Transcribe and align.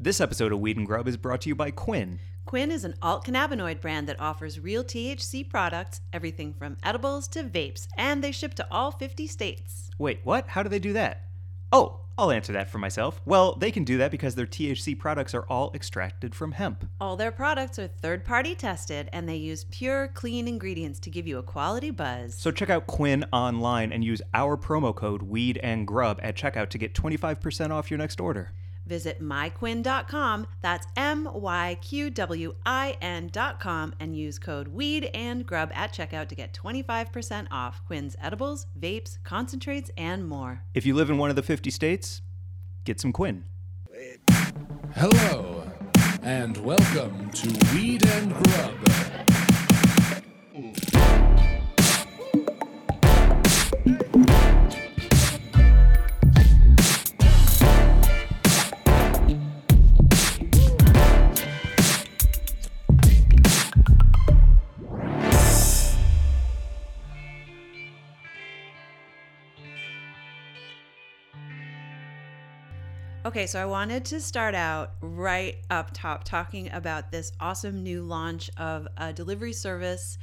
This 0.00 0.20
episode 0.20 0.52
of 0.52 0.60
Weed 0.60 0.76
and 0.76 0.86
Grub 0.86 1.08
is 1.08 1.16
brought 1.16 1.40
to 1.40 1.48
you 1.48 1.56
by 1.56 1.72
Quinn. 1.72 2.20
Quinn 2.44 2.70
is 2.70 2.84
an 2.84 2.94
alt 3.02 3.26
cannabinoid 3.26 3.80
brand 3.80 4.08
that 4.08 4.20
offers 4.20 4.60
real 4.60 4.84
THC 4.84 5.50
products, 5.50 6.02
everything 6.12 6.54
from 6.54 6.76
edibles 6.84 7.26
to 7.26 7.42
vapes, 7.42 7.88
and 7.96 8.22
they 8.22 8.30
ship 8.30 8.54
to 8.54 8.66
all 8.70 8.92
50 8.92 9.26
states. 9.26 9.90
Wait, 9.98 10.20
what? 10.22 10.46
How 10.46 10.62
do 10.62 10.68
they 10.68 10.78
do 10.78 10.92
that? 10.92 11.24
Oh, 11.72 12.02
I'll 12.16 12.30
answer 12.30 12.52
that 12.52 12.70
for 12.70 12.78
myself. 12.78 13.20
Well, 13.24 13.56
they 13.56 13.72
can 13.72 13.82
do 13.82 13.98
that 13.98 14.12
because 14.12 14.36
their 14.36 14.46
THC 14.46 14.96
products 14.96 15.34
are 15.34 15.44
all 15.48 15.72
extracted 15.74 16.32
from 16.32 16.52
hemp. 16.52 16.88
All 17.00 17.16
their 17.16 17.32
products 17.32 17.76
are 17.80 17.88
third 17.88 18.24
party 18.24 18.54
tested 18.54 19.10
and 19.12 19.28
they 19.28 19.34
use 19.34 19.64
pure, 19.64 20.06
clean 20.06 20.46
ingredients 20.46 21.00
to 21.00 21.10
give 21.10 21.26
you 21.26 21.38
a 21.38 21.42
quality 21.42 21.90
buzz. 21.90 22.36
So 22.36 22.52
check 22.52 22.70
out 22.70 22.86
Quinn 22.86 23.24
online 23.32 23.90
and 23.90 24.04
use 24.04 24.22
our 24.32 24.56
promo 24.56 24.94
code 24.94 25.22
Weed 25.22 25.58
and 25.60 25.88
Grub 25.88 26.20
at 26.22 26.36
checkout 26.36 26.68
to 26.68 26.78
get 26.78 26.94
25% 26.94 27.72
off 27.72 27.90
your 27.90 27.98
next 27.98 28.20
order. 28.20 28.52
Visit 28.88 29.22
myquinn.com, 29.22 30.46
that's 30.62 30.86
M 30.96 31.28
Y 31.30 31.76
Q 31.82 32.08
W 32.08 32.54
I 32.64 32.96
N.com, 33.02 33.94
and 34.00 34.16
use 34.16 34.38
code 34.38 34.68
WEED 34.68 35.10
and 35.12 35.46
GRUB 35.46 35.70
at 35.74 35.92
checkout 35.92 36.28
to 36.28 36.34
get 36.34 36.54
25% 36.54 37.48
off 37.50 37.84
Quinn's 37.84 38.16
edibles, 38.18 38.66
vapes, 38.80 39.18
concentrates, 39.24 39.90
and 39.98 40.26
more. 40.26 40.62
If 40.72 40.86
you 40.86 40.94
live 40.94 41.10
in 41.10 41.18
one 41.18 41.28
of 41.28 41.36
the 41.36 41.42
50 41.42 41.70
states, 41.70 42.22
get 42.84 42.98
some 42.98 43.12
Quinn. 43.12 43.44
Hello, 44.94 45.70
and 46.22 46.56
welcome 46.56 47.30
to 47.32 47.74
Weed 47.74 48.06
and 48.06 48.32
Grub. 48.32 49.37
Okay, 73.28 73.46
so 73.46 73.60
I 73.60 73.66
wanted 73.66 74.06
to 74.06 74.22
start 74.22 74.54
out 74.54 74.92
right 75.02 75.58
up 75.68 75.90
top 75.92 76.24
talking 76.24 76.72
about 76.72 77.12
this 77.12 77.30
awesome 77.38 77.82
new 77.82 78.00
launch 78.00 78.50
of 78.56 78.88
a 78.96 79.12
delivery 79.12 79.52
service 79.52 80.16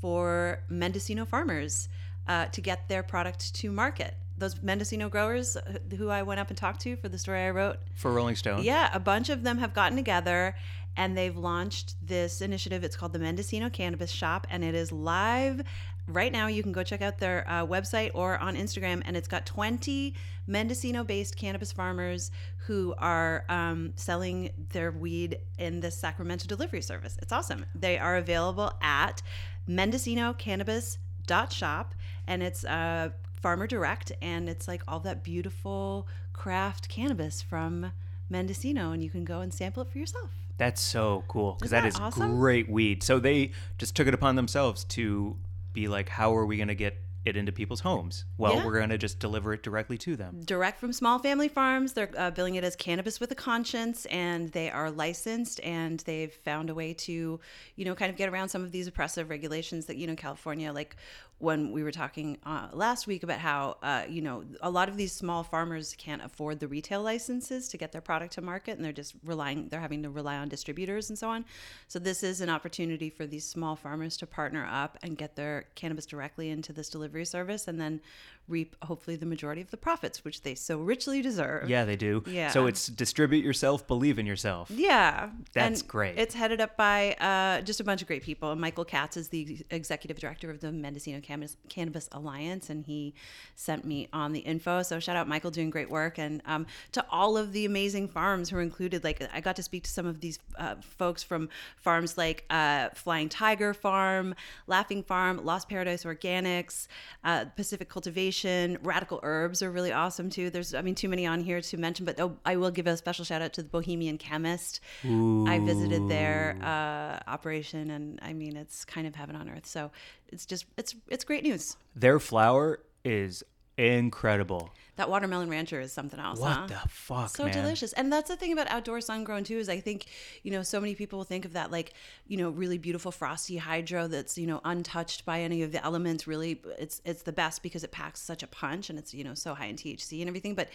for 0.00 0.58
Mendocino 0.68 1.24
farmers 1.24 1.88
uh, 2.26 2.46
to 2.46 2.60
get 2.60 2.88
their 2.88 3.04
product 3.04 3.54
to 3.54 3.70
market. 3.70 4.16
Those 4.36 4.60
Mendocino 4.60 5.08
growers 5.08 5.56
uh, 5.56 5.78
who 5.96 6.08
I 6.08 6.24
went 6.24 6.40
up 6.40 6.48
and 6.48 6.56
talked 6.56 6.80
to 6.80 6.96
for 6.96 7.08
the 7.08 7.16
story 7.16 7.42
I 7.42 7.50
wrote, 7.50 7.78
For 7.94 8.10
Rolling 8.10 8.34
Stone. 8.34 8.64
yeah, 8.64 8.90
a 8.92 8.98
bunch 8.98 9.28
of 9.28 9.44
them 9.44 9.58
have 9.58 9.72
gotten 9.72 9.96
together 9.96 10.56
and 10.96 11.16
they've 11.16 11.36
launched 11.36 11.94
this 12.04 12.40
initiative. 12.40 12.82
It's 12.82 12.96
called 12.96 13.12
the 13.12 13.20
Mendocino 13.20 13.70
Cannabis 13.70 14.10
Shop 14.10 14.48
and 14.50 14.64
it 14.64 14.74
is 14.74 14.90
live 14.90 15.62
right 16.08 16.32
now. 16.32 16.46
You 16.46 16.62
can 16.62 16.72
go 16.72 16.82
check 16.82 17.02
out 17.02 17.18
their 17.18 17.44
uh, 17.48 17.66
website 17.66 18.12
or 18.14 18.38
on 18.38 18.56
Instagram 18.56 19.02
and 19.04 19.14
it's 19.16 19.28
got 19.28 19.44
20 19.46 20.14
Mendocino 20.46 21.04
based 21.04 21.36
cannabis 21.36 21.70
farmers 21.70 22.30
who 22.66 22.94
are 22.98 23.44
um, 23.48 23.92
selling 23.96 24.50
their 24.70 24.90
weed 24.90 25.38
in 25.58 25.80
this 25.80 25.96
Sacramento 25.96 26.46
delivery 26.46 26.82
service. 26.82 27.18
It's 27.22 27.32
awesome. 27.32 27.64
They 27.74 27.98
are 27.98 28.16
available 28.16 28.72
at 28.80 29.22
mendocinocannabis.shop 29.68 31.94
and 32.26 32.42
it's 32.42 32.64
uh, 32.64 33.10
farmer 33.40 33.66
direct 33.66 34.12
and 34.22 34.48
it's 34.48 34.66
like 34.66 34.82
all 34.88 35.00
that 35.00 35.22
beautiful 35.22 36.08
craft 36.32 36.88
cannabis 36.88 37.42
from 37.42 37.92
Mendocino 38.30 38.92
and 38.92 39.02
you 39.02 39.10
can 39.10 39.24
go 39.24 39.40
and 39.40 39.52
sample 39.52 39.82
it 39.82 39.90
for 39.90 39.98
yourself. 39.98 40.30
That's 40.56 40.80
so 40.80 41.24
cool 41.28 41.54
because 41.54 41.70
that 41.70 41.82
that 41.82 41.88
is 41.88 42.00
awesome? 42.00 42.36
great 42.36 42.68
weed. 42.68 43.02
So 43.02 43.20
they 43.20 43.52
just 43.78 43.94
took 43.94 44.08
it 44.08 44.14
upon 44.14 44.36
themselves 44.36 44.84
to 44.84 45.36
be 45.80 45.88
like, 45.88 46.08
how 46.08 46.34
are 46.36 46.44
we 46.46 46.56
going 46.56 46.68
to 46.68 46.74
get 46.74 46.96
it 47.24 47.36
into 47.36 47.52
people's 47.52 47.80
homes? 47.80 48.24
Well, 48.36 48.54
Yeah. 48.54 48.64
we're 48.66 48.78
going 48.78 48.88
to 48.90 48.98
just 48.98 49.18
deliver 49.20 49.52
it 49.52 49.62
directly 49.62 49.98
to 49.98 50.16
them. 50.16 50.40
direct 50.44 50.80
from 50.80 50.92
small 50.92 51.18
family 51.18 51.48
farms. 51.48 51.92
They're 51.92 52.10
uh, 52.16 52.30
billing 52.30 52.54
it 52.56 52.64
as 52.64 52.74
cannabis 52.74 53.20
with 53.20 53.30
a 53.30 53.34
conscience, 53.34 54.06
and 54.06 54.50
they 54.52 54.70
are 54.70 54.90
licensed, 54.90 55.60
and 55.62 56.00
they've 56.00 56.32
found 56.32 56.70
a 56.70 56.74
way 56.74 56.94
to, 56.94 57.38
you 57.76 57.84
know, 57.84 57.94
kind 57.94 58.10
of 58.10 58.16
get 58.16 58.28
around 58.28 58.48
some 58.48 58.62
of 58.64 58.72
these 58.72 58.86
oppressive 58.86 59.28
regulations 59.30 59.86
that 59.86 59.96
you 59.96 60.06
know 60.06 60.16
California, 60.16 60.72
like 60.72 60.96
when 61.38 61.70
we 61.70 61.84
were 61.84 61.92
talking 61.92 62.36
uh, 62.44 62.68
last 62.72 63.06
week 63.06 63.22
about 63.22 63.38
how, 63.38 63.76
uh, 63.82 64.02
you 64.08 64.20
know, 64.20 64.42
a 64.60 64.68
lot 64.68 64.88
of 64.88 64.96
these 64.96 65.12
small 65.12 65.44
farmers 65.44 65.94
can't 65.96 66.22
afford 66.24 66.58
the 66.58 66.66
retail 66.66 67.00
licenses 67.00 67.68
to 67.68 67.76
get 67.76 67.92
their 67.92 68.00
product 68.00 68.32
to 68.32 68.40
market, 68.42 68.76
and 68.76 68.84
they're 68.84 68.92
just 68.92 69.14
relying, 69.24 69.68
they're 69.68 69.80
having 69.80 70.02
to 70.02 70.10
rely 70.10 70.36
on 70.36 70.48
distributors 70.48 71.10
and 71.10 71.18
so 71.18 71.28
on. 71.28 71.44
So 71.86 72.00
this 72.00 72.24
is 72.24 72.40
an 72.40 72.50
opportunity 72.50 73.08
for 73.08 73.24
these 73.24 73.44
small 73.44 73.76
farmers 73.76 74.16
to 74.16 74.26
partner 74.26 74.68
up 74.68 74.98
and 75.02 75.16
get 75.16 75.36
their 75.36 75.66
cannabis 75.76 76.06
directly 76.06 76.50
into 76.50 76.72
this 76.72 76.90
delivery 76.90 77.24
service, 77.24 77.68
and 77.68 77.80
then 77.80 78.00
reap 78.48 78.76
hopefully 78.82 79.16
the 79.16 79.26
majority 79.26 79.60
of 79.60 79.70
the 79.70 79.76
profits, 79.76 80.24
which 80.24 80.42
they 80.42 80.54
so 80.54 80.78
richly 80.78 81.22
deserve. 81.22 81.68
Yeah, 81.68 81.84
they 81.84 81.96
do. 81.96 82.24
Yeah. 82.26 82.50
So 82.50 82.66
it's 82.66 82.86
distribute 82.86 83.44
yourself, 83.44 83.86
believe 83.86 84.18
in 84.18 84.26
yourself. 84.26 84.70
Yeah, 84.70 85.30
That's 85.52 85.80
And 85.80 85.88
great. 85.88 86.18
It's 86.18 86.34
headed 86.34 86.60
up 86.60 86.76
by 86.76 87.12
uh, 87.14 87.62
just 87.62 87.80
a 87.80 87.84
bunch 87.84 88.00
of 88.00 88.08
great 88.08 88.22
people. 88.22 88.54
Michael 88.56 88.84
Katz 88.84 89.16
is 89.16 89.28
the 89.28 89.64
executive 89.70 90.18
director 90.18 90.50
of 90.50 90.60
the 90.60 90.72
Mendocino 90.72 91.20
Cannabis, 91.20 91.56
Cannabis 91.68 92.08
Alliance, 92.12 92.70
and 92.70 92.84
he 92.84 93.14
sent 93.54 93.84
me 93.84 94.08
on 94.12 94.32
the 94.32 94.40
info. 94.40 94.82
So 94.82 94.98
shout 95.00 95.16
out 95.16 95.28
Michael, 95.28 95.50
doing 95.50 95.70
great 95.70 95.90
work, 95.90 96.18
and 96.18 96.42
um, 96.46 96.66
to 96.92 97.04
all 97.10 97.36
of 97.36 97.52
the 97.52 97.64
amazing 97.64 98.08
farms 98.08 98.50
who 98.50 98.56
are 98.56 98.62
included. 98.62 99.04
Like 99.04 99.22
I 99.32 99.40
got 99.40 99.56
to 99.56 99.62
speak 99.62 99.84
to 99.84 99.90
some 99.90 100.06
of 100.06 100.20
these 100.20 100.38
uh, 100.58 100.76
folks 100.80 101.22
from 101.22 101.48
farms 101.76 102.16
like 102.16 102.44
uh, 102.50 102.88
Flying 102.94 103.28
Tiger 103.28 103.74
Farm, 103.74 104.34
Laughing 104.66 105.02
Farm, 105.02 105.44
Lost 105.44 105.68
Paradise 105.68 106.04
Organics, 106.04 106.86
uh, 107.24 107.44
Pacific 107.56 107.88
Cultivation, 107.88 108.37
Radical 108.44 109.20
Herbs 109.22 109.62
are 109.62 109.70
really 109.70 109.92
awesome 109.92 110.30
too. 110.30 110.50
There's, 110.50 110.74
I 110.74 110.82
mean, 110.82 110.94
too 110.94 111.08
many 111.08 111.26
on 111.26 111.40
here 111.40 111.60
to 111.60 111.76
mention, 111.76 112.04
but 112.04 112.18
oh, 112.20 112.36
I 112.44 112.56
will 112.56 112.70
give 112.70 112.86
a 112.86 112.96
special 112.96 113.24
shout 113.24 113.42
out 113.42 113.52
to 113.54 113.62
the 113.62 113.68
Bohemian 113.68 114.18
Chemist. 114.18 114.80
I 115.04 115.58
visited 115.58 116.08
their 116.08 116.58
uh, 116.62 117.30
operation, 117.30 117.90
and 117.90 118.18
I 118.22 118.32
mean, 118.32 118.56
it's 118.56 118.84
kind 118.84 119.06
of 119.06 119.14
heaven 119.14 119.36
on 119.36 119.48
earth. 119.48 119.66
So 119.66 119.90
it's 120.28 120.46
just, 120.46 120.66
it's, 120.76 120.94
it's 121.08 121.24
great 121.24 121.42
news. 121.42 121.76
Their 121.94 122.18
flour 122.18 122.80
is 123.04 123.42
incredible. 123.78 124.70
That 124.96 125.08
watermelon 125.08 125.48
rancher 125.48 125.80
is 125.80 125.92
something 125.92 126.18
else. 126.18 126.40
What 126.40 126.52
huh? 126.52 126.66
the 126.66 126.88
fuck, 126.88 127.36
so 127.36 127.44
man? 127.44 127.54
delicious 127.54 127.92
and 127.92 128.12
that's 128.12 128.28
the 128.28 128.36
thing 128.36 128.52
about 128.52 128.68
outdoor 128.68 129.00
sun 129.00 129.22
grown 129.22 129.44
too 129.44 129.58
is 129.58 129.68
i 129.68 129.78
think 129.78 130.06
you 130.42 130.50
know 130.50 130.62
so 130.62 130.80
many 130.80 130.94
people 130.94 131.22
think 131.22 131.44
of 131.44 131.52
that 131.52 131.70
like 131.70 131.92
you 132.26 132.36
know 132.36 132.50
really 132.50 132.78
beautiful 132.78 133.12
frosty 133.12 133.56
hydro 133.56 134.08
that's 134.08 134.36
you 134.36 134.46
know 134.46 134.60
untouched 134.64 135.24
by 135.24 135.40
any 135.40 135.62
of 135.62 135.72
the 135.72 135.84
elements 135.84 136.26
really 136.26 136.60
it's 136.78 137.00
it's 137.04 137.22
the 137.22 137.32
best 137.32 137.62
because 137.62 137.84
it 137.84 137.92
packs 137.92 138.20
such 138.20 138.42
a 138.42 138.46
punch 138.46 138.90
and 138.90 138.98
it's 138.98 139.14
you 139.14 139.22
know 139.22 139.34
so 139.34 139.54
high 139.54 139.66
in 139.66 139.76
thc 139.76 140.18
and 140.18 140.28
everything 140.28 140.54
but 140.54 140.68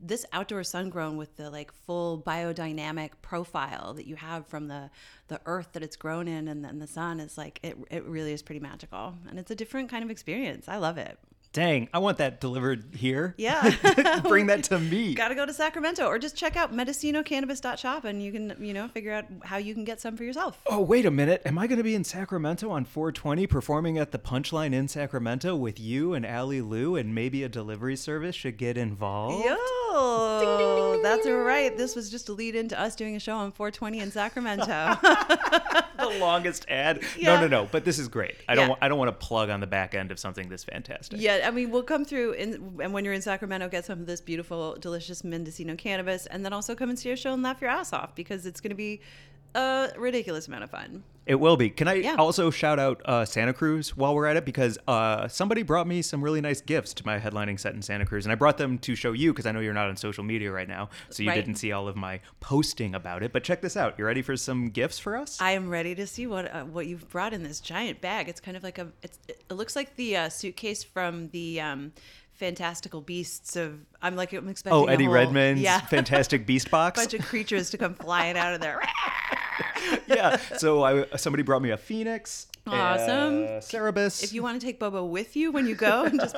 this 0.00 0.24
outdoor 0.32 0.64
sun 0.64 0.88
grown 0.88 1.16
with 1.16 1.36
the 1.36 1.50
like 1.50 1.72
full 1.72 2.18
biodynamic 2.18 3.10
profile 3.22 3.92
that 3.94 4.06
you 4.06 4.16
have 4.16 4.46
from 4.46 4.68
the 4.68 4.90
the 5.28 5.40
earth 5.46 5.68
that 5.72 5.82
it's 5.82 5.96
grown 5.96 6.28
in 6.28 6.48
and 6.48 6.64
then 6.64 6.78
the 6.78 6.86
sun 6.86 7.20
is 7.20 7.36
like 7.36 7.60
it, 7.62 7.76
it 7.90 8.04
really 8.04 8.32
is 8.32 8.42
pretty 8.42 8.60
magical 8.60 9.14
and 9.28 9.38
it's 9.38 9.50
a 9.50 9.54
different 9.54 9.90
kind 9.90 10.02
of 10.02 10.10
experience 10.10 10.68
i 10.68 10.76
love 10.76 10.96
it 10.96 11.18
Dang, 11.56 11.88
I 11.94 12.00
want 12.00 12.18
that 12.18 12.38
delivered 12.38 12.84
here. 12.94 13.34
yeah 13.38 14.20
Bring 14.28 14.48
that 14.48 14.64
to 14.64 14.78
me. 14.78 15.14
got 15.14 15.28
to 15.28 15.34
go 15.34 15.46
to 15.46 15.54
Sacramento 15.54 16.04
or 16.04 16.18
just 16.18 16.36
check 16.36 16.54
out 16.54 16.70
mendocinocannabis.shop 16.70 18.04
and 18.04 18.22
you 18.22 18.30
can, 18.30 18.54
you 18.60 18.74
know, 18.74 18.88
figure 18.88 19.14
out 19.14 19.24
how 19.42 19.56
you 19.56 19.72
can 19.72 19.82
get 19.82 19.98
some 19.98 20.18
for 20.18 20.24
yourself. 20.24 20.60
Oh, 20.66 20.82
wait 20.82 21.06
a 21.06 21.10
minute. 21.10 21.40
Am 21.46 21.56
I 21.58 21.66
going 21.66 21.78
to 21.78 21.82
be 21.82 21.94
in 21.94 22.04
Sacramento 22.04 22.68
on 22.70 22.84
420 22.84 23.46
performing 23.46 23.96
at 23.96 24.12
the 24.12 24.18
Punchline 24.18 24.74
in 24.74 24.86
Sacramento 24.86 25.56
with 25.56 25.80
you 25.80 26.12
and 26.12 26.26
Allie 26.26 26.60
Lou 26.60 26.94
and 26.94 27.14
maybe 27.14 27.42
a 27.42 27.48
delivery 27.48 27.96
service 27.96 28.34
should 28.34 28.58
get 28.58 28.76
involved? 28.76 29.42
Yo, 29.42 31.00
that's 31.02 31.26
right. 31.26 31.74
This 31.74 31.96
was 31.96 32.10
just 32.10 32.28
a 32.28 32.34
lead 32.34 32.54
into 32.54 32.78
us 32.78 32.94
doing 32.94 33.16
a 33.16 33.18
show 33.18 33.34
on 33.34 33.50
420 33.52 34.00
in 34.00 34.10
Sacramento. 34.10 34.66
the 35.98 36.18
longest 36.18 36.66
ad. 36.68 37.02
Yeah. 37.16 37.36
No, 37.36 37.42
no, 37.42 37.48
no. 37.62 37.68
But 37.70 37.84
this 37.84 37.98
is 37.98 38.08
great. 38.08 38.36
I 38.48 38.54
don't. 38.54 38.68
Want, 38.68 38.82
I 38.82 38.88
don't 38.88 38.98
want 38.98 39.08
to 39.08 39.26
plug 39.26 39.50
on 39.50 39.60
the 39.60 39.66
back 39.66 39.94
end 39.94 40.10
of 40.10 40.18
something 40.18 40.48
this 40.48 40.64
fantastic. 40.64 41.20
yeah, 41.20 41.45
I 41.46 41.52
mean, 41.52 41.70
we'll 41.70 41.84
come 41.84 42.04
through 42.04 42.32
in, 42.32 42.76
and 42.82 42.92
when 42.92 43.04
you're 43.04 43.14
in 43.14 43.22
Sacramento, 43.22 43.68
get 43.68 43.84
some 43.84 44.00
of 44.00 44.06
this 44.06 44.20
beautiful, 44.20 44.76
delicious 44.80 45.22
Mendocino 45.22 45.76
cannabis, 45.76 46.26
and 46.26 46.44
then 46.44 46.52
also 46.52 46.74
come 46.74 46.90
and 46.90 46.98
see 46.98 47.08
our 47.10 47.16
show 47.16 47.32
and 47.32 47.42
laugh 47.42 47.60
your 47.60 47.70
ass 47.70 47.92
off 47.92 48.16
because 48.16 48.46
it's 48.46 48.60
going 48.60 48.70
to 48.70 48.76
be 48.76 49.00
a 49.54 49.90
ridiculous 49.96 50.48
amount 50.48 50.64
of 50.64 50.70
fun. 50.70 51.02
It 51.26 51.40
will 51.40 51.56
be. 51.56 51.70
Can 51.70 51.88
I 51.88 51.94
Yeah. 51.94 52.14
also 52.16 52.50
shout 52.50 52.78
out 52.78 53.02
uh, 53.04 53.24
Santa 53.24 53.52
Cruz 53.52 53.96
while 53.96 54.14
we're 54.14 54.26
at 54.26 54.36
it? 54.36 54.44
Because 54.44 54.78
uh, 54.86 55.26
somebody 55.26 55.64
brought 55.64 55.88
me 55.88 56.00
some 56.00 56.22
really 56.22 56.40
nice 56.40 56.60
gifts 56.60 56.94
to 56.94 57.04
my 57.06 57.18
headlining 57.18 57.58
set 57.58 57.74
in 57.74 57.82
Santa 57.82 58.06
Cruz. 58.06 58.24
And 58.26 58.30
I 58.32 58.36
brought 58.36 58.58
them 58.58 58.78
to 58.78 58.94
show 58.94 59.10
you 59.10 59.32
because 59.32 59.44
I 59.44 59.50
know 59.50 59.58
you're 59.58 59.74
not 59.74 59.88
on 59.88 59.96
social 59.96 60.22
media 60.22 60.52
right 60.52 60.68
now. 60.68 60.88
So 61.10 61.24
you 61.24 61.30
Right. 61.30 61.34
didn't 61.34 61.56
see 61.56 61.72
all 61.72 61.88
of 61.88 61.96
my 61.96 62.20
posting 62.38 62.94
about 62.94 63.24
it. 63.24 63.32
But 63.32 63.42
check 63.42 63.60
this 63.60 63.76
out. 63.76 63.98
You 63.98 64.04
ready 64.06 64.22
for 64.22 64.36
some 64.36 64.70
gifts 64.70 65.00
for 65.00 65.16
us? 65.16 65.40
I 65.40 65.50
am 65.50 65.68
ready 65.68 65.96
to 65.96 66.06
see 66.06 66.28
what 66.28 66.46
uh, 66.54 66.62
what 66.64 66.86
you've 66.86 67.08
brought 67.08 67.32
in 67.32 67.42
this 67.42 67.58
giant 67.58 68.00
bag. 68.00 68.28
It's 68.28 68.40
kind 68.40 68.56
of 68.56 68.62
like 68.62 68.78
a 68.78 68.92
it's, 69.02 69.18
it 69.26 69.50
looks 69.52 69.74
like 69.74 69.96
the 69.96 70.16
uh, 70.16 70.28
suitcase 70.28 70.84
from 70.84 71.30
the 71.30 71.60
um, 71.60 71.92
fantastical 72.36 73.00
beasts 73.00 73.56
of. 73.56 73.80
I'm 74.02 74.16
like 74.16 74.32
I'm 74.32 74.48
expecting. 74.48 74.78
Oh, 74.80 74.84
Eddie 74.86 75.04
whole- 75.04 75.14
Redmayne's 75.14 75.60
yeah, 75.60 75.80
Fantastic 75.88 76.46
Beast 76.46 76.70
Box. 76.70 76.98
A 76.98 77.02
bunch 77.02 77.14
of 77.14 77.26
creatures 77.26 77.70
to 77.70 77.78
come 77.78 77.94
flying 77.94 78.36
out 78.36 78.54
of 78.54 78.60
there. 78.60 78.80
yeah. 80.06 80.36
So 80.58 80.82
I 80.84 81.16
somebody 81.16 81.42
brought 81.42 81.62
me 81.62 81.70
a 81.70 81.76
phoenix. 81.76 82.46
Awesome. 82.74 83.44
Uh, 83.44 83.60
Cerberus. 83.60 84.22
if 84.22 84.32
you 84.32 84.42
want 84.42 84.60
to 84.60 84.66
take 84.66 84.78
Bobo 84.78 85.04
with 85.04 85.36
you 85.36 85.52
when 85.52 85.66
you 85.66 85.74
go 85.74 86.04
and 86.04 86.18
just 86.20 86.34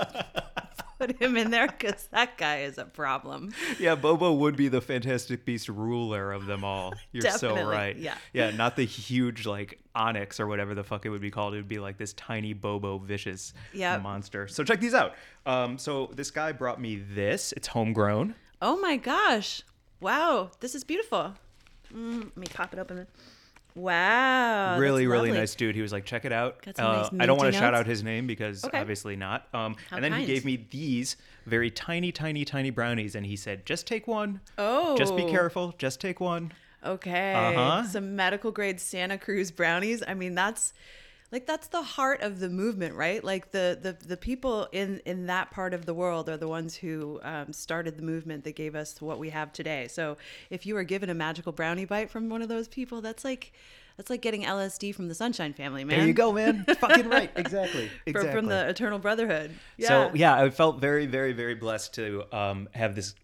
put 0.99 1.21
him 1.21 1.37
in 1.37 1.51
there 1.51 1.67
because 1.69 2.09
that 2.11 2.37
guy 2.37 2.61
is 2.63 2.77
a 2.79 2.85
problem. 2.85 3.53
yeah, 3.79 3.95
Bobo 3.95 4.33
would 4.35 4.57
be 4.57 4.69
the 4.69 4.81
Fantastic 4.81 5.45
Beast 5.45 5.69
ruler 5.69 6.33
of 6.33 6.47
them 6.47 6.65
all. 6.65 6.93
You're 7.13 7.31
so 7.31 7.67
right. 7.67 7.97
yeah. 7.97 8.17
Yeah, 8.33 8.51
not 8.51 8.77
the 8.77 8.85
huge 8.85 9.47
like 9.47 9.79
Onyx 9.95 10.41
or 10.41 10.47
whatever 10.47 10.75
the 10.75 10.85
fuck 10.85 11.07
it 11.07 11.11
would 11.11 11.21
be 11.21 11.31
called. 11.31 11.55
It 11.55 11.59
would 11.59 11.69
be 11.69 11.79
like 11.79 11.99
this 11.99 12.13
tiny 12.15 12.53
Bobo 12.53 12.99
vicious 12.99 13.55
Yep. 13.73 14.03
monster. 14.03 14.49
So 14.49 14.65
check 14.65 14.81
these 14.81 14.95
out. 14.95 15.15
Um, 15.47 15.79
so 15.79 16.11
this 16.15 16.31
guy 16.31 16.53
brought 16.53 16.81
me 16.81 16.97
this. 16.97 17.53
It's 17.53 17.69
homegrown. 17.69 18.35
Oh 18.61 18.77
my 18.77 18.97
gosh! 18.97 19.63
Wow, 20.01 20.51
this 20.61 20.75
is 20.75 20.83
beautiful. 20.85 21.35
Mm, 21.95 22.25
let 22.25 22.37
me 22.37 22.47
pop 22.53 22.73
it 22.73 22.79
open. 22.79 23.07
Wow, 23.79 24.79
really, 24.79 25.07
really 25.07 25.29
lovely. 25.29 25.39
nice 25.41 25.55
dude. 25.55 25.75
He 25.75 25.83
was 25.83 25.93
like, 25.93 26.05
check 26.05 26.25
it 26.25 26.33
out. 26.33 26.63
Got 26.63 26.77
some 26.77 26.87
Uh, 26.87 26.93
nice 27.03 27.11
I 27.21 27.27
don't 27.27 27.39
want 27.39 27.53
to 27.53 27.59
shout 27.59 27.75
out 27.75 27.87
his 27.87 28.03
name 28.03 28.27
because 28.27 28.65
Okay. 28.65 28.79
obviously 28.79 29.17
not. 29.17 29.47
Um, 29.55 29.77
How 29.91 29.97
and 29.97 30.05
then 30.05 30.13
kind. 30.13 30.27
he 30.27 30.33
gave 30.33 30.45
me 30.45 30.67
these 30.71 31.17
very 31.47 31.71
tiny, 31.71 32.13
tiny, 32.13 32.45
tiny 32.45 32.71
brownies, 32.71 33.15
and 33.15 33.25
he 33.27 33.37
said, 33.37 33.65
just 33.67 33.87
take 33.87 34.07
one. 34.07 34.41
Oh, 34.59 34.97
Just 34.97 35.17
be 35.17 35.25
careful. 35.25 35.75
Just 35.79 36.01
take 36.01 36.21
one. 36.21 36.53
Okay, 36.85 37.35
Uh-huh. 37.35 37.85
some 37.85 38.15
medical 38.15 38.53
grade 38.53 38.79
Santa 38.81 39.19
Cruz 39.19 39.51
brownies. 39.51 40.03
I 40.07 40.15
mean, 40.15 40.35
that's 40.37 40.73
like 41.31 41.47
that's 41.47 41.69
the 41.69 41.83
heart 41.83 42.23
of 42.23 42.41
the 42.41 42.49
movement, 42.49 42.95
right? 42.95 43.23
Like 43.23 43.51
the 43.51 43.79
the 43.81 43.97
the 44.07 44.17
people 44.17 44.69
in 44.73 45.01
in 45.05 45.27
that 45.27 45.51
part 45.51 45.75
of 45.75 45.85
the 45.85 45.95
world 45.95 46.29
are 46.29 46.37
the 46.37 46.49
ones 46.49 46.75
who 46.75 47.21
um, 47.23 47.53
started 47.53 47.97
the 47.97 48.03
movement 48.03 48.45
that 48.45 48.57
gave 48.57 48.75
us 48.75 49.01
what 49.03 49.19
we 49.19 49.31
have 49.31 49.53
today. 49.53 49.89
So 49.89 50.17
if 50.51 50.65
you 50.65 50.75
were 50.75 50.85
given 50.85 51.11
a 51.11 51.15
magical 51.15 51.53
brownie 51.53 51.85
bite 51.85 52.11
from 52.11 52.31
one 52.31 52.41
of 52.41 52.49
those 52.49 52.67
people, 52.67 53.01
that's 53.03 53.25
like 53.25 53.53
that's 53.99 54.09
like 54.11 54.23
getting 54.23 54.45
LSD 54.45 54.95
from 54.95 55.09
the 55.09 55.15
Sunshine 55.15 55.53
Family, 55.53 55.85
man. 55.85 55.99
There 55.99 56.07
you 56.07 56.15
go, 56.15 56.33
man. 56.33 56.65
Fucking 56.81 57.09
right. 57.09 57.31
Exactly. 57.37 57.91
Exactly. 58.07 58.33
from 58.33 58.47
the 58.47 58.69
Eternal 58.69 58.99
Brotherhood. 58.99 59.51
Yeah. 59.77 59.89
So 59.89 60.11
yeah, 60.15 60.35
I 60.35 60.49
felt 60.51 60.81
very, 60.81 61.07
very, 61.07 61.33
very 61.33 61.57
blessed 61.57 61.95
to 61.95 62.25
um, 62.33 62.69
have 62.73 62.95
this 62.95 63.15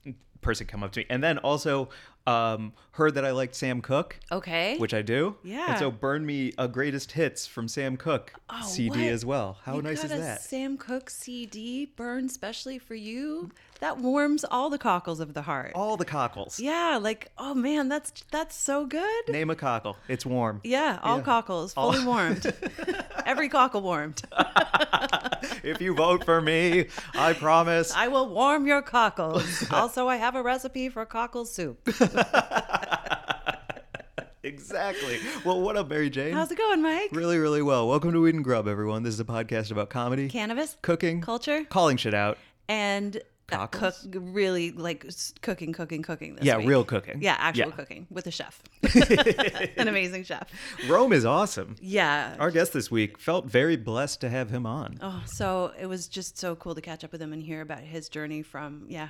person 0.43 0.67
come 0.67 0.83
up 0.83 0.93
to 0.93 1.01
me, 1.01 1.07
and 1.09 1.23
then 1.23 1.39
also 1.39 1.89
um, 2.27 2.73
heard 2.93 3.15
that 3.15 3.25
I 3.25 3.33
liked 3.33 3.55
Sam 3.55 3.81
Cooke. 3.83 4.19
Okay. 4.33 4.79
Which 4.79 4.95
I 4.95 5.03
do. 5.03 5.37
Yeah. 5.45 5.67
And 5.71 5.79
so 5.79 5.91
burn 5.91 6.25
me 6.25 6.53
a 6.57 6.67
greatest 6.69 7.13
hits 7.13 7.47
from 7.47 7.69
Sam 7.69 7.97
Cooke 7.97 8.33
Oh, 8.49 8.63
CD 8.65 8.89
what? 9.05 9.13
as 9.13 9.25
well. 9.27 9.59
How 9.65 9.77
You 9.77 9.83
nice 9.83 9.99
got 10.03 10.07
is 10.07 10.13
a 10.13 10.17
that? 10.23 10.41
Sam 10.43 10.77
Cooke 10.79 11.11
CD 11.11 11.87
burned 11.97 12.31
specially 12.31 12.79
for 12.79 12.95
you. 12.95 13.51
That 13.81 13.99
warms 13.99 14.45
all 14.51 14.71
the 14.71 14.79
cockles 14.79 15.21
of 15.21 15.35
the 15.35 15.43
heart. 15.43 15.73
All 15.75 15.97
the 15.99 16.05
cockles. 16.07 16.59
Yeah, 16.59 16.99
like 17.03 17.31
oh 17.37 17.53
man, 17.55 17.89
that's 17.89 18.13
that's 18.31 18.55
so 18.55 18.87
good. 18.87 19.29
Name 19.29 19.51
a 19.51 19.57
cockle. 19.57 19.97
It's 20.09 20.25
warm. 20.25 20.61
Yeah, 20.65 21.01
all 21.03 21.19
Yeah. 21.19 21.25
cockles 21.25 21.75
fully 21.75 22.03
warmed. 22.05 22.55
Every 23.27 23.49
cockle 23.51 23.83
warmed. 23.83 24.23
if 25.63 25.81
you 25.81 25.95
vote 25.95 26.25
for 26.25 26.41
me, 26.41 26.87
I 27.15 27.33
promise. 27.35 27.93
I 27.95 28.09
will 28.09 28.29
warm 28.29 28.67
your 28.67 28.81
cockles. 28.81 29.69
also, 29.73 30.09
I 30.09 30.17
have 30.17 30.35
a 30.37 30.43
recipe 30.43 30.89
for 30.89 31.05
cockle 31.05 31.45
soup. 31.45 31.85
exactly. 34.43 35.19
Well, 35.45 35.61
what 35.61 35.77
up, 35.77 35.89
Mary 35.89 36.11
Jane? 36.11 36.35
How's 36.35 36.51
it 36.51 36.59
going, 36.59 36.83
Mike? 36.83 37.11
Really, 37.13 37.39
really 37.39 37.63
well. 37.63 37.89
Welcome 37.89 38.13
to 38.13 38.21
Weed 38.23 38.35
and 38.35 38.45
Grub, 38.45 38.69
everyone. 38.69 39.03
This 39.03 39.15
is 39.15 39.21
a 39.21 39.25
podcast 39.25 39.71
about 39.71 39.91
comedy, 39.91 40.29
Cannabis, 40.29 40.77
cooking, 40.83 41.21
culture, 41.21 41.65
calling 41.65 41.97
shit 41.97 42.15
out. 42.15 42.39
and 42.69 43.21
uh, 43.53 43.67
cook 43.67 43.95
Cockles? 43.95 44.09
really 44.15 44.73
like 44.73 45.05
s- 45.05 45.35
cooking, 45.43 45.73
cooking, 45.75 46.03
cooking. 46.03 46.37
This 46.37 46.45
Yeah, 46.47 46.57
week. 46.59 46.69
real 46.69 46.83
cooking. 46.85 47.21
Yeah, 47.21 47.37
actual 47.39 47.69
Yeah. 47.69 47.75
cooking 47.75 48.07
with 48.11 48.27
a 48.27 48.31
chef, 48.31 48.63
an 49.77 49.87
amazing 49.89 50.25
chef. 50.25 50.49
Rome 50.89 51.13
is 51.13 51.27
awesome. 51.27 51.77
Yeah, 51.81 52.37
Our 52.39 52.51
guest 52.51 52.73
this 52.73 52.91
week 52.91 53.19
felt 53.19 53.45
very 53.47 53.77
blessed 53.77 54.23
to 54.23 54.31
have 54.31 54.49
him 54.51 54.65
on. 54.65 54.99
Oh, 55.03 55.23
so 55.27 55.73
it 55.79 55.87
was 55.87 56.09
just 56.09 56.39
so 56.39 56.57
cool 56.57 56.75
to 56.75 56.81
catch 56.81 57.05
up 57.05 57.13
with 57.13 57.21
him 57.21 57.33
and 57.35 57.43
hear 57.43 57.61
about 57.61 57.81
his 57.81 58.09
journey 58.09 58.41
from 58.43 58.87
yeah, 58.89 59.09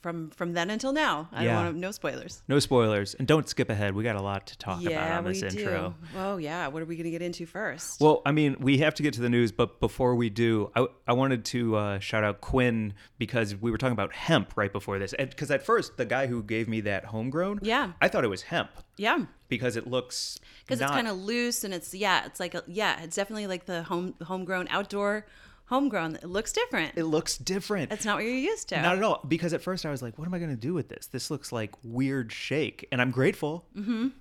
from 0.00 0.30
from 0.30 0.52
then 0.54 0.70
until 0.70 0.92
now. 0.92 1.28
I 1.32 1.44
Yeah. 1.44 1.54
don't 1.54 1.64
want 1.64 1.74
to, 1.76 1.80
no 1.80 1.90
spoilers. 1.90 2.42
No 2.48 2.58
spoilers, 2.58 3.14
and 3.14 3.26
don't 3.28 3.48
skip 3.48 3.68
ahead. 3.70 3.94
We 3.94 4.02
got 4.02 4.16
a 4.16 4.22
lot 4.22 4.46
to 4.48 4.58
talk 4.58 4.80
about 4.80 4.90
yeah, 4.92 5.18
on 5.18 5.24
we 5.24 5.32
this 5.32 5.42
intro. 5.54 5.94
do. 6.12 6.18
Oh 6.18 6.36
yeah, 6.38 6.66
what 6.68 6.82
are 6.82 6.86
we 6.86 6.96
gonna 6.96 7.10
get 7.10 7.22
into 7.22 7.46
first? 7.46 8.00
Well, 8.00 8.22
I 8.24 8.32
mean, 8.32 8.56
we 8.60 8.78
have 8.78 8.94
to 8.94 9.02
get 9.02 9.14
to 9.14 9.20
the 9.20 9.28
news, 9.28 9.52
but 9.52 9.80
before 9.80 10.14
we 10.14 10.30
do, 10.30 10.70
I, 10.74 10.86
I 11.06 11.12
wanted 11.12 11.44
to 11.46 11.76
uh, 11.76 11.98
shout 11.98 12.24
out 12.24 12.40
Quinn 12.40 12.94
because 13.18 13.54
we 13.56 13.70
were 13.70 13.78
talking 13.78 13.92
about 13.92 14.12
hemp 14.14 14.52
right 14.56 14.72
before 14.72 14.98
this. 14.98 15.14
Because 15.18 15.50
at 15.50 15.64
first, 15.64 15.96
the 15.96 16.04
guy 16.06 16.26
who 16.26 16.42
gave 16.42 16.68
me 16.68 16.80
that 16.82 17.04
homegrown, 17.06 17.60
Yeah. 17.62 17.92
I 18.00 18.08
thought 18.08 18.24
it 18.24 18.28
was 18.28 18.42
hemp 18.42 18.70
yeah, 18.96 19.24
because 19.48 19.76
it 19.76 19.86
looks 19.86 20.38
because 20.66 20.80
it's 20.80 20.90
kind 20.90 21.08
of 21.08 21.16
loose 21.16 21.64
and 21.64 21.72
it's 21.74 21.94
yeah, 21.94 22.24
it's 22.26 22.38
like 22.40 22.54
a, 22.54 22.62
yeah, 22.66 23.02
it's 23.02 23.16
definitely 23.16 23.46
like 23.46 23.66
the 23.66 23.82
home 23.84 24.14
homegrown 24.22 24.68
outdoor 24.70 25.26
homegrown. 25.70 26.16
It 26.16 26.26
looks 26.26 26.52
different. 26.52 26.92
it 26.96 27.04
looks 27.04 27.38
different. 27.38 27.92
It's 27.92 28.04
not 28.04 28.16
what 28.16 28.24
you're 28.24 28.34
used 28.34 28.68
to. 28.68 28.82
Not 28.82 28.98
at 28.98 29.02
all. 29.02 29.24
Because 29.26 29.54
at 29.54 29.62
first 29.62 29.86
I 29.86 29.90
was 29.90 30.02
like, 30.02 30.18
what 30.18 30.26
am 30.26 30.34
I 30.34 30.38
going 30.38 30.50
to 30.50 30.56
do 30.56 30.74
with 30.74 30.88
this? 30.88 31.06
This 31.06 31.30
looks 31.30 31.52
like 31.52 31.72
weird 31.82 32.32
shake. 32.32 32.86
And 32.92 33.00
I'm 33.00 33.10
grateful, 33.10 33.64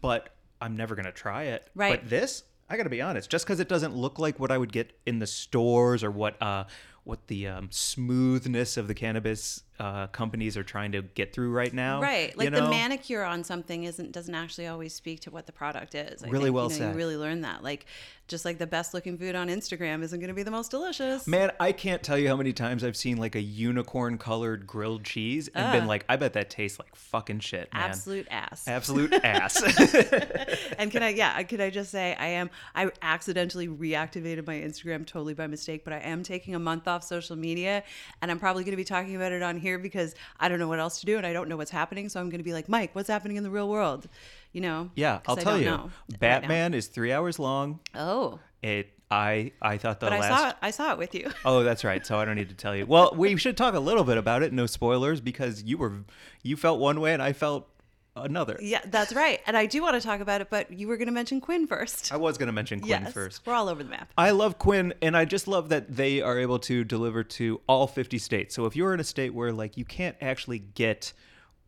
but 0.01 0.29
I'm 0.61 0.77
never 0.77 0.95
going 0.95 1.05
to 1.05 1.11
try 1.11 1.43
it. 1.43 1.63
Mm-hmm. 1.63 1.79
Right. 1.79 2.01
But 2.01 2.09
this, 2.09 2.43
I 2.69 2.77
got 2.77 2.83
to 2.83 2.89
be 2.89 3.01
honest, 3.01 3.29
just 3.29 3.45
because 3.45 3.59
it 3.59 3.67
doesn't 3.67 3.95
look 3.95 4.19
like 4.19 4.39
what 4.39 4.51
I 4.51 4.57
would 4.57 4.71
get 4.71 4.93
in 5.05 5.19
the 5.19 5.27
stores 5.27 6.03
or 6.03 6.11
what, 6.11 6.41
uh, 6.41 6.65
what 7.03 7.27
the 7.27 7.47
um, 7.47 7.69
smoothness 7.71 8.77
of 8.77 8.87
the 8.87 8.93
cannabis 8.93 9.63
uh, 9.79 10.07
companies 10.07 10.57
are 10.57 10.63
trying 10.63 10.91
to 10.91 11.01
get 11.01 11.33
through 11.33 11.51
right 11.51 11.73
now. 11.73 12.01
Right, 12.01 12.31
you 12.31 12.37
like 12.37 12.51
the 12.51 12.69
manicure 12.69 13.23
on 13.23 13.43
something 13.43 13.85
isn't 13.85 14.11
doesn't 14.11 14.35
actually 14.35 14.67
always 14.67 14.93
speak 14.93 15.21
to 15.21 15.31
what 15.31 15.45
the 15.45 15.51
product 15.51 15.95
is. 15.95 16.23
I 16.23 16.29
Really 16.29 16.45
think, 16.45 16.55
well 16.55 16.65
you 16.65 16.71
know, 16.71 16.77
said. 16.77 16.91
You 16.91 16.97
really 16.97 17.17
learn 17.17 17.41
that. 17.41 17.63
Like, 17.63 17.85
just 18.29 18.45
like 18.45 18.59
the 18.59 18.67
best 18.67 18.93
looking 18.93 19.17
food 19.17 19.35
on 19.35 19.47
Instagram 19.47 20.03
isn't 20.03 20.19
going 20.19 20.29
to 20.29 20.33
be 20.33 20.43
the 20.43 20.51
most 20.51 20.71
delicious. 20.71 21.27
Man, 21.27 21.51
I 21.59 21.71
can't 21.71 22.03
tell 22.03 22.17
you 22.17 22.27
how 22.27 22.35
many 22.35 22.53
times 22.53 22.83
I've 22.83 22.95
seen 22.95 23.17
like 23.17 23.35
a 23.35 23.41
unicorn 23.41 24.17
colored 24.17 24.67
grilled 24.67 25.03
cheese 25.03 25.49
and 25.53 25.71
been 25.71 25.87
like, 25.87 26.05
I 26.07 26.15
bet 26.15 26.33
that 26.33 26.49
tastes 26.49 26.79
like 26.79 26.95
fucking 26.95 27.39
shit, 27.39 27.73
man. 27.73 27.89
Absolute 27.89 28.27
ass. 28.29 28.67
Absolute 28.67 29.13
ass. 29.23 29.61
and 30.77 30.91
can 30.91 31.01
I, 31.01 31.09
yeah, 31.09 31.41
can 31.43 31.59
I 31.59 31.69
just 31.69 31.91
say, 31.91 32.15
I 32.17 32.27
am, 32.27 32.49
I 32.75 32.91
accidentally 33.01 33.67
reactivated 33.67 34.45
my 34.45 34.55
Instagram 34.55 35.05
totally 35.05 35.33
by 35.33 35.47
mistake, 35.47 35.83
but 35.83 35.93
I 35.93 35.99
am 35.99 36.21
taking 36.21 36.53
a 36.53 36.59
month 36.59 36.87
off 36.87 37.03
social 37.03 37.35
media 37.35 37.83
and 38.21 38.29
I'm 38.29 38.39
probably 38.39 38.63
going 38.63 38.73
to 38.73 38.77
be 38.77 38.83
talking 38.83 39.15
about 39.15 39.31
it 39.31 39.41
on 39.41 39.57
here 39.57 39.68
because 39.77 40.15
I 40.39 40.49
don't 40.49 40.57
know 40.59 40.67
what 40.67 40.79
else 40.79 40.99
to 41.01 41.05
do 41.05 41.17
and 41.17 41.25
I 41.25 41.33
don't 41.33 41.49
know 41.49 41.57
what's 41.57 41.71
happening. 41.71 42.09
So 42.09 42.19
I'm 42.19 42.29
going 42.29 42.39
to 42.39 42.43
be 42.43 42.53
like, 42.53 42.67
Mike, 42.69 42.95
what's 42.95 43.09
happening 43.09 43.37
in 43.37 43.43
the 43.43 43.49
real 43.51 43.69
world? 43.69 44.07
You 44.53 44.61
know? 44.61 44.89
Yeah, 44.95 45.19
I'll 45.27 45.35
tell 45.35 45.59
you. 45.59 45.65
know 45.65 45.91
right. 46.09 46.19
Batman 46.19 46.73
is 46.73 46.87
three 46.87 47.11
hours 47.11 47.37
long. 47.39 47.79
Oh, 47.93 48.39
It. 48.63 48.89
I. 49.11 49.51
I 49.61 49.77
thought 49.77 49.99
the 49.99 50.05
but 50.05 50.13
I 50.13 50.27
saw 50.27 50.49
it, 50.49 50.55
I 50.61 50.71
saw 50.71 50.91
it 50.91 50.97
with 50.97 51.15
you. 51.15 51.31
Oh, 51.45 51.63
that's 51.63 51.83
right. 51.83 52.05
So 52.05 52.17
I 52.17 52.25
don't 52.25 52.35
need 52.35 52.49
to 52.49 52.55
tell 52.55 52.75
you. 52.75 52.85
Well, 52.85 53.13
we 53.15 53.35
should 53.37 53.57
talk 53.57 53.73
a 53.73 53.79
little 53.79 54.03
bit 54.03 54.17
about 54.17 54.43
it. 54.43 54.53
No 54.53 54.65
spoilers, 54.67 55.19
because 55.19 55.63
you 55.63 55.77
were, 55.77 56.03
you 56.43 56.55
felt 56.55 56.79
one 56.79 57.01
way 57.01 57.13
and 57.13 57.21
I 57.21 57.33
felt 57.33 57.67
another. 58.15 58.57
Yeah, 58.61 58.81
that's 58.85 59.13
right. 59.13 59.39
And 59.47 59.55
I 59.55 59.65
do 59.65 59.81
want 59.81 59.99
to 59.99 60.05
talk 60.05 60.19
about 60.19 60.41
it, 60.41 60.49
but 60.49 60.71
you 60.71 60.87
were 60.87 60.97
going 60.97 61.07
to 61.07 61.13
mention 61.13 61.41
Quinn 61.41 61.67
first. 61.67 62.11
I 62.11 62.17
was 62.17 62.37
going 62.37 62.47
to 62.47 62.53
mention 62.53 62.79
Quinn 62.79 63.03
yes, 63.03 63.13
first. 63.13 63.45
we're 63.45 63.53
all 63.53 63.69
over 63.69 63.83
the 63.83 63.89
map. 63.89 64.11
I 64.17 64.31
love 64.31 64.57
Quinn, 64.57 64.93
and 65.01 65.15
I 65.15 65.25
just 65.25 65.47
love 65.47 65.69
that 65.69 65.95
they 65.95 66.21
are 66.21 66.37
able 66.37 66.59
to 66.59 66.83
deliver 66.83 67.23
to 67.23 67.61
all 67.67 67.87
50 67.87 68.17
states. 68.17 68.55
So 68.55 68.65
if 68.65 68.75
you're 68.75 68.93
in 68.93 68.99
a 68.99 69.05
state 69.05 69.33
where 69.33 69.51
like 69.51 69.77
you 69.77 69.85
can't 69.85 70.15
actually 70.21 70.59
get 70.59 71.13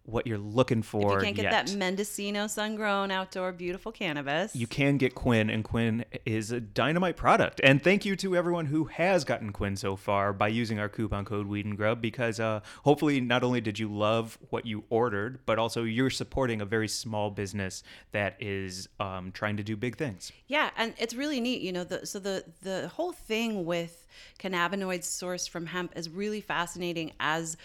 what 0.04 0.26
you're 0.26 0.38
looking 0.38 0.82
for 0.82 1.14
You 1.14 1.24
can't 1.26 1.36
get 1.36 1.44
yet, 1.44 1.68
that 1.68 1.76
Mendocino 1.76 2.48
sun-grown 2.48 3.12
outdoor 3.12 3.52
beautiful 3.52 3.92
cannabis. 3.92 4.56
you 4.56 4.68
can 4.68 4.98
get 4.98 5.16
Quinn, 5.16 5.50
and 5.50 5.64
Quinn 5.64 6.06
is 6.26 6.52
a 6.52 6.60
dynamite 6.60 7.18
product. 7.18 7.62
And 7.64 7.84
thank 7.84 8.06
you 8.06 8.16
to 8.18 8.36
everyone 8.36 8.66
who 8.66 8.86
has 8.86 9.24
gotten 9.24 9.52
Quinn 9.52 9.76
so 9.76 9.96
far 9.96 10.34
by 10.34 10.48
using 10.48 10.80
our 10.80 10.90
coupon 10.90 11.26
code 11.26 11.48
Weed 11.48 11.66
and 11.66 11.78
Grub, 11.78 12.02
because 12.02 12.40
uh, 12.40 12.62
hopefully 12.84 13.22
not 13.22 13.44
only 13.44 13.62
did 13.62 13.78
you 13.80 13.94
love 13.94 14.38
what 14.50 14.66
you 14.66 14.84
ordered, 14.90 15.40
but 15.46 15.60
also 15.60 15.84
you're 15.84 16.10
supporting 16.10 16.62
a 16.62 16.66
very 16.66 16.88
small 16.88 17.30
business 17.30 17.84
that 18.12 18.36
is 18.40 18.90
um, 19.00 19.32
trying 19.32 19.58
to 19.58 19.64
do 19.64 19.76
big 19.76 19.98
things. 19.98 20.32
Yeah, 20.48 20.72
and 20.78 20.94
it's 20.98 21.14
really 21.14 21.40
neat. 21.40 21.62
You 21.62 21.72
know, 21.72 21.84
the, 21.84 22.06
so 22.06 22.20
the 22.20 22.44
the 22.62 22.88
whole 22.90 23.12
thing 23.12 23.66
with 23.66 24.08
cannabinoids 24.40 25.06
sourced 25.06 25.50
from 25.50 25.68
hemp 25.68 25.94
is 25.96 26.10
really 26.10 26.42
fascinating 26.42 27.12
as 27.20 27.58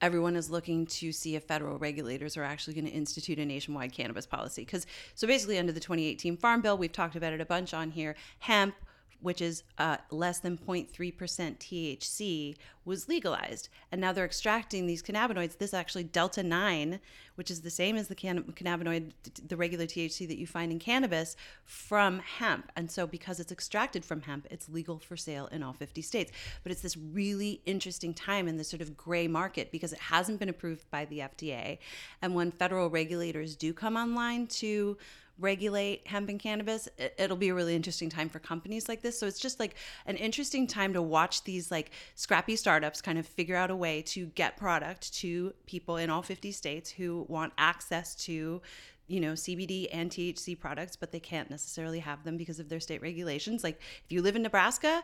everyone 0.00 0.36
is 0.36 0.50
looking 0.50 0.86
to 0.86 1.12
see 1.12 1.36
if 1.36 1.44
federal 1.44 1.78
regulators 1.78 2.36
are 2.36 2.44
actually 2.44 2.74
going 2.74 2.86
to 2.86 2.92
institute 2.92 3.38
a 3.38 3.44
nationwide 3.44 3.92
cannabis 3.92 4.26
policy. 4.26 4.62
Because 4.62 4.86
so 5.14 5.26
basically, 5.26 5.58
under 5.58 5.72
the 5.72 5.80
2018 5.80 6.36
Farm 6.36 6.60
Bill, 6.60 6.76
we've 6.76 6.92
talked 6.92 7.16
about 7.16 7.32
it 7.32 7.40
a 7.40 7.46
bunch 7.46 7.74
on 7.74 7.90
here. 7.90 8.14
Hemp 8.40 8.74
which 9.20 9.40
is 9.40 9.62
uh, 9.78 9.96
less 10.10 10.40
than 10.40 10.58
0.3% 10.58 10.88
THC, 10.88 12.56
was 12.84 13.08
legalized. 13.08 13.68
And 13.90 14.00
now 14.00 14.12
they're 14.12 14.24
extracting 14.24 14.86
these 14.86 15.02
cannabinoids. 15.02 15.58
This 15.58 15.74
actually 15.74 16.04
Delta 16.04 16.42
9, 16.42 17.00
which 17.34 17.50
is 17.50 17.62
the 17.62 17.70
same 17.70 17.96
as 17.96 18.08
the 18.08 18.14
can- 18.14 18.44
cannabinoid, 18.44 19.10
the 19.46 19.56
regular 19.56 19.86
THC 19.86 20.26
that 20.28 20.38
you 20.38 20.46
find 20.46 20.70
in 20.70 20.78
cannabis, 20.78 21.36
from 21.64 22.20
hemp. 22.20 22.70
And 22.76 22.90
so 22.90 23.06
because 23.06 23.40
it's 23.40 23.52
extracted 23.52 24.04
from 24.04 24.22
hemp, 24.22 24.46
it's 24.50 24.68
legal 24.68 24.98
for 25.00 25.16
sale 25.16 25.48
in 25.48 25.62
all 25.62 25.72
50 25.72 26.00
states. 26.00 26.30
But 26.62 26.72
it's 26.72 26.82
this 26.82 26.96
really 26.96 27.60
interesting 27.66 28.14
time 28.14 28.46
in 28.46 28.56
this 28.56 28.68
sort 28.68 28.82
of 28.82 28.96
gray 28.96 29.26
market 29.26 29.72
because 29.72 29.92
it 29.92 29.98
hasn't 29.98 30.38
been 30.38 30.48
approved 30.48 30.88
by 30.90 31.04
the 31.06 31.18
FDA. 31.18 31.78
And 32.22 32.34
when 32.34 32.52
federal 32.52 32.88
regulators 32.88 33.56
do 33.56 33.72
come 33.72 33.96
online 33.96 34.46
to 34.46 34.96
regulate 35.38 36.06
hemp 36.06 36.28
and 36.28 36.40
cannabis 36.40 36.88
it, 36.98 37.14
it'll 37.18 37.36
be 37.36 37.48
a 37.48 37.54
really 37.54 37.74
interesting 37.74 38.08
time 38.08 38.28
for 38.28 38.38
companies 38.38 38.88
like 38.88 39.02
this 39.02 39.18
so 39.18 39.26
it's 39.26 39.38
just 39.38 39.60
like 39.60 39.74
an 40.06 40.16
interesting 40.16 40.66
time 40.66 40.92
to 40.92 41.02
watch 41.02 41.44
these 41.44 41.70
like 41.70 41.90
scrappy 42.14 42.56
startups 42.56 43.02
kind 43.02 43.18
of 43.18 43.26
figure 43.26 43.56
out 43.56 43.70
a 43.70 43.76
way 43.76 44.00
to 44.02 44.26
get 44.28 44.56
product 44.56 45.12
to 45.14 45.52
people 45.66 45.96
in 45.96 46.08
all 46.08 46.22
50 46.22 46.52
states 46.52 46.90
who 46.90 47.26
want 47.28 47.52
access 47.58 48.14
to 48.14 48.62
you 49.08 49.20
know 49.20 49.32
CBD 49.32 49.88
and 49.92 50.10
THC 50.10 50.58
products 50.58 50.96
but 50.96 51.12
they 51.12 51.20
can't 51.20 51.50
necessarily 51.50 52.00
have 52.00 52.24
them 52.24 52.36
because 52.36 52.58
of 52.58 52.68
their 52.68 52.80
state 52.80 53.02
regulations 53.02 53.62
like 53.62 53.80
if 54.04 54.10
you 54.12 54.22
live 54.22 54.36
in 54.36 54.42
Nebraska 54.42 55.02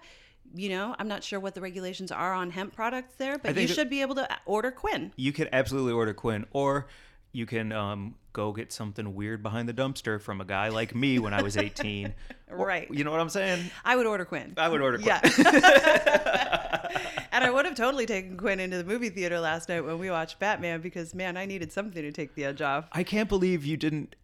you 0.55 0.69
know, 0.69 0.95
I'm 0.99 1.09
not 1.09 1.23
sure 1.25 1.41
what 1.41 1.55
the 1.55 1.61
regulations 1.61 2.13
are 2.13 2.33
on 2.33 2.51
hemp 2.51 2.75
products 2.75 3.15
there, 3.17 3.39
but 3.39 3.57
you 3.57 3.69
should 3.69 3.89
be 3.89 4.03
able 4.03 4.17
to 4.17 4.29
order 4.45 4.71
Quinn. 4.71 5.13
You 5.17 5.33
can 5.33 5.49
absolutely 5.53 5.93
order 5.93 6.13
Quinn, 6.13 6.47
or 6.53 6.89
you 7.33 7.47
can 7.47 7.73
um, 7.73 8.15
go 8.33 8.53
get 8.53 8.73
something 8.73 9.15
weird 9.15 9.43
behind 9.43 9.69
the 9.69 9.73
dumpster 9.75 10.21
from 10.21 10.41
a 10.41 10.45
guy 10.45 10.69
like 10.69 10.95
me 10.95 11.19
when 11.19 11.35
I 11.35 11.43
was 11.43 11.57
18. 11.57 12.13
Or- 12.51 12.67
Right. 12.67 12.87
You 12.93 13.03
know 13.03 13.11
what 13.11 13.21
I'm 13.21 13.31
saying? 13.31 13.71
I 13.83 13.97
would 13.97 14.05
order 14.05 14.27
Quinn. 14.27 14.53
I 14.59 14.69
would 14.69 14.83
order 14.83 14.99
Quinn. 14.99 15.07
Yeah. 15.07 15.21
and 17.33 17.43
I 17.43 17.51
would 17.51 17.65
have 17.65 17.75
totally 17.75 18.05
taken 18.05 18.37
Quinn 18.37 18.61
into 18.61 18.77
the 18.77 18.85
movie 18.85 19.09
theater 19.09 19.41
last 19.41 19.71
night 19.71 19.81
when 19.81 19.99
we 19.99 20.11
watched 20.11 20.39
Batman 20.39 20.83
because 20.83 21.15
man, 21.15 21.39
I 21.39 21.47
needed 21.47 21.73
something 21.73 22.03
to 22.03 22.13
take 22.13 22.35
the 22.35 22.45
edge 22.45 22.61
off. 22.61 22.89
I 22.93 23.05
can't 23.05 23.31
believe 23.31 23.65
you 23.65 23.79
didn't 23.79 24.17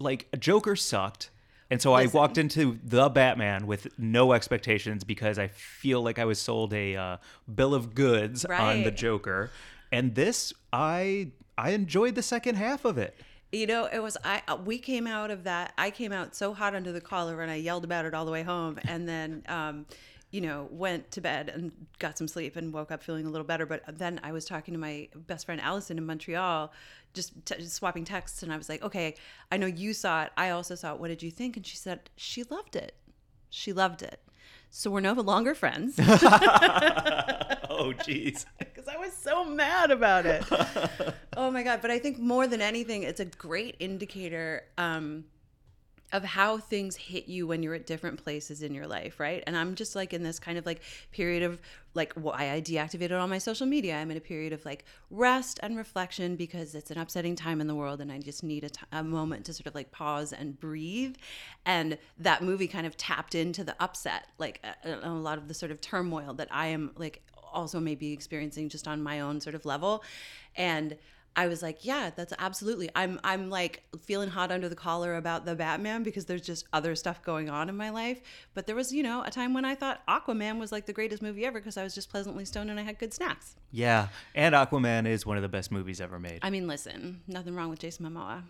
like 0.00 0.26
Joker 0.40 0.74
sucked. 0.74 1.30
And 1.70 1.82
so 1.82 1.94
I 1.94 2.06
walked 2.06 2.38
into 2.38 2.78
the 2.84 3.08
Batman 3.08 3.66
with 3.66 3.88
no 3.98 4.32
expectations 4.32 5.02
because 5.02 5.38
I 5.38 5.48
feel 5.48 6.00
like 6.02 6.18
I 6.18 6.24
was 6.24 6.40
sold 6.40 6.72
a 6.72 6.94
uh, 6.94 7.16
bill 7.52 7.74
of 7.74 7.94
goods 7.94 8.44
on 8.44 8.84
the 8.84 8.92
Joker. 8.92 9.50
And 9.96 10.14
this 10.14 10.52
I 10.72 11.30
I 11.56 11.70
enjoyed 11.70 12.14
the 12.14 12.22
second 12.22 12.56
half 12.56 12.84
of 12.84 12.98
it. 12.98 13.16
You 13.52 13.66
know, 13.66 13.86
it 13.86 14.00
was 14.02 14.16
I. 14.24 14.42
uh, 14.46 14.56
We 14.62 14.78
came 14.78 15.06
out 15.06 15.30
of 15.30 15.44
that. 15.44 15.72
I 15.78 15.90
came 15.90 16.12
out 16.12 16.34
so 16.34 16.52
hot 16.52 16.74
under 16.74 16.92
the 16.92 17.00
collar, 17.00 17.40
and 17.40 17.50
I 17.50 17.54
yelled 17.54 17.84
about 17.84 18.04
it 18.04 18.12
all 18.12 18.24
the 18.26 18.32
way 18.32 18.42
home, 18.42 18.78
and 18.86 19.08
then, 19.08 19.42
um, 19.48 19.86
you 20.32 20.40
know, 20.42 20.68
went 20.70 21.10
to 21.12 21.20
bed 21.22 21.48
and 21.48 21.72
got 21.98 22.18
some 22.18 22.28
sleep, 22.28 22.56
and 22.56 22.72
woke 22.74 22.90
up 22.90 23.02
feeling 23.02 23.24
a 23.24 23.30
little 23.30 23.46
better. 23.46 23.64
But 23.64 23.82
then 23.98 24.20
I 24.22 24.32
was 24.32 24.44
talking 24.44 24.74
to 24.74 24.80
my 24.80 25.08
best 25.14 25.46
friend 25.46 25.60
Allison 25.62 25.96
in 25.96 26.04
Montreal, 26.04 26.72
just, 27.14 27.32
t- 27.46 27.54
just 27.56 27.74
swapping 27.76 28.04
texts, 28.04 28.42
and 28.42 28.52
I 28.52 28.56
was 28.58 28.68
like, 28.68 28.82
"Okay, 28.82 29.14
I 29.50 29.56
know 29.56 29.66
you 29.66 29.94
saw 29.94 30.24
it. 30.24 30.32
I 30.36 30.50
also 30.50 30.74
saw 30.74 30.92
it. 30.94 31.00
What 31.00 31.08
did 31.08 31.22
you 31.22 31.30
think?" 31.30 31.56
And 31.56 31.64
she 31.66 31.76
said 31.76 32.10
she 32.16 32.42
loved 32.42 32.76
it. 32.76 32.94
She 33.48 33.72
loved 33.72 34.02
it. 34.02 34.20
So 34.68 34.90
we're 34.90 35.00
no 35.00 35.14
longer 35.14 35.54
friends 35.54 35.96
Oh 37.86 37.92
jeez. 37.92 38.46
because 38.58 38.88
I 38.88 38.96
was 38.96 39.12
so 39.12 39.44
mad 39.44 39.90
about 39.90 40.24
it. 40.24 40.44
oh 41.36 41.50
my 41.50 41.62
god! 41.62 41.82
But 41.82 41.90
I 41.90 41.98
think 41.98 42.18
more 42.18 42.46
than 42.46 42.60
anything, 42.60 43.02
it's 43.02 43.20
a 43.20 43.26
great 43.26 43.76
indicator 43.80 44.64
um, 44.78 45.24
of 46.12 46.24
how 46.24 46.56
things 46.56 46.96
hit 46.96 47.28
you 47.28 47.46
when 47.46 47.62
you're 47.62 47.74
at 47.74 47.86
different 47.86 48.22
places 48.22 48.62
in 48.62 48.72
your 48.72 48.86
life, 48.86 49.18
right? 49.18 49.42
And 49.46 49.56
I'm 49.56 49.74
just 49.74 49.96
like 49.96 50.14
in 50.14 50.22
this 50.22 50.38
kind 50.38 50.56
of 50.56 50.64
like 50.64 50.80
period 51.10 51.42
of 51.42 51.60
like 51.94 52.12
why 52.14 52.52
I 52.52 52.60
deactivated 52.60 53.18
all 53.20 53.26
my 53.26 53.38
social 53.38 53.66
media. 53.66 53.96
I'm 53.96 54.10
in 54.10 54.16
a 54.16 54.20
period 54.20 54.52
of 54.52 54.64
like 54.64 54.84
rest 55.10 55.58
and 55.62 55.76
reflection 55.76 56.36
because 56.36 56.74
it's 56.74 56.90
an 56.90 56.98
upsetting 56.98 57.34
time 57.34 57.60
in 57.60 57.66
the 57.66 57.74
world, 57.74 58.00
and 58.00 58.12
I 58.12 58.20
just 58.20 58.44
need 58.44 58.62
a, 58.64 58.70
t- 58.70 58.86
a 58.92 59.02
moment 59.02 59.46
to 59.46 59.52
sort 59.52 59.66
of 59.66 59.74
like 59.74 59.90
pause 59.90 60.32
and 60.32 60.58
breathe. 60.58 61.16
And 61.64 61.98
that 62.18 62.42
movie 62.42 62.68
kind 62.68 62.86
of 62.86 62.96
tapped 62.96 63.34
into 63.34 63.64
the 63.64 63.74
upset, 63.80 64.28
like 64.38 64.64
a, 64.84 64.98
a 65.02 65.10
lot 65.10 65.38
of 65.38 65.48
the 65.48 65.54
sort 65.54 65.72
of 65.72 65.80
turmoil 65.80 66.34
that 66.34 66.48
I 66.50 66.68
am 66.68 66.92
like 66.96 67.22
also 67.56 67.80
maybe 67.80 68.12
experiencing 68.12 68.68
just 68.68 68.86
on 68.86 69.02
my 69.02 69.20
own 69.20 69.40
sort 69.40 69.54
of 69.56 69.64
level 69.64 70.04
and 70.54 70.96
I 71.38 71.48
was 71.48 71.62
like, 71.62 71.84
yeah, 71.84 72.08
that's 72.16 72.32
absolutely. 72.38 72.88
I'm 72.96 73.20
I'm 73.22 73.50
like 73.50 73.82
feeling 74.04 74.30
hot 74.30 74.50
under 74.50 74.70
the 74.70 74.74
collar 74.74 75.16
about 75.16 75.44
the 75.44 75.54
Batman 75.54 76.02
because 76.02 76.24
there's 76.24 76.40
just 76.40 76.64
other 76.72 76.94
stuff 76.96 77.22
going 77.22 77.50
on 77.50 77.68
in 77.68 77.76
my 77.76 77.90
life. 77.90 78.22
But 78.54 78.66
there 78.66 78.74
was, 78.74 78.90
you 78.90 79.02
know, 79.02 79.22
a 79.22 79.30
time 79.30 79.52
when 79.52 79.66
I 79.66 79.74
thought 79.74 80.00
Aquaman 80.08 80.58
was 80.58 80.72
like 80.72 80.86
the 80.86 80.94
greatest 80.94 81.22
movie 81.22 81.44
ever 81.44 81.58
because 81.58 81.76
I 81.76 81.82
was 81.82 81.94
just 81.94 82.08
pleasantly 82.08 82.46
stoned 82.46 82.70
and 82.70 82.80
I 82.80 82.84
had 82.84 82.98
good 82.98 83.12
snacks. 83.12 83.54
Yeah, 83.70 84.08
and 84.34 84.54
Aquaman 84.54 85.06
is 85.06 85.26
one 85.26 85.36
of 85.36 85.42
the 85.42 85.48
best 85.50 85.70
movies 85.70 86.00
ever 86.00 86.18
made. 86.18 86.38
I 86.40 86.48
mean, 86.48 86.66
listen, 86.66 87.20
nothing 87.28 87.54
wrong 87.54 87.68
with 87.68 87.80
Jason 87.80 88.06
Momoa. 88.06 88.42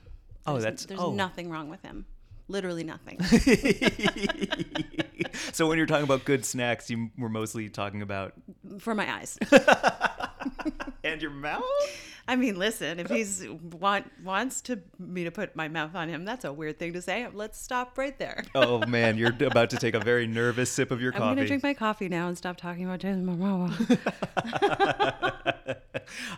Oh, 0.46 0.52
There's- 0.52 0.62
that's- 0.62 0.86
there's 0.86 1.00
oh. 1.00 1.10
nothing 1.12 1.50
wrong 1.50 1.68
with 1.68 1.82
him. 1.82 2.06
Literally 2.48 2.84
nothing. 2.84 3.20
so 5.52 5.66
when 5.66 5.78
you're 5.78 5.86
talking 5.86 6.04
about 6.04 6.24
good 6.24 6.44
snacks, 6.44 6.88
you 6.88 7.10
were 7.18 7.28
mostly 7.28 7.68
talking 7.68 8.02
about 8.02 8.34
For 8.78 8.94
my 8.94 9.12
eyes. 9.12 9.36
and 11.04 11.20
your 11.20 11.32
mouth. 11.32 11.64
I 12.28 12.34
mean, 12.34 12.58
listen, 12.58 12.98
if 12.98 13.08
he's 13.08 13.46
want 13.48 14.10
wants 14.24 14.60
to 14.62 14.80
me 14.98 15.24
to 15.24 15.30
put 15.30 15.54
my 15.54 15.68
mouth 15.68 15.94
on 15.94 16.08
him, 16.08 16.24
that's 16.24 16.44
a 16.44 16.52
weird 16.52 16.78
thing 16.78 16.92
to 16.94 17.02
say. 17.02 17.26
Let's 17.32 17.60
stop 17.60 17.96
right 17.96 18.18
there. 18.18 18.42
Oh 18.54 18.84
man, 18.86 19.16
you're 19.16 19.32
about 19.40 19.70
to 19.70 19.76
take 19.76 19.94
a 19.94 20.00
very 20.00 20.26
nervous 20.26 20.70
sip 20.70 20.90
of 20.90 21.00
your 21.00 21.12
coffee. 21.12 21.24
I'm 21.24 21.36
gonna 21.36 21.46
drink 21.46 21.62
my 21.62 21.74
coffee 21.74 22.08
now 22.08 22.26
and 22.26 22.36
stop 22.36 22.56
talking 22.56 22.84
about 22.84 22.98
Jason 22.98 23.26
Momoa. 23.26 23.72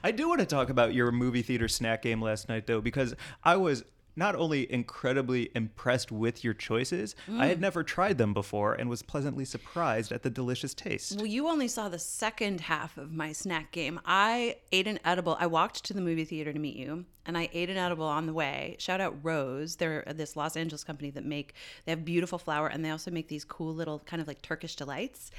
I 0.03 0.11
do 0.11 0.29
want 0.29 0.41
to 0.41 0.47
talk 0.47 0.71
about 0.71 0.95
your 0.95 1.11
movie 1.11 1.43
theater 1.43 1.69
snack 1.69 2.03
game 2.03 2.21
last 2.21 2.49
night, 2.49 2.67
though, 2.67 2.81
because 2.81 3.15
I 3.45 3.57
was 3.57 3.85
not 4.19 4.35
only 4.35 4.71
incredibly 4.73 5.49
impressed 5.55 6.11
with 6.11 6.43
your 6.43 6.53
choices, 6.53 7.15
I 7.29 7.31
Mm. 7.31 7.49
had 7.49 7.61
never 7.61 7.83
tried 7.85 8.19
them 8.19 8.35
before 8.35 8.75
and 8.75 8.91
was 8.91 9.03
pleasantly 9.03 9.45
surprised 9.45 10.11
at 10.13 10.23
the 10.25 10.31
delicious 10.31 10.75
taste. 10.75 11.17
well, 11.17 11.27
you 11.27 11.49
only 11.49 11.69
saw 11.69 11.89
the 11.89 11.99
second 11.99 12.63
half 12.63 12.99
of 12.99 13.13
my 13.13 13.33
snack 13.33 13.71
game. 13.71 14.01
I 14.05 14.57
ate 14.73 14.87
an 14.89 14.99
edible. 15.05 15.37
I 15.39 15.47
walked 15.47 15.85
to 15.85 15.95
the 15.95 16.01
movie 16.01 16.25
theater 16.25 16.53
to 16.53 16.59
meet 16.59 16.75
you, 16.77 17.05
and 17.25 17.39
I 17.39 17.49
ate 17.53 17.71
an 17.71 17.77
edible 17.77 18.07
on 18.07 18.27
the 18.27 18.33
way. 18.33 18.75
Shout 18.81 19.01
out 19.01 19.17
Rose. 19.23 19.77
They're 19.77 20.03
this 20.15 20.35
Los 20.37 20.57
Angeles 20.57 20.83
company 20.83 21.11
that 21.11 21.25
make 21.25 21.55
they 21.85 21.93
have 21.93 22.05
beautiful 22.05 22.39
flour, 22.39 22.67
and 22.67 22.85
they 22.85 22.91
also 22.91 23.11
make 23.13 23.29
these 23.29 23.45
cool 23.45 23.73
little 23.73 24.01
kind 24.01 24.21
of 24.21 24.27
like 24.27 24.43
Turkish 24.43 24.75
delights. 24.75 25.31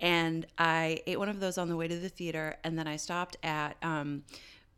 And 0.00 0.46
I 0.58 1.02
ate 1.06 1.18
one 1.18 1.28
of 1.28 1.38
those 1.40 1.58
on 1.58 1.68
the 1.68 1.76
way 1.76 1.86
to 1.86 1.96
the 1.96 2.08
theater, 2.08 2.56
and 2.64 2.78
then 2.78 2.86
I 2.88 2.96
stopped 2.96 3.36
at. 3.42 3.76
Um, 3.82 4.24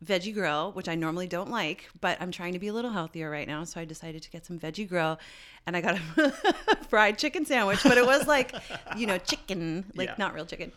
Veggie 0.03 0.33
Grill, 0.33 0.71
which 0.73 0.89
I 0.89 0.95
normally 0.95 1.27
don't 1.27 1.49
like, 1.49 1.89
but 2.01 2.17
I'm 2.21 2.31
trying 2.31 2.53
to 2.53 2.59
be 2.59 2.67
a 2.67 2.73
little 2.73 2.91
healthier 2.91 3.29
right 3.29 3.47
now. 3.47 3.63
So 3.63 3.79
I 3.79 3.85
decided 3.85 4.21
to 4.23 4.29
get 4.31 4.45
some 4.45 4.59
Veggie 4.59 4.87
Grill 4.87 5.19
and 5.65 5.75
I 5.75 5.81
got 5.81 5.97
a 6.17 6.31
fried 6.89 7.17
chicken 7.17 7.45
sandwich, 7.45 7.79
but 7.83 7.97
it 7.97 8.05
was 8.05 8.27
like, 8.27 8.53
you 8.97 9.07
know, 9.07 9.17
chicken, 9.17 9.85
like 9.95 10.09
Yeah. 10.09 10.15
not 10.17 10.33
real 10.33 10.45
chicken. 10.45 10.71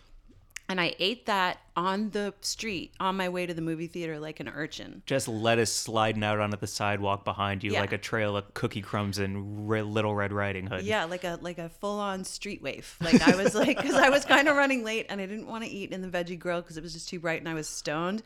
And 0.70 0.78
I 0.78 0.94
ate 0.98 1.24
that 1.26 1.60
on 1.78 2.10
the 2.10 2.34
street 2.42 2.92
on 3.00 3.16
my 3.16 3.30
way 3.30 3.46
to 3.46 3.54
the 3.54 3.62
movie 3.62 3.86
theater 3.86 4.18
like 4.20 4.38
an 4.38 4.50
urchin. 4.50 5.02
Just 5.06 5.26
lettuce 5.26 5.72
sliding 5.74 6.22
out 6.22 6.40
onto 6.40 6.58
the 6.58 6.66
sidewalk 6.66 7.24
behind 7.24 7.64
you 7.64 7.72
Yeah. 7.72 7.80
like 7.80 7.92
a 7.92 7.98
trail 7.98 8.36
of 8.36 8.52
cookie 8.52 8.82
crumbs 8.82 9.18
and 9.18 9.66
Re- 9.66 9.80
Little 9.80 10.14
Red 10.14 10.30
Riding 10.30 10.66
Hood. 10.66 10.82
Yeah, 10.82 11.04
like 11.06 11.24
a 11.24 11.38
like 11.40 11.56
a 11.56 11.70
full 11.70 11.98
on 11.98 12.22
street 12.24 12.60
waif. 12.60 12.98
Like 13.00 13.26
I 13.26 13.34
was 13.42 13.54
like, 13.54 13.78
because 13.78 13.94
I 13.94 14.10
was 14.10 14.26
kind 14.26 14.46
of 14.46 14.56
running 14.56 14.84
late 14.84 15.06
and 15.08 15.22
I 15.22 15.26
didn't 15.26 15.46
want 15.46 15.64
to 15.64 15.70
eat 15.70 15.90
in 15.90 16.02
the 16.02 16.08
veggie 16.08 16.38
grill 16.38 16.60
because 16.60 16.76
it 16.76 16.82
was 16.82 16.92
just 16.92 17.08
too 17.08 17.18
bright 17.18 17.40
and 17.40 17.48
I 17.48 17.54
was 17.54 17.66
stoned, 17.66 18.22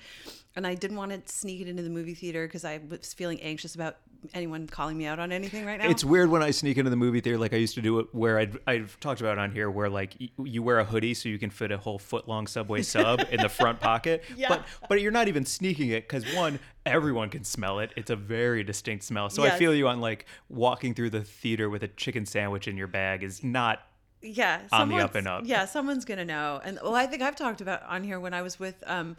and 0.56 0.66
I 0.66 0.74
didn't 0.74 0.96
want 0.96 1.12
to 1.12 1.32
sneak 1.32 1.60
it 1.60 1.68
into 1.68 1.82
the 1.82 1.90
movie 1.90 2.14
theater 2.14 2.46
because 2.46 2.64
I 2.64 2.80
was 2.88 3.14
feeling 3.14 3.40
anxious 3.40 3.74
about 3.74 3.96
anyone 4.34 4.66
calling 4.68 4.96
me 4.96 5.06
out 5.06 5.18
on 5.18 5.32
anything 5.32 5.64
right 5.66 5.80
now. 5.80 5.88
It's 5.88 6.04
weird 6.04 6.30
when 6.30 6.42
I 6.42 6.52
sneak 6.52 6.76
into 6.78 6.90
the 6.90 6.96
movie 6.96 7.20
theater 7.20 7.38
like 7.38 7.52
I 7.52 7.56
used 7.56 7.74
to 7.74 7.82
do 7.82 7.98
it 7.98 8.06
where 8.12 8.38
I'd, 8.38 8.56
I've 8.68 9.00
talked 9.00 9.20
about 9.20 9.32
it 9.32 9.38
on 9.40 9.50
here 9.50 9.68
where 9.70 9.88
like 9.90 10.14
y- 10.20 10.28
you 10.44 10.62
wear 10.62 10.78
a 10.78 10.84
hoodie 10.84 11.14
so 11.14 11.28
you 11.28 11.38
can 11.38 11.50
fit 11.50 11.72
a 11.72 11.78
whole 11.78 11.98
foot 11.98 12.28
long 12.28 12.46
Subway 12.46 12.82
sub 12.82 13.20
in 13.32 13.40
the 13.40 13.48
front 13.48 13.80
pocket. 13.80 14.22
Yeah. 14.36 14.48
But 14.48 14.64
but 14.88 15.00
you're 15.00 15.10
not 15.10 15.26
even 15.28 15.44
sneaking 15.44 15.88
it 15.90 16.08
because 16.08 16.24
one, 16.36 16.60
everyone 16.86 17.30
can 17.30 17.42
smell 17.44 17.80
it. 17.80 17.92
It's 17.96 18.10
a 18.10 18.16
very 18.16 18.62
distinct 18.62 19.04
smell. 19.04 19.28
So 19.30 19.42
I 19.42 19.50
feel 19.50 19.74
you 19.74 19.88
on 19.88 20.00
like 20.00 20.26
walking 20.48 20.94
through 20.94 21.10
the 21.10 21.22
theater 21.24 21.68
with 21.68 21.82
a 21.82 21.88
chicken 21.88 22.24
sandwich 22.26 22.68
in 22.68 22.76
your 22.76 22.86
bag 22.88 23.22
is 23.24 23.42
not 23.42 23.80
yeah 24.24 24.60
on 24.70 24.88
the 24.88 24.96
up 24.98 25.12
someone's- 25.12 25.16
and 25.16 25.26
up. 25.28 25.42
yeah 25.46 25.64
someone's 25.64 26.04
gonna 26.04 26.24
know 26.24 26.60
and 26.62 26.78
well 26.80 26.94
i 26.94 27.06
think 27.06 27.22
i've 27.22 27.34
talked 27.34 27.60
about 27.60 27.82
on 27.88 28.04
here 28.04 28.20
when 28.20 28.32
i 28.32 28.40
was 28.40 28.56
with 28.56 28.76
um 28.86 29.16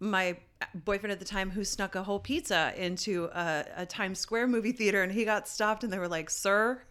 my 0.00 0.34
boyfriend 0.74 1.12
at 1.12 1.18
the 1.18 1.24
time 1.24 1.50
who 1.50 1.64
snuck 1.64 1.94
a 1.94 2.02
whole 2.02 2.18
pizza 2.18 2.72
into 2.76 3.24
a, 3.34 3.64
a 3.76 3.86
Times 3.86 4.18
Square 4.18 4.48
movie 4.48 4.72
theater 4.72 5.02
and 5.02 5.12
he 5.12 5.24
got 5.24 5.48
stopped 5.48 5.84
and 5.84 5.92
they 5.92 5.98
were 5.98 6.08
like, 6.08 6.30
"Sir, 6.30 6.82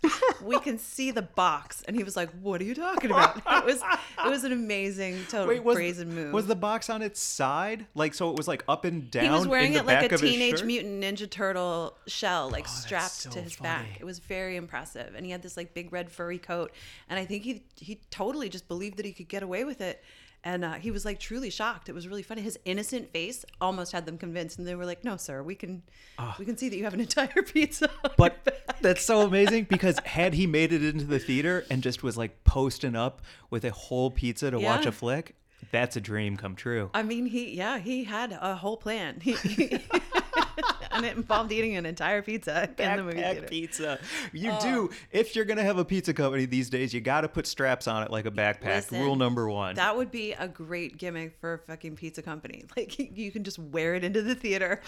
we 0.43 0.59
can 0.61 0.77
see 0.77 1.11
the 1.11 1.21
box." 1.21 1.83
And 1.87 1.95
he 1.95 2.03
was 2.03 2.15
like, 2.15 2.29
"What 2.41 2.61
are 2.61 2.63
you 2.63 2.75
talking 2.75 3.11
about?" 3.11 3.41
It 3.55 3.65
was 3.65 3.81
it 4.25 4.29
was 4.29 4.43
an 4.43 4.51
amazing 4.51 5.19
total 5.29 5.47
Wait, 5.47 5.63
was, 5.63 5.75
brazen 5.75 6.13
move. 6.13 6.33
was 6.33 6.47
the 6.47 6.55
box 6.55 6.89
on 6.89 7.01
its 7.01 7.19
side? 7.19 7.87
Like, 7.95 8.13
so 8.13 8.29
it 8.29 8.37
was 8.37 8.47
like 8.47 8.63
up 8.67 8.85
and 8.85 9.09
down? 9.09 9.23
he 9.23 9.29
was 9.29 9.47
wearing 9.47 9.73
it 9.73 9.85
like 9.85 10.11
a 10.11 10.17
teenage? 10.17 10.61
Oh, 10.61 10.65
mutant 10.65 11.03
ninja 11.03 11.29
turtle 11.29 11.97
shell 12.07 12.49
like 12.49 12.63
oh, 12.63 12.71
that's 12.71 12.81
strapped 12.81 13.11
so 13.11 13.29
to 13.31 13.41
his 13.41 13.55
funny. 13.55 13.69
back 13.69 13.85
it 13.99 14.03
was 14.03 14.19
very 14.19 14.55
impressive 14.55 15.13
and 15.15 15.25
he 15.25 15.31
had 15.31 15.41
this 15.41 15.57
like 15.57 15.73
big 15.73 15.91
red 15.91 16.11
furry 16.11 16.37
coat 16.37 16.71
and 17.09 17.19
i 17.19 17.25
think 17.25 17.43
he 17.43 17.63
he 17.75 17.99
totally 18.09 18.49
just 18.49 18.67
believed 18.67 18.97
that 18.97 19.05
he 19.05 19.13
could 19.13 19.27
get 19.27 19.43
away 19.43 19.63
with 19.63 19.81
it 19.81 20.03
and 20.45 20.63
uh, 20.63 20.73
he 20.75 20.91
was 20.91 21.03
like 21.03 21.19
truly 21.19 21.49
shocked. 21.49 21.89
It 21.89 21.93
was 21.95 22.07
really 22.07 22.21
funny. 22.23 22.41
His 22.41 22.57
innocent 22.63 23.11
face 23.11 23.43
almost 23.59 23.91
had 23.91 24.05
them 24.05 24.17
convinced 24.17 24.59
and 24.59 24.67
they 24.67 24.75
were 24.75 24.85
like 24.85 25.03
no 25.03 25.17
sir 25.17 25.41
we 25.43 25.55
can 25.55 25.81
we 26.39 26.45
can 26.45 26.55
see 26.55 26.69
that 26.69 26.77
you 26.77 26.83
have 26.85 26.93
an 26.93 27.01
entire 27.01 27.41
pizza. 27.53 27.89
But 28.15 28.63
that's 28.81 29.03
so 29.03 29.21
amazing 29.21 29.65
because 29.65 29.99
had 30.05 30.33
he 30.35 30.47
made 30.47 30.71
it 30.71 30.83
into 30.83 31.05
the 31.05 31.19
theater 31.19 31.65
and 31.69 31.81
just 31.83 32.03
was 32.03 32.15
like 32.17 32.43
posting 32.45 32.95
up 32.95 33.21
with 33.49 33.65
a 33.65 33.71
whole 33.71 34.11
pizza 34.11 34.51
to 34.51 34.59
watch 34.59 34.85
a 34.85 34.91
flick, 34.91 35.35
that's 35.71 35.95
a 35.95 36.01
dream 36.01 36.37
come 36.37 36.55
true. 36.55 36.91
i 36.93 37.01
mean 37.01 37.25
he 37.25 37.55
yeah 37.55 37.79
he 37.79 38.03
had 38.03 38.31
a 38.39 38.55
whole 38.55 38.77
plan. 38.77 39.19
He, 39.19 39.33
he- 39.33 39.79
and 40.95 41.05
it 41.05 41.15
involved 41.17 41.51
eating 41.51 41.75
an 41.75 41.85
entire 41.85 42.21
pizza 42.21 42.69
in 42.77 42.95
the 42.95 43.03
movie 43.03 43.17
Backpack 43.17 43.31
theater 43.31 43.47
pizza. 43.47 43.99
You 44.31 44.53
do. 44.61 44.89
If 45.11 45.35
you're 45.35 45.45
gonna 45.45 45.63
have 45.63 45.77
a 45.77 45.85
pizza 45.85 46.13
company 46.13 46.45
these 46.45 46.69
days, 46.69 46.93
you 46.93 47.01
got 47.01 47.21
to 47.21 47.29
put 47.29 47.47
straps 47.47 47.87
on 47.87 48.03
it 48.03 48.11
like 48.11 48.25
a 48.25 48.31
backpack. 48.31 48.75
Listen, 48.75 49.01
Rule 49.01 49.15
number 49.15 49.49
one. 49.49 49.75
That 49.75 49.95
would 49.95 50.11
be 50.11 50.33
a 50.33 50.47
great 50.47 50.97
gimmick 50.97 51.37
for 51.39 51.53
a 51.53 51.59
fucking 51.59 51.95
pizza 51.95 52.21
company. 52.21 52.63
Like 52.75 53.17
you 53.17 53.31
can 53.31 53.45
just 53.45 53.57
wear 53.57 53.95
it 53.95 54.03
into 54.03 54.21
the 54.21 54.35
theater. 54.35 54.81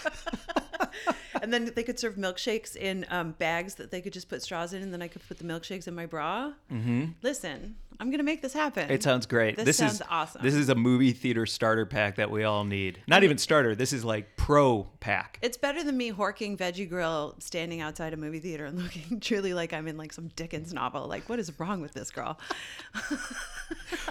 and 1.42 1.52
then 1.52 1.72
they 1.74 1.82
could 1.82 1.98
serve 1.98 2.16
milkshakes 2.16 2.76
in 2.76 3.06
um, 3.08 3.32
bags 3.32 3.76
that 3.76 3.90
they 3.90 4.02
could 4.02 4.12
just 4.12 4.28
put 4.28 4.42
straws 4.42 4.74
in, 4.74 4.82
and 4.82 4.92
then 4.92 5.00
I 5.00 5.08
could 5.08 5.26
put 5.26 5.38
the 5.38 5.44
milkshakes 5.44 5.88
in 5.88 5.94
my 5.94 6.04
bra. 6.04 6.52
Mm-hmm. 6.70 7.06
Listen, 7.22 7.76
I'm 8.00 8.10
gonna 8.10 8.22
make 8.22 8.42
this 8.42 8.52
happen. 8.52 8.90
it 8.90 9.02
sounds 9.02 9.26
great. 9.26 9.56
This, 9.56 9.76
sounds 9.78 9.94
is 9.94 10.02
awesome. 10.08 10.42
This 10.42 10.54
is 10.54 10.68
a 10.68 10.74
movie 10.74 11.12
theater 11.12 11.46
starter 11.46 11.84
pack 11.84 12.16
that 12.16 12.30
we 12.30 12.44
all 12.44 12.64
need. 12.64 13.02
Not 13.08 13.24
even 13.24 13.38
starter. 13.38 13.74
This 13.74 13.92
is 13.92 14.04
like 14.04 14.36
pro 14.36 14.86
pack. 15.00 15.38
it's 15.42 15.56
better 15.56 15.82
than 15.82 15.96
me 15.96 16.12
horking 16.12 16.56
veggie 16.56 16.88
grill 16.88 17.34
standing 17.40 17.80
outside 17.80 18.12
a 18.12 18.16
movie 18.16 18.38
theater 18.38 18.66
and 18.66 18.78
looking 18.82 19.18
truly 19.20 19.52
like 19.52 19.72
I'm 19.72 19.88
in 19.88 19.96
like 19.96 20.12
some 20.12 20.28
Dickens 20.36 20.72
novel. 20.72 21.06
Like, 21.08 21.28
what 21.28 21.38
is 21.40 21.58
wrong 21.58 21.80
with 21.80 21.92
this 21.92 22.10
girl? 22.10 22.38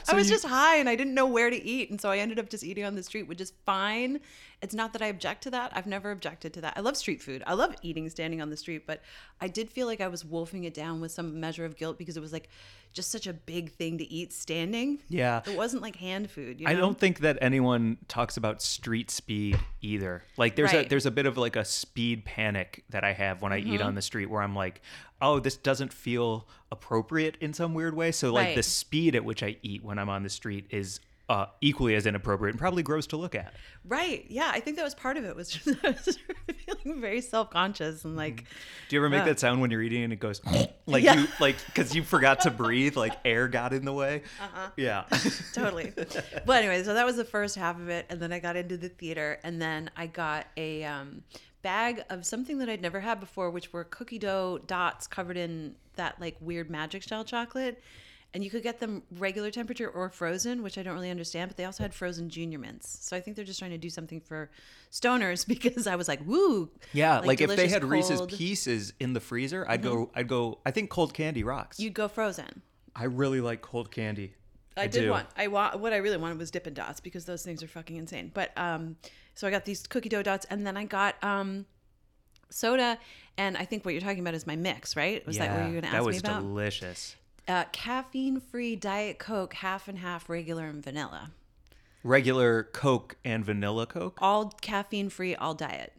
I 0.10 0.14
was 0.14 0.28
you- 0.30 0.36
just 0.36 0.46
high 0.46 0.78
and 0.78 0.90
I 0.90 0.96
didn't 0.96 1.14
know 1.14 1.26
where 1.28 1.50
to 1.50 1.56
eat. 1.66 1.90
And 1.90 2.00
so 2.00 2.10
I 2.10 2.18
ended 2.18 2.40
up 2.40 2.50
just 2.50 2.64
eating 2.64 2.84
on 2.84 2.96
the 2.96 3.04
street, 3.04 3.24
which 3.28 3.42
is 3.42 3.54
fine. 3.66 4.20
It's 4.62 4.74
not 4.74 4.94
that 4.94 5.04
I 5.04 5.08
object 5.08 5.44
to 5.44 5.52
that. 5.52 5.72
I've 5.76 5.86
never 5.86 6.10
objected 6.10 6.52
to 6.56 6.62
that. 6.62 6.74
I 6.76 6.80
love 6.80 6.98
street 6.98 7.22
food. 7.22 7.44
I 7.46 7.54
love 7.54 7.76
eating 7.84 8.10
standing 8.10 8.42
on 8.42 8.50
the 8.50 8.58
street, 8.58 8.88
but 8.88 9.04
I 9.40 9.48
did 9.48 9.70
feel 9.70 9.86
like 9.86 10.02
I 10.02 10.08
was 10.08 10.26
wolfing 10.26 10.64
it 10.64 10.74
down 10.74 11.00
with 11.00 11.12
some 11.12 11.40
measure 11.40 11.64
of 11.64 11.78
guilt 11.78 12.00
because 12.00 12.18
it 12.18 12.22
was 12.22 12.34
like 12.34 12.50
just 12.92 13.12
such 13.12 13.28
a 13.28 13.34
big 13.34 13.72
thing 13.72 14.00
to 14.00 14.12
eat 14.12 14.34
standing. 14.34 14.98
Yeah. 15.10 15.42
It 15.46 15.56
wasn't 15.56 15.84
like 15.84 15.98
hand 15.98 16.32
food. 16.32 16.60
You 16.60 16.68
I 16.68 16.74
don't 16.74 16.98
think 16.98 17.20
that 17.20 17.38
anyone 17.40 17.98
talks 18.08 18.36
about 18.36 18.64
street 18.64 19.12
speed 19.12 19.60
either. 19.84 20.24
Like 20.38 20.56
there's 20.56 20.74
a 20.74 20.86
there's 20.86 21.06
a 21.06 21.12
bit 21.12 21.28
of 21.28 21.38
like 21.38 21.56
a 21.56 21.64
speed 21.64 22.26
panic 22.26 22.84
that 22.90 23.04
I 23.04 23.14
have 23.14 23.44
when 23.44 23.54
I 23.54 23.60
eat 23.60 23.68
Mm-hmm. 23.68 23.84
on 23.84 23.94
the 23.96 24.02
street 24.02 24.26
where 24.26 24.42
I'm 24.42 24.56
like, 24.56 24.82
"Oh, 25.22 25.40
this 25.40 25.56
doesn't 25.58 25.94
feel 25.94 26.48
appropriate 26.72 27.38
in 27.42 27.54
some 27.54 27.76
weird 27.76 27.94
way." 27.96 28.12
So 28.12 28.34
like 28.34 28.56
the 28.56 28.64
speed 28.64 29.16
at 29.16 29.24
which 29.24 29.44
I 29.44 29.58
eat 29.62 29.84
when 29.84 30.00
I'm 30.00 30.10
on 30.10 30.24
the 30.24 30.30
street 30.30 30.66
is 30.72 31.00
uh, 31.30 31.46
equally 31.62 31.94
as 31.96 32.06
inappropriate 32.06 32.54
and 32.54 32.60
probably 32.60 32.84
gross 32.84 33.06
to 33.08 33.18
look 33.18 33.36
at. 33.36 33.54
Right. 33.86 34.26
Yeah. 34.30 34.50
I 34.54 34.60
think 34.62 34.78
that 34.78 34.84
was 34.84 34.96
part 34.96 35.18
of 35.18 35.26
it. 35.26 35.36
Was 35.36 35.50
just 35.50 35.68
I 35.84 35.90
was 35.90 36.18
feeling 36.66 37.02
very 37.02 37.20
self 37.22 37.50
conscious 37.50 38.06
and 38.06 38.16
like, 38.16 38.46
Do 38.90 38.96
you 38.96 39.02
ever 39.02 39.10
make 39.10 39.20
Yeah. 39.20 39.26
that 39.26 39.40
sound 39.40 39.60
when 39.60 39.70
you're 39.70 39.82
eating 39.82 40.04
and 40.04 40.14
it 40.14 40.20
goes 40.22 40.42
like 40.86 41.04
Yeah. 41.04 41.16
you 41.22 41.28
like 41.42 41.58
because 41.66 41.94
you 41.94 42.04
forgot 42.04 42.42
to 42.42 42.52
breathe, 42.52 42.96
like 42.96 43.14
air 43.26 43.48
got 43.50 43.74
in 43.74 43.84
the 43.84 43.92
way? 43.94 44.22
Uh-huh. 44.42 44.70
Yeah. 44.78 45.04
totally. 45.54 45.92
but 46.46 46.58
anyway, 46.64 46.84
so 46.84 46.94
that 46.94 47.06
was 47.06 47.18
the 47.18 47.26
first 47.26 47.56
half 47.56 47.78
of 47.78 47.90
it, 47.90 48.06
and 48.10 48.22
then 48.22 48.32
I 48.32 48.40
got 48.40 48.56
into 48.56 48.78
the 48.78 48.90
theater, 48.90 49.40
and 49.44 49.62
then 49.62 49.90
I 49.98 50.08
got 50.08 50.48
a 50.56 50.84
um, 50.86 51.24
bag 51.62 52.04
of 52.10 52.26
something 52.26 52.58
that 52.60 52.70
I'd 52.70 52.82
never 52.82 53.02
had 53.02 53.20
before, 53.20 53.50
which 53.52 53.74
were 53.74 53.84
cookie 53.84 54.20
dough 54.20 54.60
dots 54.66 55.08
covered 55.08 55.36
in 55.38 55.76
that 55.98 56.22
like 56.22 56.38
weird 56.40 56.70
magic 56.70 57.04
shell 57.04 57.26
chocolate. 57.26 57.82
And 58.38 58.44
you 58.44 58.52
could 58.52 58.62
get 58.62 58.80
them 58.80 59.02
regular 59.18 59.50
temperature 59.50 59.90
or 59.90 60.12
frozen, 60.12 60.62
which 60.62 60.78
I 60.78 60.84
don't 60.84 60.94
really 60.94 61.10
understand. 61.10 61.50
But 61.50 61.58
they 61.58 61.66
also 61.66 61.82
had 61.82 61.92
frozen 61.92 62.30
junior 62.30 62.60
mints, 62.60 62.88
so 63.02 63.18
I 63.18 63.20
think 63.20 63.36
they're 63.36 63.44
just 63.44 63.58
trying 63.58 63.72
to 63.72 63.80
do 63.80 63.90
something 63.90 64.22
for 64.22 64.52
stoners 64.92 65.48
because 65.48 65.88
I 65.88 65.96
was 65.96 66.08
like, 66.08 66.20
"Woo!" 66.24 66.70
Yeah, 66.94 67.18
like, 67.18 67.42
if 67.42 67.56
they 67.56 67.68
had 67.68 67.84
Reese's 67.84 68.20
cold- 68.20 68.30
Mm-hmm. 68.30 68.38
Pieces 68.38 68.94
in 69.00 69.14
the 69.14 69.20
freezer, 69.20 69.66
I'd 69.68 69.82
go. 69.82 70.12
I'd 70.14 70.28
go. 70.28 70.60
I 70.68 70.70
think 70.70 70.92
cold 70.92 71.16
candy 71.16 71.44
rocks. 71.44 71.80
you'd 71.80 71.96
go 71.96 72.08
frozen. 72.08 72.62
I 72.96 73.06
really 73.06 73.42
like 73.42 73.64
cold 73.64 73.90
candy. 73.90 74.36
I, 74.78 74.86
did 74.86 75.02
do. 75.06 75.10
want. 75.10 75.26
I 75.36 75.48
want. 75.48 75.80
What 75.80 75.92
I 75.92 75.98
really 75.98 76.18
wanted 76.18 76.38
was 76.38 76.52
Dippin' 76.52 76.76
Dots 76.76 77.00
because 77.00 77.26
those 77.26 77.42
things 77.42 77.64
are 77.64 77.68
fucking 77.68 77.96
insane. 77.96 78.30
But 78.32 78.56
um, 78.56 78.98
so 79.34 79.48
I 79.48 79.50
got 79.50 79.66
these 79.66 79.88
cookie 79.88 80.10
dough 80.10 80.22
dots, 80.22 80.46
and 80.52 80.64
then 80.64 80.78
I 80.78 80.86
got 80.86 81.16
um, 81.24 81.66
soda, 82.52 83.00
and 83.38 83.58
I 83.58 83.66
think 83.66 83.84
what 83.84 83.96
you're 83.96 84.02
talking 84.02 84.20
about 84.20 84.36
is 84.36 84.48
my 84.48 84.56
mix, 84.56 84.96
right? 84.96 85.26
Was 85.26 85.38
that 85.40 85.52
what 85.58 85.68
you 85.70 85.76
were 85.76 85.82
gonna 85.82 85.96
ask 85.96 86.08
me 86.08 86.18
about? 86.20 86.24
that 86.24 86.36
was 86.36 86.44
delicious. 86.44 87.16
Uh, 87.48 87.66
caffeine-free 87.72 88.76
Diet 88.78 89.20
Coke, 89.20 89.54
half 89.56 89.88
and 89.88 90.00
half, 90.00 90.28
regular 90.30 90.66
and 90.68 90.84
vanilla. 90.84 91.32
Regular 92.04 92.64
Coke 92.64 93.18
and 93.26 93.44
vanilla 93.46 93.86
Coke. 93.86 94.18
All 94.22 94.50
caffeine-free, 94.62 95.36
all 95.36 95.54
diet. 95.54 95.94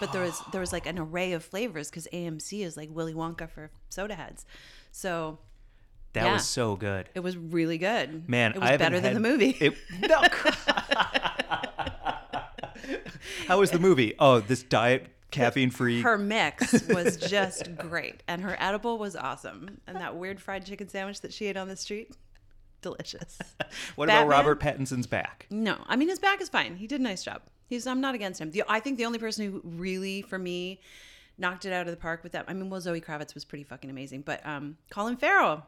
But 0.00 0.12
there 0.12 0.22
was 0.22 0.42
there 0.52 0.60
was 0.60 0.70
like 0.72 0.84
an 0.86 0.98
array 0.98 1.32
of 1.32 1.42
flavors 1.42 1.88
because 1.88 2.06
AMC 2.12 2.62
is 2.64 2.76
like 2.76 2.90
Willy 2.92 3.14
Wonka 3.14 3.48
for 3.48 3.70
soda 3.88 4.14
heads. 4.16 4.44
So 4.92 5.38
That 6.12 6.26
yeah. 6.26 6.32
was 6.34 6.46
so 6.46 6.76
good. 6.76 7.08
it 7.14 7.20
was 7.20 7.38
really 7.38 7.78
good. 7.78 8.28
Man, 8.28 8.52
it 8.52 8.58
was 8.60 8.68
I 8.68 8.72
haven't 8.72 8.84
better 8.84 9.00
than 9.00 9.14
had- 9.14 9.16
the 9.16 9.20
movie. 9.28 9.56
It, 9.60 9.74
no. 10.06 10.22
How 13.46 13.58
was 13.60 13.70
the 13.70 13.78
movie? 13.78 14.14
Oh, 14.18 14.40
this 14.40 14.62
diet 14.62 15.06
caffeine 15.30 15.70
free. 15.70 16.00
her 16.02 16.16
mix 16.18 16.86
was 16.88 17.16
just 17.16 17.76
great 17.76 18.22
and 18.28 18.40
her 18.42 18.56
edible 18.58 18.96
was 18.98 19.14
awesome 19.14 19.78
and 19.86 19.96
that 19.96 20.16
weird 20.16 20.40
fried 20.40 20.64
chicken 20.64 20.88
sandwich 20.88 21.20
that 21.20 21.32
she 21.32 21.46
ate 21.46 21.56
on 21.56 21.68
the 21.68 21.76
street 21.76 22.16
delicious 22.80 23.38
What 23.96 24.06
Batman? 24.06 24.22
about 24.26 24.28
Robert 24.30 24.60
Pattinson's 24.60 25.06
back? 25.06 25.46
no 25.50 25.76
i 25.86 25.96
mean 25.96 26.08
his 26.08 26.18
back 26.18 26.40
is 26.40 26.48
fine 26.48 26.76
he 26.76 26.86
did 26.86 27.00
a 27.00 27.02
nice 27.02 27.22
job 27.24 27.42
he's 27.68 27.86
i'm 27.86 28.00
not 28.00 28.14
against 28.14 28.40
him 28.40 28.50
the, 28.52 28.62
i 28.68 28.80
think 28.80 28.96
the 28.98 29.04
only 29.04 29.18
person 29.18 29.44
who 29.50 29.60
really 29.64 30.22
for 30.22 30.38
me 30.38 30.80
knocked 31.36 31.64
it 31.64 31.72
out 31.72 31.86
of 31.86 31.90
the 31.90 31.96
park 32.00 32.22
with 32.22 32.32
that 32.32 32.44
i 32.48 32.52
mean 32.54 32.70
well 32.70 32.80
zoe 32.80 33.00
kravitz 33.00 33.34
was 33.34 33.44
pretty 33.44 33.64
fucking 33.64 33.90
amazing 33.90 34.22
but 34.22 34.44
um 34.46 34.76
colin 34.90 35.16
farrell 35.16 35.66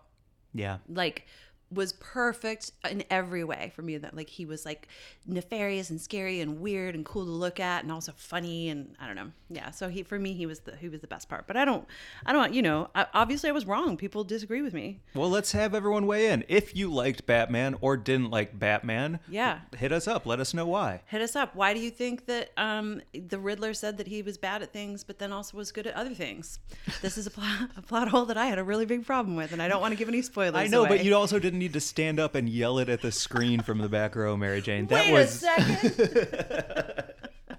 Yeah. 0.54 0.78
like 0.88 1.26
was 1.72 1.92
perfect 1.94 2.72
in 2.90 3.04
every 3.10 3.44
way 3.44 3.72
for 3.76 3.82
me 3.82 3.96
that 3.96 4.16
like 4.16 4.28
he 4.28 4.44
was 4.44 4.64
like 4.64 4.88
nefarious 5.26 5.90
and 5.90 6.00
scary 6.00 6.40
and 6.40 6.60
weird 6.60 6.94
and 6.94 7.04
cool 7.04 7.24
to 7.24 7.30
look 7.30 7.60
at 7.60 7.82
and 7.84 7.92
also 7.92 8.12
funny 8.16 8.68
and 8.68 8.94
I 9.00 9.06
don't 9.06 9.16
know 9.16 9.30
yeah 9.48 9.70
so 9.70 9.88
he 9.88 10.02
for 10.02 10.18
me 10.18 10.32
he 10.32 10.46
was 10.46 10.60
the 10.60 10.76
he 10.76 10.88
was 10.88 11.00
the 11.00 11.06
best 11.06 11.28
part 11.28 11.46
but 11.46 11.56
I 11.56 11.64
don't 11.64 11.86
I 12.26 12.32
don't 12.32 12.52
you 12.52 12.62
know 12.62 12.88
I, 12.94 13.06
obviously 13.14 13.48
I 13.50 13.52
was 13.52 13.66
wrong 13.66 13.96
people 13.96 14.24
disagree 14.24 14.62
with 14.62 14.74
me 14.74 15.00
Well, 15.14 15.30
let's 15.30 15.52
have 15.52 15.74
everyone 15.74 16.06
weigh 16.06 16.28
in. 16.30 16.44
If 16.48 16.74
you 16.76 16.92
liked 16.92 17.26
Batman 17.26 17.76
or 17.80 17.96
didn't 17.96 18.30
like 18.30 18.58
Batman, 18.58 19.20
Yeah. 19.28 19.60
hit 19.76 19.92
us 19.92 20.08
up. 20.08 20.26
Let 20.26 20.40
us 20.40 20.54
know 20.54 20.66
why. 20.66 21.02
hit 21.06 21.20
us 21.22 21.36
up 21.36 21.54
why 21.54 21.74
do 21.74 21.80
you 21.80 21.90
think 21.90 22.26
that 22.26 22.50
um 22.56 23.00
the 23.12 23.38
Riddler 23.38 23.74
said 23.74 23.98
that 23.98 24.08
he 24.08 24.22
was 24.22 24.38
bad 24.38 24.62
at 24.62 24.72
things 24.72 25.04
but 25.04 25.18
then 25.18 25.32
also 25.32 25.56
was 25.56 25.70
good 25.72 25.86
at 25.86 25.94
other 25.94 26.14
things 26.14 26.58
this 27.02 27.16
is 27.16 27.26
a 27.26 27.30
plot 27.30 27.70
a 27.76 27.82
plot 27.82 28.08
hole 28.08 28.24
that 28.26 28.36
I 28.36 28.46
had 28.46 28.58
a 28.58 28.64
really 28.64 28.86
big 28.86 29.06
problem 29.06 29.36
with 29.36 29.52
and 29.52 29.62
I 29.62 29.68
don't 29.68 29.80
want 29.80 29.92
to 29.92 29.96
give 29.96 30.08
any 30.08 30.22
spoilers 30.22 30.56
I 30.56 30.66
know, 30.66 30.86
but 30.86 31.04
you 31.04 31.14
also 31.14 31.38
didn't 31.38 31.59
need 31.60 31.72
to 31.74 31.80
stand 31.80 32.18
up 32.18 32.34
and 32.34 32.48
yell 32.48 32.78
it 32.78 32.88
at 32.88 33.02
the 33.02 33.12
screen 33.12 33.60
from 33.60 33.78
the 33.78 33.88
back 33.88 34.16
row, 34.16 34.36
Mary 34.36 34.60
Jane. 34.60 34.86
That 34.88 35.06
Wait 35.06 35.12
was 35.12 35.44
a 35.44 35.62
second. 35.62 37.04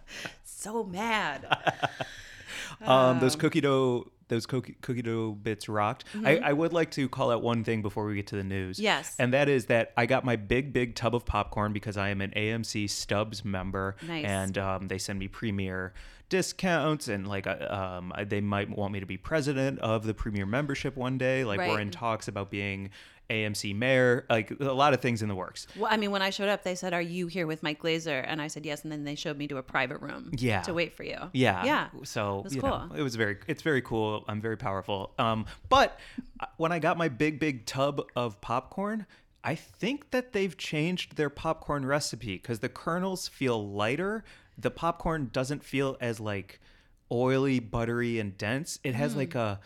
so 0.44 0.84
mad. 0.84 1.46
um, 2.82 3.20
those 3.20 3.38
cookie 3.38 3.62
dough 3.62 4.12
those 4.32 4.46
cookie, 4.46 4.78
cookie 4.82 5.02
dough 5.02 5.32
bits 5.34 5.68
rocked. 5.68 6.06
I, 6.24 6.38
I 6.38 6.54
would 6.54 6.72
like 6.72 6.90
to 6.92 7.10
call 7.10 7.32
out 7.32 7.44
one 7.44 7.66
thing 7.66 7.82
before 7.82 8.06
we 8.06 8.16
get 8.16 8.28
to 8.28 8.38
the 8.38 8.46
news. 8.46 8.78
Mm-hmm. 8.78 8.84
Yes. 8.84 9.16
And 9.20 9.34
that 9.34 9.50
is 9.50 9.66
that 9.66 9.92
I 9.98 10.06
got 10.06 10.24
my 10.24 10.38
big, 10.38 10.72
big 10.72 10.96
tub 10.96 11.14
of 11.14 11.26
popcorn 11.26 11.74
because 11.74 11.98
I 11.98 12.10
am 12.10 12.22
an 12.22 12.32
AMC 12.36 12.90
Stubs 12.90 13.44
member. 13.44 13.98
Nice. 14.08 14.26
And 14.26 14.58
um, 14.58 14.88
they 14.88 14.98
send 14.98 15.20
me 15.20 15.28
premiere 15.28 15.94
discounts 16.30 17.10
and 17.10 17.28
like 17.28 17.46
uh, 17.46 18.00
um, 18.00 18.14
they 18.26 18.40
might 18.40 18.70
want 18.70 18.94
me 18.94 19.02
to 19.02 19.06
be 19.06 19.18
president 19.18 19.80
of 19.80 20.06
the 20.06 20.14
premier 20.14 20.46
membership 20.46 20.96
one 20.96 21.18
day. 21.18 21.44
Like 21.44 21.60
we're 21.60 21.82
in 21.82 21.92
talks 21.92 22.30
about 22.30 22.50
being 22.50 22.90
AMC 23.32 23.76
mayor. 23.76 24.26
Like 24.30 24.52
a 24.60 24.65
lot 24.74 24.94
of 24.94 25.02
things 25.02 25.22
in 25.22 25.30
the 25.30 25.36
works. 25.36 25.67
Well, 25.76 25.91
I 25.91 25.98
mean, 25.98 26.12
when 26.12 26.22
I 26.22 26.30
showed 26.30 26.50
up, 26.50 26.63
they 26.63 26.76
said, 26.76 26.94
"Are 26.94 27.02
you 27.02 27.28
here 27.28 27.48
with 27.48 27.63
Mike 27.63 27.82
Glazer?" 27.82 28.24
And 28.28 28.41
I 28.41 28.48
said 28.48 28.65
yes. 28.65 28.84
And 28.84 28.91
then 28.91 29.04
they 29.04 29.15
showed 29.15 29.38
me 29.38 29.48
to 29.48 29.58
a 29.58 29.63
private 29.63 30.02
room. 30.02 30.32
Yeah. 30.38 30.62
To 30.62 30.74
wait 30.74 30.94
for 30.94 31.04
you. 31.04 31.17
Yeah. 31.34 31.63
Yeah. 31.65 31.88
So 32.04 32.41
That's 32.44 32.56
you 32.56 32.62
cool. 32.62 32.70
know, 32.70 32.89
it 32.96 33.02
was 33.02 33.15
very 33.15 33.38
it's 33.48 33.62
very 33.62 33.82
cool. 33.82 34.26
I'm 34.28 34.41
very 34.41 34.58
powerful. 34.58 35.13
Um, 35.17 35.46
but 35.70 36.00
uh, 36.39 36.46
when 36.58 36.72
I 36.72 36.80
got 36.80 36.98
my 36.98 37.08
big 37.08 37.39
big 37.39 37.65
tub 37.65 38.02
of 38.15 38.39
popcorn, 38.41 39.06
I 39.44 39.56
think 39.56 40.12
that 40.12 40.34
they've 40.34 40.56
changed 40.56 41.15
their 41.15 41.30
popcorn 41.30 41.86
recipe 41.86 42.36
because 42.36 42.60
the 42.60 42.70
kernels 42.70 43.28
feel 43.28 43.72
lighter. 43.72 44.24
The 44.58 44.72
popcorn 44.72 45.30
doesn't 45.32 45.63
feel 45.63 45.98
as 46.00 46.20
like 46.20 46.60
oily, 47.12 47.60
buttery, 47.60 48.20
and 48.20 48.38
dense. 48.38 48.80
It 48.84 48.96
has 48.96 49.15
like 49.15 49.36
a 49.36 49.60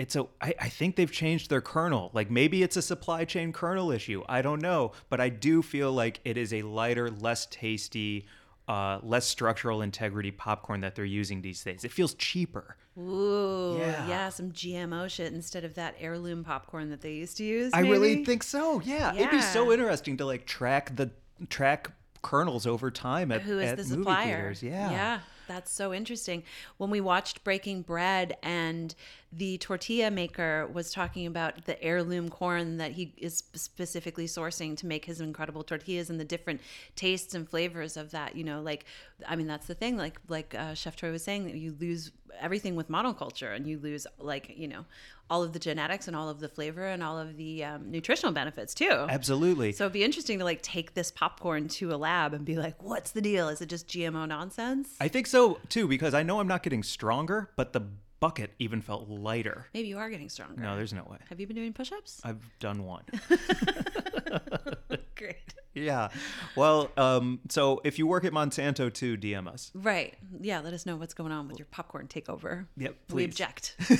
it's 0.00 0.16
a 0.16 0.26
I, 0.40 0.54
I 0.58 0.68
think 0.70 0.96
they've 0.96 1.12
changed 1.12 1.50
their 1.50 1.60
kernel. 1.60 2.10
Like 2.14 2.30
maybe 2.30 2.62
it's 2.62 2.76
a 2.76 2.82
supply 2.82 3.24
chain 3.26 3.52
kernel 3.52 3.90
issue. 3.92 4.22
I 4.28 4.40
don't 4.40 4.62
know. 4.62 4.92
But 5.10 5.20
I 5.20 5.28
do 5.28 5.60
feel 5.60 5.92
like 5.92 6.20
it 6.24 6.36
is 6.38 6.54
a 6.54 6.62
lighter, 6.62 7.10
less 7.10 7.44
tasty, 7.46 8.26
uh, 8.66 9.00
less 9.02 9.26
structural 9.26 9.82
integrity 9.82 10.30
popcorn 10.30 10.80
that 10.80 10.94
they're 10.94 11.04
using 11.04 11.42
these 11.42 11.62
days. 11.62 11.84
It 11.84 11.92
feels 11.92 12.14
cheaper. 12.14 12.76
Ooh, 12.98 13.76
Yeah. 13.78 14.08
yeah. 14.08 14.28
some 14.30 14.52
GMO 14.52 15.08
shit 15.10 15.32
instead 15.34 15.64
of 15.64 15.74
that 15.74 15.94
heirloom 16.00 16.44
popcorn 16.44 16.88
that 16.90 17.02
they 17.02 17.12
used 17.12 17.36
to 17.36 17.44
use. 17.44 17.70
I 17.74 17.80
really 17.80 18.24
think 18.24 18.42
so. 18.42 18.80
Yeah. 18.80 19.14
It'd 19.14 19.30
be 19.30 19.42
so 19.42 19.70
interesting 19.70 20.16
to 20.16 20.24
like 20.24 20.46
track 20.46 20.96
the 20.96 21.10
track 21.50 21.90
kernels 22.22 22.66
over 22.66 22.90
time 22.90 23.30
at, 23.32 23.42
who 23.42 23.58
is 23.58 23.70
at 23.70 23.76
the 23.78 23.84
movie 23.84 23.96
supplier. 23.96 24.24
theaters. 24.24 24.62
Yeah. 24.62 24.90
Yeah. 24.90 25.20
That's 25.50 25.72
so 25.72 25.92
interesting. 25.92 26.44
When 26.76 26.90
we 26.90 27.00
watched 27.00 27.42
Breaking 27.42 27.82
Bread 27.82 28.36
and 28.40 28.94
the 29.32 29.58
tortilla 29.58 30.08
maker 30.08 30.70
was 30.72 30.92
talking 30.92 31.26
about 31.26 31.64
the 31.64 31.82
heirloom 31.82 32.28
corn 32.28 32.76
that 32.76 32.92
he 32.92 33.12
is 33.16 33.42
specifically 33.54 34.26
sourcing 34.26 34.76
to 34.76 34.86
make 34.86 35.06
his 35.06 35.20
incredible 35.20 35.64
tortillas 35.64 36.08
and 36.08 36.20
the 36.20 36.24
different 36.24 36.60
tastes 36.94 37.34
and 37.34 37.48
flavors 37.48 37.96
of 37.96 38.12
that, 38.12 38.36
you 38.36 38.44
know, 38.44 38.62
like 38.62 38.84
I 39.26 39.34
mean 39.34 39.48
that's 39.48 39.66
the 39.66 39.74
thing 39.74 39.96
like 39.96 40.20
like 40.28 40.54
uh, 40.54 40.74
Chef 40.74 40.94
Troy 40.94 41.10
was 41.10 41.24
saying 41.24 41.56
you 41.56 41.74
lose 41.80 42.12
everything 42.40 42.76
with 42.76 42.88
monoculture 42.88 43.54
and 43.54 43.66
you 43.66 43.78
lose 43.78 44.06
like, 44.18 44.56
you 44.56 44.68
know, 44.68 44.84
all 45.28 45.44
of 45.44 45.52
the 45.52 45.58
genetics 45.60 46.08
and 46.08 46.16
all 46.16 46.28
of 46.28 46.40
the 46.40 46.48
flavor 46.48 46.84
and 46.84 47.04
all 47.04 47.16
of 47.16 47.36
the 47.36 47.62
um, 47.62 47.88
nutritional 47.88 48.32
benefits 48.32 48.74
too. 48.74 49.06
Absolutely. 49.08 49.70
So 49.70 49.84
it'd 49.84 49.92
be 49.92 50.02
interesting 50.02 50.40
to 50.40 50.44
like 50.44 50.60
take 50.60 50.94
this 50.94 51.12
popcorn 51.12 51.68
to 51.68 51.94
a 51.94 51.96
lab 51.96 52.34
and 52.34 52.44
be 52.44 52.56
like, 52.56 52.82
what's 52.82 53.12
the 53.12 53.20
deal? 53.20 53.48
Is 53.48 53.60
it 53.60 53.66
just 53.66 53.86
GMO 53.86 54.26
nonsense? 54.26 54.96
I 55.00 55.06
think 55.06 55.28
so 55.28 55.39
too, 55.68 55.86
because 55.88 56.14
I 56.14 56.22
know 56.22 56.40
I'm 56.40 56.48
not 56.48 56.62
getting 56.62 56.82
stronger, 56.82 57.50
but 57.56 57.72
the 57.72 57.82
bucket 58.20 58.52
even 58.58 58.80
felt 58.82 59.08
lighter. 59.08 59.66
Maybe 59.74 59.88
you 59.88 59.98
are 59.98 60.10
getting 60.10 60.28
stronger. 60.28 60.60
No, 60.60 60.76
there's 60.76 60.92
no 60.92 61.02
way. 61.10 61.18
Have 61.28 61.40
you 61.40 61.46
been 61.46 61.56
doing 61.56 61.72
push-ups? 61.72 62.20
I've 62.24 62.42
done 62.58 62.84
one. 62.84 63.04
Great. 65.16 65.54
Yeah. 65.74 66.08
Well, 66.56 66.90
um, 66.96 67.40
so 67.48 67.80
if 67.84 67.98
you 67.98 68.06
work 68.06 68.24
at 68.24 68.32
Monsanto 68.32 68.92
too, 68.92 69.16
DM 69.16 69.46
us. 69.46 69.70
Right. 69.74 70.14
Yeah. 70.40 70.60
Let 70.60 70.74
us 70.74 70.84
know 70.84 70.96
what's 70.96 71.14
going 71.14 71.30
on 71.32 71.46
with 71.46 71.58
your 71.58 71.66
popcorn 71.70 72.08
takeover. 72.08 72.66
Yep, 72.76 72.96
We 73.12 73.24
object. 73.24 73.76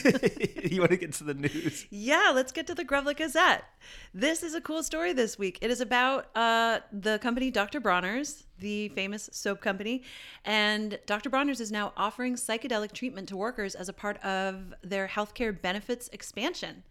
you 0.65 0.81
want 0.81 0.91
to 0.91 0.97
get 0.97 1.13
to 1.15 1.25
the 1.25 1.35
news? 1.35 1.87
yeah. 1.91 2.33
Let's 2.35 2.51
get 2.53 2.67
to 2.67 2.75
the 2.75 2.85
Grubla 2.85 3.17
Gazette. 3.17 3.65
This 4.13 4.43
is 4.43 4.55
a 4.55 4.61
cool 4.61 4.83
story 4.83 5.13
this 5.13 5.39
week. 5.39 5.59
It 5.61 5.71
is 5.71 5.81
about 5.81 6.27
uh, 6.37 6.81
the 6.93 7.19
company 7.21 7.51
Dr. 7.51 7.81
Bronner's, 7.81 8.45
the 8.59 8.89
famous 8.91 9.31
soap 9.33 9.61
company, 9.61 10.03
and 10.45 10.99
Dr. 11.07 11.31
Bronner's 11.31 11.61
is 11.61 11.71
now 11.73 11.93
offering 11.97 12.35
psychedelic 12.35 12.93
treatment 12.93 13.29
to 13.29 13.37
workers 13.37 13.75
as 13.75 13.89
a 13.89 13.93
part 13.93 14.23
of 14.25 14.75
their 14.83 15.07
healthcare 15.09 15.59
benefits 15.59 16.09
expansion. 16.13 16.83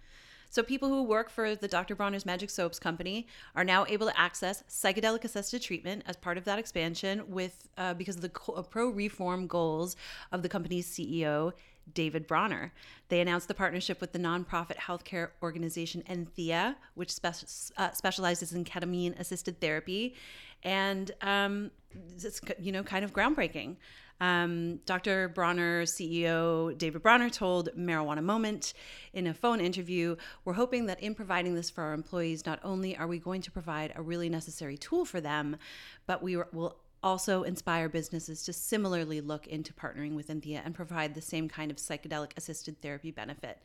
So 0.49 0.63
people 0.63 0.89
who 0.89 1.03
work 1.03 1.29
for 1.29 1.55
the 1.55 1.67
Dr. 1.67 1.95
Bronner's 1.95 2.25
Magic 2.25 2.49
Soaps 2.49 2.79
company 2.79 3.27
are 3.55 3.63
now 3.63 3.85
able 3.88 4.07
to 4.07 4.19
access 4.19 4.63
psychedelic 4.67 5.23
assisted 5.23 5.62
treatment 5.62 6.03
as 6.07 6.15
part 6.15 6.38
of 6.38 6.45
that 6.45 6.57
expansion 6.57 7.23
with 7.27 7.69
uh, 7.77 7.93
because 7.93 8.15
of 8.15 8.21
the 8.21 8.29
co- 8.29 8.62
pro 8.63 8.89
reform 8.89 9.47
goals 9.47 9.95
of 10.31 10.41
the 10.41 10.49
company's 10.49 10.88
CEO 10.88 11.53
David 11.93 12.27
Bronner. 12.27 12.73
They 13.09 13.21
announced 13.21 13.47
the 13.47 13.53
partnership 13.53 14.01
with 14.01 14.12
the 14.12 14.19
nonprofit 14.19 14.77
healthcare 14.77 15.29
organization 15.41 16.03
Enthea, 16.09 16.75
which 16.95 17.12
spec- 17.12 17.35
uh, 17.77 17.91
specializes 17.91 18.53
in 18.53 18.63
ketamine 18.63 19.19
assisted 19.19 19.59
therapy, 19.59 20.15
and 20.63 21.12
um, 21.21 21.71
it's 22.15 22.41
you 22.59 22.71
know 22.71 22.83
kind 22.83 23.05
of 23.05 23.13
groundbreaking. 23.13 23.77
Um, 24.21 24.77
Dr. 24.86 25.29
Bronner 25.29 25.84
CEO 25.84 26.77
David 26.77 27.01
Bronner 27.01 27.29
told 27.29 27.69
Marijuana 27.77 28.23
Moment 28.23 28.73
in 29.13 29.27
a 29.27 29.34
phone 29.34 29.62
interview, 29.62 30.15
We're 30.45 30.53
hoping 30.53 30.86
that 30.88 31.01
in 31.01 31.15
providing 31.15 31.55
this 31.55 31.69
for 31.69 31.84
our 31.84 31.93
employees, 31.93 32.45
not 32.45 32.60
only 32.63 32.97
are 32.97 33.08
we 33.08 33.19
going 33.19 33.41
to 33.41 33.51
provide 33.51 33.93
a 33.95 34.01
really 34.01 34.29
necessary 34.29 34.77
tool 34.77 35.05
for 35.05 35.21
them, 35.21 35.58
but 36.05 36.21
we 36.21 36.36
will 36.36 36.77
also 37.01 37.43
inspire 37.43 37.88
businesses 37.88 38.43
to 38.43 38.53
similarly 38.53 39.21
look 39.21 39.47
into 39.47 39.73
partnering 39.73 40.15
with 40.15 40.27
Enthea 40.27 40.62
and 40.65 40.75
provide 40.75 41.15
the 41.15 41.21
same 41.21 41.47
kind 41.47 41.71
of 41.71 41.77
psychedelic 41.77 42.32
assisted 42.36 42.82
therapy 42.82 43.12
benefit. 43.12 43.60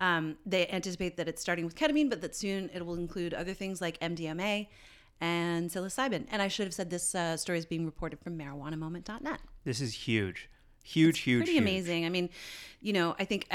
Um, 0.00 0.36
they 0.46 0.66
anticipate 0.68 1.16
that 1.16 1.28
it's 1.28 1.42
starting 1.42 1.64
with 1.64 1.74
ketamine, 1.74 2.08
but 2.08 2.20
that 2.22 2.34
soon 2.34 2.70
it 2.72 2.84
will 2.84 2.94
include 2.94 3.34
other 3.34 3.52
things 3.52 3.80
like 3.80 4.00
MDMA 4.00 4.68
and 5.20 5.70
psilocybin. 5.70 6.26
And 6.30 6.40
I 6.42 6.48
should 6.48 6.66
have 6.66 6.74
said 6.74 6.90
this 6.90 7.14
uh, 7.14 7.36
story 7.36 7.58
is 7.58 7.66
being 7.66 7.84
reported 7.84 8.20
from 8.20 8.38
marijuanamoment.net. 8.38 9.40
This 9.64 9.80
is 9.80 9.94
huge. 9.94 10.48
Huge, 10.88 11.18
huge, 11.20 11.40
Pretty 11.40 11.52
huge. 11.52 11.62
amazing. 11.62 12.06
I 12.06 12.08
mean, 12.08 12.30
you 12.80 12.92
know, 12.92 13.14
I 13.18 13.24
think 13.24 13.46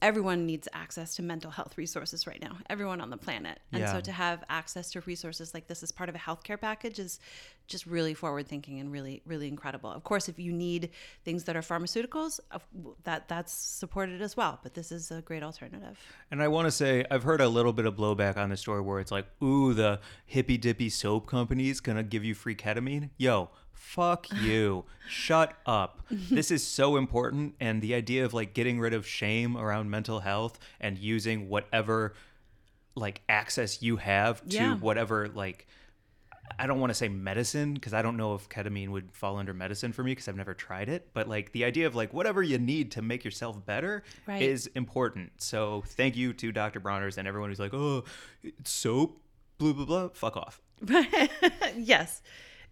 everyone 0.00 0.46
needs 0.46 0.68
access 0.72 1.16
to 1.16 1.22
mental 1.22 1.50
health 1.50 1.76
resources 1.76 2.26
right 2.26 2.40
now. 2.40 2.58
Everyone 2.70 3.00
on 3.00 3.10
the 3.10 3.16
planet, 3.16 3.58
and 3.72 3.80
Yeah. 3.80 3.92
so 3.92 4.00
to 4.02 4.12
have 4.12 4.44
access 4.48 4.90
to 4.92 5.00
resources 5.00 5.52
like 5.54 5.66
this 5.66 5.82
as 5.82 5.90
part 5.90 6.08
of 6.08 6.14
a 6.14 6.18
healthcare 6.18 6.60
package 6.60 6.98
is 6.98 7.18
just 7.66 7.86
really 7.86 8.12
forward 8.14 8.46
thinking 8.46 8.78
and 8.78 8.92
really, 8.92 9.22
really 9.24 9.48
incredible. 9.48 9.90
Of 9.90 10.04
course, 10.04 10.28
if 10.28 10.38
you 10.38 10.52
need 10.52 10.90
things 11.24 11.44
that 11.44 11.56
are 11.56 11.62
pharmaceuticals, 11.62 12.38
that 13.04 13.26
that's 13.28 13.52
supported 13.52 14.20
as 14.22 14.36
well. 14.36 14.60
But 14.62 14.74
this 14.74 14.92
is 14.92 15.10
a 15.10 15.22
great 15.22 15.42
alternative. 15.42 15.98
And 16.30 16.42
I 16.42 16.48
want 16.48 16.66
to 16.66 16.70
say, 16.70 17.04
I've 17.10 17.22
heard 17.24 17.40
a 17.40 17.48
little 17.48 17.72
bit 17.72 17.86
of 17.86 17.96
blowback 17.96 18.36
on 18.36 18.50
the 18.50 18.56
story 18.58 18.82
where 18.82 19.00
it's 19.00 19.10
like, 19.10 19.26
ooh, 19.42 19.72
the 19.72 19.98
hippy 20.26 20.58
dippy 20.58 20.90
soap 20.90 21.26
company's 21.26 21.80
going 21.80 21.96
to 21.96 22.02
give 22.04 22.22
you 22.24 22.34
free 22.34 22.54
ketamine. 22.54 23.08
Yo, 23.16 23.48
fuck 23.74 24.26
you. 24.42 24.84
Shut 25.08 25.52
up. 25.66 26.00
this 26.10 26.50
is 26.50 26.66
so 26.66 26.96
important. 26.96 27.54
And 27.60 27.82
the 27.82 27.94
idea 27.94 28.24
of 28.24 28.32
like 28.32 28.54
getting 28.54 28.80
rid 28.80 28.94
of 28.94 29.06
shame 29.06 29.56
around 29.56 29.90
mental 29.90 30.20
health 30.20 30.58
and 30.80 30.98
using 30.98 31.48
whatever 31.48 32.14
like 32.94 33.20
access 33.28 33.82
you 33.82 33.96
have 33.96 34.40
to 34.48 34.56
Yeah. 34.56 34.74
whatever 34.76 35.28
like 35.28 35.66
I 36.58 36.66
don't 36.66 36.78
want 36.78 36.90
to 36.90 36.94
say 36.94 37.08
medicine 37.08 37.72
because 37.74 37.94
I 37.94 38.02
don't 38.02 38.16
know 38.18 38.34
if 38.34 38.48
ketamine 38.50 38.90
would 38.90 39.10
fall 39.12 39.38
under 39.38 39.54
medicine 39.54 39.92
for 39.92 40.04
me 40.04 40.12
because 40.12 40.28
I've 40.28 40.36
never 40.36 40.52
tried 40.54 40.88
it. 40.90 41.08
But 41.14 41.26
like 41.28 41.52
the 41.52 41.64
idea 41.64 41.86
of 41.86 41.94
like 41.94 42.12
whatever 42.12 42.42
you 42.42 42.58
need 42.58 42.92
to 42.92 43.02
make 43.02 43.24
yourself 43.24 43.64
better 43.64 44.04
Right. 44.26 44.42
is 44.42 44.66
important. 44.74 45.32
So 45.38 45.82
thank 45.86 46.16
you 46.16 46.32
to 46.34 46.52
Dr. 46.52 46.80
Bronner's 46.80 47.16
and 47.18 47.26
everyone 47.26 47.48
who's 47.50 47.58
like, 47.58 47.72
oh, 47.74 48.04
it's 48.42 48.70
soap, 48.70 49.20
blah 49.58 49.72
blah 49.72 49.84
blah. 49.86 50.08
Fuck 50.10 50.36
off. 50.36 50.60
yes 51.76 52.22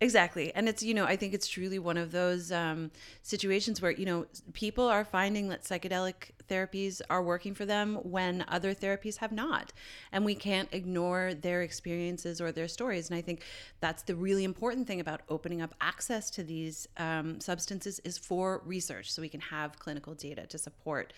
exactly. 0.03 0.53
And 0.55 0.69
it's 0.69 0.83
you 0.83 0.95
know 0.95 1.05
i 1.05 1.17
think 1.17 1.35
it's 1.35 1.47
truly 1.47 1.79
one 1.79 1.97
of 1.97 2.13
those 2.13 2.53
um, 2.53 2.91
situations 3.23 3.81
where 3.81 3.93
you 3.93 4.05
know 4.05 4.27
people 4.53 4.87
are 4.89 5.05
finding 5.05 5.49
that 5.49 5.63
psychedelic 5.65 6.33
therapies 6.49 7.01
are 7.09 7.23
working 7.23 7.55
for 7.55 7.65
them 7.65 7.97
when 8.03 8.45
other 8.49 8.75
therapies 8.75 9.17
have 9.19 9.33
not. 9.33 9.73
And 10.11 10.25
we 10.25 10.35
can't 10.35 10.69
ignore 10.73 11.35
their 11.35 11.63
experiences 11.63 12.41
or 12.41 12.53
their 12.53 12.69
stories. 12.69 13.09
And 13.09 13.17
i 13.19 13.23
think 13.23 13.43
that's 13.81 14.03
the 14.03 14.15
really 14.15 14.45
important 14.45 14.87
thing 14.87 15.01
about 15.01 15.23
opening 15.29 15.63
up 15.63 15.75
access 15.81 16.31
to 16.31 16.43
these 16.43 16.89
um, 16.97 17.41
substances 17.41 18.01
is 18.01 18.19
for 18.19 18.63
research 18.65 19.13
so 19.13 19.23
we 19.23 19.29
can 19.29 19.41
have 19.41 19.79
clinical 19.79 20.15
data 20.15 20.47
to 20.47 20.59
support 20.59 21.13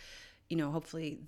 you 0.51 0.57
know 0.57 0.71
hopefully 0.71 1.19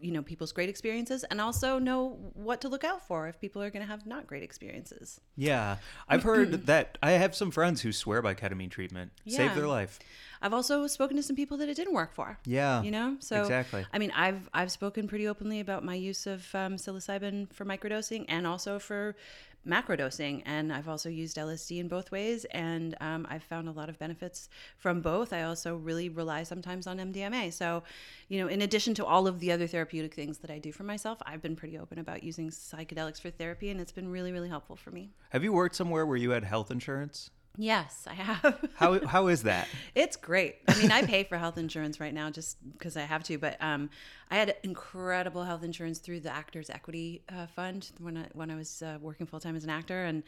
you 0.00 0.12
know 0.12 0.22
people's 0.22 0.52
great 0.52 0.68
experiences 0.68 1.24
and 1.24 1.40
also 1.40 1.78
know 1.78 2.16
what 2.34 2.60
to 2.60 2.68
look 2.68 2.84
out 2.84 3.06
for 3.06 3.26
if 3.28 3.40
people 3.40 3.60
are 3.60 3.70
going 3.70 3.82
to 3.84 3.86
have 3.90 4.06
not 4.06 4.26
great 4.26 4.42
experiences 4.42 5.20
Yeah, 5.36 5.76
I've 6.08 6.22
heard 6.22 6.66
that. 6.66 6.96
I 7.02 7.12
have 7.12 7.34
some 7.34 7.50
friends 7.50 7.80
who 7.82 7.92
swear 7.92 8.22
by 8.22 8.34
ketamine 8.34 8.70
treatment. 8.70 9.12
Save 9.26 9.50
Yeah. 9.50 9.54
their 9.54 9.66
life. 9.68 9.98
I've 10.42 10.54
also 10.54 10.86
spoken 10.86 11.16
to 11.16 11.22
some 11.22 11.36
people 11.36 11.56
that 11.58 11.68
it 11.68 11.74
didn't 11.76 11.92
work 11.94 12.14
for. 12.14 12.38
Yeah, 12.46 12.82
You 12.82 12.90
know, 12.90 13.16
so 13.20 13.40
exactly. 13.42 13.84
I 13.92 13.98
mean, 13.98 14.10
I've 14.12 14.48
I've 14.54 14.70
spoken 14.70 15.06
pretty 15.08 15.26
openly 15.28 15.60
about 15.60 15.84
my 15.84 15.94
use 15.94 16.26
of 16.26 16.46
um, 16.54 16.76
psilocybin 16.76 17.52
for 17.52 17.64
microdosing 17.66 18.24
and 18.28 18.46
also 18.46 18.78
for 18.78 19.16
macrodosing, 19.66 20.42
and 20.46 20.72
I've 20.72 20.88
also 20.88 21.08
used 21.08 21.36
LSD 21.36 21.80
in 21.80 21.88
both 21.88 22.10
ways, 22.10 22.44
and 22.46 22.96
um, 23.00 23.26
I've 23.28 23.42
found 23.42 23.68
a 23.68 23.72
lot 23.72 23.88
of 23.88 23.98
benefits 23.98 24.48
from 24.78 25.00
both. 25.00 25.32
I 25.32 25.42
also 25.42 25.76
really 25.76 26.08
rely 26.08 26.42
sometimes 26.42 26.86
on 26.86 26.98
MDMA. 26.98 27.52
So, 27.52 27.82
you 28.28 28.40
know, 28.40 28.48
in 28.48 28.62
addition 28.62 28.94
to 28.94 29.04
all 29.04 29.26
of 29.26 29.40
the 29.40 29.52
other 29.52 29.66
therapeutic 29.66 30.14
things 30.14 30.38
that 30.38 30.50
I 30.50 30.58
do 30.58 30.72
for 30.72 30.84
myself, 30.84 31.18
I've 31.26 31.42
been 31.42 31.56
pretty 31.56 31.78
open 31.78 31.98
about 31.98 32.22
using 32.22 32.50
psychedelics 32.50 33.20
for 33.20 33.30
therapy, 33.30 33.70
and 33.70 33.80
it's 33.80 33.92
been 33.92 34.08
really 34.08 34.32
really 34.32 34.48
helpful 34.48 34.76
for 34.76 34.90
me. 34.90 35.10
Have 35.30 35.44
you 35.44 35.52
worked 35.52 35.76
somewhere 35.76 36.06
where 36.06 36.16
you 36.16 36.30
had 36.30 36.44
health 36.44 36.70
insurance? 36.70 37.30
Yes, 37.56 38.06
I 38.08 38.14
have. 38.14 38.68
How 38.76 39.04
how 39.06 39.26
is 39.26 39.42
that? 39.42 39.68
It's 39.94 40.16
great. 40.16 40.56
I 40.68 40.78
mean, 40.80 40.90
I 40.90 41.02
pay 41.02 41.24
for 41.24 41.36
health 41.36 41.58
insurance 41.58 42.00
right 42.00 42.14
now 42.14 42.30
just 42.30 42.56
because 42.72 42.96
I 42.96 43.02
have 43.02 43.22
to, 43.24 43.38
but 43.38 43.56
um, 43.60 43.90
I 44.30 44.36
had 44.36 44.54
incredible 44.62 45.42
health 45.44 45.62
insurance 45.64 45.98
through 45.98 46.20
the 46.20 46.32
Actors 46.32 46.70
Equity 46.70 47.22
uh, 47.28 47.46
Fund 47.46 47.90
when 47.98 48.16
I 48.16 48.26
when 48.32 48.50
I 48.50 48.54
was 48.56 48.82
uh, 48.82 48.98
working 49.00 49.26
full 49.26 49.40
time 49.40 49.56
as 49.56 49.64
an 49.64 49.70
actor, 49.70 50.04
and 50.04 50.22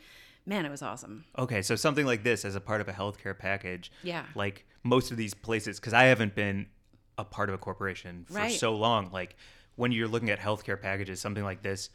man, 0.47 0.67
it 0.67 0.71
was 0.71 0.83
awesome. 0.83 1.25
Okay, 1.39 1.63
so 1.63 1.77
something 1.77 2.05
like 2.05 2.23
this 2.25 2.45
as 2.45 2.57
a 2.57 2.61
part 2.61 2.81
of 2.81 2.89
a 2.89 2.93
healthcare 2.93 3.39
package. 3.39 3.91
Yeah. 4.03 4.25
Like 4.35 4.67
most 4.83 5.11
of 5.13 5.17
these 5.17 5.33
places, 5.33 5.79
because 5.79 5.95
I 5.95 6.05
haven't 6.05 6.35
been 6.35 6.67
a 7.17 7.25
part 7.25 7.49
of 7.49 7.55
a 7.55 7.59
corporation 7.59 8.27
for 8.29 8.35
Right. 8.35 8.53
so 8.53 8.75
long. 8.75 9.11
Like 9.13 9.37
when 9.77 9.93
you're 9.93 10.09
looking 10.09 10.29
at 10.31 10.41
healthcare 10.41 10.79
packages, 10.81 11.21
something 11.21 11.45
like 11.45 11.63
this 11.63 11.89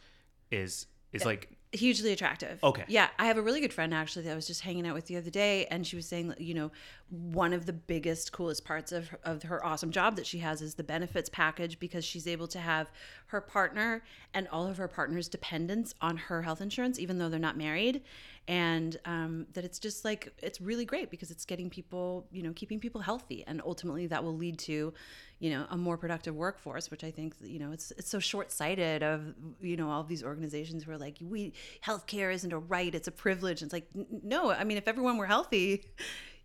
is 0.52 0.88
is 1.12 1.26
like 1.26 1.50
hugely 1.73 2.12
attractive. 2.12 2.63
Okay. 2.63 2.86
Yeah, 2.88 3.10
I 3.19 3.25
have 3.25 3.38
a 3.38 3.41
really 3.41 3.60
good 3.60 3.73
friend 3.73 3.93
actually 3.93 4.23
that 4.23 4.32
I 4.32 4.36
was 4.36 4.47
just 4.47 4.62
hanging 4.62 4.88
out 4.88 4.93
with 4.93 5.08
the 5.08 5.17
other 5.17 5.30
day, 5.30 5.65
and 5.65 5.86
she 5.86 5.95
was 5.95 6.08
saying, 6.08 6.34
you 6.38 6.53
know, 6.53 6.71
one 7.10 7.53
of 7.53 7.65
the 7.65 7.73
biggest, 7.73 8.32
coolest 8.32 8.65
parts 8.65 8.91
of 8.91 9.10
of 9.23 9.43
her 9.43 9.65
awesome 9.65 9.91
job 9.91 10.15
that 10.15 10.25
she 10.25 10.39
has 10.39 10.62
is 10.62 10.75
the 10.75 10.84
benefits 10.84 11.30
package 11.30 11.80
because 11.80 12.03
she's 12.06 12.27
able 12.27 12.47
to 12.47 12.60
have 12.60 12.91
her 13.27 13.41
partner 13.41 14.03
and 14.34 14.47
all 14.49 14.67
of 14.67 14.77
her 14.77 14.88
partner's 14.88 15.27
dependents 15.27 15.93
on 16.01 16.17
her 16.17 16.41
health 16.41 16.62
insurance, 16.62 16.99
even 16.99 17.17
though 17.17 17.30
they're 17.30 17.39
not 17.39 17.58
married, 17.58 18.01
and 18.47 18.97
um, 19.06 19.47
that 19.53 19.65
it's 19.65 19.80
just 19.80 20.06
like 20.06 20.34
it's 20.39 20.62
really 20.62 20.86
great 20.86 21.10
because 21.12 21.32
it's 21.32 21.45
getting 21.45 21.69
people, 21.69 22.27
you 22.32 22.43
know, 22.43 22.53
keeping 22.53 22.80
people 22.80 23.01
healthy, 23.01 23.43
and 23.47 23.62
ultimately 23.65 24.08
that 24.08 24.23
will 24.23 24.36
lead 24.36 24.58
to, 24.60 24.93
you 25.39 25.52
know, 25.52 25.65
a 25.69 25.78
more 25.78 25.97
productive 25.97 26.36
workforce, 26.36 26.89
which 26.89 27.04
I 27.04 27.12
think, 27.12 27.36
you 27.41 27.60
know, 27.60 27.71
it's 27.71 27.91
it's 27.91 28.10
so 28.10 28.19
short 28.19 28.52
sighted 28.52 29.04
of 29.04 29.36
you 29.62 29.78
know 29.78 29.89
all 29.89 30.04
these 30.04 30.23
organizations 30.23 30.84
who 30.84 30.91
are 30.91 30.97
like 30.97 31.17
we 31.21 31.54
healthcare 31.86 32.34
isn't 32.34 32.52
a 32.52 32.58
right, 32.58 32.93
it's 32.93 33.08
a 33.08 33.12
privilege. 33.12 33.62
And 33.62 33.67
it's 33.67 33.73
like 33.73 33.88
no, 34.23 34.52
I 34.52 34.63
mean 34.63 34.78
if 34.78 34.88
everyone 34.88 35.17
were 35.17 35.28
healthy. 35.28 35.86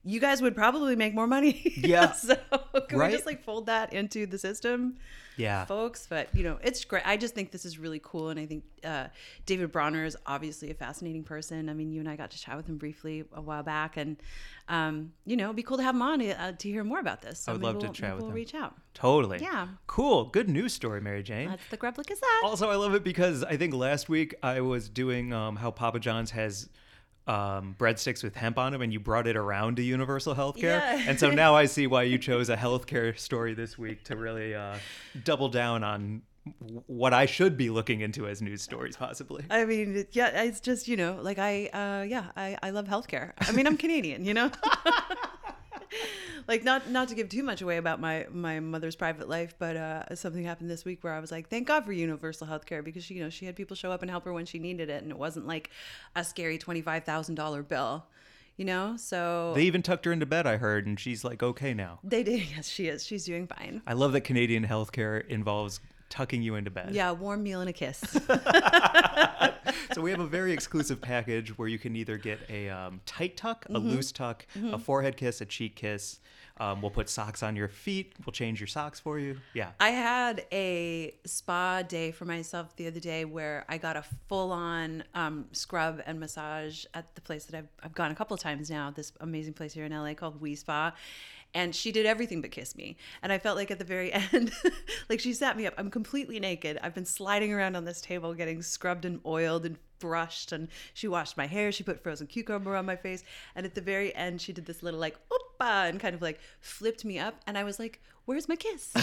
You 0.04 0.18
guys 0.20 0.42
would 0.42 0.56
probably 0.56 0.96
make 0.96 1.14
more 1.14 1.26
money. 1.26 1.72
Yeah. 1.76 2.12
so 2.12 2.34
can 2.88 2.98
Right? 2.98 3.10
we 3.10 3.14
just 3.14 3.26
like 3.26 3.42
fold 3.44 3.66
that 3.66 3.92
into 3.92 4.26
the 4.26 4.38
system? 4.38 4.96
Yeah. 5.36 5.64
folks. 5.64 6.06
But 6.10 6.34
you 6.34 6.42
know, 6.42 6.58
it's 6.62 6.84
great. 6.84 7.06
I 7.06 7.16
just 7.16 7.34
think 7.34 7.52
this 7.52 7.64
is 7.64 7.78
really 7.78 8.00
cool, 8.02 8.28
and 8.28 8.38
I 8.38 8.44
think 8.46 8.64
uh, 8.84 9.06
David 9.46 9.72
Bronner 9.72 10.04
is 10.04 10.16
obviously 10.26 10.70
a 10.70 10.74
fascinating 10.74 11.24
person. 11.24 11.68
I 11.68 11.74
mean, 11.74 11.90
you 11.90 12.00
and 12.00 12.08
I 12.08 12.16
got 12.16 12.30
to 12.32 12.38
chat 12.38 12.56
with 12.56 12.66
him 12.66 12.76
briefly 12.76 13.24
a 13.32 13.40
while 13.40 13.62
back, 13.62 13.96
and 13.96 14.16
um, 14.68 15.12
you 15.24 15.36
know, 15.36 15.44
it'd 15.44 15.56
be 15.56 15.62
cool 15.62 15.78
to 15.78 15.82
have 15.82 15.94
him 15.94 16.02
on 16.02 16.20
uh, 16.20 16.52
to 16.58 16.68
hear 16.68 16.84
more 16.84 17.00
about 17.00 17.22
this. 17.22 17.38
So 17.40 17.52
I 17.52 17.54
would 17.54 17.62
love 17.62 17.78
to 17.78 17.86
we'll, 17.86 17.92
chat 17.94 18.02
maybe 18.10 18.14
with 18.14 18.22
we'll 18.22 18.30
him. 18.30 18.34
reach 18.36 18.54
out. 18.54 18.74
Totally. 18.94 19.38
Yeah. 19.40 19.68
Cool. 19.86 20.24
Good 20.26 20.48
news 20.50 20.74
story, 20.74 21.00
Mary 21.00 21.22
Jane. 21.22 21.48
That's 21.48 21.66
the 21.70 21.78
Grubla 21.78 22.04
Gazette. 22.06 22.28
Also, 22.44 22.68
I 22.70 22.74
love 22.76 22.94
it 22.94 23.02
because 23.04 23.42
I 23.44 23.56
think 23.56 23.72
last 23.72 24.08
week 24.10 24.34
I 24.42 24.60
was 24.60 24.88
doing 24.88 25.32
um, 25.32 25.56
how 25.56 25.70
Papa 25.70 25.98
John's 25.98 26.32
has 26.32 26.68
um, 27.26 27.76
breadsticks 27.78 28.22
with 28.22 28.34
hemp 28.34 28.58
on 28.58 28.72
them, 28.72 28.82
and 28.82 28.92
you 28.92 29.00
brought 29.00 29.26
it 29.26 29.36
around 29.36 29.76
to 29.76 29.82
Universal 29.82 30.34
Healthcare. 30.34 30.80
Yeah. 30.80 31.04
And 31.06 31.18
so 31.18 31.30
now 31.32 31.54
I 31.54 31.66
see 31.66 31.86
why 31.86 32.04
you 32.04 32.18
chose 32.18 32.48
a 32.48 32.56
healthcare 32.56 33.16
story 33.18 33.54
this 33.54 33.78
week 33.78 34.04
to 34.04 34.16
really 34.16 34.54
uh, 34.54 34.76
double 35.24 35.48
down 35.48 35.84
on 35.84 36.22
what 36.86 37.14
I 37.14 37.26
should 37.26 37.56
be 37.56 37.70
looking 37.70 38.00
into 38.00 38.26
as 38.26 38.42
news 38.42 38.62
stories, 38.62 38.96
possibly. 38.96 39.44
I 39.48 39.64
mean, 39.64 40.06
yeah, 40.10 40.42
it's 40.42 40.60
just 40.60 40.88
you 40.88 40.96
know, 40.96 41.18
like 41.22 41.38
I, 41.38 41.66
uh, 41.66 42.02
yeah, 42.02 42.26
I, 42.36 42.56
I 42.62 42.70
love 42.70 42.86
healthcare. 42.86 43.32
I 43.38 43.52
mean, 43.52 43.66
I'm 43.66 43.76
Canadian, 43.76 44.24
you 44.24 44.34
know. 44.34 44.50
like 46.48 46.64
not 46.64 46.90
not 46.90 47.08
to 47.08 47.14
give 47.14 47.28
too 47.28 47.42
much 47.42 47.62
away 47.62 47.76
about 47.76 48.00
my 48.00 48.26
my 48.30 48.60
mother's 48.60 48.96
private 48.96 49.28
life, 49.28 49.54
but 49.58 49.76
uh, 49.76 50.14
something 50.14 50.44
happened 50.44 50.70
this 50.70 50.84
week 50.84 51.02
where 51.04 51.12
I 51.12 51.20
was 51.20 51.30
like, 51.30 51.48
thank 51.48 51.66
God 51.68 51.84
for 51.84 51.92
universal 51.92 52.46
health 52.46 52.66
care 52.66 52.82
because 52.82 53.04
she, 53.04 53.14
you 53.14 53.22
know 53.22 53.30
she 53.30 53.46
had 53.46 53.56
people 53.56 53.76
show 53.76 53.90
up 53.92 54.02
and 54.02 54.10
help 54.10 54.24
her 54.24 54.32
when 54.32 54.46
she 54.46 54.58
needed 54.58 54.90
it, 54.90 55.02
and 55.02 55.10
it 55.10 55.18
wasn't 55.18 55.46
like 55.46 55.70
a 56.16 56.24
scary 56.24 56.58
twenty 56.58 56.82
five 56.82 57.04
thousand 57.04 57.34
dollar 57.36 57.62
bill, 57.62 58.06
you 58.56 58.64
know. 58.64 58.96
So 58.96 59.52
They 59.54 59.62
even 59.64 59.82
tucked 59.82 60.04
her 60.04 60.12
into 60.12 60.26
bed, 60.26 60.46
I 60.46 60.56
heard, 60.56 60.86
and 60.86 60.98
she's 60.98 61.24
like 61.24 61.42
okay 61.42 61.74
now. 61.74 62.00
they 62.02 62.22
did. 62.22 62.42
Yes, 62.56 62.68
she 62.68 62.86
is. 62.88 63.06
She's 63.06 63.24
doing 63.24 63.46
fine. 63.46 63.82
I 63.86 63.92
love 63.94 64.12
that 64.12 64.22
Canadian 64.22 64.66
healthcare 64.66 65.26
involves 65.28 65.80
tucking 66.12 66.42
you 66.42 66.54
into 66.56 66.70
bed. 66.70 66.90
Yeah, 66.92 67.10
a 67.10 67.14
warm 67.14 67.42
meal 67.42 67.60
and 67.60 67.70
a 67.70 67.72
kiss. 67.72 68.00
So 69.94 70.00
we 70.00 70.10
have 70.10 70.20
a 70.20 70.26
very 70.26 70.52
exclusive 70.52 71.00
package 71.00 71.56
where 71.58 71.68
you 71.68 71.78
can 71.78 71.96
either 71.96 72.16
get 72.16 72.40
a 72.48 72.68
um, 72.70 73.00
tight 73.06 73.36
tuck, 73.36 73.64
Mm-hmm. 73.64 73.76
a 73.76 73.78
loose 73.78 74.10
tuck, 74.12 74.46
a 74.72 74.78
forehead 74.78 75.16
kiss, 75.16 75.40
a 75.40 75.44
cheek 75.44 75.76
kiss. 75.76 76.18
Um, 76.58 76.80
we'll 76.82 76.90
put 76.90 77.08
socks 77.08 77.42
on 77.42 77.56
your 77.56 77.68
feet. 77.68 78.14
We'll 78.24 78.32
change 78.32 78.60
your 78.60 78.66
socks 78.66 79.00
for 79.00 79.18
you. 79.18 79.38
Yeah. 79.54 79.70
I 79.80 79.90
had 79.90 80.46
a 80.52 81.14
spa 81.24 81.82
day 81.82 82.10
for 82.10 82.24
myself 82.24 82.74
the 82.76 82.86
other 82.86 83.00
day 83.00 83.24
where 83.24 83.64
I 83.68 83.78
got 83.78 83.96
a 83.96 84.04
full 84.28 84.50
on 84.52 85.04
um, 85.14 85.46
scrub 85.52 86.02
and 86.06 86.18
massage 86.20 86.84
at 86.94 87.14
the 87.14 87.20
place 87.20 87.44
that 87.46 87.56
I've, 87.58 87.68
I've 87.82 87.94
gone 87.94 88.10
a 88.10 88.14
couple 88.14 88.34
of 88.34 88.40
times 88.40 88.70
now, 88.70 88.90
this 88.90 89.12
amazing 89.20 89.54
place 89.54 89.72
here 89.74 89.84
in 89.84 89.92
LA 89.92 90.14
called 90.14 90.34
Wi 90.34 90.54
Spa. 90.54 90.92
And 91.54 91.74
she 91.74 91.92
did 91.92 92.06
everything 92.06 92.40
but 92.40 92.50
kiss 92.50 92.74
me. 92.74 92.96
And 93.22 93.30
I 93.32 93.38
felt 93.38 93.56
like 93.56 93.70
at 93.70 93.78
the 93.78 93.84
very 93.84 94.12
end, 94.32 94.52
like 95.08 95.20
she 95.20 95.32
sat 95.32 95.56
me 95.56 95.66
up. 95.66 95.74
I'm 95.76 95.90
completely 95.90 96.40
naked. 96.40 96.78
I've 96.82 96.94
been 96.94 97.04
sliding 97.04 97.52
around 97.52 97.76
on 97.76 97.84
this 97.84 98.00
table, 98.00 98.32
getting 98.34 98.62
scrubbed 98.62 99.04
and 99.04 99.20
oiled 99.26 99.66
and 99.66 99.76
brushed. 99.98 100.52
And 100.52 100.68
she 100.94 101.08
washed 101.08 101.36
my 101.36 101.46
hair. 101.46 101.70
She 101.70 101.84
put 101.84 102.02
frozen 102.02 102.26
cucumber 102.26 102.74
on 102.74 102.86
my 102.86 102.96
face. 102.96 103.22
And 103.54 103.66
at 103.66 103.74
the 103.74 103.80
very 103.80 104.14
end, 104.14 104.40
she 104.40 104.52
did 104.52 104.66
this 104.66 104.82
little 104.82 105.00
like, 105.00 105.16
oppa, 105.30 105.88
and 105.88 106.00
kind 106.00 106.14
of 106.14 106.22
like 106.22 106.40
flipped 106.60 107.04
me 107.04 107.18
up. 107.18 107.36
And 107.46 107.58
I 107.58 107.64
was 107.64 107.78
like, 107.78 108.00
where's 108.24 108.48
my 108.48 108.56
kiss? 108.56 108.92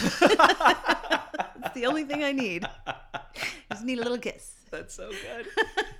It's 1.62 1.76
the 1.76 1.86
only 1.86 2.04
thing 2.04 2.24
I 2.24 2.32
need. 2.32 2.66
I 2.88 3.22
Just 3.72 3.84
need 3.84 4.00
a 4.00 4.02
little 4.02 4.18
kiss. 4.18 4.59
That's 4.72 4.94
so 4.94 5.10
good. 5.10 5.48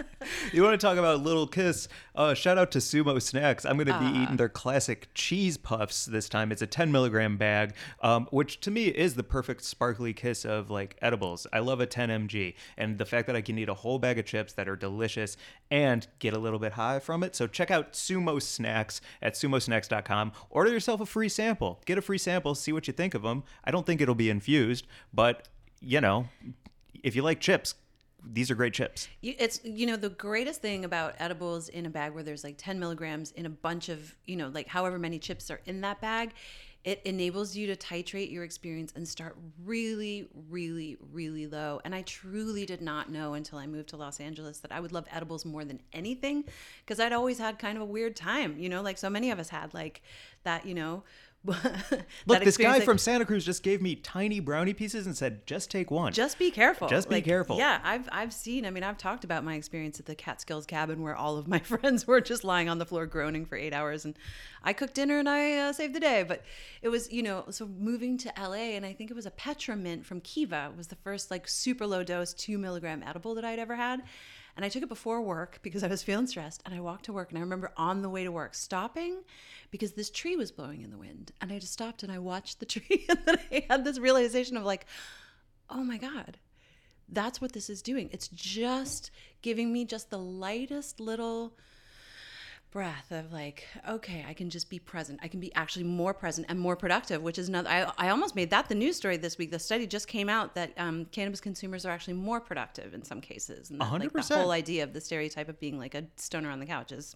you 0.54 0.64
want 0.64 0.80
to 0.80 0.86
talk 0.86 0.98
about 0.98 1.22
Little 1.24 1.48
Kiss? 1.48 1.88
Uh, 2.14 2.34
shout 2.34 2.58
out 2.58 2.72
to 2.72 2.80
Sumo 2.80 3.22
Snacks. 3.22 3.66
I'm 3.66 3.78
going 3.78 3.88
to 3.88 3.98
be 4.00 4.06
Ah. 4.06 4.24
eating 4.24 4.38
their 4.38 4.50
classic 4.50 5.08
cheese 5.14 5.58
puffs 5.58 6.06
this 6.06 6.30
time. 6.30 6.52
It's 6.52 6.62
a 6.62 6.68
10 6.68 6.92
milligram 6.92 7.38
bag, 7.38 7.74
um, 8.02 8.28
which 8.32 8.60
to 8.62 8.72
me 8.72 8.86
is 8.88 9.16
the 9.16 9.24
perfect 9.24 9.64
sparkly 9.64 10.14
kiss 10.14 10.46
of 10.46 10.70
like 10.70 10.98
edibles. 11.02 11.48
I 11.52 11.60
love 11.60 11.80
a 11.80 11.86
10 11.86 12.10
mg, 12.10 12.54
and 12.78 12.98
the 12.98 13.06
fact 13.06 13.28
that 13.28 13.36
I 13.36 13.42
can 13.42 13.58
eat 13.58 13.70
a 13.70 13.74
whole 13.74 13.98
bag 14.00 14.20
of 14.20 14.26
chips 14.26 14.54
that 14.54 14.68
are 14.70 14.76
delicious 14.76 15.38
and 15.72 16.06
get 16.20 16.34
a 16.34 16.40
little 16.40 16.60
bit 16.60 16.74
high 16.74 17.00
from 17.00 17.24
it. 17.24 17.36
So 17.36 17.48
check 17.48 17.72
out 17.72 17.94
Sumo 17.94 18.42
Snacks 18.42 19.02
at 19.22 19.34
sumosnacks.com. 19.34 20.32
Order 20.50 20.72
yourself 20.72 21.02
a 21.02 21.06
free 21.06 21.30
sample. 21.30 21.82
Get 21.86 21.98
a 21.98 22.02
free 22.02 22.18
sample. 22.18 22.56
See 22.56 22.72
what 22.74 22.88
you 22.88 22.94
think 22.94 23.14
of 23.14 23.22
them. 23.24 23.44
I 23.64 23.72
don't 23.72 23.86
think 23.86 24.02
it'll 24.02 24.16
be 24.16 24.30
infused, 24.30 24.86
but 25.14 25.48
you 25.82 26.02
know, 26.02 26.28
if 27.04 27.16
you 27.16 27.22
like 27.22 27.40
chips, 27.40 27.76
these 28.24 28.52
are 28.52 28.56
great 28.56 28.74
chips. 28.74 29.08
It's 29.22 29.62
you 29.64 29.86
know 29.86 29.96
the 29.96 30.10
greatest 30.10 30.62
thing 30.62 30.86
about 30.86 31.16
edibles 31.20 31.70
in 31.70 31.86
a 31.86 31.90
bag 31.90 32.14
where 32.14 32.24
there's 32.24 32.44
like 32.44 32.56
10 32.58 32.80
milligrams 32.80 33.32
in 33.32 33.46
a 33.46 33.50
bunch 33.50 33.90
of 33.90 34.16
you 34.26 34.36
know 34.36 34.50
like 34.50 34.68
however 34.68 35.00
many 35.00 35.20
chips 35.20 35.50
are 35.50 35.62
in 35.66 35.82
that 35.82 36.02
bag 36.02 36.34
it 36.86 37.02
enables 37.04 37.58
you 37.58 37.68
to 37.68 37.76
titrate 37.76 38.32
your 38.32 38.44
experience 38.46 38.94
and 38.96 39.06
start 39.06 39.36
really 39.66 40.30
really 40.50 40.98
really 41.12 41.46
low 41.46 41.82
and 41.84 41.94
i 41.94 42.02
truly 42.04 42.66
did 42.66 42.82
not 42.82 43.12
know 43.12 43.34
until 43.34 43.58
i 43.58 43.68
moved 43.68 43.90
to 43.90 43.98
los 43.98 44.20
angeles 44.20 44.60
that 44.60 44.72
i 44.72 44.80
would 44.80 44.92
love 44.92 45.06
edibles 45.12 45.44
more 45.44 45.66
than 45.66 45.82
anything 45.92 46.44
because 46.86 47.00
i'd 47.00 47.12
always 47.12 47.38
had 47.38 47.60
kind 47.60 47.78
of 47.78 47.82
a 47.82 47.86
weird 47.86 48.16
time 48.16 48.58
you 48.58 48.70
know 48.70 48.82
like 48.82 48.98
so 48.98 49.10
many 49.10 49.30
of 49.30 49.40
us 49.40 49.50
had 49.50 49.74
like 49.74 50.02
that 50.44 50.66
you 50.66 50.74
know 50.74 51.04
Look, 52.26 52.44
this 52.44 52.58
guy 52.58 52.82
from 52.82 52.98
Santa 52.98 53.26
Cruz 53.26 53.46
just 53.46 53.64
gave 53.64 53.82
me 53.82 53.96
tiny 53.96 54.42
brownie 54.42 54.74
pieces 54.74 55.06
and 55.06 55.16
said, 55.16 55.48
"Just 55.48 55.72
take 55.72 55.90
one." 55.90 56.12
just 56.12 56.38
be 56.38 56.52
careful. 56.52 56.90
Just 56.90 57.10
be 57.10 57.22
careful. 57.22 57.58
Yeah, 57.58 57.80
I've 57.82 58.10
I've 58.12 58.34
seen. 58.34 58.66
I 58.66 58.72
mean, 58.72 58.84
I've 58.84 58.98
talked 58.98 59.24
about 59.24 59.46
my 59.46 59.56
experience 59.56 60.02
at 60.02 60.06
the 60.06 60.16
Catskills 60.16 60.66
cabin 60.66 61.02
where 61.02 61.16
all 61.16 61.38
of 61.38 61.48
my 61.48 61.60
friends 61.74 62.06
were 62.06 62.20
just 62.20 62.44
lying 62.44 62.68
on 62.68 62.78
the 62.78 62.86
floor 62.86 63.06
groaning 63.06 63.46
for 63.46 63.56
eight 63.56 63.74
hours, 63.74 64.04
and 64.04 64.18
I 64.64 64.74
cooked 64.74 64.96
dinner 64.96 65.18
and 65.18 65.30
I 65.30 65.58
uh, 65.58 65.74
saved 65.74 65.96
the 65.96 66.02
day. 66.02 66.24
But 66.24 66.44
it 66.82 66.90
was, 66.90 67.10
you 67.10 67.24
know, 67.24 67.46
so 67.52 67.66
moving 67.66 68.18
to 68.18 68.34
LA, 68.38 68.76
and 68.76 68.86
I 68.86 68.92
think 68.92 69.10
it 69.10 69.16
was 69.16 69.26
a 69.26 69.32
Petra 69.32 69.78
mint 69.78 70.06
from 70.06 70.20
Kiva 70.20 70.74
was 70.76 70.88
the 70.88 70.98
first 70.98 71.32
like 71.32 71.48
super 71.48 71.88
low 71.88 72.04
dose 72.04 72.34
two 72.34 72.58
milligram 72.58 73.02
edible 73.02 73.34
that 73.36 73.46
I'd 73.46 73.60
ever 73.60 73.78
had. 73.78 74.02
And 74.60 74.66
I 74.66 74.68
took 74.68 74.84
it 74.84 74.90
before 74.90 75.22
work 75.22 75.60
because 75.62 75.86
I 75.86 75.88
was 75.88 76.04
feeling 76.04 76.28
stressed. 76.28 76.62
And 76.66 76.76
I 76.76 76.82
walked 76.82 77.06
to 77.06 77.14
work, 77.14 77.30
and 77.30 77.38
I 77.38 77.42
remember 77.42 77.72
on 77.78 78.02
the 78.02 78.10
way 78.10 78.26
to 78.26 78.32
work 78.34 78.54
stopping 78.54 79.24
because 79.72 79.94
this 79.94 80.10
tree 80.10 80.36
was 80.36 80.52
blowing 80.52 80.82
in 80.82 80.92
the 80.92 80.98
wind. 80.98 81.32
And 81.40 81.50
I 81.50 81.60
just 81.60 81.72
stopped 81.72 82.04
and 82.04 82.12
I 82.12 82.20
watched 82.20 82.60
the 82.60 82.66
tree. 82.74 83.06
And 83.08 83.20
then 83.24 83.40
I 83.54 83.66
had 83.70 83.86
this 83.86 83.98
realization 84.00 84.58
of 84.58 84.66
like, 84.66 84.86
oh 85.70 85.82
my 85.82 85.96
God, 85.96 86.40
that's 87.08 87.40
what 87.40 87.54
this 87.54 87.70
is 87.70 87.82
doing. 87.82 88.10
It's 88.12 88.28
just 88.28 89.12
giving 89.42 89.72
me 89.72 89.86
just 89.86 90.10
the 90.10 90.20
lightest 90.20 91.00
little 91.00 91.54
breath 92.72 93.12
of 93.12 93.32
like, 93.32 93.66
okay, 93.88 94.26
I 94.28 94.34
can 94.34 94.50
just 94.50 94.70
be 94.70 94.80
present. 94.80 95.20
I 95.24 95.28
can 95.28 95.40
be 95.40 95.54
actually 95.56 95.86
more 95.86 96.14
present 96.14 96.48
and 96.50 96.60
more 96.60 96.76
productive, 96.76 97.22
which 97.22 97.38
is 97.38 97.50
another. 97.50 97.70
I, 97.70 97.92
I 97.98 98.10
almost 98.10 98.36
made 98.36 98.50
that 98.52 98.70
the 98.70 98.76
news 98.76 98.96
story 98.96 99.18
this 99.18 99.38
week. 99.38 99.52
The 99.52 99.60
study 99.60 99.88
just 99.88 100.08
came 100.08 100.30
out 100.30 100.56
that 100.56 100.74
um, 100.78 101.06
cannabis 101.06 101.42
consumers 101.42 101.86
are 101.86 101.92
actually 101.92 102.14
more 102.16 102.40
productive 102.40 102.94
in 102.94 103.04
some 103.04 103.22
cases. 103.22 103.70
And 103.70 103.82
that, 103.82 103.92
like, 103.92 104.14
the 104.14 104.20
100%. 104.20 104.36
whole 104.36 104.52
idea 104.52 104.84
of 104.84 104.94
the 104.94 105.02
stereotype 105.02 105.50
of 105.50 105.60
being 105.60 105.78
like 105.78 105.96
a 105.96 106.06
stoner 106.16 106.50
on 106.52 106.60
the 106.60 106.66
couch 106.66 106.92
is 106.92 107.16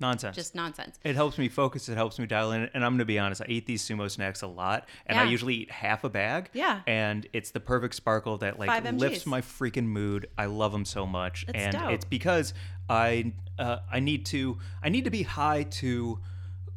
Nonsense. 0.00 0.34
just 0.36 0.54
nonsense. 0.54 0.98
it 1.04 1.14
helps 1.14 1.38
me 1.38 1.48
focus. 1.48 1.88
It 1.88 1.94
helps 1.96 2.18
me 2.18 2.26
dial 2.26 2.52
in. 2.52 2.68
And 2.74 2.84
I'm 2.84 2.92
going 2.92 2.98
to 2.98 3.04
be 3.04 3.18
honest, 3.18 3.40
I 3.42 3.46
eat 3.48 3.66
these 3.66 3.82
sumo 3.82 4.10
snacks 4.10 4.42
a 4.42 4.46
lot, 4.46 4.88
and 5.06 5.18
I 5.18 5.24
usually 5.24 5.54
eat 5.54 5.70
half 5.70 6.04
a 6.04 6.08
bag. 6.08 6.50
Yeah. 6.52 6.80
And 6.86 7.26
it's 7.32 7.50
the 7.52 7.60
perfect 7.60 7.94
sparkle 7.94 8.38
that 8.38 8.58
like 8.58 8.92
lifts 8.92 9.26
my 9.26 9.40
freaking 9.40 9.86
mood. 9.86 10.28
I 10.36 10.46
love 10.46 10.72
them 10.72 10.84
so 10.84 11.06
much, 11.06 11.46
That's 11.46 11.58
and 11.58 11.72
dope. 11.76 11.90
it's 11.92 12.04
because 12.04 12.54
I 12.88 13.32
uh, 13.58 13.78
I 13.90 14.00
need 14.00 14.26
to 14.26 14.58
I 14.82 14.88
need 14.88 15.04
to 15.04 15.10
be 15.10 15.22
high 15.22 15.62
to 15.64 16.18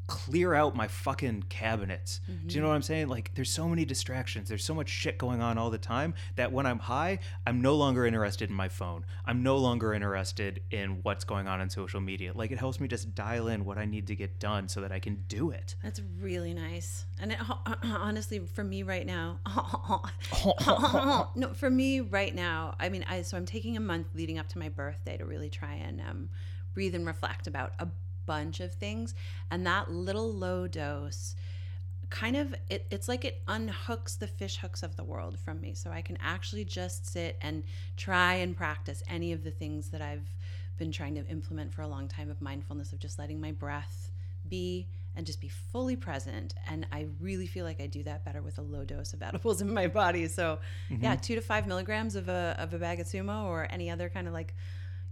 clear 0.08 0.54
out 0.54 0.76
my 0.76 0.88
fucking 0.88 1.44
cabinets. 1.50 2.22
Do 2.48 2.56
you 2.56 2.62
know 2.62 2.70
what 2.70 2.76
I'm 2.76 2.82
saying? 2.82 3.10
Like 3.10 3.32
there's 3.36 3.52
so 3.52 3.68
many 3.68 3.86
distractions. 3.86 4.48
There's 4.48 4.64
so 4.64 4.74
much 4.74 4.90
shit 4.90 5.18
going 5.18 5.42
on 5.42 5.58
all 5.58 5.70
the 5.70 5.78
time 5.78 6.14
that 6.38 6.52
when 6.52 6.66
I'm 6.66 6.80
high, 6.80 7.20
I'm 7.46 7.62
no 7.62 7.76
longer 7.76 8.06
interested 8.06 8.50
in 8.50 8.56
my 8.56 8.70
phone. 8.70 9.06
I'm 9.26 9.44
no 9.44 9.58
longer 9.58 9.94
interested 9.94 10.62
in 10.72 11.00
what's 11.04 11.26
going 11.26 11.48
on 11.48 11.60
in 11.60 11.70
social 11.70 12.00
media. 12.00 12.32
Like 12.34 12.52
it 12.52 12.58
helps 12.58 12.80
me 12.80 12.88
just 12.88 13.14
dial 13.16 13.50
in 13.50 13.66
what 13.66 13.78
I 13.78 13.86
need 13.86 14.08
to 14.08 14.16
get 14.16 14.40
done 14.40 14.70
so 14.70 14.82
that 14.82 14.92
I 14.92 15.00
can 15.00 15.24
do 15.28 15.52
it. 15.52 15.76
That's 15.84 16.02
really 16.22 16.54
nice. 16.54 17.06
And 17.20 17.34
it, 17.34 17.40
honestly, 17.84 18.40
for 18.40 18.64
me 18.64 18.84
right 18.84 19.06
now, 19.06 19.40
no, 21.36 21.54
for 21.54 21.70
me 21.70 22.00
right 22.00 22.34
now, 22.34 22.76
I 22.80 22.90
mean, 22.90 23.06
I 23.10 23.22
so 23.24 23.36
I'm 23.36 23.46
taking 23.46 23.76
a 23.76 23.82
month 23.82 24.08
leading 24.16 24.40
up 24.40 24.48
to 24.50 24.58
my 24.58 24.70
birthday 24.70 25.18
to 25.18 25.26
really 25.26 25.50
try 25.50 25.74
and 25.74 26.00
um, 26.00 26.30
breathe 26.74 26.96
and 26.96 27.06
reflect 27.06 27.48
about 27.48 27.74
a 27.80 27.88
bunch 28.28 28.60
of 28.60 28.74
things, 28.74 29.16
and 29.50 29.66
that 29.66 29.90
little 29.90 30.32
low 30.32 30.68
dose 30.68 31.36
kind 32.10 32.38
of 32.38 32.56
it, 32.70 32.86
it's 32.90 33.08
like 33.08 33.26
it 33.26 33.42
unhooks 33.48 34.18
the 34.18 34.28
fish 34.28 34.58
hooks 34.58 34.82
of 34.82 34.96
the 34.96 35.04
world 35.04 35.38
from 35.40 35.60
me. 35.60 35.74
So 35.74 35.92
i 35.92 36.02
can 36.02 36.18
actually 36.22 36.66
just 36.66 37.10
sit 37.10 37.38
and 37.42 37.64
try 37.96 38.36
and 38.36 38.56
practice 38.56 39.04
any 39.10 39.34
of 39.34 39.44
the 39.44 39.52
things 39.52 39.90
that 39.90 40.02
i've 40.02 40.36
been 40.78 40.92
trying 40.92 41.16
to 41.16 41.26
implement 41.28 41.74
for 41.74 41.82
a 41.82 41.88
long 41.88 42.08
time 42.08 42.30
of 42.30 42.42
mindfulness 42.42 42.94
of 42.94 43.00
just 43.00 43.18
letting 43.18 43.42
my 43.42 43.52
breath 43.52 44.12
be 44.48 44.88
and 45.16 45.26
just 45.26 45.42
be 45.42 45.48
fully 45.48 45.96
present. 45.96 46.54
And 46.68 46.88
i 46.92 47.08
really 47.20 47.48
feel 47.48 47.66
like 47.66 47.82
i 47.82 47.88
do 47.88 48.04
that 48.04 48.24
better 48.24 48.42
with 48.42 48.58
a 48.58 48.62
low 48.62 48.86
dose 48.86 49.14
of 49.14 49.22
edibles 49.30 49.62
in 49.62 49.74
my 49.74 49.88
body. 49.88 50.28
So 50.28 50.60
yeah 50.90 51.14
mm-hmm. 51.14 51.22
two 51.22 51.36
to 51.36 51.42
five 51.42 51.68
milligrams 51.68 52.16
of 52.16 52.30
a, 52.30 52.56
of 52.58 52.74
a 52.74 52.78
bag 52.78 53.00
of 53.00 53.08
sumo 53.08 53.46
or 53.46 53.68
any 53.70 53.90
other 53.90 54.08
kind 54.10 54.28
of 54.28 54.34
like 54.34 54.56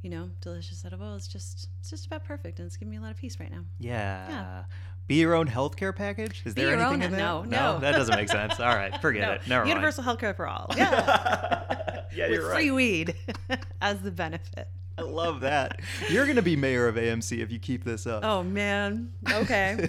you 0.06 0.12
know 0.12 0.30
delicious 0.40 0.86
edible 0.86 1.16
it's 1.16 1.28
just 1.28 1.68
it's 1.80 1.90
just 1.90 2.06
about 2.06 2.24
perfect 2.24 2.60
and 2.60 2.68
it's 2.68 2.78
giving 2.78 2.92
me 2.92 2.98
a 2.98 3.02
lot 3.02 3.10
of 3.10 3.18
peace 3.18 3.40
right 3.40 3.52
now 3.52 3.66
Yeah. 3.80 4.30
yeah. 4.30 4.64
Be 5.08 5.16
your 5.16 5.34
own 5.36 5.48
healthcare 5.48 5.96
package? 5.96 6.42
Is 6.46 6.54
there 6.56 6.70
your 6.72 6.80
anything 6.80 7.02
own- 7.02 7.02
in 7.02 7.12
that? 7.12 7.18
no, 7.18 7.44
no. 7.44 7.80
that 7.80 7.92
doesn't 7.92 8.16
make 8.16 8.28
sense. 8.30 8.60
All 8.60 8.76
right, 8.76 9.00
forget 9.02 9.22
No, 9.28 9.32
it. 9.34 9.48
Never 9.48 9.68
universal 9.68 10.04
healthcare 10.04 10.36
for 10.36 10.48
all 10.48 10.68
yeah 10.78 10.90
mind. 10.92 12.02
Yeah, 12.16 12.28
with 12.30 12.40
you're 12.40 12.52
free 12.54 12.70
right. 12.70 12.76
weed 12.76 13.16
as 13.82 14.00
the 14.02 14.12
benefit 14.12 14.68
I 14.98 15.02
love 15.02 15.42
that. 15.42 15.80
You're 16.10 16.26
gonna 16.28 16.42
be 16.44 16.56
mayor 16.56 16.88
of 16.88 16.96
AMC 16.96 17.40
if 17.40 17.52
you 17.52 17.58
keep 17.60 17.84
this 17.84 18.06
up. 18.08 18.24
oh 18.24 18.44
man 18.44 19.12
okay 19.32 19.88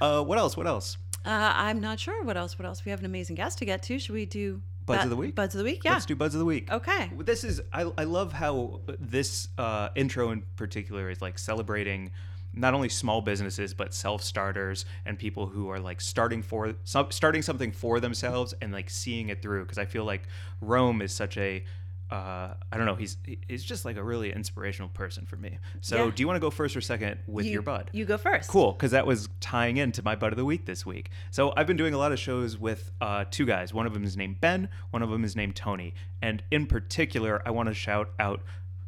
uh, 0.00 0.22
what 0.22 0.38
else? 0.38 0.54
What 0.56 0.66
else? 0.66 0.98
uh, 1.24 1.52
i'm 1.56 1.80
not 1.80 1.98
sure 1.98 2.22
what 2.24 2.36
else 2.36 2.58
what 2.58 2.64
else 2.66 2.84
we 2.84 2.90
have 2.90 3.00
an 3.00 3.06
amazing 3.06 3.36
guest 3.36 3.58
to 3.58 3.64
get 3.64 3.82
to 3.82 3.98
should 3.98 4.14
we 4.14 4.24
do 4.24 4.60
Buds 4.88 5.00
bu- 5.00 5.04
of 5.04 5.10
the 5.10 5.16
week? 5.16 5.34
buds 5.34 5.54
of 5.54 5.58
the 5.58 5.64
week 5.64 5.82
yeah 5.84 5.92
Let's 5.92 6.06
do 6.06 6.16
buds 6.16 6.34
of 6.34 6.38
the 6.40 6.44
week. 6.44 6.72
okay 6.72 7.10
This 7.18 7.44
is 7.44 7.60
I, 7.72 7.90
I 7.96 8.04
love 8.04 8.32
how 8.32 8.80
this 8.98 9.48
uh, 9.56 9.90
intro 9.94 10.30
in 10.32 10.42
particular 10.56 11.08
is 11.10 11.22
like 11.22 11.38
celebrating 11.38 12.10
not 12.54 12.74
only 12.74 12.88
small 12.88 13.20
businesses 13.20 13.74
but 13.74 13.92
self 13.94 14.22
starters 14.22 14.84
and 15.04 15.18
people 15.18 15.46
who 15.46 15.68
are 15.70 15.78
like 15.78 16.00
starting 16.00 16.42
for 16.42 16.74
some, 16.84 17.10
starting 17.10 17.42
something 17.42 17.70
for 17.70 18.00
themselves 18.00 18.54
and 18.60 18.72
like 18.72 18.90
seeing 18.90 19.28
it 19.28 19.42
through 19.42 19.62
because 19.64 19.78
I 19.78 19.84
feel 19.84 20.04
like 20.04 20.22
Rome 20.60 21.02
is 21.02 21.12
such 21.12 21.36
a 21.36 21.62
uh, 22.10 22.54
I 22.72 22.76
don't 22.76 22.86
know 22.86 22.94
he's 22.94 23.18
he's 23.48 23.62
just 23.62 23.84
like 23.84 23.96
a 23.96 24.02
really 24.02 24.32
inspirational 24.32 24.88
person 24.88 25.26
for 25.26 25.36
me. 25.36 25.58
So 25.82 26.06
Yeah. 26.06 26.10
do 26.14 26.22
you 26.22 26.26
want 26.26 26.36
to 26.36 26.40
go 26.40 26.50
first 26.50 26.74
or 26.76 26.80
second 26.80 27.18
with 27.26 27.44
you, 27.46 27.52
your 27.52 27.62
bud? 27.62 27.90
you 27.92 28.04
go 28.06 28.16
first 28.16 28.48
Cool, 28.48 28.72
because 28.72 28.92
that 28.92 29.06
was 29.06 29.28
tying 29.40 29.76
into 29.76 30.02
my 30.02 30.16
bud 30.16 30.32
of 30.32 30.36
the 30.38 30.44
week 30.44 30.64
this 30.66 30.86
week. 30.86 31.10
So 31.30 31.52
I've 31.56 31.66
been 31.66 31.76
doing 31.76 31.92
a 31.94 31.98
lot 31.98 32.12
of 32.12 32.18
shows 32.18 32.56
with 32.56 32.90
uh, 33.00 33.24
two 33.30 33.44
guys. 33.44 33.74
One 33.74 33.86
of 33.86 33.92
them 33.92 34.04
is 34.04 34.16
named 34.16 34.40
Ben. 34.40 34.68
One 34.90 35.02
of 35.02 35.10
them 35.10 35.22
is 35.24 35.36
named 35.36 35.54
Tony. 35.56 35.92
And 36.22 36.42
in 36.50 36.66
particular, 36.66 37.42
I 37.46 37.50
want 37.50 37.68
to 37.68 37.74
shout 37.74 38.10
out 38.18 38.42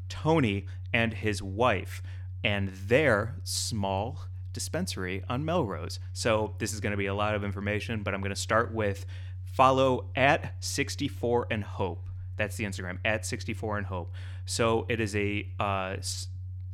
Tony 0.09 0.67
and 0.93 1.13
his 1.15 1.43
wife 1.43 2.03
and 2.43 2.69
their 2.69 3.37
small 3.45 4.25
dispensary 4.53 5.23
on 5.29 5.45
Melrose. 5.45 6.01
So 6.13 6.55
this 6.59 6.73
is 6.73 6.81
going 6.81 6.91
to 6.93 6.97
be 6.97 7.07
a 7.07 7.15
lot 7.15 7.35
of 7.35 7.45
information, 7.45 8.03
but 8.03 8.15
I'm 8.15 8.21
going 8.21 8.35
to 8.35 8.41
start 8.41 8.73
with 8.75 9.07
follow 9.45 10.07
at 10.17 10.55
64 10.61 11.47
and 11.51 11.63
hope. 11.63 12.07
That's 12.37 12.57
the 12.57 12.65
Instagram 12.65 12.99
at 13.05 13.27
64 13.27 13.79
and 13.79 13.87
hope. 13.87 14.13
So 14.47 14.87
it 14.89 15.01
is 15.01 15.15
a 15.15 15.47
uh, 15.59 15.97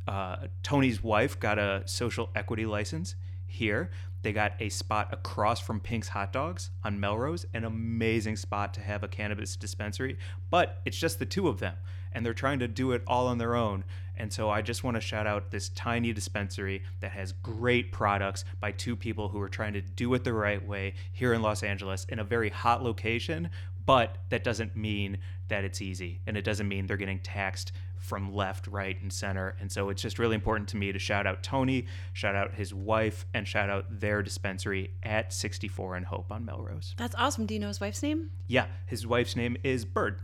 uh, 0.07 0.47
Tony's 0.63 1.03
wife 1.03 1.39
got 1.39 1.59
a 1.59 1.83
social 1.85 2.29
equity 2.35 2.65
license 2.65 3.15
here. 3.45 3.89
They 4.23 4.33
got 4.33 4.53
a 4.59 4.69
spot 4.69 5.13
across 5.13 5.59
from 5.59 5.79
Pink's 5.79 6.09
Hot 6.09 6.33
Dogs 6.33 6.71
on 6.83 6.99
Melrose, 6.99 7.45
an 7.53 7.63
amazing 7.63 8.35
spot 8.35 8.73
to 8.73 8.81
have 8.81 9.03
a 9.03 9.07
cannabis 9.07 9.55
dispensary. 9.55 10.17
But 10.49 10.81
it's 10.85 10.97
just 10.97 11.19
the 11.19 11.25
two 11.25 11.47
of 11.47 11.59
them, 11.59 11.75
and 12.11 12.25
they're 12.25 12.33
trying 12.33 12.59
to 12.59 12.67
do 12.67 12.91
it 12.93 13.03
all 13.05 13.27
on 13.27 13.37
their 13.37 13.55
own. 13.55 13.83
And 14.17 14.33
so 14.33 14.49
I 14.49 14.61
just 14.61 14.83
want 14.83 14.95
to 14.95 15.01
shout 15.01 15.27
out 15.27 15.51
this 15.51 15.69
tiny 15.69 16.11
dispensary 16.13 16.83
that 16.99 17.11
has 17.11 17.31
great 17.31 17.91
products 17.91 18.43
by 18.59 18.71
two 18.71 18.95
people 18.95 19.29
who 19.29 19.39
are 19.39 19.49
trying 19.49 19.73
to 19.73 19.81
do 19.81 20.13
it 20.15 20.23
the 20.23 20.33
right 20.33 20.65
way 20.65 20.95
here 21.13 21.33
in 21.33 21.41
Los 21.41 21.61
Angeles 21.61 22.05
in 22.09 22.17
a 22.17 22.23
very 22.23 22.49
hot 22.49 22.83
location. 22.83 23.49
But 23.87 24.17
that 24.29 24.43
doesn't 24.43 24.75
mean 24.75 25.17
that 25.47 25.63
it's 25.63 25.81
easy, 25.81 26.21
and 26.27 26.37
it 26.37 26.43
doesn't 26.43 26.67
mean 26.67 26.85
they're 26.85 26.97
getting 26.97 27.19
taxed 27.21 27.71
from 27.97 28.31
left, 28.35 28.67
right, 28.67 29.01
and 29.01 29.11
center. 29.11 29.55
And 29.59 29.71
so 29.71 29.89
it's 29.89 30.01
just 30.03 30.19
really 30.19 30.35
important 30.35 30.69
to 30.69 30.77
me 30.77 30.91
to 30.91 30.99
shout 30.99 31.25
out 31.25 31.41
Tony, 31.41 31.85
shout 32.13 32.35
out 32.35 32.53
his 32.53 32.73
wife, 32.73 33.25
and 33.33 33.47
shout 33.47 33.69
out 33.71 33.85
their 33.99 34.21
dispensary 34.21 34.91
at 35.01 35.33
64 35.33 35.95
and 35.95 36.05
Hope 36.05 36.31
on 36.31 36.45
Melrose. 36.45 36.93
that's 36.97 37.15
awesome 37.15 37.45
do 37.47 37.55
you 37.55 37.59
know 37.59 37.67
his 37.69 37.79
wife's 37.81 38.03
name 38.03 38.29
Yeah, 38.45 38.65
his 38.85 39.07
wife's 39.07 39.35
name 39.35 39.57
is 39.63 39.83
Byrd. 39.85 40.21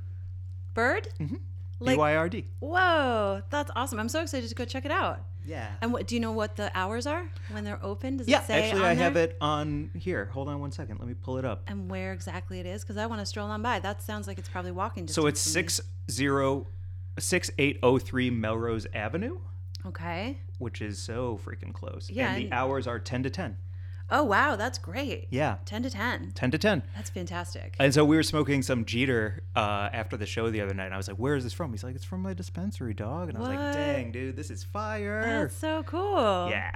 byrd 0.76 1.08
mm-hmm. 1.20 1.36
B 1.36 1.40
Like- 1.80 1.98
Y 1.98 2.16
R 2.16 2.30
D. 2.30 2.46
whoa 2.60 3.42
that's 3.50 3.72
awesome 3.76 4.00
i'm 4.00 4.10
so 4.10 4.22
excited 4.22 4.48
to 4.50 4.56
go 4.56 4.66
check 4.66 4.86
it 4.86 4.92
out 4.92 5.26
Yeah. 5.46 5.68
and 5.82 5.92
what 5.94 6.08
do 6.08 6.16
you 6.16 6.22
know 6.22 6.32
what 6.32 6.56
the 6.56 6.72
hours 6.76 7.06
are 7.06 7.26
when 7.52 7.64
they're 7.64 7.80
open 7.84 8.18
does 8.18 8.28
Yeah, 8.28 8.42
it 8.42 8.48
say 8.48 8.70
actually, 8.70 8.86
I 8.86 8.94
have 8.94 9.16
it 9.18 9.38
on 9.42 9.92
here. 9.94 10.26
Hold 10.34 10.48
on 10.50 10.60
one 10.60 10.72
second. 10.72 11.00
Let 11.00 11.08
me 11.08 11.14
pull 11.14 11.38
it 11.38 11.46
up. 11.46 11.64
and 11.68 11.90
where 11.92 12.14
exactly 12.14 12.60
it 12.60 12.66
is 12.66 12.84
because 12.84 12.98
I 12.98 13.06
want 13.08 13.20
to 13.22 13.26
stroll 13.26 13.50
on 13.50 13.62
by. 13.62 13.80
That 13.80 14.02
sounds 14.02 14.28
like 14.28 14.38
it's 14.38 14.50
probably 14.50 14.72
walking 14.72 15.06
distance. 15.06 15.22
So 15.24 15.28
it's 15.28 15.44
from 15.44 15.62
me. 15.62 15.68
60 15.70 16.68
6803 17.20 18.30
Melrose 18.32 18.88
Avenue, 18.94 19.38
Okay. 19.86 20.38
which 20.58 20.82
is 20.82 20.98
so 21.00 21.40
freaking 21.46 21.74
close. 21.74 22.10
Yeah, 22.10 22.30
And 22.30 22.38
the 22.38 22.46
and- 22.46 22.54
hours 22.54 22.88
are 22.88 23.00
10 23.00 23.24
to 23.24 23.30
10. 23.30 23.58
Oh 24.16 24.24
wow, 24.24 24.56
that's 24.56 24.78
great. 24.78 25.28
Yeah, 25.32 25.58
Ten 25.66 25.82
to 25.84 25.90
ten. 25.90 26.32
10 26.36 26.52
to 26.52 26.58
10. 26.60 26.84
That's 26.96 27.10
fantastic. 27.10 27.76
And 27.80 27.92
so 27.94 28.06
we 28.06 28.16
were 28.16 28.22
smoking 28.24 28.62
some 28.62 28.86
Jeeter 28.86 29.42
uh, 29.56 29.90
after 29.92 30.18
the 30.18 30.28
show 30.28 30.52
the 30.52 30.62
other 30.62 30.74
night. 30.76 30.86
And 30.86 30.94
I 30.94 30.98
was 30.98 31.08
like, 31.08 31.18
"Where 31.18 31.36
is 31.36 31.44
this 31.44 31.52
from?" 31.52 31.72
He's 31.72 31.84
like, 31.84 31.96
"It's 31.96 32.06
from 32.06 32.22
my 32.22 32.34
dispensary, 32.36 32.94
dog." 32.94 33.30
And 33.30 33.38
I 33.38 33.42
was 33.42 33.50
like, 33.50 33.74
"Dang, 33.74 34.12
dude, 34.12 34.36
this 34.36 34.52
is 34.52 34.64
fire!" 34.64 35.24
That's 35.24 35.58
so 35.58 35.82
cool. 35.84 36.48
yeah. 36.50 36.72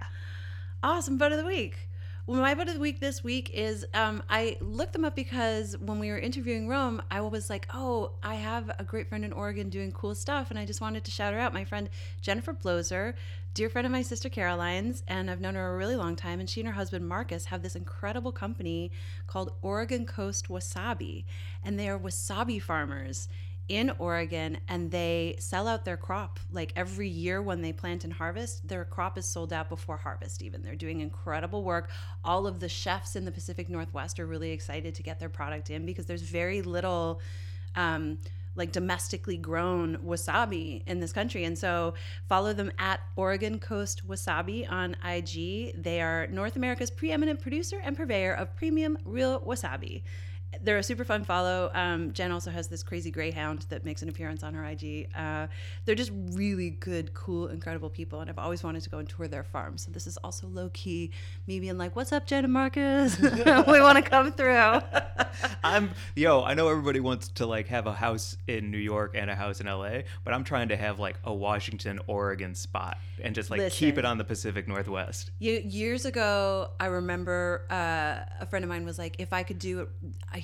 Awesome 0.81 1.17
butt 1.17 1.31
of 1.31 1.37
the 1.37 1.45
week. 1.45 1.86
Well, 2.27 2.41
my 2.41 2.55
butt 2.55 2.67
of 2.67 2.73
the 2.73 2.81
week 2.81 2.99
this 2.99 3.23
week 3.23 3.51
is 3.53 3.85
um, 3.93 4.21
I 4.29 4.57
looked 4.59 4.91
them 4.91 5.05
up 5.05 5.15
because 5.15 5.77
when 5.77 5.97
we 5.97 6.09
were 6.09 6.19
interviewing 6.19 6.67
Rome, 6.67 7.01
I 7.09 7.21
was 7.21 7.49
like, 7.49 7.69
oh, 7.73 8.11
I 8.21 8.35
have 8.35 8.69
a 8.77 8.83
great 8.83 9.07
friend 9.07 9.23
in 9.23 9.31
Oregon 9.31 9.69
doing 9.69 9.93
cool 9.93 10.13
stuff, 10.13 10.49
and 10.49 10.59
I 10.59 10.65
just 10.65 10.81
wanted 10.81 11.05
to 11.05 11.11
shout 11.11 11.33
her 11.33 11.39
out. 11.39 11.53
My 11.53 11.63
friend 11.63 11.89
Jennifer 12.19 12.53
Bloser, 12.53 13.13
dear 13.53 13.69
friend 13.69 13.85
of 13.85 13.93
my 13.93 14.01
sister 14.01 14.27
Caroline's, 14.27 15.03
and 15.07 15.31
I've 15.31 15.39
known 15.39 15.55
her 15.55 15.73
a 15.73 15.77
really 15.77 15.95
long 15.95 16.17
time. 16.17 16.41
And 16.41 16.49
she 16.49 16.59
and 16.59 16.67
her 16.67 16.73
husband 16.73 17.07
Marcus 17.07 17.45
have 17.45 17.63
this 17.63 17.77
incredible 17.77 18.33
company 18.33 18.91
called 19.25 19.53
Oregon 19.61 20.05
Coast 20.05 20.49
Wasabi, 20.49 21.23
and 21.63 21.79
they 21.79 21.87
are 21.87 21.97
wasabi 21.97 22.61
farmers 22.61 23.29
in 23.69 23.91
Oregon 23.99 24.57
and 24.67 24.91
they 24.91 25.35
sell 25.39 25.67
out 25.67 25.85
their 25.85 25.97
crop. 25.97 26.39
Like 26.51 26.73
every 26.75 27.09
year 27.09 27.41
when 27.41 27.61
they 27.61 27.73
plant 27.73 28.03
and 28.03 28.13
harvest 28.13 28.67
their 28.67 28.85
crop 28.85 29.17
is 29.17 29.25
sold 29.25 29.51
out 29.51 29.69
before 29.69 29.97
harvest 29.97 30.41
even. 30.41 30.63
They're 30.63 30.75
doing 30.75 31.01
incredible 31.01 31.63
work. 31.63 31.89
All 32.23 32.47
of 32.47 32.59
the 32.59 32.69
chefs 32.69 33.15
in 33.15 33.25
the 33.25 33.31
Pacific 33.31 33.69
Northwest 33.69 34.19
are 34.19 34.25
really 34.25 34.51
excited 34.51 34.95
to 34.95 35.03
get 35.03 35.19
their 35.19 35.29
product 35.29 35.69
in 35.69 35.85
because 35.85 36.05
there's 36.05 36.21
very 36.21 36.61
little 36.61 37.21
um, 37.75 38.17
like 38.55 38.71
domestically 38.71 39.37
grown 39.37 39.97
wasabi 39.97 40.81
in 40.87 40.99
this 40.99 41.13
country. 41.13 41.43
And 41.43 41.57
so 41.57 41.93
follow 42.27 42.53
them 42.53 42.71
at 42.79 42.99
Oregon 43.15 43.59
Coast 43.59 44.07
Wasabi 44.07 44.69
on 44.69 44.95
IG 45.05 45.81
they 45.81 46.01
are 46.01 46.27
North 46.27 46.55
America's 46.55 46.89
preeminent 46.89 47.41
producer 47.41 47.79
and 47.83 47.95
purveyor 47.95 48.33
of 48.33 48.55
premium 48.55 48.97
real 49.05 49.39
wasabi 49.41 50.01
they're 50.61 50.77
a 50.77 50.83
super 50.83 51.03
fun 51.03 51.23
follow. 51.23 51.69
Um, 51.73 52.13
Jen 52.13 52.31
also 52.31 52.51
has 52.51 52.67
this 52.67 52.81
crazy 52.83 53.11
greyhound 53.11 53.65
that 53.69 53.83
makes 53.85 54.01
an 54.01 54.09
appearance 54.09 54.43
on 54.43 54.53
her 54.53 54.65
IG. 54.65 55.09
Uh, 55.15 55.47
they're 55.85 55.95
just 55.95 56.11
really 56.13 56.71
good, 56.71 57.13
cool, 57.13 57.47
incredible 57.47 57.89
people, 57.89 58.21
and 58.21 58.29
I've 58.29 58.39
always 58.39 58.63
wanted 58.63 58.81
to 58.83 58.89
go 58.89 58.97
and 58.97 59.07
tour 59.07 59.27
their 59.27 59.43
farm. 59.43 59.77
So 59.77 59.91
this 59.91 60.07
is 60.07 60.17
also 60.17 60.47
low 60.47 60.69
key, 60.73 61.11
me 61.47 61.59
being 61.59 61.77
like, 61.77 61.95
"What's 61.95 62.11
up, 62.11 62.25
Jen 62.25 62.43
and 62.45 62.53
Marcus? 62.53 63.19
we 63.19 63.81
want 63.81 63.97
to 63.97 64.09
come 64.09 64.31
through." 64.31 64.79
I'm 65.63 65.91
yo. 66.15 66.43
I 66.43 66.53
know 66.53 66.69
everybody 66.69 66.99
wants 66.99 67.27
to 67.29 67.45
like 67.45 67.67
have 67.67 67.85
a 67.87 67.93
house 67.93 68.37
in 68.47 68.71
New 68.71 68.77
York 68.77 69.15
and 69.15 69.29
a 69.29 69.35
house 69.35 69.59
in 69.59 69.67
LA, 69.67 69.99
but 70.23 70.33
I'm 70.33 70.43
trying 70.43 70.69
to 70.69 70.77
have 70.77 70.99
like 70.99 71.17
a 71.23 71.33
Washington, 71.33 71.99
Oregon 72.07 72.55
spot 72.55 72.97
and 73.21 73.35
just 73.35 73.49
like 73.49 73.71
keep 73.71 73.97
it 73.97 74.05
on 74.05 74.17
the 74.17 74.23
Pacific 74.23 74.67
Northwest. 74.67 75.31
Ye- 75.39 75.61
Years 75.61 76.05
ago, 76.05 76.69
I 76.79 76.85
remember 76.87 77.65
uh, 77.69 78.19
a 78.39 78.45
friend 78.49 78.63
of 78.63 78.69
mine 78.69 78.85
was 78.85 78.97
like, 78.97 79.17
"If 79.19 79.33
I 79.33 79.43
could 79.43 79.59
do 79.59 79.81
it," 79.81 79.89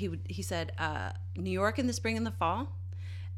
he 0.03 0.09
would. 0.09 0.19
He 0.27 0.41
said, 0.41 0.73
uh, 0.77 1.11
"New 1.37 1.49
York 1.49 1.79
in 1.79 1.87
the 1.87 1.93
spring 1.93 2.17
and 2.17 2.25
the 2.25 2.31
fall." 2.31 2.67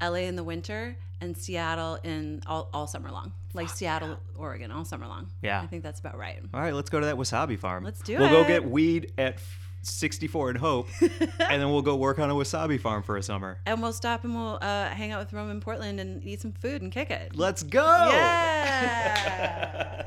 LA 0.02 0.26
in 0.32 0.36
the 0.36 0.44
winter, 0.44 0.98
and 1.22 1.38
Seattle 1.38 2.00
in 2.04 2.42
all, 2.48 2.70
all 2.74 2.88
summer 2.88 3.12
long. 3.12 3.34
Like 3.54 3.70
Seattle, 3.70 4.18
Oregon, 4.36 4.72
all 4.72 4.84
summer 4.84 5.08
long. 5.08 5.28
Yeah. 5.42 5.62
I 5.62 5.68
think 5.68 5.84
that's 5.84 6.00
about 6.00 6.18
right. 6.18 6.40
All 6.54 6.60
right, 6.60 6.74
let's 6.74 6.90
go 6.90 7.00
to 7.00 7.06
that 7.06 7.16
wasabi 7.16 7.58
farm. 7.58 7.84
Let's 7.84 8.02
do 8.02 8.16
it. 8.16 8.20
We'll 8.20 8.30
go 8.30 8.46
get 8.46 8.70
weed 8.70 9.14
at 9.18 9.40
64 9.86 10.50
and 10.50 10.58
Hope, 10.58 10.88
and 11.02 11.62
then 11.62 11.70
we'll 11.72 11.82
go 11.82 11.96
work 11.96 12.20
on 12.20 12.30
a 12.30 12.34
wasabi 12.34 12.80
farm 12.80 13.04
for 13.04 13.18
a 13.18 13.24
summer. 13.24 13.60
And 13.66 13.82
we'll 13.82 13.94
stop 13.94 14.24
and 14.24 14.36
we'll 14.36 14.60
uh, 14.62 14.90
hang 14.90 15.12
out 15.12 15.20
with 15.20 15.34
Rome 15.34 15.52
in 15.52 15.62
Portland 15.62 16.00
and 16.00 16.24
eat 16.24 16.42
some 16.42 16.52
food 16.52 16.82
and 16.82 16.92
kick 16.92 17.12
it. 17.12 17.36
Let's 17.36 17.64
go! 17.64 18.10
Yeah. 18.12 20.04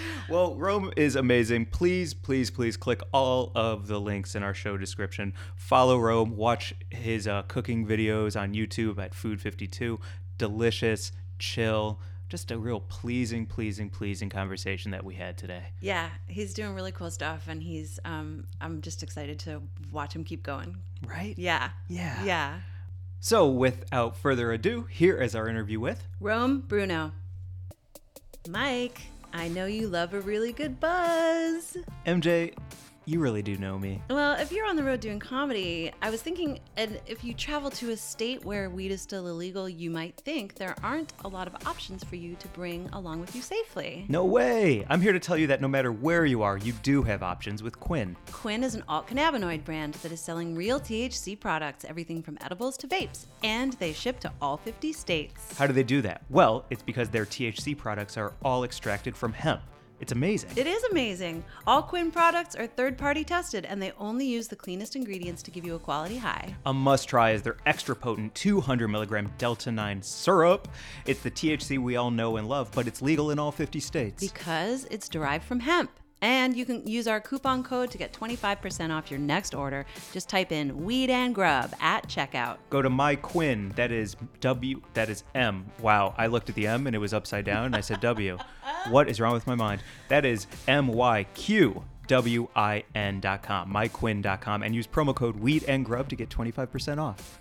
well, 0.28 0.54
Rome 0.54 0.92
is 0.96 1.16
amazing. 1.16 1.66
Please, 1.66 2.14
please, 2.14 2.50
please 2.50 2.76
click 2.76 3.02
all 3.12 3.52
of 3.54 3.86
the 3.86 4.00
links 4.00 4.34
in 4.34 4.42
our 4.42 4.54
show 4.54 4.76
description. 4.76 5.32
Follow 5.56 5.98
Rome. 5.98 6.36
Watch 6.36 6.74
his 6.90 7.28
uh, 7.28 7.42
cooking 7.42 7.86
videos 7.86 8.40
on 8.40 8.54
YouTube 8.54 8.98
at 8.98 9.12
Food52. 9.12 9.98
Delicious, 10.38 11.12
chill, 11.38 12.00
just 12.32 12.50
a 12.50 12.56
real 12.56 12.80
pleasing, 12.80 13.44
pleasing, 13.44 13.90
pleasing 13.90 14.30
conversation 14.30 14.92
that 14.92 15.04
we 15.04 15.14
had 15.14 15.36
today. 15.36 15.64
yeah, 15.82 16.08
he's 16.28 16.54
doing 16.54 16.74
really 16.74 16.90
cool 16.90 17.10
stuff, 17.10 17.46
and 17.46 17.62
he's. 17.62 18.00
Um, 18.06 18.46
I'm 18.58 18.80
just 18.80 19.02
excited 19.02 19.38
to 19.40 19.60
watch 19.92 20.16
him 20.16 20.24
keep 20.24 20.42
going. 20.42 20.78
Right? 21.06 21.34
Yeah. 21.36 21.72
Yeah. 21.88 22.24
Yeah. 22.24 22.60
So, 23.20 23.50
without 23.50 24.16
further 24.16 24.50
ado, 24.50 24.84
here 24.84 25.20
is 25.20 25.34
our 25.34 25.46
interview 25.46 25.78
with 25.78 26.02
Rome 26.20 26.60
Bruno. 26.66 27.12
Mike, 28.48 29.02
I 29.34 29.48
know 29.48 29.66
you 29.66 29.86
love 29.88 30.14
a 30.14 30.20
really 30.22 30.52
good 30.52 30.80
buzz. 30.80 31.76
MJ. 32.06 32.54
You 33.04 33.18
really 33.18 33.42
do 33.42 33.56
know 33.56 33.78
me. 33.78 34.00
Well, 34.10 34.34
if 34.40 34.52
you're 34.52 34.66
on 34.66 34.76
the 34.76 34.84
road 34.84 35.00
doing 35.00 35.18
comedy, 35.18 35.90
I 36.00 36.10
was 36.10 36.22
thinking, 36.22 36.60
and 36.76 37.00
if 37.04 37.24
you 37.24 37.34
travel 37.34 37.68
to 37.70 37.90
a 37.90 37.96
state 37.96 38.44
where 38.44 38.70
weed 38.70 38.92
is 38.92 39.00
still 39.00 39.26
illegal, 39.26 39.68
you 39.68 39.90
might 39.90 40.16
think 40.18 40.54
there 40.54 40.76
aren't 40.84 41.12
a 41.24 41.28
lot 41.28 41.48
of 41.48 41.66
options 41.66 42.04
for 42.04 42.14
you 42.14 42.36
to 42.36 42.46
bring 42.48 42.88
along 42.92 43.20
with 43.20 43.34
you 43.34 43.42
safely. 43.42 44.06
No 44.08 44.24
way! 44.24 44.86
I'm 44.88 45.00
here 45.00 45.12
to 45.12 45.18
tell 45.18 45.36
you 45.36 45.48
that 45.48 45.60
no 45.60 45.66
matter 45.66 45.90
where 45.90 46.24
you 46.24 46.42
are, 46.42 46.56
you 46.58 46.72
do 46.84 47.02
have 47.02 47.24
options 47.24 47.60
with 47.60 47.80
Qwin. 47.80 48.14
Qwin 48.28 48.62
is 48.62 48.76
an 48.76 48.84
alt 48.88 49.08
cannabinoid 49.08 49.64
brand 49.64 49.94
that 49.94 50.12
is 50.12 50.20
selling 50.20 50.54
real 50.54 50.78
THC 50.78 51.38
products, 51.38 51.84
everything 51.84 52.22
from 52.22 52.38
edibles 52.40 52.76
to 52.78 52.86
vapes, 52.86 53.26
and 53.42 53.72
they 53.74 53.92
ship 53.92 54.20
to 54.20 54.32
all 54.40 54.56
50 54.58 54.92
states. 54.92 55.58
How 55.58 55.66
do 55.66 55.72
they 55.72 55.82
do 55.82 56.02
that? 56.02 56.22
Well, 56.30 56.64
it's 56.70 56.82
because 56.82 57.08
their 57.08 57.26
THC 57.26 57.76
products 57.76 58.16
are 58.16 58.32
all 58.44 58.62
extracted 58.62 59.16
from 59.16 59.32
hemp. 59.32 59.62
It's 60.02 60.10
amazing. 60.10 60.50
It 60.56 60.66
is 60.66 60.82
amazing. 60.90 61.44
All 61.64 61.80
Qwin 61.80 62.12
products 62.12 62.56
are 62.56 62.66
third 62.66 62.98
party 62.98 63.22
tested, 63.22 63.64
and 63.64 63.80
they 63.80 63.92
only 64.00 64.26
use 64.26 64.48
the 64.48 64.56
cleanest 64.56 64.96
ingredients 64.96 65.44
to 65.44 65.52
give 65.52 65.64
you 65.64 65.76
a 65.76 65.78
quality 65.78 66.18
high. 66.18 66.56
A 66.66 66.74
must 66.74 67.08
try 67.08 67.30
is 67.30 67.42
their 67.42 67.56
extra 67.66 67.94
potent 67.94 68.34
200 68.34 68.88
milligram 68.88 69.32
Delta 69.38 69.70
9 69.70 70.02
syrup. 70.02 70.66
It's 71.06 71.20
the 71.20 71.30
THC 71.30 71.78
we 71.78 71.94
all 71.94 72.10
know 72.10 72.36
and 72.36 72.48
love, 72.48 72.72
but 72.74 72.88
it's 72.88 73.00
legal 73.00 73.30
in 73.30 73.38
all 73.38 73.52
50 73.52 73.78
states. 73.78 74.20
Because 74.20 74.88
it's 74.90 75.08
derived 75.08 75.44
from 75.44 75.60
hemp. 75.60 75.92
And 76.22 76.56
you 76.56 76.64
can 76.64 76.86
use 76.86 77.06
our 77.06 77.20
coupon 77.20 77.62
code 77.64 77.90
to 77.90 77.98
get 77.98 78.12
25% 78.12 78.96
off 78.96 79.10
your 79.10 79.20
next 79.20 79.54
order. 79.54 79.84
Just 80.12 80.28
type 80.28 80.52
in 80.52 80.84
weed 80.84 81.10
and 81.10 81.34
grub 81.34 81.74
at 81.80 82.08
checkout. 82.08 82.58
Go 82.70 82.80
to 82.80 82.88
my 82.88 83.16
Qwin, 83.16 83.74
that 83.74 83.92
is 83.92 84.16
W, 84.40 84.80
that 84.94 85.10
is 85.10 85.24
M. 85.34 85.66
Wow, 85.80 86.14
I 86.16 86.28
looked 86.28 86.48
at 86.48 86.54
the 86.54 86.66
M 86.66 86.86
and 86.86 86.96
it 86.96 87.00
was 87.00 87.12
upside 87.12 87.44
down 87.44 87.66
and 87.66 87.76
I 87.76 87.80
said 87.80 88.00
W. 88.00 88.38
what 88.88 89.08
is 89.08 89.20
wrong 89.20 89.34
with 89.34 89.46
my 89.46 89.56
mind? 89.56 89.82
That 90.08 90.24
is 90.24 90.46
M 90.68 90.86
Y 90.86 91.26
Q 91.34 91.84
W 92.06 92.48
I 92.54 92.84
N 92.94 93.20
dot 93.20 93.42
com, 93.42 93.72
myqwin.com, 93.72 94.62
and 94.62 94.74
use 94.74 94.86
promo 94.86 95.14
code 95.14 95.36
weed 95.36 95.64
and 95.64 95.84
grub 95.84 96.08
to 96.08 96.16
get 96.16 96.28
25% 96.28 96.98
off. 96.98 97.40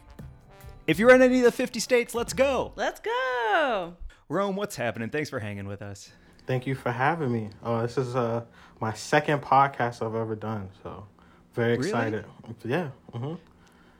If 0.88 0.97
you're 0.97 1.13
in 1.13 1.21
any 1.21 1.38
of 1.39 1.43
the 1.43 1.51
50 1.51 1.79
states, 1.79 2.15
let's 2.15 2.34
go. 2.34 2.73
Let's 2.75 2.99
go. 2.99 3.95
Rome, 4.27 4.55
what's 4.55 4.75
happening? 4.75 5.09
Thanks 5.09 5.29
for 5.29 5.39
hanging 5.39 5.67
with 5.67 5.82
us. 5.82 6.11
Thank 6.47 6.67
you 6.67 6.75
for 6.75 6.91
having 6.91 7.31
me. 7.31 7.49
Uh, 7.63 7.81
this 7.83 7.97
is 7.97 8.15
uh, 8.15 8.43
my 8.79 8.93
second 8.93 9.41
podcast 9.41 10.05
I've 10.05 10.15
ever 10.15 10.35
done, 10.35 10.69
so 10.83 11.05
very 11.53 11.77
Really? 11.77 11.87
excited. 11.89 12.25
Yeah. 12.63 12.89
hmm 13.13 13.35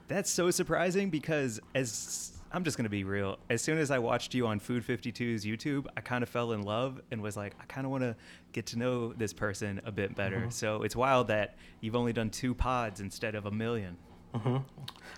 That's 0.08 0.30
so 0.30 0.50
surprising 0.50 1.08
because 1.10 1.60
as 1.74 2.32
I'm 2.50 2.64
just 2.64 2.76
gonna 2.76 2.88
be 2.90 3.04
real, 3.04 3.38
as 3.48 3.62
soon 3.62 3.78
as 3.78 3.90
I 3.90 3.98
watched 3.98 4.34
you 4.34 4.46
on 4.46 4.58
Food 4.58 4.84
52's 4.86 5.44
YouTube, 5.44 5.86
I 5.96 6.00
kind 6.02 6.22
of 6.22 6.28
fell 6.28 6.52
in 6.52 6.62
love 6.62 7.00
and 7.10 7.22
was 7.22 7.36
like, 7.36 7.54
I 7.60 7.64
kind 7.64 7.86
of 7.86 7.90
want 7.90 8.02
to 8.02 8.14
get 8.52 8.66
to 8.66 8.78
know 8.78 9.12
this 9.14 9.32
person 9.32 9.80
a 9.84 9.92
bit 9.92 10.14
better. 10.14 10.46
So 10.50 10.82
it's 10.82 10.94
wild 10.96 11.28
that 11.28 11.56
you've 11.80 11.96
only 11.96 12.12
done 12.12 12.28
two 12.28 12.54
pods 12.54 13.00
instead 13.00 13.34
of 13.34 13.46
a 13.46 13.50
million. 13.50 13.96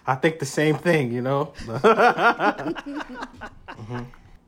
I 0.07 0.15
think 0.17 0.39
the 0.41 0.47
same 0.47 0.77
thing, 0.77 1.13
you 1.13 1.23
know. 1.23 1.53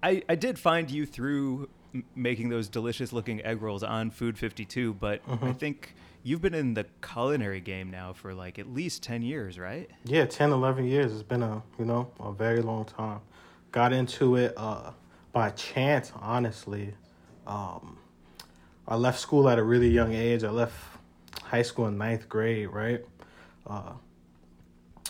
I, 0.03 0.23
I 0.29 0.35
did 0.37 0.59
find 0.59 0.91
you 0.91 1.07
through 1.07 1.69
m- 1.97 2.05
making 2.15 2.49
those 2.49 2.69
delicious 2.69 3.13
looking 3.13 3.43
egg 3.45 3.63
rolls 3.63 3.83
on 3.83 4.11
Food 4.11 4.39
52, 4.39 4.95
but 4.95 5.21
I 5.43 5.53
think 5.53 5.95
you've 6.23 6.41
been 6.43 6.55
in 6.55 6.75
the 6.75 6.87
culinary 7.03 7.61
game 7.61 7.91
now 7.91 8.13
for 8.13 8.35
like 8.35 8.59
at 8.59 8.73
least 8.73 9.03
10 9.03 9.23
years, 9.23 9.59
right? 9.59 9.89
yeah, 10.05 10.25
10, 10.27 10.53
11 10.53 10.87
years. 10.87 11.13
It's 11.13 11.23
been 11.23 11.43
a 11.43 11.63
you 11.79 11.85
know 11.85 12.11
a 12.21 12.33
very 12.33 12.63
long 12.63 12.85
time. 12.85 13.21
Got 13.73 13.93
into 13.93 14.37
it 14.37 14.55
uh, 14.57 14.93
by 15.33 15.51
chance, 15.51 16.13
honestly. 16.21 16.95
Um, 17.47 17.99
I 18.89 18.97
left 18.97 19.19
school 19.21 19.49
at 19.49 19.59
a 19.59 19.63
really 19.63 19.89
young 19.89 20.13
age. 20.15 20.45
I 20.45 20.51
left 20.51 20.75
high 21.43 21.63
school 21.63 21.87
in 21.87 21.99
ninth 21.99 22.29
grade, 22.29 22.69
right? 22.69 23.05
Uh, 23.67 23.93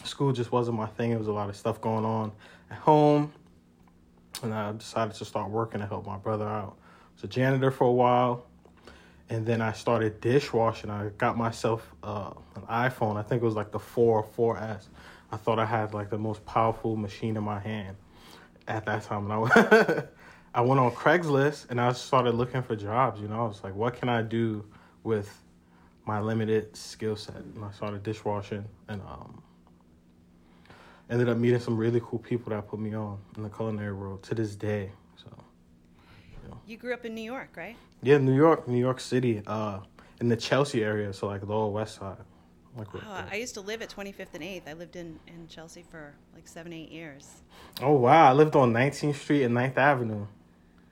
school 0.04 0.32
just 0.32 0.52
wasn't 0.52 0.76
my 0.76 0.86
thing. 0.86 1.10
There 1.10 1.18
was 1.18 1.28
a 1.28 1.32
lot 1.32 1.48
of 1.48 1.56
stuff 1.56 1.80
going 1.80 2.04
on 2.04 2.32
at 2.70 2.78
home. 2.78 3.32
And 4.42 4.52
I 4.52 4.72
decided 4.72 5.14
to 5.16 5.24
start 5.24 5.50
working 5.50 5.80
to 5.80 5.86
help 5.86 6.06
my 6.06 6.16
brother 6.16 6.46
out. 6.46 6.76
I 6.78 7.12
was 7.14 7.24
a 7.24 7.28
janitor 7.28 7.70
for 7.70 7.84
a 7.84 7.92
while. 7.92 8.46
And 9.28 9.44
then 9.44 9.60
I 9.60 9.72
started 9.72 10.20
dishwashing. 10.20 10.90
I 10.90 11.08
got 11.18 11.36
myself 11.36 11.92
uh, 12.02 12.32
an 12.54 12.62
iPhone. 12.62 13.16
I 13.16 13.22
think 13.22 13.42
it 13.42 13.44
was 13.44 13.56
like 13.56 13.72
the 13.72 13.78
4 13.78 14.24
or 14.36 14.56
4S. 14.56 14.84
I 15.32 15.36
thought 15.36 15.58
I 15.58 15.64
had 15.64 15.94
like 15.94 16.10
the 16.10 16.18
most 16.18 16.44
powerful 16.46 16.96
machine 16.96 17.36
in 17.36 17.42
my 17.42 17.58
hand 17.58 17.96
at 18.68 18.84
that 18.86 19.02
time. 19.02 19.30
And 19.30 19.50
I 20.54 20.60
went 20.60 20.80
on 20.80 20.92
Craigslist 20.92 21.70
and 21.70 21.80
I 21.80 21.92
started 21.92 22.34
looking 22.34 22.62
for 22.62 22.76
jobs. 22.76 23.20
You 23.20 23.28
know, 23.28 23.44
I 23.44 23.48
was 23.48 23.64
like, 23.64 23.74
what 23.74 23.94
can 23.94 24.08
I 24.08 24.22
do 24.22 24.64
with 25.02 25.42
my 26.04 26.20
limited 26.20 26.76
skill 26.76 27.16
set? 27.16 27.36
And 27.36 27.64
I 27.64 27.72
started 27.72 28.02
dishwashing 28.02 28.64
and 28.88 29.02
um, 29.02 29.42
ended 31.10 31.28
up 31.28 31.36
meeting 31.38 31.60
some 31.60 31.76
really 31.76 32.00
cool 32.04 32.18
people 32.18 32.50
that 32.50 32.66
put 32.68 32.78
me 32.80 32.94
on 32.94 33.18
in 33.36 33.42
the 33.42 33.48
culinary 33.48 33.92
world 33.92 34.22
to 34.24 34.34
this 34.34 34.54
day. 34.56 34.90
So 35.16 35.28
You 36.66 36.76
grew 36.76 36.92
up 36.94 37.04
in 37.04 37.14
New 37.14 37.22
York, 37.22 37.50
right? 37.56 37.76
yeah, 38.02 38.18
New 38.18 38.34
York, 38.34 38.68
New 38.68 38.78
York 38.78 39.00
City, 39.00 39.42
uh, 39.46 39.80
in 40.20 40.28
the 40.28 40.36
Chelsea 40.36 40.82
area, 40.84 41.12
so 41.12 41.26
like 41.26 41.42
Lower 41.46 41.70
West 41.70 41.96
Side. 41.96 42.16
Like, 42.76 42.92
right 42.92 43.02
Oh. 43.06 43.24
I 43.30 43.36
used 43.36 43.54
to 43.54 43.60
live 43.62 43.80
at 43.80 43.88
25th 43.88 44.34
and 44.34 44.42
8th. 44.44 44.68
I 44.68 44.74
lived 44.74 44.96
in, 44.96 45.18
in 45.26 45.48
Chelsea 45.48 45.82
for 45.90 46.14
like 46.34 46.46
seven, 46.46 46.72
eight 46.74 46.90
years. 46.90 47.42
oh 47.82 47.92
wow, 47.92 48.28
I 48.28 48.32
lived 48.34 48.54
on 48.54 48.72
19th 48.72 49.14
Street 49.16 49.44
and 49.44 49.54
9th 49.54 49.76
Avenue. 49.78 50.26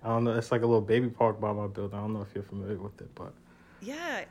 I 0.02 0.08
don't 0.08 0.24
know, 0.24 0.32
it's 0.32 0.50
like 0.52 0.62
a 0.62 0.66
little 0.66 0.80
baby 0.82 1.08
park 1.08 1.40
by 1.40 1.52
my 1.52 1.66
building. 1.66 1.98
I 1.98 2.02
don't 2.02 2.12
know 2.14 2.22
if 2.22 2.28
you're 2.34 2.44
familiar 2.44 2.78
with 2.78 3.00
it, 3.00 3.14
but 3.14 3.32
Yeah. 3.82 4.24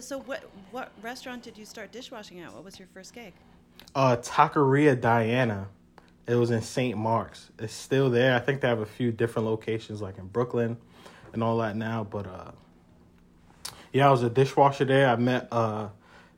So 0.00 0.20
what 0.20 0.44
what 0.70 0.92
restaurant 1.02 1.42
did 1.42 1.58
you 1.58 1.64
start 1.64 1.90
dishwashing 1.92 2.40
at? 2.40 2.52
What 2.54 2.64
was 2.64 2.78
your 2.78 2.88
first 2.94 3.12
gig? 3.12 3.32
Uh, 3.94 4.16
Taqueria 4.16 5.00
Diana. 5.00 5.68
It 6.26 6.36
was 6.36 6.50
in 6.50 6.62
St. 6.62 6.96
Mark's. 6.96 7.50
It's 7.58 7.74
still 7.74 8.08
there. 8.08 8.36
I 8.36 8.38
think 8.38 8.60
they 8.60 8.68
have 8.68 8.80
a 8.80 8.86
few 8.86 9.10
different 9.10 9.46
locations, 9.48 10.00
like 10.00 10.18
in 10.18 10.26
Brooklyn 10.28 10.76
and 11.32 11.42
all 11.42 11.58
that 11.58 11.76
now. 11.76 12.04
But 12.04 12.26
uh, 12.26 12.52
yeah, 13.92 14.08
I 14.08 14.10
was 14.10 14.22
a 14.22 14.30
dishwasher 14.30 14.84
there. 14.84 15.08
I 15.08 15.16
met 15.16 15.48
uh, 15.50 15.88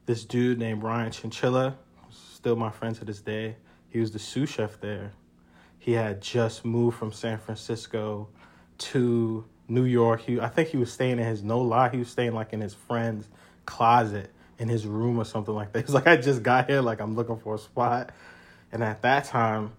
this 0.07 0.25
dude 0.25 0.59
named 0.59 0.83
Ryan 0.83 1.13
Chinchilla. 1.13 1.77
Still 2.11 2.57
my 2.57 2.71
friend 2.71 2.97
to 2.97 3.05
this 3.05 3.21
day. 3.21 3.57
He 3.91 4.01
was 4.01 4.13
the 4.13 4.19
sous 4.19 4.49
chef 4.49 4.81
there. 4.81 5.13
He 5.79 5.93
had 5.93 6.23
just 6.23 6.65
moved 6.65 6.97
from 6.97 7.13
San 7.13 7.39
Francisco 7.39 8.29
to 8.79 9.45
New 9.69 9.85
York. 9.85 10.23
He, 10.23 10.41
I 10.41 10.49
think 10.49 10.69
he 10.69 10.77
was 10.77 10.93
staying 10.93 11.19
in 11.19 11.27
his 11.27 11.43
no 11.43 11.61
lie. 11.61 11.91
He 11.91 11.99
was 11.99 12.09
staying 12.09 12.33
like 12.33 12.53
in 12.53 12.61
his 12.61 12.73
friend's 12.73 13.29
closet 13.67 14.33
in 14.63 14.69
his 14.69 14.87
room 14.87 15.19
or 15.19 15.25
something 15.25 15.55
like 15.55 15.73
that. 15.73 15.81
He's 15.87 15.95
like, 15.95 16.07
I 16.07 16.17
just 16.17 16.43
got 16.43 16.71
here, 16.71 16.81
like 16.81 17.01
I'm 17.01 17.17
looking 17.17 17.37
for 17.37 17.57
a 17.57 17.59
spot. 17.59 18.11
And 18.71 18.83
at 18.83 19.03
that 19.03 19.25
time, 19.25 19.73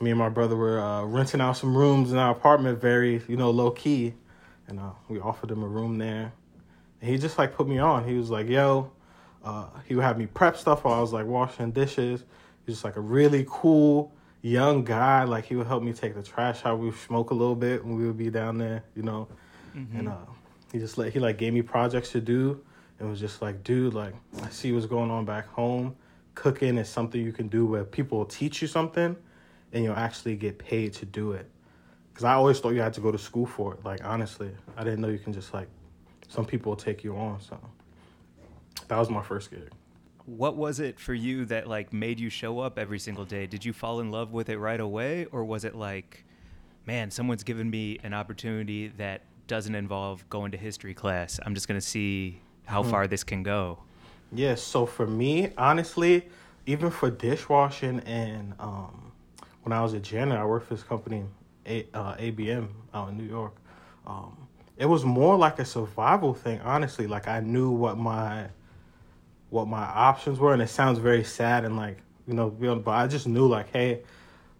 me 0.00 0.10
and 0.10 0.18
my 0.18 0.28
brother 0.28 0.56
were 0.56 0.80
uh, 0.80 1.04
renting 1.04 1.40
out 1.40 1.56
some 1.56 1.76
rooms 1.76 2.12
in 2.12 2.18
our 2.18 2.32
apartment, 2.32 2.80
very 2.80 3.22
you 3.28 3.36
know 3.36 3.50
low 3.50 3.70
key, 3.70 4.12
and 4.66 4.78
uh, 4.78 4.90
we 5.08 5.20
offered 5.20 5.50
him 5.50 5.62
a 5.62 5.66
room 5.66 5.96
there. 5.96 6.32
And 7.00 7.10
he 7.10 7.16
just 7.16 7.38
like 7.38 7.54
put 7.54 7.66
me 7.66 7.78
on. 7.78 8.06
He 8.06 8.14
was 8.14 8.28
like, 8.28 8.48
"Yo," 8.48 8.90
uh, 9.42 9.68
he 9.86 9.94
would 9.94 10.04
have 10.04 10.18
me 10.18 10.26
prep 10.26 10.58
stuff 10.58 10.84
while 10.84 10.94
I 10.94 11.00
was 11.00 11.14
like 11.14 11.24
washing 11.24 11.70
dishes. 11.70 12.24
He's 12.66 12.74
just 12.74 12.84
like 12.84 12.96
a 12.96 13.00
really 13.00 13.46
cool 13.48 14.12
young 14.42 14.84
guy. 14.84 15.24
Like 15.24 15.46
he 15.46 15.56
would 15.56 15.66
help 15.66 15.82
me 15.82 15.94
take 15.94 16.14
the 16.14 16.22
trash 16.22 16.66
out. 16.66 16.78
We 16.78 16.86
would 16.86 16.98
smoke 16.98 17.30
a 17.30 17.34
little 17.34 17.56
bit 17.56 17.82
when 17.82 17.96
we 17.96 18.06
would 18.06 18.18
be 18.18 18.28
down 18.28 18.58
there, 18.58 18.84
you 18.94 19.02
know. 19.02 19.28
And 19.98 20.08
uh, 20.08 20.16
he 20.72 20.78
just 20.78 20.98
let 20.98 21.12
he 21.12 21.20
like 21.20 21.38
gave 21.38 21.54
me 21.54 21.62
projects 21.62 22.12
to 22.12 22.20
do, 22.20 22.60
and 22.98 23.08
was 23.08 23.20
just 23.20 23.42
like, 23.42 23.62
"Dude, 23.64 23.94
like 23.94 24.14
I 24.42 24.48
see 24.48 24.72
what's 24.72 24.86
going 24.86 25.10
on 25.10 25.24
back 25.24 25.48
home." 25.48 25.96
cooking 26.36 26.78
is 26.78 26.88
something 26.88 27.20
you 27.20 27.32
can 27.32 27.48
do 27.48 27.66
where 27.66 27.82
people 27.82 28.18
will 28.18 28.26
teach 28.26 28.62
you 28.62 28.68
something 28.68 29.16
and 29.72 29.84
you'll 29.84 29.96
actually 29.96 30.36
get 30.36 30.56
paid 30.58 30.92
to 30.92 31.04
do 31.04 31.32
it. 31.32 31.50
Because 32.12 32.24
I 32.24 32.34
always 32.34 32.60
thought 32.60 32.70
you 32.70 32.80
had 32.80 32.94
to 32.94 33.00
go 33.00 33.10
to 33.10 33.18
school 33.18 33.46
for 33.46 33.74
it. 33.74 33.84
Like 33.84 34.04
honestly, 34.04 34.52
I 34.76 34.84
didn't 34.84 35.00
know 35.00 35.08
you 35.08 35.18
can 35.18 35.32
just 35.32 35.52
like 35.52 35.68
some 36.28 36.44
people 36.44 36.70
will 36.70 36.76
take 36.76 37.02
you 37.02 37.16
on. 37.16 37.40
So 37.40 37.58
that 38.86 38.96
was 38.96 39.10
my 39.10 39.22
first 39.22 39.50
gig. 39.50 39.70
What 40.26 40.56
was 40.56 40.78
it 40.80 41.00
for 41.00 41.14
you 41.14 41.44
that 41.46 41.66
like 41.66 41.92
made 41.92 42.20
you 42.20 42.30
show 42.30 42.60
up 42.60 42.78
every 42.78 42.98
single 42.98 43.24
day? 43.24 43.46
Did 43.46 43.64
you 43.64 43.72
fall 43.72 44.00
in 44.00 44.10
love 44.10 44.32
with 44.32 44.48
it 44.48 44.58
right 44.58 44.80
away, 44.80 45.26
or 45.26 45.44
was 45.44 45.64
it 45.64 45.74
like, 45.74 46.24
man, 46.84 47.10
someone's 47.10 47.44
given 47.44 47.70
me 47.70 47.98
an 48.02 48.12
opportunity 48.12 48.88
that 48.88 49.22
doesn't 49.46 49.74
involve 49.74 50.28
going 50.28 50.50
to 50.50 50.58
history 50.58 50.94
class. 50.94 51.38
I'm 51.44 51.54
just 51.54 51.68
gonna 51.68 51.80
see 51.80 52.40
how 52.66 52.82
Hmm. 52.82 52.90
far 52.90 53.06
this 53.06 53.24
can 53.24 53.42
go. 53.42 53.78
Yeah, 54.32 54.54
so 54.56 54.86
for 54.86 55.06
me, 55.06 55.50
honestly, 55.56 56.28
even 56.66 56.90
for 56.90 57.10
dishwashing 57.10 58.00
and 58.00 58.54
um, 58.58 59.12
when 59.62 59.72
I 59.72 59.82
was 59.82 59.92
a 59.94 60.00
janitor, 60.00 60.40
I 60.40 60.44
worked 60.44 60.66
for 60.68 60.74
this 60.74 60.82
company, 60.82 61.24
a, 61.66 61.86
uh, 61.94 62.16
ABM, 62.16 62.68
out 62.92 63.08
in 63.08 63.16
New 63.16 63.24
York. 63.24 63.54
Um, 64.06 64.36
it 64.76 64.86
was 64.86 65.04
more 65.04 65.36
like 65.36 65.58
a 65.58 65.64
survival 65.64 66.34
thing, 66.34 66.60
honestly. 66.60 67.06
Like 67.06 67.28
I 67.28 67.40
knew 67.40 67.70
what 67.70 67.96
my 67.98 68.48
what 69.50 69.68
my 69.68 69.82
options 69.84 70.38
were, 70.38 70.52
and 70.52 70.60
it 70.60 70.68
sounds 70.68 70.98
very 70.98 71.24
sad 71.24 71.64
and 71.64 71.76
like 71.76 71.98
you 72.26 72.34
know, 72.34 72.50
but 72.50 72.90
I 72.90 73.06
just 73.06 73.28
knew 73.28 73.46
like, 73.46 73.70
hey, 73.72 74.02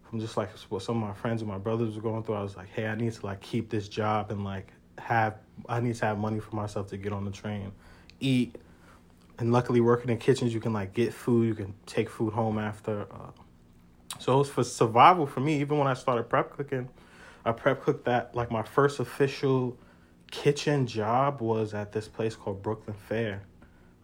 from 0.08 0.20
just 0.20 0.36
like 0.36 0.50
what 0.68 0.82
some 0.82 1.02
of 1.02 1.08
my 1.08 1.14
friends 1.14 1.42
and 1.42 1.50
my 1.50 1.58
brothers 1.58 1.96
were 1.96 2.02
going 2.02 2.22
through, 2.22 2.36
I 2.36 2.42
was 2.42 2.56
like, 2.56 2.68
hey, 2.68 2.86
I 2.86 2.94
need 2.94 3.12
to 3.12 3.26
like 3.26 3.40
keep 3.40 3.68
this 3.68 3.88
job 3.88 4.30
and 4.30 4.44
like 4.44 4.72
have 4.98 5.34
I 5.68 5.80
need 5.80 5.96
to 5.96 6.06
have 6.06 6.18
money 6.18 6.38
for 6.40 6.54
myself 6.54 6.88
to 6.90 6.96
get 6.96 7.12
on 7.12 7.24
the 7.24 7.30
train, 7.32 7.72
eat, 8.20 8.56
and 9.38 9.52
luckily 9.52 9.80
working 9.80 10.10
in 10.10 10.18
kitchens, 10.18 10.54
you 10.54 10.60
can 10.60 10.72
like 10.72 10.94
get 10.94 11.12
food, 11.12 11.46
you 11.46 11.54
can 11.54 11.74
take 11.86 12.08
food 12.08 12.32
home 12.32 12.58
after. 12.58 13.02
Uh, 13.02 13.30
so 14.18 14.34
it 14.34 14.38
was 14.38 14.50
for 14.50 14.64
survival 14.64 15.26
for 15.26 15.40
me. 15.40 15.60
Even 15.60 15.78
when 15.78 15.88
I 15.88 15.94
started 15.94 16.28
prep 16.28 16.56
cooking, 16.56 16.88
I 17.44 17.52
prep 17.52 17.82
cooked 17.82 18.04
that 18.06 18.34
like 18.34 18.50
my 18.50 18.62
first 18.62 19.00
official 19.00 19.76
kitchen 20.30 20.86
job 20.86 21.40
was 21.40 21.74
at 21.74 21.92
this 21.92 22.08
place 22.08 22.34
called 22.34 22.62
Brooklyn 22.62 22.96
Fare. 23.08 23.42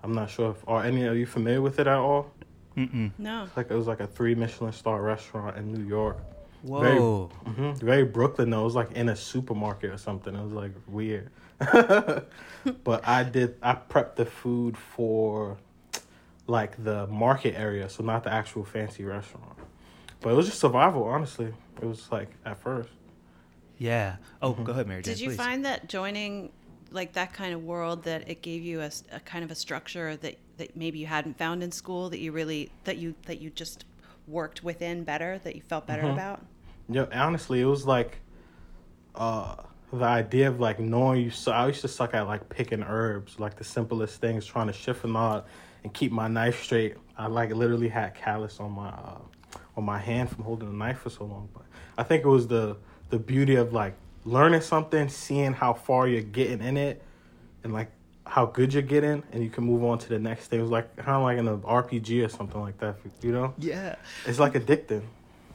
I'm 0.03 0.13
not 0.13 0.31
sure 0.31 0.51
if 0.51 0.69
are 0.69 0.83
any 0.85 1.05
of 1.05 1.17
you 1.17 1.27
familiar 1.27 1.63
with 1.63 1.79
it 1.79 1.87
at 1.87 1.97
all. 1.97 2.31
Mm-mm. 2.77 3.11
No. 3.19 3.49
Like 3.57 3.71
it 3.71 3.75
was 3.75 3.87
like 3.87 4.01
a 4.01 4.07
three 4.07 4.35
Michelin 4.35 4.73
star 4.73 5.01
restaurant 5.01 5.57
in 5.57 5.73
New 5.73 5.85
York. 5.85 6.19
Whoa. 6.63 7.31
hmm 7.45 7.73
Very 7.73 8.05
Brooklyn 8.05 8.51
though. 8.51 8.63
It 8.63 8.65
was 8.65 8.75
like 8.75 8.93
in 8.93 9.09
a 9.09 9.17
supermarket 9.17 9.91
or 9.91 9.99
something. 9.99 10.35
It 10.35 10.43
was 10.43 10.53
like 10.53 10.73
weird. 10.87 11.31
but 12.85 13.07
I 13.07 13.25
did. 13.25 13.57
I 13.63 13.75
prepped 13.75 14.17
the 14.17 14.25
food 14.25 14.77
for 14.77 15.59
like 16.47 16.83
the 16.83 17.07
market 17.07 17.55
area, 17.59 17.89
so 17.89 18.03
not 18.03 18.25
the 18.25 18.33
actual 18.33 18.65
fancy 18.65 19.05
restaurant. 19.05 19.59
But 20.21 20.31
it 20.31 20.35
was 20.37 20.47
just 20.47 20.61
survival, 20.61 21.05
honestly. 21.05 21.53
It 21.81 21.85
was 21.87 22.11
like 22.13 22.31
at 22.45 22.59
first. 22.59 22.91
Yeah. 23.79 24.17
Oh, 24.41 24.53
Mm-hmm. 24.53 24.65
go 24.65 24.73
ahead, 24.73 24.87
Mary 24.87 25.03
Jane. 25.03 25.15
Did 25.15 25.21
you 25.21 25.31
please. 25.31 25.37
find 25.37 25.65
that 25.65 25.89
joining 25.89 26.53
like 26.91 27.15
that 27.15 27.33
kind 27.33 27.55
of 27.55 27.65
world 27.65 28.05
that 28.05 28.29
it 28.29 28.43
gave 28.43 28.63
you 28.63 28.81
a 28.83 28.91
kind 29.21 29.45
of 29.45 29.51
a 29.51 29.55
structure 29.55 30.17
that, 30.17 30.37
that 30.59 30.77
maybe 30.77 30.99
you 30.99 31.07
hadn't 31.07 31.39
found 31.39 31.63
in 31.63 31.73
school 31.73 32.11
that 32.11 32.19
you 32.19 32.33
really 32.33 32.71
that 32.85 32.99
you 32.99 33.15
that 33.27 33.41
you 33.41 33.51
just 33.51 33.85
worked 34.29 34.63
within 34.63 35.03
better 35.03 35.39
that 35.43 35.57
you 35.57 35.63
felt 35.63 35.87
better 35.87 36.03
about? 36.09 36.45
Yeah, 36.89 37.07
honestly, 37.13 37.61
it 37.61 37.65
was 37.65 37.87
like 37.87 38.19
uh 39.15 39.57
the 39.93 40.05
idea 40.05 40.49
of 40.49 40.59
like 40.61 40.81
knowing 40.81 41.21
you. 41.23 41.31
So 41.31 41.53
I 41.53 41.67
used 41.67 41.83
to 41.83 41.89
suck 41.89 42.15
at 42.15 42.27
like 42.27 42.49
picking 42.49 42.83
herbs, 42.83 43.39
like 43.39 43.57
the 43.57 43.65
simplest 43.65 44.21
things, 44.21 44.47
trying 44.47 44.69
to 44.69 44.73
chiffonade 44.73 45.45
and 45.85 45.93
keep 45.93 46.13
my 46.13 46.29
knife 46.29 46.63
straight. 46.63 46.97
I 47.19 47.27
like 47.27 47.51
literally 47.55 47.89
had 47.89 48.15
callus 48.15 48.59
on 48.59 48.73
my 48.73 48.89
uh, 48.89 49.19
on 49.77 49.85
my 49.85 49.99
hand 49.99 50.31
from 50.31 50.45
holding 50.45 50.69
the 50.71 50.75
knife 50.75 51.01
for 51.01 51.11
so 51.11 51.25
long. 51.25 51.49
But 51.53 51.65
I 51.99 52.03
think 52.05 52.25
it 52.25 52.29
was 52.29 52.47
the 52.49 52.77
the 53.11 53.19
beauty 53.19 53.57
of 53.57 53.73
like 53.73 53.95
learning 54.25 54.63
something, 54.63 55.09
seeing 55.09 55.53
how 55.53 55.75
far 55.75 56.09
you're 56.09 56.23
getting 56.23 56.63
in 56.63 56.77
it, 56.77 57.03
and 57.65 57.73
like 57.73 57.91
how 58.25 58.47
good 58.47 58.73
you're 58.73 58.83
getting, 58.83 59.23
and 59.33 59.43
you 59.45 59.51
can 59.51 59.65
move 59.65 59.85
on 59.85 59.99
to 59.99 60.09
the 60.09 60.19
next 60.19 60.47
thing. 60.47 60.61
It 60.61 60.63
was 60.63 60.71
like 60.71 60.97
kind 60.97 61.17
of 61.17 61.23
like 61.23 61.37
in 61.39 61.49
an 61.49 61.59
RPG 61.61 62.25
or 62.25 62.29
something 62.31 62.61
like 62.61 62.79
that. 62.79 62.97
You 63.21 63.33
know, 63.33 63.55
Yeah. 63.59 63.97
it's 64.27 64.39
like 64.39 64.55
addicting. 64.55 65.03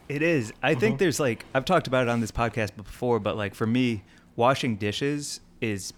It 0.08 0.22
is. 0.22 0.52
I 0.62 0.70
Mm-hmm. 0.72 0.80
think 0.80 0.98
there's 1.00 1.18
like 1.18 1.44
I've 1.54 1.64
talked 1.64 1.88
about 1.88 2.04
it 2.06 2.08
on 2.08 2.20
this 2.20 2.30
podcast 2.30 2.76
before, 2.76 3.18
but 3.18 3.36
like 3.36 3.54
for 3.56 3.66
me, 3.66 4.04
washing 4.38 4.76
dishes 4.76 5.40
is 5.60 5.92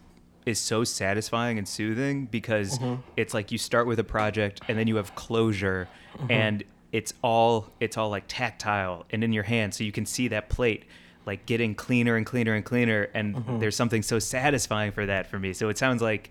is 0.46 0.58
so 0.58 0.82
satisfying 0.82 1.58
and 1.58 1.68
soothing 1.68 2.24
because 2.24 2.78
Mm-hmm. 2.78 3.02
it's 3.16 3.34
like 3.34 3.52
you 3.52 3.58
start 3.58 3.86
with 3.86 3.98
a 3.98 4.04
project 4.04 4.62
and 4.68 4.78
then 4.78 4.86
you 4.88 4.96
have 4.96 5.14
closure 5.14 5.86
Mm-hmm. 6.16 6.30
and 6.32 6.64
it's 6.90 7.12
all 7.22 7.66
it's 7.78 7.96
all 7.98 8.10
like 8.10 8.24
tactile 8.26 9.04
and 9.10 9.22
in 9.22 9.32
your 9.32 9.44
hand 9.44 9.72
so 9.74 9.84
you 9.84 9.92
can 9.92 10.04
see 10.06 10.26
that 10.28 10.48
plate 10.48 10.82
like 11.26 11.44
getting 11.46 11.72
cleaner 11.74 12.16
and 12.16 12.26
cleaner 12.26 12.54
and 12.54 12.64
cleaner 12.64 13.08
and 13.14 13.36
Mm-hmm. 13.36 13.58
there's 13.60 13.76
something 13.76 14.02
so 14.02 14.18
satisfying 14.18 14.90
for 14.90 15.04
that 15.06 15.26
for 15.30 15.38
me. 15.38 15.52
So 15.52 15.68
it 15.68 15.76
sounds 15.78 16.00
like 16.02 16.30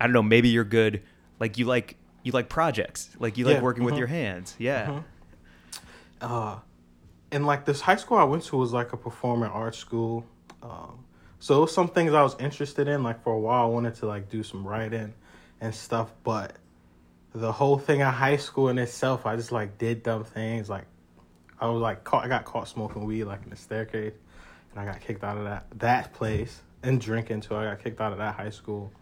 I 0.00 0.06
don't 0.06 0.12
know, 0.14 0.22
maybe 0.22 0.48
you're 0.48 0.64
good 0.64 1.02
like 1.38 1.58
you 1.58 1.66
like 1.66 1.96
you 2.24 2.32
like 2.32 2.48
projects. 2.48 3.10
Like 3.20 3.36
you 3.38 3.44
like 3.44 3.56
Yeah, 3.56 3.62
working 3.62 3.84
with 3.84 3.94
mhm. 3.94 3.98
your 3.98 4.08
hands. 4.08 4.56
Yeah. 4.58 5.02
uh 6.20 6.58
and 7.30 7.46
like 7.46 7.64
this 7.66 7.80
high 7.82 7.96
school 7.96 8.16
I 8.18 8.24
went 8.24 8.42
to 8.44 8.56
was 8.56 8.72
like 8.72 8.92
a 8.94 8.96
performing 8.96 9.50
arts 9.50 9.78
school. 9.78 10.24
Um 10.62 11.04
so 11.38 11.66
some 11.66 11.88
things 11.88 12.12
I 12.12 12.22
was 12.22 12.36
interested 12.38 12.88
in. 12.88 13.02
Like 13.02 13.22
for 13.22 13.32
a 13.32 13.38
while 13.38 13.64
I 13.64 13.66
wanted 13.68 13.94
to 13.96 14.06
like 14.06 14.30
do 14.30 14.42
some 14.42 14.66
writing 14.66 15.14
and 15.60 15.74
stuff, 15.74 16.12
but 16.24 16.56
the 17.34 17.52
whole 17.52 17.78
thing 17.78 18.02
at 18.02 18.14
high 18.14 18.36
school 18.36 18.68
in 18.68 18.78
itself, 18.78 19.26
I 19.26 19.36
just 19.36 19.52
like 19.52 19.78
did 19.78 20.02
dumb 20.02 20.24
things. 20.24 20.68
Like 20.68 20.84
I 21.60 21.68
was 21.68 21.80
like 21.80 22.04
caught 22.04 22.24
I 22.24 22.28
got 22.28 22.44
caught 22.44 22.68
smoking 22.68 23.04
weed 23.04 23.24
like 23.24 23.42
in 23.44 23.50
the 23.50 23.56
staircase 23.56 24.14
and 24.70 24.80
I 24.80 24.90
got 24.90 25.00
kicked 25.00 25.24
out 25.24 25.38
of 25.38 25.44
that 25.44 25.66
that 25.78 26.14
place 26.14 26.60
and 26.82 27.00
drinking 27.00 27.42
too. 27.42 27.56
I 27.56 27.64
got 27.64 27.82
kicked 27.82 28.00
out 28.00 28.12
of 28.12 28.18
that 28.18 28.34
high 28.34 28.50
school 28.50 28.92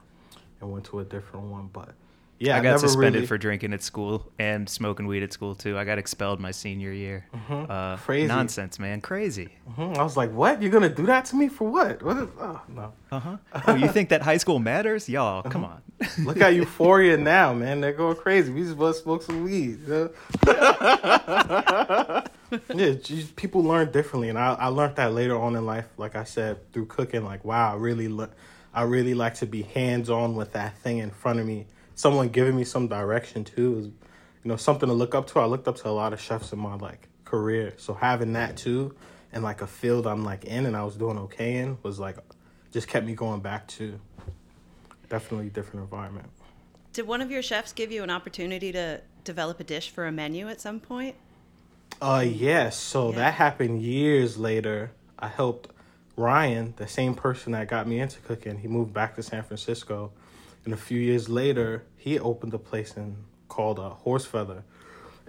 and 0.60 0.72
went 0.72 0.86
to 0.86 1.00
a 1.00 1.04
different 1.04 1.46
one. 1.46 1.68
But 1.72 1.94
yeah, 2.38 2.56
I 2.56 2.60
got 2.60 2.80
suspended 2.80 3.14
really- 3.14 3.26
for 3.26 3.38
drinking 3.38 3.72
at 3.72 3.82
school 3.82 4.30
and 4.38 4.68
smoking 4.68 5.06
weed 5.06 5.22
at 5.22 5.32
school 5.32 5.54
too. 5.54 5.78
I 5.78 5.84
got 5.84 5.98
expelled 5.98 6.40
my 6.40 6.50
senior 6.50 6.92
year. 6.92 7.26
Uh, 7.50 7.96
Crazy. 7.98 8.26
Nonsense, 8.26 8.78
man. 8.78 9.00
Crazy. 9.00 9.50
Mhm. 9.76 9.96
I 9.98 10.02
was 10.02 10.16
like, 10.16 10.30
"What? 10.32 10.60
You're 10.60 10.70
gonna 10.72 10.88
do 10.88 11.06
that 11.06 11.24
to 11.26 11.36
me 11.36 11.48
for 11.48 11.68
what? 11.70 12.02
What? 12.02 12.16
Is, 12.16 12.28
oh 12.40 12.60
no." 12.68 12.92
Uh 13.12 13.20
huh. 13.20 13.36
Oh, 13.68 13.74
you 13.74 13.88
think 13.88 14.08
that 14.10 14.22
high 14.22 14.36
school 14.38 14.58
matters? 14.58 15.08
Y'all, 15.08 15.38
Uh-huh. 15.40 15.50
come 15.50 15.64
on. 15.64 15.80
Look 16.24 16.40
at 16.40 16.54
Euphoria 16.54 17.16
now, 17.16 17.54
man. 17.54 17.80
They're 17.80 17.92
going 17.92 18.16
crazy. 18.16 18.52
We 18.52 18.62
just 18.64 18.76
to 18.78 18.92
smoke 18.94 19.22
some 19.22 19.44
weed. 19.44 19.78
You 19.86 19.88
know? 19.88 20.10
yeah, 22.74 22.94
people 23.36 23.62
learn 23.62 23.90
differently, 23.92 24.28
and 24.28 24.38
I, 24.38 24.54
I 24.54 24.66
learned 24.68 24.96
that 24.96 25.12
later 25.12 25.38
on 25.38 25.56
in 25.56 25.64
life. 25.66 25.86
Like 25.96 26.16
I 26.16 26.24
said, 26.24 26.72
through 26.72 26.86
cooking. 26.86 27.24
Like, 27.24 27.44
wow, 27.44 27.72
I 27.72 27.76
really, 27.76 28.08
le- 28.08 28.30
I 28.72 28.82
really 28.82 29.14
like 29.14 29.34
to 29.36 29.46
be 29.46 29.62
hands 29.62 30.10
on 30.10 30.34
with 30.34 30.52
that 30.52 30.76
thing 30.78 30.98
in 30.98 31.10
front 31.10 31.38
of 31.40 31.46
me. 31.46 31.66
Someone 31.94 32.28
giving 32.28 32.56
me 32.56 32.64
some 32.64 32.88
direction 32.88 33.44
too 33.44 33.78
is, 33.78 33.86
you 33.86 33.92
know, 34.44 34.56
something 34.56 34.88
to 34.88 34.94
look 34.94 35.14
up 35.14 35.26
to. 35.28 35.40
I 35.40 35.44
looked 35.46 35.68
up 35.68 35.76
to 35.76 35.88
a 35.88 35.90
lot 35.90 36.12
of 36.12 36.20
chefs 36.20 36.52
in 36.52 36.58
my 36.58 36.74
like 36.76 37.08
career, 37.24 37.74
so 37.76 37.94
having 37.94 38.32
that 38.34 38.56
too, 38.56 38.94
and 39.32 39.42
like 39.42 39.62
a 39.62 39.66
field 39.66 40.06
I'm 40.06 40.24
like 40.24 40.44
in, 40.44 40.66
and 40.66 40.76
I 40.76 40.84
was 40.84 40.96
doing 40.96 41.18
okay 41.18 41.56
in, 41.56 41.78
was 41.82 41.98
like, 41.98 42.16
just 42.72 42.88
kept 42.88 43.06
me 43.06 43.14
going 43.14 43.40
back 43.40 43.66
to. 43.68 43.98
Definitely 45.08 45.50
different 45.50 45.82
environment. 45.82 46.28
Did 46.92 47.06
one 47.06 47.20
of 47.20 47.30
your 47.30 47.42
chefs 47.42 47.72
give 47.72 47.92
you 47.92 48.02
an 48.02 48.10
opportunity 48.10 48.72
to 48.72 49.00
develop 49.22 49.60
a 49.60 49.64
dish 49.64 49.90
for 49.90 50.06
a 50.06 50.12
menu 50.12 50.48
at 50.48 50.60
some 50.60 50.80
point? 50.80 51.14
Uh 52.02 52.24
yes, 52.26 52.76
so 52.76 53.10
Yeah. 53.10 53.16
that 53.16 53.34
happened 53.34 53.82
years 53.82 54.36
later. 54.38 54.90
I 55.18 55.28
helped 55.28 55.68
Ryan, 56.16 56.74
the 56.76 56.88
same 56.88 57.14
person 57.14 57.52
that 57.52 57.68
got 57.68 57.86
me 57.86 58.00
into 58.00 58.20
cooking. 58.20 58.58
He 58.58 58.68
moved 58.68 58.92
back 58.92 59.14
to 59.16 59.22
San 59.22 59.42
Francisco, 59.44 60.12
and 60.64 60.72
a 60.72 60.76
few 60.76 60.98
years 60.98 61.28
later, 61.28 61.84
he 61.96 62.18
opened 62.18 62.54
a 62.54 62.58
place 62.58 62.96
in 62.96 63.16
called 63.48 63.78
uh, 63.78 63.92
Horsefeather, 64.04 64.62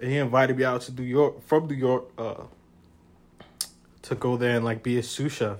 and 0.00 0.10
he 0.10 0.16
invited 0.16 0.56
me 0.56 0.64
out 0.64 0.80
to 0.82 0.92
New 0.92 1.02
York 1.02 1.42
from 1.42 1.66
New 1.66 1.74
York 1.74 2.04
uh, 2.18 2.44
to 4.02 4.14
go 4.14 4.36
there 4.36 4.56
and 4.56 4.64
like 4.64 4.82
be 4.82 4.98
a 4.98 5.02
sous 5.02 5.32
chef, 5.32 5.58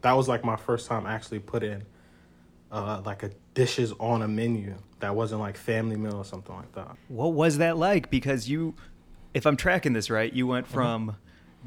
that 0.01 0.13
was 0.13 0.27
like 0.27 0.43
my 0.43 0.55
first 0.55 0.87
time 0.87 1.05
actually 1.05 1.39
putting 1.39 1.83
uh 2.71 3.01
like 3.05 3.23
a 3.23 3.31
dishes 3.53 3.93
on 3.99 4.21
a 4.21 4.27
menu 4.27 4.75
that 5.01 5.15
wasn't 5.15 5.41
like 5.41 5.57
family 5.57 5.97
meal 5.97 6.15
or 6.15 6.25
something 6.25 6.55
like 6.55 6.71
that. 6.73 6.95
What 7.09 7.33
was 7.33 7.57
that 7.57 7.77
like? 7.77 8.09
Because 8.09 8.49
you, 8.49 8.75
if 9.33 9.45
I'm 9.45 9.57
tracking 9.57 9.93
this 9.93 10.09
right, 10.09 10.31
you 10.31 10.47
went 10.47 10.67
from 10.67 11.15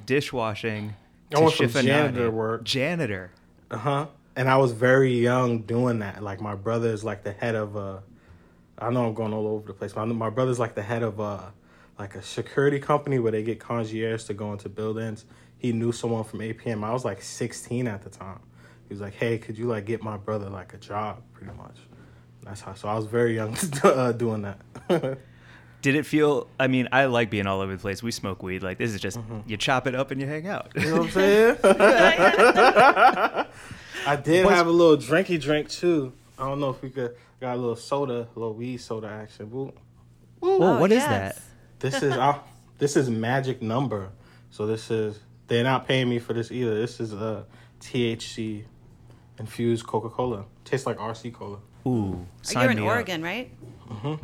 dishwashing 0.07 0.95
I 1.33 1.37
to 1.37 1.43
went 1.43 1.57
from 1.57 1.71
janitor 1.71 2.31
work. 2.31 2.65
Janitor. 2.65 3.31
Uh 3.71 3.77
huh. 3.79 4.07
And 4.37 4.49
I 4.49 4.57
was 4.57 4.73
very 4.73 5.12
young 5.12 5.62
doing 5.62 6.01
that. 6.01 6.23
Like 6.23 6.41
my 6.41 6.55
brother 6.55 6.89
is 6.89 7.05
like 7.05 7.23
the 7.23 7.33
head 7.33 7.55
of 7.55 7.77
a. 7.77 8.03
I 8.79 8.91
know 8.91 9.07
I'm 9.07 9.15
going 9.15 9.33
all 9.33 9.47
over 9.47 9.69
the 9.69 9.73
place, 9.73 9.93
but 9.93 10.03
I 10.03 10.05
my 10.07 10.31
brother's 10.31 10.59
like 10.59 10.75
the 10.75 10.83
head 10.83 11.03
of 11.03 11.21
a 11.21 11.53
like 11.99 12.17
a 12.17 12.23
security 12.23 12.81
company 12.81 13.19
where 13.19 13.31
they 13.33 13.43
get 13.43 13.61
concierge 13.61 14.25
to 14.25 14.35
go 14.35 14.53
into 14.53 14.69
buildings. 14.69 15.25
He 15.59 15.73
knew 15.73 15.93
someone 15.93 16.25
from 16.25 16.41
ABM. 16.41 16.85
I 16.85 16.93
was 16.93 17.05
like 17.05 17.23
16 17.23 17.87
at 17.87 18.03
the 18.03 18.11
time. 18.11 18.41
he 18.89 18.95
was 18.95 19.01
like, 19.01 19.15
"Hey, 19.15 19.39
could 19.39 19.57
you 19.57 19.67
like 19.67 19.87
get 19.87 20.03
my 20.03 20.17
brother 20.17 20.51
like 20.51 20.75
a 20.75 20.79
job?" 20.79 21.23
Pretty 21.33 21.53
much. 21.55 21.77
That's 22.43 22.61
how. 22.61 22.75
So 22.75 22.89
I 22.89 22.97
was 22.97 23.07
very 23.07 23.35
young 23.37 23.57
uh, 23.85 24.12
doing 24.12 24.43
that. 24.43 24.59
Did 25.85 25.97
it 25.97 26.07
feel? 26.07 26.49
I 26.59 26.66
mean, 26.66 26.89
I 26.93 27.05
like 27.05 27.28
being 27.28 27.47
all 27.47 27.61
over 27.61 27.72
the 27.72 27.78
place. 27.78 28.03
We 28.03 28.11
smoke 28.11 28.43
weed. 28.43 28.62
Like 28.62 28.78
this 28.78 28.95
is 28.95 29.01
just 29.03 29.18
you 29.47 29.59
chop 29.59 29.87
it 29.87 29.95
up 29.95 30.11
and 30.11 30.18
you 30.18 30.26
hang 30.26 30.47
out. 30.49 30.70
you 30.74 30.87
know 30.87 30.93
what 30.97 31.03
I'm 31.05 31.11
saying? 31.11 31.57
I 34.07 34.16
did 34.22 34.45
What's- 34.47 34.57
have 34.57 34.66
a 34.66 34.70
little 34.70 34.97
drinky 34.97 35.39
drink 35.41 35.68
too. 35.68 36.12
I 36.39 36.47
don't 36.47 36.59
know 36.61 36.70
if 36.70 36.80
we 36.82 36.89
could 36.91 37.14
got 37.41 37.55
a 37.57 37.61
little 37.61 37.76
soda, 37.76 38.26
a 38.35 38.39
little 38.39 38.55
weed 38.55 38.78
soda 38.78 39.09
action. 39.09 39.51
Woo. 39.51 39.72
Whoa, 40.41 40.59
Oh, 40.62 40.80
what 40.80 40.91
is 40.91 40.99
yes. 40.99 41.09
that? 41.37 41.43
This 41.80 42.03
is 42.03 42.12
uh, 42.14 42.39
this 42.78 42.97
is 42.97 43.09
magic 43.11 43.61
number. 43.62 44.11
So 44.51 44.66
this 44.66 44.91
is 44.91 45.18
they're 45.49 45.64
not 45.64 45.87
paying 45.87 46.09
me 46.09 46.18
for 46.18 46.32
this 46.32 46.51
either. 46.51 46.74
This 46.74 46.99
is 46.99 47.12
a 47.12 47.45
THC 47.80 48.64
infused 49.39 49.87
Coca 49.87 50.09
Cola. 50.09 50.45
Tastes 50.64 50.87
like 50.87 50.97
RC 50.97 51.32
Cola. 51.35 51.59
Ooh, 51.87 52.26
sign 52.43 52.62
You're 52.62 52.70
in 52.72 52.76
me 52.78 52.82
up. 52.85 52.89
Oregon, 52.95 53.22
right? 53.22 53.53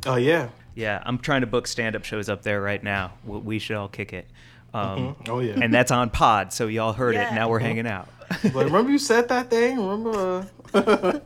Oh 0.06 0.16
yeah. 0.16 0.48
Yeah, 0.74 1.02
I'm 1.04 1.18
trying 1.18 1.40
to 1.42 1.46
book 1.46 1.66
stand-up 1.66 2.04
shows 2.04 2.28
up 2.28 2.42
there 2.42 2.60
right 2.60 2.82
now. 2.82 3.12
We- 3.24 3.38
We 3.38 3.58
should 3.58 3.76
all 3.76 3.88
kick 3.88 4.12
it. 4.12 4.26
Um, 4.72 5.16
Oh 5.28 5.40
yeah. 5.40 5.58
And 5.60 5.74
that's 5.74 5.90
on 5.90 6.10
Pod, 6.10 6.52
so 6.52 6.66
y'all 6.68 6.92
heard 6.92 7.16
it. 7.16 7.32
Now 7.32 7.48
we're 7.48 7.58
hanging 7.58 7.86
out. 7.88 8.08
but 8.44 8.54
remember 8.66 8.90
you 8.92 8.98
said 8.98 9.28
that 9.28 9.50
thing? 9.50 9.78
Remember? 9.84 10.46
Uh, 10.72 11.18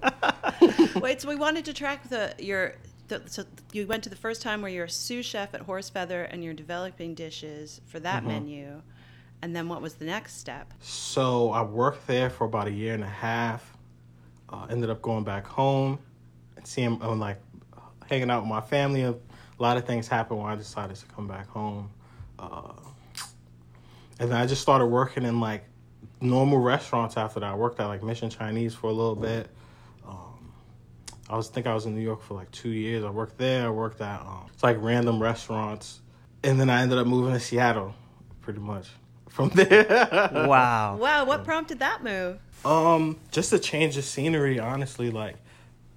Wait, 1.00 1.20
so 1.20 1.28
we 1.28 1.36
wanted 1.36 1.64
to 1.66 1.72
track 1.74 2.08
the 2.08 2.34
your. 2.38 2.74
The, 3.08 3.20
so 3.26 3.44
you 3.72 3.86
went 3.86 4.02
to 4.04 4.08
the 4.08 4.16
first 4.16 4.40
time 4.40 4.62
where 4.62 4.70
you're 4.70 4.86
a 4.86 4.90
sous 4.90 5.26
chef 5.26 5.52
at 5.52 5.66
Horsefeather 5.66 6.26
and 6.30 6.42
you're 6.42 6.54
developing 6.54 7.14
dishes 7.14 7.82
for 7.84 8.00
that 8.00 8.20
Mm-hmm. 8.22 8.28
menu, 8.28 8.82
and 9.42 9.54
then 9.54 9.68
what 9.68 9.82
was 9.82 9.94
the 9.96 10.06
next 10.06 10.38
step? 10.38 10.72
So 10.80 11.50
I 11.50 11.60
worked 11.62 12.06
there 12.06 12.30
for 12.30 12.46
about 12.46 12.66
a 12.66 12.70
year 12.72 12.94
and 12.94 13.04
a 13.04 13.08
half. 13.08 13.76
Uh, 14.48 14.66
ended 14.70 14.88
up 14.88 15.02
going 15.02 15.24
back 15.24 15.46
home 15.46 15.98
and 16.56 16.66
seeing, 16.66 16.98
uh, 17.02 17.14
like, 17.14 17.38
hanging 18.08 18.30
out 18.30 18.40
with 18.42 18.48
my 18.48 18.62
family. 18.62 19.14
A 19.58 19.62
lot 19.62 19.76
of 19.76 19.84
things 19.84 20.08
happened 20.08 20.40
when 20.40 20.50
I 20.50 20.56
decided 20.56 20.96
to 20.96 21.06
come 21.06 21.28
back 21.28 21.48
home. 21.48 21.90
Uh, 22.38 22.72
and 24.18 24.30
then 24.30 24.36
I 24.38 24.46
just 24.46 24.62
started 24.62 24.86
working 24.86 25.24
in 25.24 25.40
like 25.40 25.64
normal 26.20 26.58
restaurants 26.58 27.16
after 27.16 27.40
that. 27.40 27.52
I 27.52 27.54
worked 27.54 27.80
at 27.80 27.86
like 27.86 28.02
Mission 28.02 28.30
Chinese 28.30 28.74
for 28.74 28.88
a 28.88 28.92
little 28.92 29.14
bit. 29.14 29.48
Um, 30.06 30.52
I 31.28 31.36
was 31.36 31.48
think 31.48 31.66
I 31.66 31.74
was 31.74 31.86
in 31.86 31.94
New 31.94 32.00
York 32.02 32.22
for 32.22 32.34
like 32.34 32.50
two 32.50 32.70
years. 32.70 33.04
I 33.04 33.10
worked 33.10 33.38
there. 33.38 33.66
I 33.66 33.70
worked 33.70 34.00
at 34.00 34.20
um, 34.20 34.46
it's 34.52 34.62
like 34.62 34.76
random 34.80 35.22
restaurants, 35.22 36.00
and 36.42 36.58
then 36.58 36.70
I 36.70 36.82
ended 36.82 36.98
up 36.98 37.06
moving 37.06 37.32
to 37.32 37.40
Seattle, 37.40 37.94
pretty 38.40 38.60
much. 38.60 38.88
From 39.28 39.48
there, 39.54 40.30
Wow. 40.32 40.96
Wow, 40.96 41.24
what 41.24 41.44
prompted 41.44 41.80
that 41.80 42.04
move? 42.04 42.38
Um, 42.64 43.18
just 43.32 43.52
a 43.52 43.58
change 43.58 43.96
of 43.96 44.04
scenery. 44.04 44.60
Honestly, 44.60 45.10
like 45.10 45.36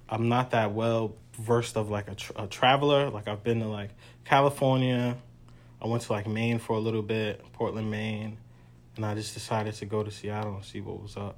I'm 0.08 0.28
not 0.28 0.50
that 0.50 0.72
well 0.72 1.14
versed 1.38 1.76
of 1.76 1.90
like 1.90 2.08
a, 2.08 2.14
tra- 2.14 2.44
a 2.44 2.46
traveler. 2.46 3.10
Like 3.10 3.28
I've 3.28 3.42
been 3.42 3.60
to 3.60 3.68
like 3.68 3.90
California. 4.24 5.16
I 5.80 5.86
went 5.86 6.02
to 6.04 6.12
like 6.12 6.26
Maine 6.26 6.58
for 6.58 6.74
a 6.74 6.80
little 6.80 7.02
bit, 7.02 7.44
Portland, 7.52 7.90
Maine, 7.90 8.36
and 8.96 9.06
I 9.06 9.14
just 9.14 9.34
decided 9.34 9.74
to 9.74 9.86
go 9.86 10.02
to 10.02 10.10
Seattle 10.10 10.56
and 10.56 10.64
see 10.64 10.80
what 10.80 11.00
was 11.00 11.16
up. 11.16 11.36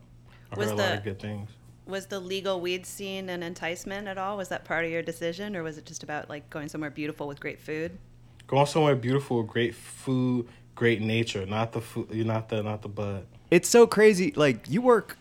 I 0.50 0.58
Was 0.58 0.70
heard 0.70 0.78
a 0.78 0.82
lot 0.82 0.94
of 0.94 1.04
good 1.04 1.20
things. 1.20 1.50
Was 1.86 2.06
the 2.06 2.20
legal 2.20 2.60
weed 2.60 2.86
scene 2.86 3.28
an 3.28 3.42
enticement 3.42 4.08
at 4.08 4.16
all? 4.16 4.36
Was 4.36 4.48
that 4.48 4.64
part 4.64 4.84
of 4.84 4.90
your 4.90 5.02
decision, 5.02 5.56
or 5.56 5.62
was 5.62 5.76
it 5.76 5.84
just 5.84 6.02
about 6.02 6.28
like 6.28 6.48
going 6.48 6.68
somewhere 6.68 6.90
beautiful 6.90 7.28
with 7.28 7.40
great 7.40 7.60
food? 7.60 7.98
Going 8.46 8.66
somewhere 8.66 8.96
beautiful, 8.96 9.38
with 9.38 9.48
great 9.48 9.74
food, 9.74 10.48
great 10.74 11.02
nature. 11.02 11.44
Not 11.44 11.72
the 11.72 11.80
food. 11.80 12.08
You're 12.10 12.26
not 12.26 12.48
the 12.48 12.62
not 12.62 12.82
the 12.82 12.88
bud. 12.88 13.26
It's 13.50 13.68
so 13.68 13.86
crazy. 13.86 14.32
Like 14.34 14.70
you 14.70 14.80
work, 14.80 15.18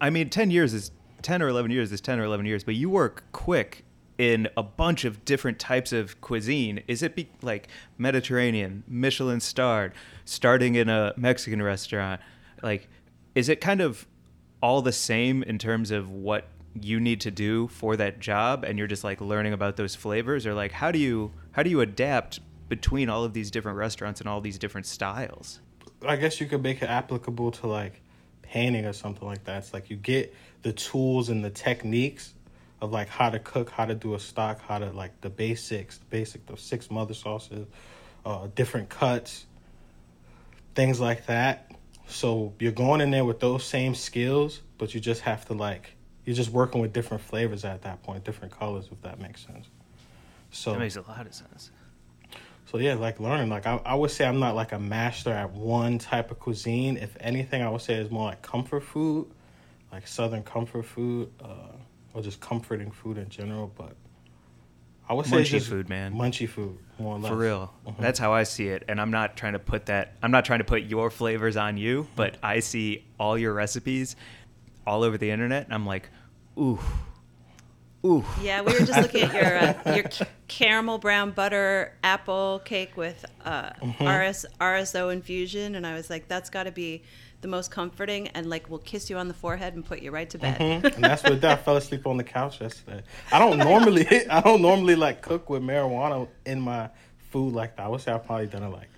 I 0.00 0.10
mean, 0.10 0.28
ten 0.28 0.50
years 0.50 0.74
is 0.74 0.90
ten 1.22 1.40
or 1.40 1.48
eleven 1.48 1.70
years 1.70 1.90
is 1.90 2.00
ten 2.00 2.20
or 2.20 2.24
eleven 2.24 2.44
years, 2.44 2.64
but 2.64 2.74
you 2.74 2.90
work 2.90 3.24
quick 3.32 3.84
in 4.18 4.48
a 4.56 4.62
bunch 4.62 5.04
of 5.04 5.24
different 5.24 5.58
types 5.58 5.92
of 5.92 6.20
cuisine. 6.20 6.82
Is 6.88 7.02
it 7.02 7.14
be, 7.14 7.30
like 7.40 7.68
Mediterranean, 7.96 8.82
Michelin 8.88 9.40
starred, 9.40 9.92
starting 10.24 10.74
in 10.74 10.88
a 10.88 11.14
Mexican 11.16 11.62
restaurant? 11.62 12.20
Like, 12.62 12.88
is 13.34 13.48
it 13.48 13.60
kind 13.60 13.80
of 13.80 14.06
all 14.60 14.82
the 14.82 14.92
same 14.92 15.44
in 15.44 15.58
terms 15.58 15.92
of 15.92 16.10
what 16.10 16.48
you 16.74 17.00
need 17.00 17.20
to 17.22 17.30
do 17.30 17.68
for 17.68 17.96
that 17.96 18.20
job, 18.20 18.64
and 18.64 18.78
you're 18.78 18.88
just 18.88 19.04
like 19.04 19.20
learning 19.20 19.52
about 19.52 19.76
those 19.76 19.94
flavors, 19.94 20.46
or 20.46 20.54
like 20.54 20.72
how 20.72 20.90
do 20.90 20.98
you 20.98 21.32
how 21.52 21.62
do 21.62 21.70
you 21.70 21.80
adapt 21.80 22.40
between 22.68 23.08
all 23.08 23.24
of 23.24 23.32
these 23.32 23.50
different 23.50 23.78
restaurants 23.78 24.20
and 24.20 24.28
all 24.28 24.40
these 24.40 24.58
different 24.58 24.86
styles? 24.86 25.60
I 26.06 26.16
guess 26.16 26.40
you 26.40 26.46
could 26.46 26.62
make 26.62 26.82
it 26.82 26.86
applicable 26.86 27.52
to 27.52 27.66
like 27.66 28.00
painting 28.42 28.84
or 28.84 28.92
something 28.92 29.26
like 29.26 29.44
that. 29.44 29.58
It's 29.58 29.74
like 29.74 29.90
you 29.90 29.96
get 29.96 30.34
the 30.62 30.72
tools 30.72 31.28
and 31.28 31.44
the 31.44 31.50
techniques 31.50 32.34
of 32.80 32.92
like 32.92 33.08
how 33.08 33.30
to 33.30 33.38
cook, 33.38 33.70
how 33.70 33.84
to 33.86 33.94
do 33.94 34.14
a 34.14 34.20
stock, 34.20 34.60
how 34.60 34.78
to 34.78 34.90
like 34.92 35.20
the 35.20 35.30
basics, 35.30 35.98
basic 36.10 36.46
the 36.46 36.56
six 36.56 36.90
mother 36.90 37.14
sauces, 37.14 37.66
uh, 38.24 38.48
different 38.54 38.88
cuts, 38.88 39.46
things 40.74 41.00
like 41.00 41.26
that. 41.26 41.72
So 42.06 42.54
you're 42.58 42.72
going 42.72 43.00
in 43.00 43.10
there 43.10 43.24
with 43.24 43.40
those 43.40 43.64
same 43.64 43.94
skills, 43.94 44.60
but 44.78 44.94
you 44.94 45.00
just 45.00 45.22
have 45.22 45.44
to 45.46 45.54
like 45.54 45.94
you're 46.24 46.36
just 46.36 46.50
working 46.50 46.80
with 46.80 46.92
different 46.92 47.22
flavors 47.22 47.64
at 47.64 47.82
that 47.82 48.02
point, 48.02 48.22
different 48.24 48.52
colors, 48.52 48.88
if 48.92 49.00
that 49.02 49.18
makes 49.18 49.44
sense. 49.46 49.66
So 50.50 50.72
That 50.72 50.78
makes 50.80 50.96
a 50.96 51.02
lot 51.02 51.26
of 51.26 51.34
sense. 51.34 51.70
so 52.66 52.78
yeah, 52.78 52.94
like 52.94 53.18
learning. 53.18 53.48
Like 53.48 53.66
I, 53.66 53.80
I 53.84 53.94
would 53.94 54.10
say 54.10 54.26
I'm 54.26 54.38
not 54.38 54.54
like 54.54 54.72
a 54.72 54.78
master 54.78 55.30
at 55.30 55.50
one 55.52 55.98
type 55.98 56.30
of 56.30 56.38
cuisine. 56.38 56.96
If 56.96 57.16
anything, 57.20 57.62
I 57.62 57.70
would 57.70 57.80
say 57.80 57.94
it's 57.94 58.10
more 58.10 58.26
like 58.26 58.42
comfort 58.42 58.82
food, 58.84 59.26
like 59.90 60.06
southern 60.06 60.42
comfort 60.42 60.84
food, 60.84 61.32
uh, 61.42 61.72
or 62.18 62.22
just 62.22 62.40
comforting 62.40 62.90
food 62.90 63.16
in 63.18 63.28
general. 63.28 63.72
But 63.76 63.94
I 65.08 65.14
would 65.14 65.26
say 65.26 65.40
it's 65.40 65.48
Munchy 65.48 65.52
just 65.52 65.68
food, 65.68 65.88
man. 65.88 66.12
Munchy 66.14 66.48
food, 66.48 66.78
more 66.98 67.16
or 67.16 67.18
less. 67.18 67.30
For 67.30 67.36
real. 67.36 67.72
Mm-hmm. 67.86 68.02
That's 68.02 68.18
how 68.18 68.32
I 68.32 68.42
see 68.42 68.68
it. 68.68 68.84
And 68.88 69.00
I'm 69.00 69.10
not 69.10 69.36
trying 69.36 69.54
to 69.54 69.58
put 69.58 69.86
that 69.86 70.14
I'm 70.22 70.30
not 70.30 70.44
trying 70.44 70.58
to 70.58 70.64
put 70.64 70.82
your 70.82 71.10
flavors 71.10 71.56
on 71.56 71.76
you, 71.76 72.06
but 72.16 72.36
I 72.42 72.60
see 72.60 73.04
all 73.18 73.38
your 73.38 73.54
recipes 73.54 74.16
all 74.86 75.02
over 75.02 75.16
the 75.18 75.30
internet 75.30 75.64
and 75.64 75.74
I'm 75.74 75.86
like, 75.86 76.08
ooh. 76.58 76.78
Ooh. 78.06 78.24
Yeah, 78.40 78.62
we 78.62 78.72
were 78.72 78.86
just 78.86 79.00
looking 79.02 79.22
at 79.22 79.34
your 79.34 79.58
uh, 79.58 79.96
your 79.96 80.10
c- 80.10 80.24
caramel 80.46 80.98
brown 80.98 81.32
butter 81.32 81.94
apple 82.04 82.60
cake 82.64 82.96
with 82.96 83.24
uh, 83.44 83.70
Mm-hmm. 83.82 84.06
RS 84.06 84.46
RSO 84.60 85.12
infusion, 85.12 85.74
and 85.74 85.84
I 85.86 85.94
was 85.94 86.08
like, 86.08 86.28
that's 86.28 86.48
got 86.48 86.64
to 86.64 86.70
be 86.72 87.02
the 87.40 87.48
most 87.48 87.70
comforting, 87.70 88.28
and 88.28 88.48
like 88.48 88.68
will 88.68 88.78
kiss 88.78 89.08
you 89.08 89.16
on 89.16 89.28
the 89.28 89.34
forehead 89.34 89.74
and 89.74 89.84
put 89.84 90.02
you 90.02 90.10
right 90.10 90.28
to 90.30 90.38
bed. 90.38 90.58
Mhm. 90.58 90.94
And 90.96 91.04
that's 91.04 91.22
what 91.22 91.44
I 91.44 91.56
fell 91.56 91.76
asleep 91.76 92.06
on 92.06 92.16
the 92.16 92.24
couch 92.24 92.60
yesterday. 92.60 93.02
I 93.30 93.38
don't 93.38 93.58
normally, 93.58 94.06
I 94.30 94.40
don't 94.40 94.62
normally 94.62 94.96
like 94.96 95.22
cook 95.22 95.48
with 95.48 95.62
marijuana 95.62 96.28
in 96.44 96.60
my 96.60 96.90
food 97.30 97.54
like 97.54 97.76
that. 97.76 97.86
I 97.86 97.88
would 97.88 98.00
say 98.00 98.12
I've 98.12 98.24
probably 98.26 98.46
done 98.46 98.64
it 98.64 98.68
like 98.70 98.88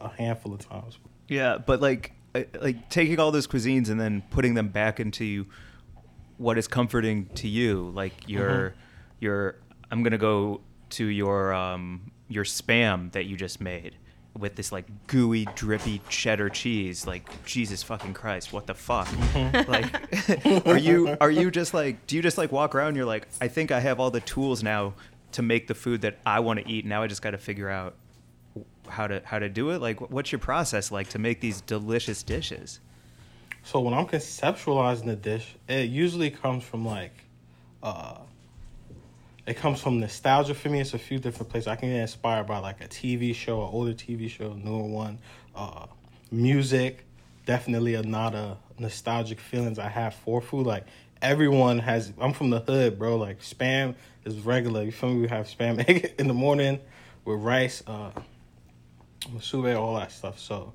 a 0.00 0.08
handful 0.08 0.54
of 0.54 0.66
times. 0.66 0.98
Yeah, 1.28 1.58
but 1.58 1.80
like 1.80 2.12
uh, 2.34 2.44
like 2.60 2.88
taking 2.88 3.18
all 3.18 3.30
those 3.32 3.46
cuisines 3.46 3.90
and 3.90 4.00
then 4.00 4.22
putting 4.30 4.54
them 4.54 4.68
back 4.68 5.00
into 5.00 5.46
what 6.38 6.56
is 6.56 6.66
comforting 6.68 7.26
to 7.34 7.48
you, 7.48 7.90
like 7.94 8.28
your 8.28 8.74
your 9.18 9.56
I'm 9.90 10.02
going 10.02 10.12
to 10.12 10.18
go 10.18 10.60
to 10.90 11.04
your 11.04 11.52
um 11.52 12.12
your 12.28 12.44
spam 12.44 13.12
that 13.12 13.26
you 13.26 13.36
just 13.36 13.60
made 13.60 13.96
with 14.38 14.54
this 14.54 14.70
like 14.72 14.86
gooey 15.06 15.46
drippy 15.54 16.00
cheddar 16.08 16.48
cheese 16.48 17.06
like 17.06 17.44
Jesus 17.44 17.82
fucking 17.82 18.14
Christ 18.14 18.52
what 18.52 18.66
the 18.66 18.74
fuck? 18.74 19.08
Like 19.68 20.66
are 20.66 20.78
you 20.78 21.16
are 21.20 21.30
you 21.30 21.50
just 21.50 21.74
like 21.74 22.06
do 22.06 22.16
you 22.16 22.22
just 22.22 22.38
like 22.38 22.52
walk 22.52 22.74
around 22.74 22.88
and 22.88 22.96
you're 22.96 23.06
like 23.06 23.28
I 23.40 23.48
think 23.48 23.70
I 23.70 23.80
have 23.80 24.00
all 24.00 24.10
the 24.10 24.20
tools 24.20 24.62
now 24.62 24.94
to 25.32 25.42
make 25.42 25.66
the 25.66 25.74
food 25.74 26.02
that 26.02 26.18
I 26.26 26.40
want 26.40 26.60
to 26.60 26.68
eat. 26.68 26.84
Now 26.84 27.02
I 27.02 27.06
just 27.06 27.22
got 27.22 27.30
to 27.32 27.38
figure 27.38 27.68
out 27.68 27.94
how 28.88 29.06
to 29.06 29.22
how 29.24 29.38
to 29.38 29.48
do 29.48 29.70
it? 29.70 29.80
Like 29.80 30.00
what's 30.10 30.32
your 30.32 30.38
process 30.38 30.90
like 30.90 31.08
to 31.10 31.18
make 31.18 31.40
these 31.40 31.60
delicious 31.60 32.22
dishes? 32.22 32.80
So 33.62 33.80
when 33.80 33.94
I'm 33.94 34.06
conceptualizing 34.06 35.08
a 35.08 35.16
dish, 35.16 35.54
it 35.68 35.90
usually 35.90 36.30
comes 36.30 36.64
from 36.64 36.84
like, 36.84 37.12
uh, 37.82 38.16
it 39.50 39.56
comes 39.56 39.80
from 39.80 39.98
nostalgia 39.98 40.54
for 40.54 40.68
me. 40.68 40.78
It's 40.78 40.94
a 40.94 40.98
few 40.98 41.18
different 41.18 41.50
places. 41.50 41.66
I 41.66 41.74
can 41.74 41.88
get 41.88 41.98
inspired 41.98 42.46
by 42.46 42.58
like 42.58 42.80
a 42.84 42.86
TV 42.86 43.34
show, 43.34 43.64
an 43.64 43.70
older 43.72 43.92
TV 43.92 44.30
show, 44.30 44.52
a 44.52 44.56
newer 44.56 44.86
one, 44.86 45.18
uh, 45.56 45.86
music. 46.30 47.04
Definitely 47.46 47.94
a 47.94 48.02
not 48.04 48.36
a 48.36 48.58
nostalgic 48.78 49.40
feelings 49.40 49.80
I 49.80 49.88
have 49.88 50.14
for 50.14 50.40
food. 50.40 50.68
Like 50.68 50.86
everyone 51.20 51.80
has. 51.80 52.12
I'm 52.20 52.32
from 52.32 52.50
the 52.50 52.60
hood, 52.60 52.96
bro. 52.96 53.16
Like 53.16 53.40
spam 53.40 53.96
is 54.24 54.38
regular. 54.38 54.84
You 54.84 54.92
feel 54.92 55.10
me? 55.10 55.22
We 55.22 55.28
have 55.28 55.46
spam 55.46 55.84
egg 55.88 56.14
in 56.16 56.28
the 56.28 56.34
morning 56.34 56.78
with 57.24 57.40
rice, 57.40 57.82
uh, 57.88 58.12
musubi, 59.34 59.76
all 59.76 59.96
that 59.96 60.12
stuff. 60.12 60.38
So. 60.38 60.72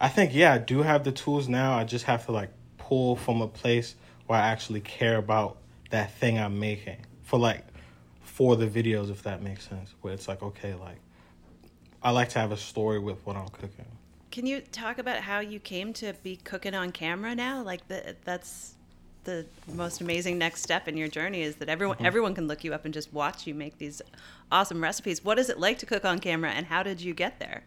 I 0.00 0.08
think 0.08 0.34
yeah, 0.34 0.52
I 0.52 0.58
do 0.58 0.82
have 0.82 1.04
the 1.04 1.12
tools 1.12 1.48
now. 1.48 1.78
I 1.78 1.84
just 1.84 2.06
have 2.06 2.26
to 2.26 2.32
like 2.32 2.50
pull 2.76 3.14
from 3.14 3.40
a 3.40 3.46
place 3.46 3.94
where 4.26 4.40
I 4.40 4.48
actually 4.48 4.80
care 4.80 5.16
about 5.16 5.58
that 5.90 6.12
thing 6.14 6.40
I'm 6.40 6.58
making 6.58 6.96
for 7.22 7.38
like 7.38 7.64
for 8.34 8.56
the 8.56 8.66
videos, 8.66 9.10
if 9.10 9.22
that 9.24 9.42
makes 9.42 9.68
sense. 9.68 9.94
Where 10.02 10.14
it's 10.14 10.28
like 10.28 10.42
okay, 10.42 10.74
like 10.74 11.00
I 12.02 12.10
like 12.10 12.28
to 12.30 12.38
have 12.38 12.52
a 12.52 12.56
story 12.56 12.98
with 13.00 13.24
what 13.26 13.36
I'm 13.36 13.48
cooking. 13.50 13.86
Can 14.30 14.46
you 14.46 14.60
talk 14.60 14.98
about 14.98 15.18
how 15.22 15.40
you 15.40 15.60
came 15.60 15.92
to 15.94 16.12
be 16.22 16.36
cooking 16.36 16.74
on 16.74 16.92
camera 16.92 17.34
now? 17.34 17.62
Like 17.62 17.88
the, 17.88 18.16
that's 18.24 18.74
the 19.24 19.46
most 19.72 20.00
amazing 20.00 20.38
next 20.38 20.62
step 20.62 20.88
in 20.88 20.96
your 20.96 21.08
journey 21.08 21.42
is 21.42 21.56
that 21.56 21.68
everyone 21.68 21.98
Mm-hmm. 21.98 22.04
everyone 22.04 22.34
can 22.34 22.48
look 22.48 22.64
you 22.64 22.74
up 22.74 22.84
and 22.84 22.92
just 22.94 23.12
watch 23.12 23.46
you 23.46 23.54
make 23.54 23.78
these 23.78 24.02
awesome 24.52 24.82
recipes. 24.82 25.24
What 25.24 25.38
is 25.38 25.48
it 25.50 25.58
like 25.60 25.78
to 25.78 25.86
cook 25.86 26.04
on 26.04 26.18
camera, 26.20 26.50
and 26.50 26.66
how 26.66 26.82
did 26.82 27.00
you 27.00 27.14
get 27.14 27.38
there? 27.38 27.64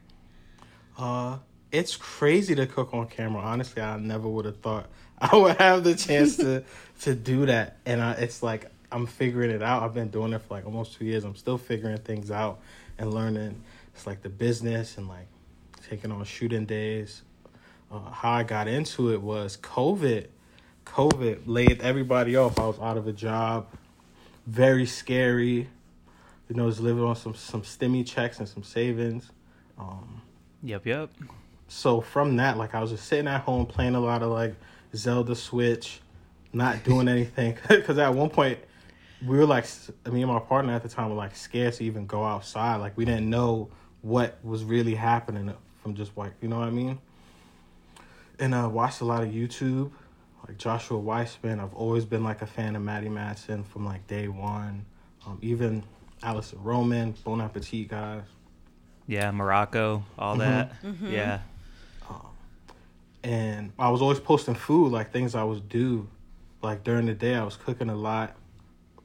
Uh, 0.97 1.39
it's 1.72 1.95
crazy 1.95 2.55
to 2.55 2.65
cook 2.68 2.93
on 2.93 3.07
camera. 3.07 3.41
Honestly, 3.41 3.82
I 3.82 3.97
never 3.97 4.28
would 4.28 4.45
have 4.45 4.59
thought 4.59 4.89
I 5.20 5.36
would 5.36 5.57
have 5.57 5.84
the 5.84 5.95
chance 5.95 6.38
to 6.39 6.63
to 7.01 7.15
do 7.15 7.45
that. 7.47 7.78
And 7.86 8.01
I, 8.01 8.13
it's 8.13 8.43
like 8.43 8.72
I'm 8.91 9.05
figuring 9.05 9.51
it 9.51 9.61
out. 9.61 9.83
I've 9.83 9.93
been 9.93 10.09
doing 10.09 10.33
it 10.33 10.39
for 10.41 10.53
like 10.55 10.65
almost 10.65 10.93
two 10.97 11.05
years. 11.05 11.23
I'm 11.23 11.35
still 11.35 11.57
figuring 11.57 11.97
things 11.97 12.31
out 12.31 12.59
and 12.97 13.13
learning. 13.13 13.61
It's 13.93 14.07
like 14.07 14.21
the 14.21 14.29
business 14.29 14.97
and 14.97 15.07
like 15.07 15.27
taking 15.89 16.11
on 16.11 16.23
shooting 16.23 16.65
days. 16.65 17.21
Uh, 17.91 17.99
how 18.11 18.31
I 18.31 18.43
got 18.43 18.67
into 18.67 19.13
it 19.13 19.21
was 19.21 19.57
COVID. 19.57 20.27
COVID 20.85 21.41
laid 21.45 21.81
everybody 21.81 22.35
off. 22.35 22.59
I 22.59 22.67
was 22.67 22.79
out 22.79 22.97
of 22.97 23.07
a 23.07 23.13
job. 23.13 23.67
Very 24.45 24.85
scary. 24.85 25.67
You 26.49 26.55
know, 26.55 26.65
was 26.65 26.79
living 26.79 27.03
on 27.03 27.15
some 27.15 27.35
some 27.35 27.61
stimmy 27.63 28.05
checks 28.05 28.39
and 28.39 28.47
some 28.47 28.63
savings. 28.63 29.31
Um, 29.77 30.21
Yep, 30.63 30.85
yep. 30.85 31.09
so 31.67 32.01
from 32.01 32.38
that, 32.38 32.57
like 32.57 32.73
I 32.73 32.81
was 32.81 32.91
just 32.91 33.05
sitting 33.05 33.27
at 33.27 33.41
home 33.41 33.65
playing 33.65 33.95
a 33.95 33.99
lot 33.99 34.23
of 34.23 34.31
like 34.31 34.55
Zelda 34.95 35.35
Switch, 35.35 35.99
not 36.53 36.83
doing 36.83 37.07
anything. 37.07 37.57
Because 37.67 37.97
at 37.97 38.13
one 38.13 38.29
point, 38.29 38.57
we 39.26 39.38
were 39.38 39.45
like, 39.45 39.65
me 40.11 40.22
and 40.22 40.32
my 40.32 40.39
partner 40.39 40.74
at 40.74 40.84
the 40.84 40.89
time 40.89 41.09
were 41.09 41.15
like 41.15 41.36
scared 41.36 41.74
to 41.74 41.84
even 41.84 42.05
go 42.05 42.24
outside. 42.24 42.78
Like 42.78 42.95
we 42.97 43.05
didn't 43.05 43.30
know 43.30 43.70
what 44.01 44.38
was 44.43 44.63
really 44.63 44.95
happening 44.95 45.53
from 45.82 45.95
just 45.95 46.15
like 46.18 46.34
you 46.41 46.47
know 46.47 46.59
what 46.59 46.68
I 46.68 46.72
mean. 46.72 46.99
And 48.39 48.53
uh, 48.53 48.70
watched 48.72 49.01
a 49.01 49.05
lot 49.05 49.24
of 49.24 49.30
YouTube, 49.30 49.91
like 50.47 50.57
Joshua 50.57 50.99
Weissman. 50.99 51.59
I've 51.59 51.74
always 51.74 52.05
been 52.05 52.24
like 52.24 52.41
a 52.41 52.45
fan 52.45 52.76
of 52.76 52.84
Matty 52.84 53.09
Matheson 53.09 53.63
from 53.63 53.86
like 53.86 54.05
day 54.07 54.28
one. 54.28 54.86
Um, 55.26 55.39
even 55.41 55.84
Alison 56.22 56.61
Roman, 56.63 57.13
Bon 57.24 57.41
Appetit 57.41 57.88
guys. 57.88 58.24
Yeah, 59.07 59.32
Morocco, 59.32 60.03
all 60.20 60.36
that. 60.38 60.74
Yeah. 61.01 61.39
and 63.24 63.72
I 63.80 63.89
was 63.89 64.01
always 64.01 64.20
posting 64.20 64.55
food, 64.55 64.91
like 64.91 65.11
things 65.11 65.34
I 65.34 65.43
was 65.43 65.61
do. 65.61 66.07
Like 66.61 66.84
during 66.84 67.05
the 67.05 67.13
day, 67.13 67.36
I 67.36 67.43
was 67.43 67.55
cooking 67.55 67.89
a 67.89 67.95
lot, 67.95 68.36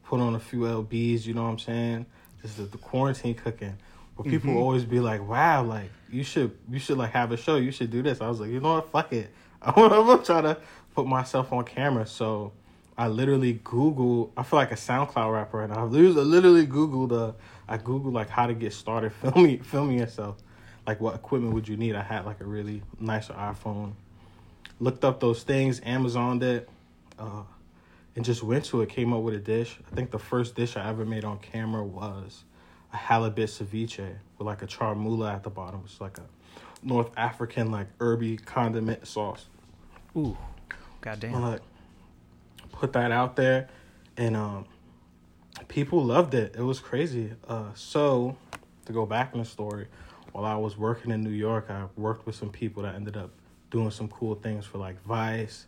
put 0.05 0.19
on 0.19 0.35
a 0.35 0.39
few 0.39 0.59
lbs. 0.61 1.25
You 1.25 1.33
know 1.33 1.43
what 1.43 1.49
I'm 1.49 1.59
saying? 1.59 2.05
Just 2.41 2.57
the, 2.57 2.63
the 2.63 2.77
quarantine 2.77 3.35
cooking. 3.35 3.77
But 4.17 4.23
people 4.27 4.49
Mm-hmm. 4.51 4.57
always 4.61 4.85
be 4.85 4.99
like, 4.99 5.27
"Wow, 5.27 5.63
like 5.63 5.89
you 6.09 6.23
should, 6.23 6.55
you 6.69 6.77
should 6.79 6.97
like 6.97 7.11
have 7.11 7.31
a 7.31 7.37
show. 7.37 7.55
You 7.55 7.71
should 7.71 7.89
do 7.91 8.01
this." 8.03 8.21
I 8.21 8.27
was 8.29 8.39
like, 8.39 8.49
"You 8.51 8.59
know 8.59 8.75
what? 8.75 8.91
Fuck 8.91 9.13
it. 9.13 9.31
I'm 9.61 9.73
gonna 9.73 10.23
try 10.23 10.41
to 10.41 10.57
put 10.93 11.07
myself 11.07 11.51
on 11.51 11.63
camera." 11.65 12.05
So 12.05 12.51
I 12.97 13.07
literally 13.07 13.59
Google. 13.63 14.31
I 14.37 14.43
feel 14.43 14.59
like 14.59 14.71
a 14.71 14.75
SoundCloud 14.75 15.33
rapper 15.33 15.57
right 15.57 15.69
now. 15.69 15.79
I 15.79 15.83
literally, 15.85 16.67
Googled. 16.67 17.11
Uh, 17.11 17.33
I 17.67 17.77
Googled 17.79 18.13
like 18.13 18.29
how 18.29 18.45
to 18.45 18.53
get 18.53 18.73
started 18.73 19.13
filming 19.21 19.63
filming 19.63 19.97
yourself. 19.97 20.37
Like 20.85 20.99
what 21.01 21.15
equipment 21.15 21.53
would 21.55 21.67
you 21.67 21.77
need? 21.77 21.95
I 21.95 22.03
had 22.03 22.25
like 22.25 22.39
a 22.41 22.45
really 22.45 22.83
nicer 22.99 23.33
iPhone 23.33 23.93
looked 24.79 25.05
up 25.05 25.19
those 25.19 25.43
things, 25.43 25.79
Amazoned 25.81 26.43
it, 26.43 26.69
uh, 27.17 27.43
and 28.15 28.23
just 28.23 28.43
went 28.43 28.65
to 28.65 28.81
it. 28.81 28.89
Came 28.89 29.13
up 29.13 29.21
with 29.21 29.33
a 29.33 29.39
dish. 29.39 29.79
I 29.91 29.95
think 29.95 30.11
the 30.11 30.19
first 30.19 30.55
dish 30.55 30.77
I 30.77 30.89
ever 30.89 31.05
made 31.05 31.25
on 31.25 31.39
camera 31.39 31.83
was 31.83 32.43
a 32.91 32.97
halibut 32.97 33.49
ceviche 33.49 34.15
with 34.37 34.45
like 34.45 34.61
a 34.61 34.67
chermoula 34.67 35.33
at 35.33 35.43
the 35.43 35.49
bottom. 35.49 35.81
It's 35.85 35.99
like 35.99 36.17
a 36.17 36.25
North 36.83 37.09
African 37.17 37.71
like 37.71 37.87
herby 37.99 38.37
condiment 38.37 39.07
sauce. 39.07 39.45
Ooh. 40.15 40.37
Goddamn. 41.01 41.41
Like, 41.41 41.61
put 42.71 42.93
that 42.93 43.11
out 43.11 43.35
there, 43.35 43.67
and 44.15 44.37
um, 44.37 44.65
people 45.67 46.03
loved 46.03 46.33
it. 46.33 46.55
It 46.57 46.61
was 46.61 46.79
crazy. 46.79 47.31
Uh, 47.47 47.73
so 47.73 48.37
to 48.85 48.93
go 48.93 49.05
back 49.05 49.33
in 49.33 49.39
the 49.39 49.45
story, 49.45 49.87
while 50.31 50.45
I 50.45 50.55
was 50.55 50.77
working 50.77 51.11
in 51.11 51.21
New 51.21 51.29
York, 51.29 51.67
I 51.69 51.85
worked 51.97 52.25
with 52.25 52.35
some 52.35 52.49
people 52.49 52.83
that 52.83 52.95
ended 52.95 53.17
up 53.17 53.31
doing 53.69 53.91
some 53.91 54.07
cool 54.07 54.35
things 54.35 54.65
for 54.65 54.77
like 54.77 55.01
Vice 55.03 55.65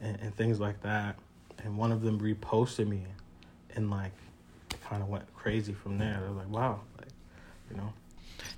and, 0.00 0.18
and 0.20 0.34
things 0.36 0.60
like 0.60 0.82
that. 0.82 1.18
And 1.64 1.76
one 1.76 1.92
of 1.92 2.02
them 2.02 2.20
reposted 2.20 2.86
me, 2.86 3.04
and 3.74 3.90
like, 3.90 4.12
kind 4.88 5.02
of 5.02 5.08
went 5.08 5.24
crazy 5.34 5.72
from 5.72 5.98
there. 5.98 6.18
They're 6.20 6.30
like, 6.30 6.48
wow, 6.48 6.80
like, 6.98 7.08
you 7.70 7.76
know. 7.76 7.92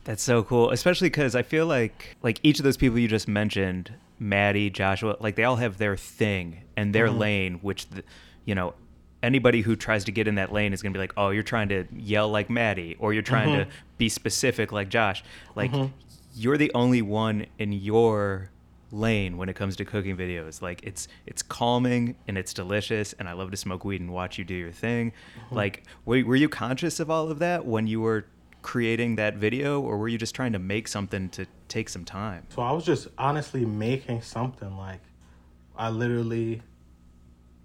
That's 0.05 0.23
so 0.23 0.43
cool, 0.43 0.71
especially 0.71 1.09
because 1.09 1.35
I 1.35 1.43
feel 1.43 1.67
like 1.67 2.17
like 2.23 2.41
each 2.43 2.59
of 2.59 2.65
those 2.65 2.77
people 2.77 2.99
you 2.99 3.09
just 3.09 3.29
mentioned, 3.29 3.93
Matty, 4.19 4.71
Joshua, 4.71 5.17
like 5.21 5.37
they 5.37 5.45
all 5.45 5.57
have 5.57 5.79
their 5.79 5.97
thing 5.97 6.63
and 6.77 6.95
their 6.95 7.09
mm-hmm. 7.09 7.19
lane, 7.19 7.55
which 7.63 7.89
the, 7.89 8.03
you 8.45 8.55
know 8.55 8.75
anybody 9.23 9.61
who 9.61 9.77
tries 9.77 10.05
to 10.05 10.13
get 10.13 10.27
in 10.27 10.37
that 10.37 10.53
lane 10.53 10.73
is 10.73 10.83
gonna 10.83 10.93
be 10.93 10.99
like, 10.99 11.13
oh, 11.17 11.31
you're 11.31 11.43
trying 11.43 11.69
to 11.69 11.87
yell 11.95 12.29
like 12.29 12.49
Matty, 12.49 12.97
or 12.99 13.13
you're 13.13 13.23
trying 13.23 13.53
to 13.55 13.65
mm-hmm. 13.65 13.71
be 13.99 14.09
specific 14.09 14.73
like 14.73 14.89
Josh. 14.89 15.23
Like 15.55 15.73
mm-hmm. 15.73 15.93
you're 16.35 16.59
the 16.59 16.71
only 16.75 17.03
one 17.03 17.47
in 17.59 17.73
your 17.73 18.51
lane 18.93 19.37
when 19.37 19.49
it 19.49 19.57
comes 19.57 19.77
to 19.77 19.85
cooking 19.85 20.17
videos. 20.17 20.63
Like 20.63 20.81
it's 20.83 21.09
it's 21.27 21.43
calming 21.43 22.17
and 22.27 22.37
it's 22.37 22.53
delicious, 22.53 23.13
and 23.15 23.29
I 23.29 23.33
love 23.33 23.51
to 23.51 23.57
smoke 23.57 23.85
weed 23.85 24.01
and 24.01 24.13
watch 24.13 24.39
you 24.39 24.45
do 24.45 24.55
your 24.55 24.73
thing. 24.73 25.13
Uh-huh. 25.37 25.55
Like 25.57 25.85
were, 26.05 26.25
were 26.25 26.37
you 26.37 26.49
conscious 26.49 27.01
of 27.01 27.11
all 27.11 27.31
of 27.31 27.39
that 27.41 27.67
when 27.67 27.87
you 27.87 28.01
were 28.01 28.27
creating 28.63 29.17
that 29.17 29.37
video, 29.37 29.81
or 29.81 29.97
were 29.97 30.09
you 30.09 30.19
just 30.19 30.35
trying 30.35 30.53
to 30.53 30.59
make 30.59 30.87
something 30.89 31.29
to 31.31 31.47
take 31.69 31.89
some 31.89 32.05
time? 32.05 32.47
So 32.51 32.63
I 32.63 32.73
was 32.73 32.85
just 32.85 33.09
honestly 33.17 33.65
making 33.65 34.23
something 34.23 34.77
like 34.77 35.01
I 35.77 35.91
literally 35.91 36.63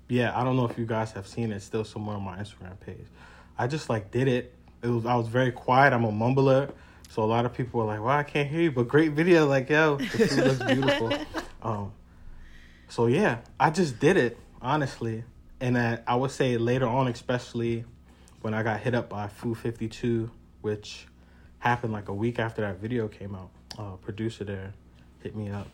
yeah, 0.07 0.39
I 0.39 0.43
don't 0.43 0.55
know 0.55 0.65
if 0.65 0.77
you 0.77 0.85
guys 0.85 1.11
have 1.13 1.27
seen 1.27 1.51
it 1.51 1.55
it's 1.55 1.65
still 1.65 1.83
somewhere 1.83 2.15
on 2.15 2.23
my 2.23 2.37
Instagram 2.37 2.79
page. 2.79 3.07
I 3.57 3.67
just 3.67 3.89
like 3.89 4.11
did 4.11 4.27
it. 4.27 4.53
It 4.83 4.87
was 4.87 5.05
I 5.05 5.15
was 5.15 5.27
very 5.27 5.51
quiet. 5.51 5.93
I'm 5.93 6.05
a 6.05 6.11
mumbler. 6.11 6.71
So 7.09 7.23
a 7.23 7.25
lot 7.25 7.45
of 7.45 7.53
people 7.53 7.79
were 7.79 7.85
like, 7.85 7.99
"Well, 7.99 8.09
I 8.17 8.23
can't 8.23 8.49
hear 8.49 8.61
you," 8.61 8.71
but 8.71 8.87
great 8.87 9.13
video. 9.13 9.45
Like, 9.45 9.69
yo, 9.69 9.97
the 9.97 10.05
food 10.05 10.45
looks 10.45 10.63
beautiful. 10.73 11.13
Um, 11.61 11.91
so 12.89 13.07
yeah, 13.07 13.39
I 13.59 13.69
just 13.69 13.99
did 13.99 14.17
it 14.17 14.37
honestly, 14.61 15.23
and 15.59 15.77
uh, 15.77 15.97
I 16.07 16.15
would 16.15 16.31
say 16.31 16.57
later 16.57 16.87
on, 16.87 17.07
especially 17.07 17.85
when 18.41 18.53
I 18.53 18.63
got 18.63 18.79
hit 18.79 18.95
up 18.95 19.09
by 19.09 19.27
Food 19.27 19.57
Fifty 19.57 19.87
Two, 19.87 20.29
which 20.61 21.07
happened 21.59 21.93
like 21.93 22.09
a 22.09 22.13
week 22.13 22.39
after 22.39 22.61
that 22.61 22.79
video 22.79 23.07
came 23.07 23.35
out. 23.35 23.49
Uh, 23.77 23.95
producer 23.97 24.43
there 24.43 24.73
hit 25.21 25.35
me 25.35 25.49
up 25.49 25.67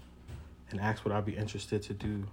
and 0.72 0.80
asked 0.80 1.04
would 1.04 1.14
I 1.14 1.22
be 1.22 1.36
interested 1.36 1.84
to 1.84 1.94
do 1.94 2.26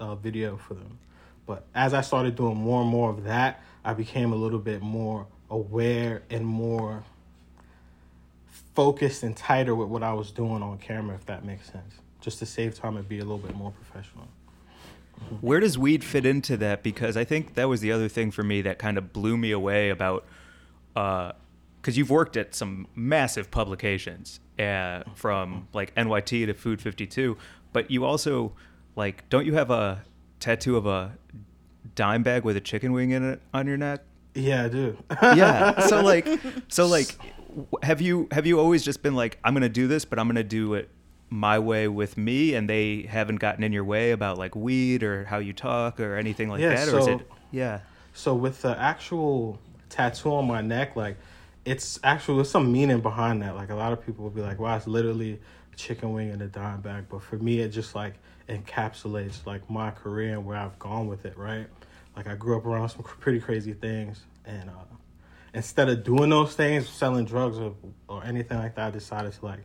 a 0.00 0.16
video 0.16 0.56
for 0.56 0.74
them. 0.74 0.98
But 1.46 1.66
as 1.74 1.92
I 1.92 2.00
started 2.00 2.36
doing 2.36 2.56
more 2.56 2.80
and 2.80 2.90
more 2.90 3.10
of 3.10 3.24
that, 3.24 3.62
I 3.84 3.92
became 3.92 4.32
a 4.32 4.36
little 4.36 4.58
bit 4.58 4.80
more 4.80 5.26
aware 5.50 6.22
and 6.30 6.44
more 6.44 7.04
focused 8.74 9.22
and 9.22 9.36
tighter 9.36 9.74
with 9.74 9.88
what 9.88 10.02
I 10.02 10.12
was 10.12 10.30
doing 10.30 10.62
on 10.62 10.78
camera, 10.78 11.14
if 11.14 11.26
that 11.26 11.44
makes 11.44 11.70
sense. 11.70 11.94
Just 12.20 12.38
to 12.40 12.46
save 12.46 12.74
time 12.74 12.96
and 12.96 13.08
be 13.08 13.18
a 13.18 13.22
little 13.22 13.38
bit 13.38 13.54
more 13.54 13.70
professional. 13.70 14.26
Mm-hmm. 15.20 15.36
Where 15.36 15.60
does 15.60 15.78
weed 15.78 16.02
fit 16.02 16.26
into 16.26 16.56
that? 16.58 16.82
Because 16.82 17.16
I 17.16 17.24
think 17.24 17.54
that 17.54 17.68
was 17.68 17.80
the 17.80 17.92
other 17.92 18.08
thing 18.08 18.30
for 18.30 18.42
me 18.42 18.62
that 18.62 18.78
kind 18.78 18.98
of 18.98 19.12
blew 19.12 19.36
me 19.36 19.52
away 19.52 19.90
about, 19.90 20.24
uh, 20.96 21.32
because 21.80 21.96
you've 21.96 22.10
worked 22.10 22.36
at 22.36 22.54
some 22.54 22.86
massive 22.94 23.50
publications, 23.50 24.40
uh, 24.58 24.62
mm-hmm. 24.62 25.12
from 25.14 25.68
like 25.72 25.94
NYT 25.94 26.46
to 26.46 26.54
Food 26.54 26.80
52, 26.80 27.36
but 27.72 27.90
you 27.90 28.04
also, 28.04 28.52
like, 28.96 29.28
don't 29.28 29.46
you 29.46 29.54
have 29.54 29.70
a 29.70 30.02
tattoo 30.40 30.76
of 30.76 30.86
a 30.86 31.16
dime 31.94 32.22
bag 32.22 32.44
with 32.44 32.56
a 32.56 32.60
chicken 32.60 32.92
wing 32.92 33.10
in 33.10 33.28
it 33.28 33.40
on 33.52 33.66
your 33.66 33.76
neck? 33.76 34.00
Yeah, 34.34 34.64
I 34.64 34.68
do. 34.68 34.96
yeah 35.22 35.86
so 35.86 36.02
like 36.02 36.28
so 36.68 36.86
like 36.86 37.16
have 37.82 38.00
you 38.00 38.28
have 38.32 38.46
you 38.46 38.58
always 38.58 38.84
just 38.84 39.02
been 39.02 39.14
like 39.14 39.38
i'm 39.44 39.54
gonna 39.54 39.68
do 39.68 39.86
this 39.86 40.04
but 40.04 40.18
i'm 40.18 40.26
gonna 40.26 40.42
do 40.42 40.74
it 40.74 40.88
my 41.30 41.58
way 41.58 41.88
with 41.88 42.16
me 42.16 42.54
and 42.54 42.68
they 42.68 43.02
haven't 43.02 43.36
gotten 43.36 43.64
in 43.64 43.72
your 43.72 43.84
way 43.84 44.10
about 44.12 44.38
like 44.38 44.54
weed 44.54 45.02
or 45.02 45.24
how 45.24 45.38
you 45.38 45.52
talk 45.52 45.98
or 46.00 46.16
anything 46.16 46.48
like 46.48 46.60
Yeah, 46.60 46.74
that 46.74 46.88
or 46.94 46.98
is 46.98 47.04
so- 47.04 47.18
it 47.18 47.30
yeah 47.50 47.80
So 48.12 48.34
with 48.34 48.62
the 48.62 48.78
actual 48.78 49.58
tattoo 49.88 50.32
on 50.34 50.46
my 50.46 50.60
neck, 50.60 50.94
like 50.96 51.16
it's 51.64 51.98
actually 52.04 52.36
there's 52.36 52.50
some 52.50 52.70
meaning 52.70 53.00
behind 53.00 53.42
that. 53.42 53.56
Like 53.56 53.70
a 53.70 53.74
lot 53.74 53.92
of 53.92 54.04
people 54.04 54.22
will 54.22 54.30
be 54.30 54.42
like, 54.42 54.58
"Wow, 54.60 54.76
it's 54.76 54.86
literally 54.86 55.40
a 55.72 55.76
chicken 55.76 56.12
wing 56.12 56.30
and 56.30 56.40
a 56.42 56.46
dime 56.46 56.80
bag," 56.80 57.06
but 57.08 57.22
for 57.22 57.36
me, 57.38 57.60
it 57.60 57.70
just 57.70 57.94
like 57.94 58.14
encapsulates 58.48 59.44
like 59.46 59.68
my 59.70 59.90
career 59.90 60.34
and 60.34 60.44
where 60.46 60.56
I've 60.56 60.78
gone 60.78 61.06
with 61.08 61.24
it. 61.24 61.36
Right? 61.36 61.66
Like 62.16 62.26
I 62.28 62.34
grew 62.36 62.56
up 62.56 62.66
around 62.66 62.88
some 62.90 63.02
pretty 63.02 63.40
crazy 63.40 63.72
things, 63.72 64.24
and 64.44 64.68
uh, 64.70 64.72
instead 65.54 65.88
of 65.88 66.04
doing 66.04 66.30
those 66.30 66.54
things, 66.54 66.88
selling 66.88 67.24
drugs 67.24 67.58
or 67.58 67.74
or 68.08 68.24
anything 68.24 68.58
like 68.58 68.74
that, 68.76 68.88
I 68.88 68.90
decided 68.90 69.32
to 69.32 69.44
like 69.44 69.60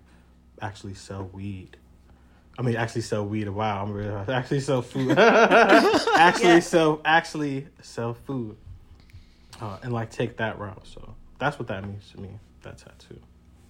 actually 0.61 0.93
sell 0.93 1.23
weed. 1.33 1.75
I 2.57 2.61
mean, 2.61 2.75
actually 2.75 3.01
sell 3.01 3.25
weed. 3.25 3.47
Wow, 3.49 3.83
I'm 3.83 3.91
really 3.91 4.09
actually 4.33 4.59
sell 4.59 4.81
food. 4.81 5.11
actually 5.17 6.47
Yeah. 6.49 6.59
sell 6.59 7.01
actually 7.05 7.67
sell 7.81 8.13
food, 8.13 8.57
uh, 9.61 9.77
and 9.83 9.93
like 9.93 10.09
take 10.11 10.37
that 10.37 10.59
route. 10.59 10.85
So 10.85 11.15
that's 11.39 11.57
what 11.59 11.67
that 11.69 11.83
means 11.85 12.09
to 12.11 12.21
me. 12.21 12.29
That 12.63 12.77
tattoo. 12.77 13.19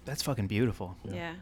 that's 0.05 0.23
fucking 0.23 0.47
beautiful 0.47 0.95
Yeah. 1.03 1.35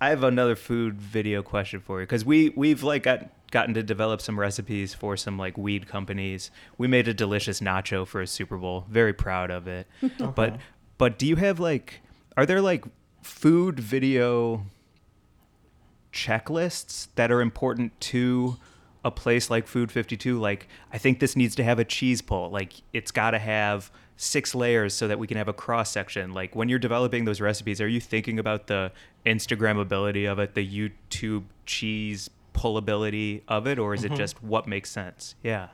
i 0.00 0.08
have 0.08 0.24
another 0.24 0.56
food 0.56 0.94
video 0.98 1.42
question 1.42 1.80
for 1.80 2.00
you 2.00 2.06
because 2.06 2.24
we 2.24 2.48
we've 2.56 2.82
like 2.82 3.02
got 3.02 3.28
gotten 3.54 3.72
to 3.72 3.84
develop 3.84 4.20
some 4.20 4.38
recipes 4.38 4.94
for 4.94 5.16
some 5.16 5.38
like 5.38 5.56
weed 5.56 5.86
companies. 5.86 6.50
We 6.76 6.88
made 6.88 7.06
a 7.06 7.14
delicious 7.14 7.60
nacho 7.60 8.04
for 8.04 8.20
a 8.20 8.26
Super 8.26 8.58
Bowl. 8.58 8.84
Very 8.90 9.14
proud 9.14 9.50
of 9.50 9.68
it. 9.68 9.86
But 10.34 10.58
but 10.98 11.18
do 11.18 11.26
you 11.26 11.36
have 11.36 11.60
like 11.60 12.00
are 12.36 12.44
there 12.44 12.60
like 12.60 12.84
food 13.22 13.78
video 13.78 14.66
checklists 16.12 17.08
that 17.14 17.30
are 17.30 17.40
important 17.40 17.98
to 18.00 18.56
a 19.04 19.10
place 19.10 19.50
like 19.50 19.66
Food 19.66 19.92
52 19.92 20.40
like 20.40 20.66
I 20.92 20.98
think 20.98 21.20
this 21.20 21.36
needs 21.36 21.54
to 21.56 21.64
have 21.64 21.78
a 21.78 21.84
cheese 21.84 22.22
pull 22.22 22.50
like 22.50 22.72
it's 22.92 23.10
got 23.10 23.32
to 23.32 23.38
have 23.38 23.90
six 24.16 24.54
layers 24.54 24.94
so 24.94 25.08
that 25.08 25.18
we 25.18 25.26
can 25.26 25.36
have 25.36 25.48
a 25.48 25.52
cross 25.52 25.90
section 25.90 26.32
like 26.32 26.56
when 26.56 26.68
you're 26.68 26.78
developing 26.78 27.24
those 27.24 27.40
recipes 27.40 27.80
are 27.80 27.88
you 27.88 28.00
thinking 28.00 28.38
about 28.38 28.66
the 28.68 28.92
instagrammability 29.26 30.30
of 30.30 30.38
it 30.38 30.54
the 30.54 30.66
YouTube 30.66 31.44
cheese 31.66 32.30
pullability 32.54 33.42
of 33.48 33.66
it 33.66 33.78
or 33.78 33.92
is 33.92 34.04
it 34.04 34.08
mm-hmm. 34.08 34.16
just 34.16 34.42
what 34.42 34.66
makes 34.66 34.90
sense 34.90 35.34
yeah 35.42 35.68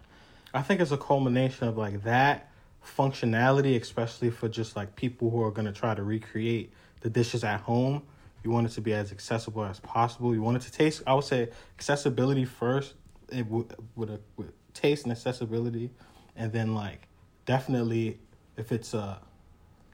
I 0.53 0.63
think 0.63 0.81
it's 0.81 0.91
a 0.91 0.97
culmination 0.97 1.69
of 1.69 1.79
like 1.79 2.03
that 2.03 2.51
functionality, 2.85 3.81
especially 3.81 4.31
for 4.31 4.49
just 4.49 4.77
like 4.77 4.97
people 4.97 5.31
who 5.31 5.43
are 5.43 5.51
gonna 5.51 5.73
try 5.73 5.95
to 5.95 6.03
recreate 6.03 6.73
the 7.01 7.11
dishes 7.11 7.45
at 7.45 7.61
home. 7.61 8.03
You 8.43 8.51
want 8.51 8.67
it 8.67 8.71
to 8.71 8.81
be 8.81 8.93
as 8.93 9.13
accessible 9.13 9.65
as 9.65 9.81
possible. 9.81 10.35
You 10.35 10.43
want 10.43 10.57
it 10.57 10.63
to 10.63 10.73
taste. 10.73 11.03
I 11.07 11.15
would 11.15 11.25
say 11.25 11.51
accessibility 11.79 12.45
first, 12.45 12.95
it 13.31 13.47
would 13.47 13.75
with 13.95 14.11
a 14.11 14.21
with 14.37 14.53
taste 14.75 15.05
and 15.05 15.13
accessibility, 15.13 15.91
and 16.37 16.53
then 16.53 16.75
like 16.75 17.07
definitely 17.47 18.19
if 18.57 18.73
it's 18.73 18.95
a 18.95 19.21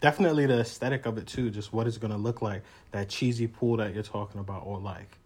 definitely 0.01 0.47
the 0.47 0.61
aesthetic 0.61 1.05
of 1.05 1.18
it 1.18 1.26
too. 1.26 1.51
Just 1.51 1.72
what 1.72 1.87
it's 1.87 1.99
gonna 1.99 2.16
look 2.16 2.41
like. 2.41 2.62
That 2.93 3.11
cheesy 3.11 3.47
pool 3.47 3.76
that 3.76 3.93
you're 3.93 4.03
talking 4.03 4.41
about, 4.41 4.62
or 4.64 4.78
like 4.78 5.18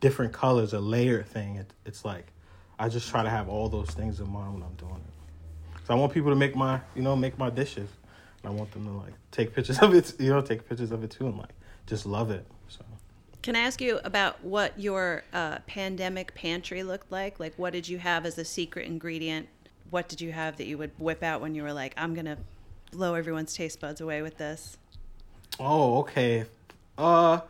different 0.00 0.32
colors, 0.32 0.72
a 0.72 0.80
layered 0.80 1.26
thing. 1.26 1.56
It, 1.56 1.72
it's 1.86 2.04
like 2.04 2.32
I 2.78 2.88
just 2.88 3.08
try 3.08 3.22
to 3.22 3.30
have 3.30 3.48
all 3.48 3.68
those 3.68 3.90
things 3.90 4.20
in 4.20 4.28
mind 4.30 4.54
when 4.54 4.62
I'm 4.62 4.74
doing 4.74 4.94
it. 4.96 5.80
So 5.86 5.94
I 5.94 5.96
want 5.96 6.12
people 6.12 6.30
to 6.30 6.36
make 6.36 6.56
my, 6.56 6.80
you 6.94 7.02
know, 7.02 7.14
make 7.14 7.38
my 7.38 7.50
dishes. 7.50 7.88
And 8.42 8.52
I 8.52 8.54
want 8.54 8.72
them 8.72 8.86
to 8.86 8.92
like 8.92 9.12
take 9.30 9.54
pictures 9.54 9.78
of 9.80 9.94
it, 9.94 10.18
you 10.18 10.30
know, 10.30 10.40
take 10.40 10.66
pictures 10.68 10.90
of 10.92 11.04
it 11.04 11.10
too, 11.10 11.26
and 11.26 11.36
like 11.36 11.50
just 11.86 12.06
love 12.06 12.30
it. 12.30 12.46
So 12.68 12.80
Can 13.42 13.54
I 13.54 13.60
ask 13.60 13.80
you 13.80 14.00
about 14.02 14.42
what 14.42 14.78
your 14.78 15.24
uh, 15.32 15.58
pandemic 15.66 16.34
pantry 16.34 16.82
looked 16.82 17.12
like? 17.12 17.38
Like, 17.38 17.54
what 17.56 17.72
did 17.72 17.88
you 17.88 17.98
have 17.98 18.24
as 18.24 18.38
a 18.38 18.44
secret 18.44 18.86
ingredient? 18.86 19.48
What 19.90 20.08
did 20.08 20.20
you 20.20 20.32
have 20.32 20.56
that 20.56 20.66
you 20.66 20.78
would 20.78 20.92
whip 20.98 21.22
out 21.22 21.40
when 21.40 21.54
you 21.54 21.62
were 21.62 21.72
like, 21.72 21.92
I'm 21.96 22.14
going 22.14 22.26
to 22.26 22.38
blow 22.92 23.14
everyone's 23.14 23.52
taste 23.52 23.80
buds 23.80 24.00
away 24.00 24.22
with 24.22 24.38
this? 24.38 24.78
Oh, 25.58 25.98
okay. 25.98 26.46
Uh, 26.96 27.40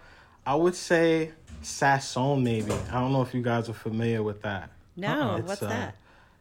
I 0.47 0.55
would 0.55 0.75
say 0.75 1.33
Sazón 1.63 2.43
maybe. 2.43 2.73
I 2.91 3.01
don't 3.01 3.13
know 3.13 3.23
if 3.23 3.35
you 3.35 3.43
guys 3.43 3.69
are 3.69 3.75
familiar 3.75 4.23
with 4.23 4.43
that. 4.43 4.71
No, 4.97 5.37
It's, 5.37 5.49
what's 5.49 5.63
uh, 5.63 5.69
that? 5.69 5.97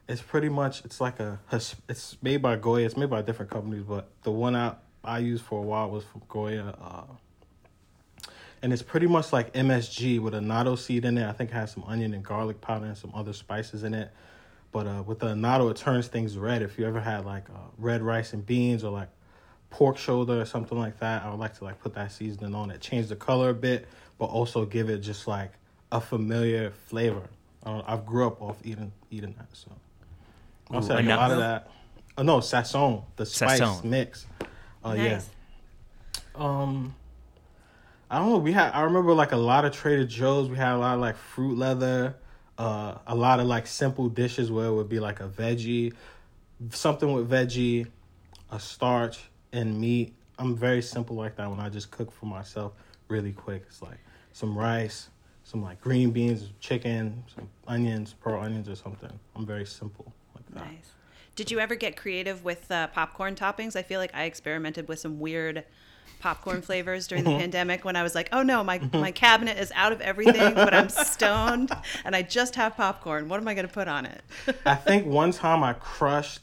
It's 0.07 0.21
pretty 0.21 0.49
much 0.49 0.83
it's 0.85 0.99
like 0.99 1.19
a 1.19 1.39
it's 1.51 2.17
made 2.21 2.41
by 2.41 2.55
Goya. 2.55 2.85
It's 2.85 2.97
made 2.97 3.09
by 3.09 3.21
different 3.21 3.51
companies, 3.51 3.83
but 3.87 4.09
the 4.23 4.31
one 4.31 4.55
I 4.55 4.75
I 5.03 5.19
used 5.19 5.43
for 5.43 5.59
a 5.59 5.65
while 5.65 5.89
was 5.89 6.03
from 6.03 6.21
Goya. 6.27 6.75
Uh, 6.81 7.13
and 8.61 8.73
it's 8.73 8.81
pretty 8.81 9.07
much 9.07 9.31
like 9.31 9.53
MSG 9.53 10.19
with 10.19 10.33
annatto 10.33 10.75
seed 10.75 11.05
in 11.05 11.17
it. 11.17 11.27
I 11.27 11.31
think 11.31 11.51
it 11.51 11.53
has 11.53 11.71
some 11.71 11.83
onion 11.83 12.13
and 12.13 12.23
garlic 12.23 12.59
powder 12.59 12.85
and 12.85 12.97
some 12.97 13.11
other 13.15 13.33
spices 13.33 13.83
in 13.83 13.93
it. 13.93 14.11
But 14.71 14.87
uh, 14.87 15.03
with 15.05 15.19
the 15.19 15.27
annatto, 15.27 15.69
it 15.69 15.77
turns 15.77 16.07
things 16.07 16.37
red. 16.37 16.61
If 16.61 16.77
you 16.77 16.85
ever 16.85 16.99
had 16.99 17.25
like 17.25 17.49
uh, 17.49 17.69
red 17.77 18.01
rice 18.01 18.33
and 18.33 18.45
beans 18.45 18.83
or 18.83 18.91
like 18.91 19.09
pork 19.69 19.97
shoulder 19.97 20.41
or 20.41 20.45
something 20.45 20.77
like 20.77 20.99
that, 20.99 21.23
I 21.23 21.29
would 21.29 21.39
like 21.39 21.57
to 21.59 21.63
like 21.63 21.79
put 21.79 21.93
that 21.95 22.11
seasoning 22.11 22.53
on 22.53 22.71
it, 22.71 22.81
change 22.81 23.07
the 23.07 23.15
color 23.15 23.49
a 23.49 23.53
bit, 23.53 23.87
but 24.19 24.25
also 24.25 24.65
give 24.65 24.89
it 24.89 24.99
just 24.99 25.27
like 25.27 25.53
a 25.91 25.99
familiar 25.99 26.71
flavor. 26.87 27.27
Uh, 27.65 27.81
I've 27.87 28.05
grew 28.05 28.27
up 28.27 28.41
off 28.41 28.57
eating 28.63 28.91
eating 29.09 29.33
that, 29.37 29.47
so 29.53 29.71
I'll 30.69 30.79
Ooh, 30.79 30.87
say 30.87 30.95
like, 30.95 31.05
a 31.05 31.09
lot 31.09 31.31
of 31.31 31.37
that. 31.39 31.71
Oh 32.17 32.23
no, 32.23 32.37
sazón, 32.39 33.03
the 33.15 33.25
spice 33.25 33.59
Sazón. 33.59 33.83
mix. 33.85 34.27
Oh 34.83 34.93
yeah. 34.93 35.13
nice. 35.13 35.29
Um, 36.35 36.93
I 38.09 38.19
don't 38.19 38.29
know. 38.29 38.37
We 38.37 38.51
had. 38.51 38.71
I 38.71 38.81
remember 38.81 39.13
like 39.13 39.31
a 39.31 39.37
lot 39.37 39.65
of 39.65 39.71
Trader 39.71 40.05
Joe's. 40.05 40.49
We 40.49 40.57
had 40.57 40.73
a 40.73 40.77
lot 40.77 40.95
of 40.95 41.01
like 41.01 41.15
fruit 41.15 41.57
leather. 41.57 42.15
Uh, 42.57 42.97
a 43.07 43.15
lot 43.15 43.39
of 43.39 43.47
like 43.47 43.65
simple 43.67 44.09
dishes 44.09 44.51
where 44.51 44.65
it 44.65 44.73
would 44.73 44.89
be 44.89 44.99
like 44.99 45.21
a 45.21 45.29
veggie, 45.29 45.93
something 46.71 47.13
with 47.13 47.29
veggie, 47.29 47.87
a 48.51 48.59
starch 48.59 49.19
and 49.53 49.79
meat. 49.79 50.13
I'm 50.37 50.57
very 50.57 50.81
simple 50.81 51.15
like 51.15 51.37
that 51.37 51.49
when 51.49 51.61
I 51.61 51.69
just 51.69 51.89
cook 51.89 52.11
for 52.11 52.25
myself 52.25 52.73
really 53.07 53.31
quick. 53.31 53.63
It's 53.67 53.81
like 53.81 53.97
some 54.39 54.57
rice, 54.57 55.09
some 55.43 55.61
like 55.61 55.81
green 55.81 56.11
beans, 56.11 56.49
chicken, 56.61 57.23
some 57.35 57.49
onions, 57.67 58.15
pearl 58.21 58.41
onions 58.41 58.69
or 58.69 58.75
something. 58.75 59.11
I'm 59.35 59.45
very 59.45 59.65
simple 59.65 60.13
like 60.33 60.45
that. 60.53 60.71
Nice. 60.71 60.91
Did 61.35 61.51
you 61.51 61.59
ever 61.59 61.75
get 61.75 61.97
creative 61.97 62.45
with 62.45 62.71
uh, 62.71 62.87
popcorn 62.87 63.35
toppings? 63.35 63.75
I 63.75 63.83
feel 63.83 63.99
like 63.99 64.15
I 64.15 64.23
experimented 64.23 64.87
with 64.87 64.99
some 64.99 65.19
weird 65.19 65.65
popcorn 66.19 66.61
flavors 66.61 67.07
during 67.07 67.25
the 67.25 67.31
pandemic 67.31 67.83
when 67.83 67.95
I 67.97 68.03
was 68.03 68.15
like, 68.15 68.29
oh 68.31 68.41
no, 68.41 68.63
my, 68.63 68.79
my 68.93 69.11
cabinet 69.11 69.57
is 69.57 69.71
out 69.75 69.91
of 69.91 69.99
everything, 70.01 70.53
but 70.53 70.73
I'm 70.73 70.89
stoned 70.89 71.71
and 72.05 72.15
I 72.15 72.21
just 72.21 72.55
have 72.55 72.77
popcorn. 72.77 73.27
What 73.27 73.41
am 73.41 73.47
I 73.47 73.53
going 73.53 73.67
to 73.67 73.73
put 73.73 73.89
on 73.89 74.05
it? 74.05 74.21
I 74.65 74.75
think 74.75 75.05
one 75.21 75.31
time 75.31 75.63
I 75.63 75.73
crushed 75.73 76.41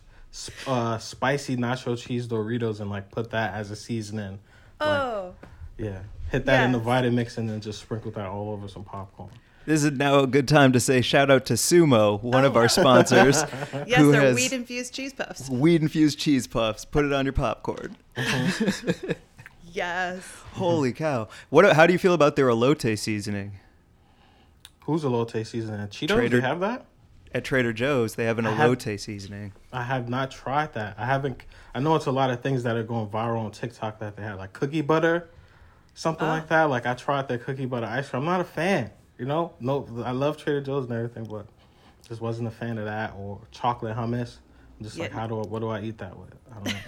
uh, 0.67 0.99
spicy 0.99 1.57
nacho 1.57 1.97
cheese 1.97 2.27
Doritos 2.27 2.81
and 2.81 2.91
like 2.91 3.11
put 3.11 3.31
that 3.31 3.55
as 3.55 3.71
a 3.71 3.77
seasoning. 3.77 4.39
Like, 4.81 4.89
oh, 5.01 5.35
yeah, 5.79 6.01
hit 6.31 6.45
that 6.47 6.65
in 6.65 6.73
the 6.73 6.81
Vitamix 6.81 7.39
and 7.39 7.49
then 7.49 7.61
just 7.61 7.81
sprinkle 7.81 8.11
that 8.13 8.27
all 8.27 8.51
over 8.51 8.69
some 8.69 8.85
popcorn. 8.85 9.31
This 9.65 9.83
is 9.83 9.93
now 9.93 10.21
a 10.21 10.27
good 10.29 10.47
time 10.47 10.73
to 10.75 10.81
say 10.81 11.01
shout 11.01 11.29
out 11.31 11.45
to 11.47 11.55
Sumo, 11.55 12.23
one 12.23 12.45
of 12.45 12.57
our 12.57 12.69
sponsors, 12.69 13.37
yes, 13.87 13.99
who 13.99 14.13
they're 14.13 14.21
has 14.21 14.37
weed 14.37 14.53
infused 14.53 14.95
cheese 14.95 15.13
puffs. 15.13 15.51
weed 15.51 15.83
infused 15.83 16.19
cheese 16.21 16.47
puffs. 16.47 16.85
Put 16.85 17.05
it 17.05 17.13
on 17.13 17.25
your 17.27 17.33
popcorn. 17.33 17.97
Yes. 19.73 20.25
Holy 20.55 20.93
cow! 20.95 21.29
What? 21.51 21.71
How 21.77 21.87
do 21.87 21.93
you 21.93 21.99
feel 21.99 22.15
about 22.15 22.35
their 22.37 22.47
elote 22.47 22.99
seasoning 22.99 23.53
Who's 24.85 25.03
elote 25.03 25.45
seasoning? 25.47 25.87
Cheetos? 25.89 26.09
Trader- 26.09 26.29
Do 26.29 26.37
you 26.37 26.43
have 26.43 26.61
that? 26.61 26.87
at 27.35 27.45
Trader 27.45 27.75
Joe's? 27.75 28.15
They 28.15 28.25
have 28.25 28.39
an 28.39 28.47
I 28.47 28.53
have- 28.53 28.81
seasoning. 29.01 29.53
I 29.73 29.83
have 29.83 30.09
not 30.09 30.31
tried 30.31 30.73
that. 30.75 30.95
I 30.99 31.05
haven't. 31.05 31.43
I 31.75 31.81
know 31.81 31.95
it's 31.97 32.07
a 32.07 32.11
lot 32.13 32.31
of 32.31 32.41
things 32.41 32.63
that 32.63 32.75
are 32.77 32.85
going 32.85 33.09
viral 33.09 33.45
on 33.45 33.51
TikTok 33.51 33.99
that 33.99 34.17
they 34.17 34.23
have, 34.23 34.39
like 34.39 34.55
cookie 34.55 34.81
butter, 34.81 35.29
something 35.97 36.29
like 36.29 36.45
ah. 36.45 36.47
that. 36.51 36.65
Like 36.65 36.87
I 36.87 36.95
tried 36.95 37.27
their 37.27 37.39
cookie 37.39 37.67
butter 37.67 37.87
ice 37.87 38.09
cream. 38.09 38.23
I'm 38.23 38.27
not 38.27 38.41
a 38.41 38.45
fan. 38.45 38.93
You 39.19 39.25
know, 39.25 39.55
no, 39.59 39.89
I 40.05 40.13
love 40.13 40.37
Trader 40.37 40.61
Joe's 40.61 40.85
and 40.85 40.93
everything, 40.93 41.25
but 41.25 41.47
just 42.07 42.21
wasn't 42.21 42.47
a 42.47 42.51
fan 42.53 42.79
of 42.79 42.85
that 42.85 43.15
or 43.17 43.41
chocolate 43.51 43.97
hummus. 43.97 44.37
I'm 44.79 44.85
just 44.85 44.99
like, 44.99 45.11
how 45.11 45.27
do 45.27 45.41
I, 45.41 45.47
what 45.47 45.61
do 45.61 45.69
I 45.69 45.81
eat 45.81 45.99
that 45.99 46.17
with? 46.17 46.35
I 46.51 46.55
don't 46.55 46.67
know. 46.67 46.73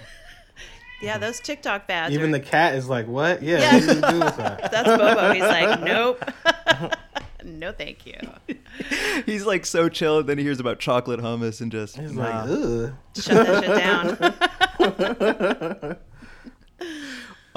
Yeah, 1.01 1.17
those 1.17 1.39
TikTok 1.39 1.87
fads. 1.87 2.13
Even 2.13 2.29
are, 2.29 2.39
the 2.39 2.39
cat 2.41 2.75
is 2.75 2.89
like, 2.89 3.07
what? 3.07 3.41
Yeah, 3.41 3.59
Yeah. 3.59 3.73
what 3.73 3.79
do 3.79 3.87
you 3.87 4.01
do 4.01 4.19
with 4.19 4.35
that? 4.35 4.69
that's 4.71 4.85
Bobo. 4.85 5.31
He's 5.31 5.41
like, 5.43 5.79
nope. 5.83 6.25
no, 7.45 7.71
thank 7.71 8.05
you. 8.05 8.17
He's 9.25 9.45
like 9.45 9.65
so 9.65 9.87
chill, 9.87 10.19
and 10.19 10.27
then 10.27 10.37
he 10.37 10.43
hears 10.43 10.59
about 10.59 10.79
chocolate 10.79 11.21
hummus 11.21 11.61
and 11.61 11.71
just 11.71 11.97
He's 11.97 12.11
nah. 12.11 12.23
like, 12.23 12.49
ugh. 12.49 12.93
Shut 13.15 13.47
that 13.47 13.63
shit 14.89 15.79
down. 15.79 15.97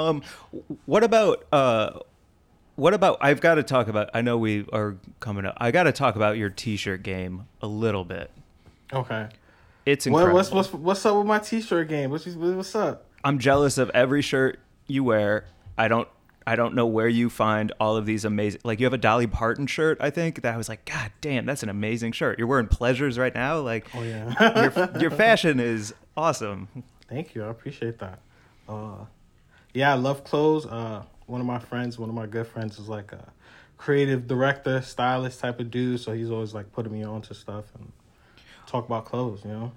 Um, 0.09 0.23
what 0.87 1.05
about 1.05 1.45
uh, 1.53 1.99
what 2.77 2.95
about? 2.95 3.19
I've 3.21 3.41
got 3.41 3.57
to 3.57 3.63
talk 3.63 3.89
about. 3.89 4.11
I 4.15 4.21
know 4.23 4.39
we 4.39 4.67
are 4.73 4.97
coming 5.21 5.45
up. 5.45 5.57
I 5.59 5.71
got 5.71 5.85
to 5.85 5.93
talk 5.93 6.17
about 6.17 6.37
your 6.37 6.51
T-shirt 6.51 7.03
game 7.03 7.47
a 7.61 7.67
little 7.67 8.05
bit. 8.05 8.31
Okay. 8.93 9.29
It's 9.85 10.07
What, 10.07 10.21
incredible. 10.21 10.35
what's 10.37 10.51
what's 10.53 10.73
what's 10.73 11.07
up 11.07 11.17
with 11.17 11.27
my 11.27 11.39
t-shirt 11.41 11.89
game? 11.89 12.11
What's 12.11 12.27
what's 12.27 12.75
up? 12.75 13.07
I'm 13.25 13.39
jealous 13.39 13.79
of 13.79 13.91
every 13.91 14.23
shirt 14.23 14.61
you 14.87 15.03
wear. 15.05 15.45
I 15.77 15.89
don't. 15.89 16.07
I 16.45 16.57
don't 16.57 16.75
know 16.75 16.87
where 16.87 17.07
you 17.09 17.31
find 17.31 17.73
all 17.79 17.97
of 17.97 18.05
these 18.05 18.25
amazing. 18.25 18.61
Like 18.65 18.81
you 18.81 18.87
have 18.87 18.93
a 18.93 18.99
Dolly 18.99 19.29
Parton 19.29 19.67
shirt, 19.69 19.99
I 20.01 20.11
think 20.11 20.43
that 20.43 20.55
I 20.55 20.57
was 20.57 20.69
like, 20.69 20.85
God 20.85 21.13
damn, 21.21 21.47
that's 21.47 21.63
an 21.63 21.69
amazing 21.69 22.13
shirt. 22.13 22.37
You're 22.39 22.49
wearing 22.49 22.67
pleasures 22.67 23.17
right 23.19 23.33
now. 23.35 23.61
Like, 23.61 23.87
Oh 23.95 24.03
yeah. 24.03 24.73
your 24.77 25.01
your 25.03 25.11
fashion 25.13 25.61
is 25.61 25.95
awesome. 26.17 26.67
Thank 27.09 27.35
you. 27.37 27.45
I 27.45 27.49
appreciate 27.51 27.99
that. 28.01 28.19
Uh, 28.69 29.05
yeah, 29.75 29.93
I 29.93 29.97
love 29.97 30.25
clothes. 30.25 30.67
Uh, 30.67 31.05
one 31.27 31.41
of 31.41 31.47
my 31.47 31.59
friends, 31.59 31.99
one 31.99 32.09
of 32.09 32.15
my 32.15 32.27
good 32.27 32.47
friends, 32.47 32.79
is 32.79 32.89
like 32.89 33.13
a 33.13 33.33
creative 33.77 34.27
director, 34.27 34.81
stylist 34.83 35.41
type 35.41 35.61
of 35.61 35.71
dude. 35.71 36.01
So 36.01 36.13
he's 36.13 36.31
always 36.31 36.55
like 36.55 36.73
putting 36.73 36.93
me 36.93 37.03
on 37.03 37.23
to 37.23 37.35
stuff 37.35 37.65
and 37.79 37.93
talk 38.67 38.87
about 38.87 39.05
clothes. 39.05 39.43
You 39.45 39.51
know. 39.51 39.73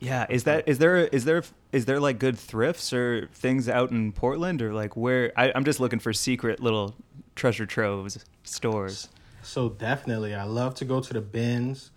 Yeah, 0.00 0.26
is 0.28 0.44
that 0.44 0.68
is 0.68 0.78
there 0.78 0.96
is 0.96 1.24
there 1.24 1.42
is 1.72 1.86
there 1.86 2.00
like 2.00 2.18
good 2.18 2.38
thrifts 2.38 2.92
or 2.92 3.28
things 3.32 3.68
out 3.68 3.90
in 3.90 4.12
Portland 4.12 4.60
or 4.60 4.74
like 4.74 4.96
where 4.96 5.32
I, 5.36 5.52
I'm 5.54 5.64
just 5.64 5.80
looking 5.80 5.98
for 5.98 6.12
secret 6.12 6.60
little 6.60 6.94
treasure 7.34 7.66
troves 7.66 8.24
stores. 8.42 9.08
So 9.42 9.68
definitely, 9.68 10.34
I 10.34 10.44
love 10.44 10.74
to 10.76 10.84
go 10.84 11.00
to 11.00 11.12
the 11.12 11.20
bins. 11.20 11.90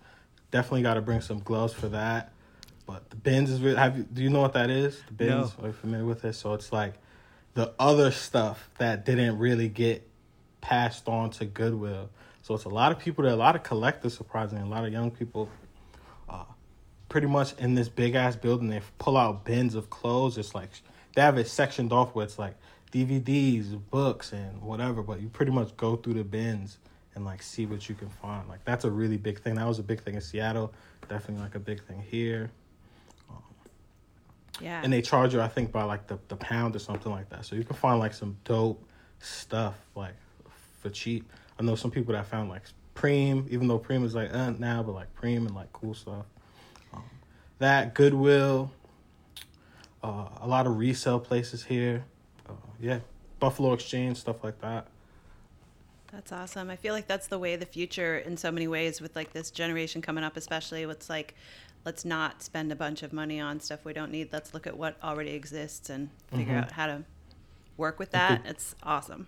Definitely 0.50 0.82
got 0.82 0.94
to 0.94 1.02
bring 1.02 1.20
some 1.20 1.40
gloves 1.40 1.74
for 1.74 1.88
that. 1.88 2.32
But 2.86 3.10
the 3.10 3.16
bins 3.16 3.50
is 3.50 3.60
really, 3.60 3.76
have 3.76 3.98
you, 3.98 4.04
do 4.04 4.22
you 4.22 4.30
know 4.30 4.40
what 4.40 4.54
that 4.54 4.70
is? 4.70 5.02
The 5.08 5.12
bins 5.12 5.52
No. 5.58 5.64
are 5.64 5.66
you 5.68 5.72
familiar 5.74 6.06
with 6.06 6.24
it? 6.24 6.32
So 6.34 6.54
it's 6.54 6.72
like 6.72 6.94
the 7.58 7.74
other 7.76 8.12
stuff 8.12 8.70
that 8.78 9.04
didn't 9.04 9.36
really 9.36 9.68
get 9.68 10.08
passed 10.60 11.08
on 11.08 11.28
to 11.28 11.44
Goodwill. 11.44 12.08
So 12.40 12.54
it's 12.54 12.62
a 12.62 12.68
lot 12.68 12.92
of 12.92 13.00
people 13.00 13.24
there, 13.24 13.32
a 13.32 13.36
lot 13.36 13.56
of 13.56 13.64
collectors, 13.64 14.16
surprisingly, 14.16 14.62
a 14.62 14.70
lot 14.72 14.84
of 14.84 14.92
young 14.92 15.10
people. 15.10 15.48
Uh, 16.28 16.44
pretty 17.08 17.26
much 17.26 17.58
in 17.58 17.74
this 17.74 17.88
big 17.88 18.14
ass 18.14 18.36
building, 18.36 18.68
they 18.68 18.80
pull 18.98 19.16
out 19.16 19.44
bins 19.44 19.74
of 19.74 19.90
clothes. 19.90 20.38
It's 20.38 20.54
like 20.54 20.70
they 21.16 21.20
have 21.20 21.36
it 21.36 21.48
sectioned 21.48 21.92
off 21.92 22.14
where 22.14 22.24
it's 22.24 22.38
like 22.38 22.54
DVDs, 22.92 23.76
books, 23.90 24.32
and 24.32 24.62
whatever. 24.62 25.02
But 25.02 25.20
you 25.20 25.28
pretty 25.28 25.50
much 25.50 25.76
go 25.76 25.96
through 25.96 26.14
the 26.14 26.22
bins 26.22 26.78
and 27.16 27.24
like 27.24 27.42
see 27.42 27.66
what 27.66 27.88
you 27.88 27.96
can 27.96 28.08
find. 28.08 28.48
Like 28.48 28.64
that's 28.64 28.84
a 28.84 28.90
really 28.92 29.16
big 29.16 29.40
thing. 29.40 29.56
That 29.56 29.66
was 29.66 29.80
a 29.80 29.82
big 29.82 30.00
thing 30.00 30.14
in 30.14 30.20
Seattle. 30.20 30.72
Definitely 31.08 31.42
like 31.42 31.56
a 31.56 31.58
big 31.58 31.82
thing 31.82 32.04
here. 32.08 32.52
Yeah. 34.60 34.80
And 34.82 34.92
they 34.92 35.02
charge 35.02 35.34
you, 35.34 35.40
I 35.40 35.48
think, 35.48 35.72
by 35.72 35.84
like 35.84 36.06
the, 36.06 36.18
the 36.28 36.36
pound 36.36 36.74
or 36.74 36.78
something 36.78 37.12
like 37.12 37.28
that. 37.30 37.44
So 37.44 37.56
you 37.56 37.64
can 37.64 37.76
find 37.76 37.98
like 37.98 38.12
some 38.12 38.36
dope 38.44 38.84
stuff 39.20 39.74
like 39.94 40.14
for 40.80 40.90
cheap. 40.90 41.30
I 41.58 41.62
know 41.62 41.74
some 41.74 41.90
people 41.90 42.12
that 42.14 42.26
found 42.26 42.48
like 42.48 42.62
Preem, 42.94 43.48
even 43.48 43.68
though 43.68 43.78
Preem 43.78 44.04
is 44.04 44.14
like 44.14 44.34
uh 44.34 44.50
now, 44.50 44.82
but 44.82 44.92
like 44.92 45.14
Preem 45.14 45.38
and 45.38 45.54
like 45.54 45.72
cool 45.72 45.94
stuff. 45.94 46.26
Um, 46.92 47.04
that 47.58 47.94
Goodwill, 47.94 48.70
uh, 50.02 50.28
a 50.40 50.46
lot 50.46 50.66
of 50.66 50.76
resale 50.76 51.20
places 51.20 51.64
here. 51.64 52.04
Uh, 52.48 52.52
yeah, 52.80 52.98
Buffalo 53.38 53.72
Exchange 53.72 54.16
stuff 54.18 54.42
like 54.42 54.60
that. 54.60 54.88
That's 56.12 56.32
awesome. 56.32 56.70
I 56.70 56.76
feel 56.76 56.94
like 56.94 57.06
that's 57.06 57.26
the 57.26 57.38
way 57.38 57.52
of 57.54 57.60
the 57.60 57.66
future 57.66 58.16
in 58.18 58.36
so 58.38 58.50
many 58.50 58.66
ways 58.66 59.00
with 59.00 59.14
like 59.14 59.32
this 59.32 59.50
generation 59.50 60.00
coming 60.00 60.24
up, 60.24 60.38
especially 60.38 60.86
what's 60.86 61.10
like, 61.10 61.34
let's 61.84 62.04
not 62.04 62.42
spend 62.42 62.70
a 62.72 62.76
bunch 62.76 63.02
of 63.02 63.12
money 63.12 63.40
on 63.40 63.60
stuff 63.60 63.84
we 63.84 63.92
don't 63.92 64.10
need. 64.12 64.30
Let's 64.32 64.52
look 64.54 64.66
at 64.66 64.76
what 64.76 64.96
already 65.02 65.30
exists 65.30 65.88
and 65.90 66.10
figure 66.30 66.54
Mhm. 66.54 66.62
out 66.64 66.72
how 66.72 66.86
to 66.86 67.04
work 67.76 67.98
with 67.98 68.10
that. 68.10 68.42
It's 68.44 68.74
awesome. 68.82 69.26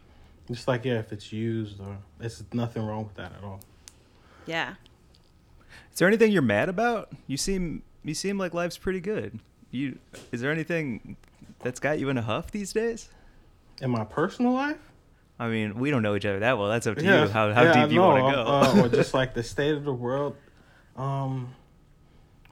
Just 0.50 0.66
like 0.68 0.84
yeah, 0.84 0.98
if 0.98 1.12
it's 1.12 1.32
used 1.32 1.80
or 1.80 1.96
it's 2.20 2.42
nothing 2.52 2.84
wrong 2.86 3.04
with 3.04 3.14
that 3.14 3.32
at 3.36 3.44
all. 3.44 3.60
Yeah. 4.46 4.74
Is 5.92 5.98
there 5.98 6.08
anything 6.08 6.32
you're 6.32 6.42
mad 6.42 6.68
about? 6.68 7.12
You 7.26 7.36
seem 7.36 7.82
you 8.04 8.14
seem 8.14 8.38
like 8.38 8.52
life's 8.54 8.78
pretty 8.78 9.00
good. 9.00 9.38
You 9.70 9.98
is 10.32 10.40
there 10.40 10.50
anything 10.50 11.16
that's 11.60 11.78
got 11.80 11.98
you 11.98 12.08
in 12.08 12.18
a 12.18 12.22
huff 12.22 12.50
these 12.50 12.72
days? 12.72 13.08
In 13.80 13.90
my 13.90 14.04
personal 14.04 14.52
life. 14.52 14.78
I 15.38 15.48
mean, 15.48 15.78
we 15.78 15.90
don't 15.90 16.02
know 16.02 16.16
each 16.16 16.26
other 16.26 16.40
that 16.40 16.58
well. 16.58 16.68
That's 16.68 16.86
up 16.86 16.96
to 16.98 17.04
Yeah, 17.04 17.22
you 17.24 17.28
how 17.30 17.52
how 17.54 17.62
yeah, 17.62 17.70
I 17.70 17.84
deep 17.86 17.92
you 17.94 18.00
want 18.00 18.26
to 18.26 18.32
go. 18.34 18.42
uh, 18.42 18.82
or 18.84 18.88
just 18.88 19.14
like 19.20 19.32
the 19.34 19.42
state 19.42 19.74
of 19.74 19.84
the 19.84 19.92
world. 19.94 20.36
Um, 20.96 21.54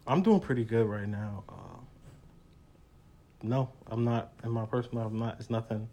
I'm 0.08 0.22
doing 0.22 0.40
pretty 0.40 0.64
good 0.64 0.86
right 0.86 1.06
now. 1.08 1.44
Uh, 1.48 1.52
no, 3.42 3.68
I'm 3.86 4.04
not. 4.04 4.32
In 4.42 4.50
my 4.50 4.64
personal, 4.66 5.04
life, 5.04 5.12
I'm 5.12 5.18
not. 5.18 5.36
It's 5.38 5.50
nothing 5.50 5.88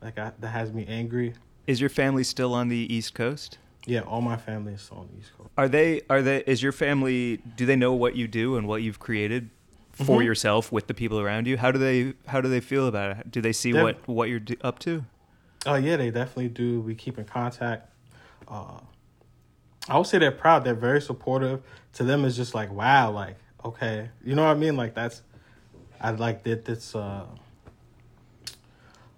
like 0.00 0.18
I, 0.18 0.32
that 0.38 0.48
has 0.48 0.72
me 0.72 0.86
angry. 0.88 1.34
is 1.66 1.80
your 1.80 1.90
family 1.90 2.24
still 2.24 2.54
on 2.54 2.68
the 2.68 2.92
East 2.94 3.14
Coast? 3.14 3.58
Yeah, 3.86 4.00
all 4.00 4.20
my 4.22 4.36
family 4.36 4.72
is 4.74 4.82
still 4.82 4.98
on 4.98 5.08
the 5.12 5.18
East 5.20 5.32
Coast. 5.36 5.50
Are 5.58 5.68
they 5.68 6.02
are 6.08 6.22
they 6.22 6.38
is 6.46 6.62
your 6.62 6.72
family 6.72 7.38
do 7.56 7.66
they 7.66 7.76
know 7.76 7.92
what 7.92 8.16
you 8.16 8.26
do 8.28 8.56
and 8.56 8.66
what 8.66 8.82
you've 8.82 8.98
created 8.98 9.50
for 9.92 10.20
Mhm. 10.20 10.24
yourself 10.24 10.72
with 10.72 10.86
the 10.86 10.94
people 10.94 11.20
around 11.20 11.46
you? 11.46 11.56
How 11.58 11.70
do 11.70 11.78
they 11.78 12.14
how 12.26 12.40
do 12.40 12.48
they 12.48 12.60
feel 12.60 12.86
about 12.86 13.18
it? 13.18 13.30
Do 13.30 13.40
they 13.40 13.52
see 13.52 13.72
what 13.74 14.06
what 14.08 14.28
you're 14.28 14.40
up 14.62 14.78
to? 14.80 15.04
Oh 15.66 15.74
yeah, 15.74 15.96
they 15.96 16.10
definitely 16.10 16.48
do. 16.48 16.80
We 16.80 16.94
keep 16.94 17.18
in 17.18 17.24
contact. 17.24 17.90
Uh, 18.48 18.80
I 19.88 19.98
would 19.98 20.06
say 20.06 20.18
they're 20.18 20.30
proud. 20.30 20.64
They're 20.64 20.74
very 20.74 21.00
supportive. 21.00 21.62
To 21.94 22.04
them, 22.04 22.24
it's 22.24 22.36
just 22.36 22.54
like 22.54 22.72
wow, 22.72 23.10
like 23.10 23.36
okay, 23.64 24.10
you 24.24 24.34
know 24.34 24.44
what 24.44 24.50
I 24.50 24.54
mean? 24.54 24.76
Like 24.76 24.94
that's 24.94 25.22
I 26.00 26.10
like 26.10 26.42
did 26.42 26.64
this 26.64 26.94
uh, 26.94 27.26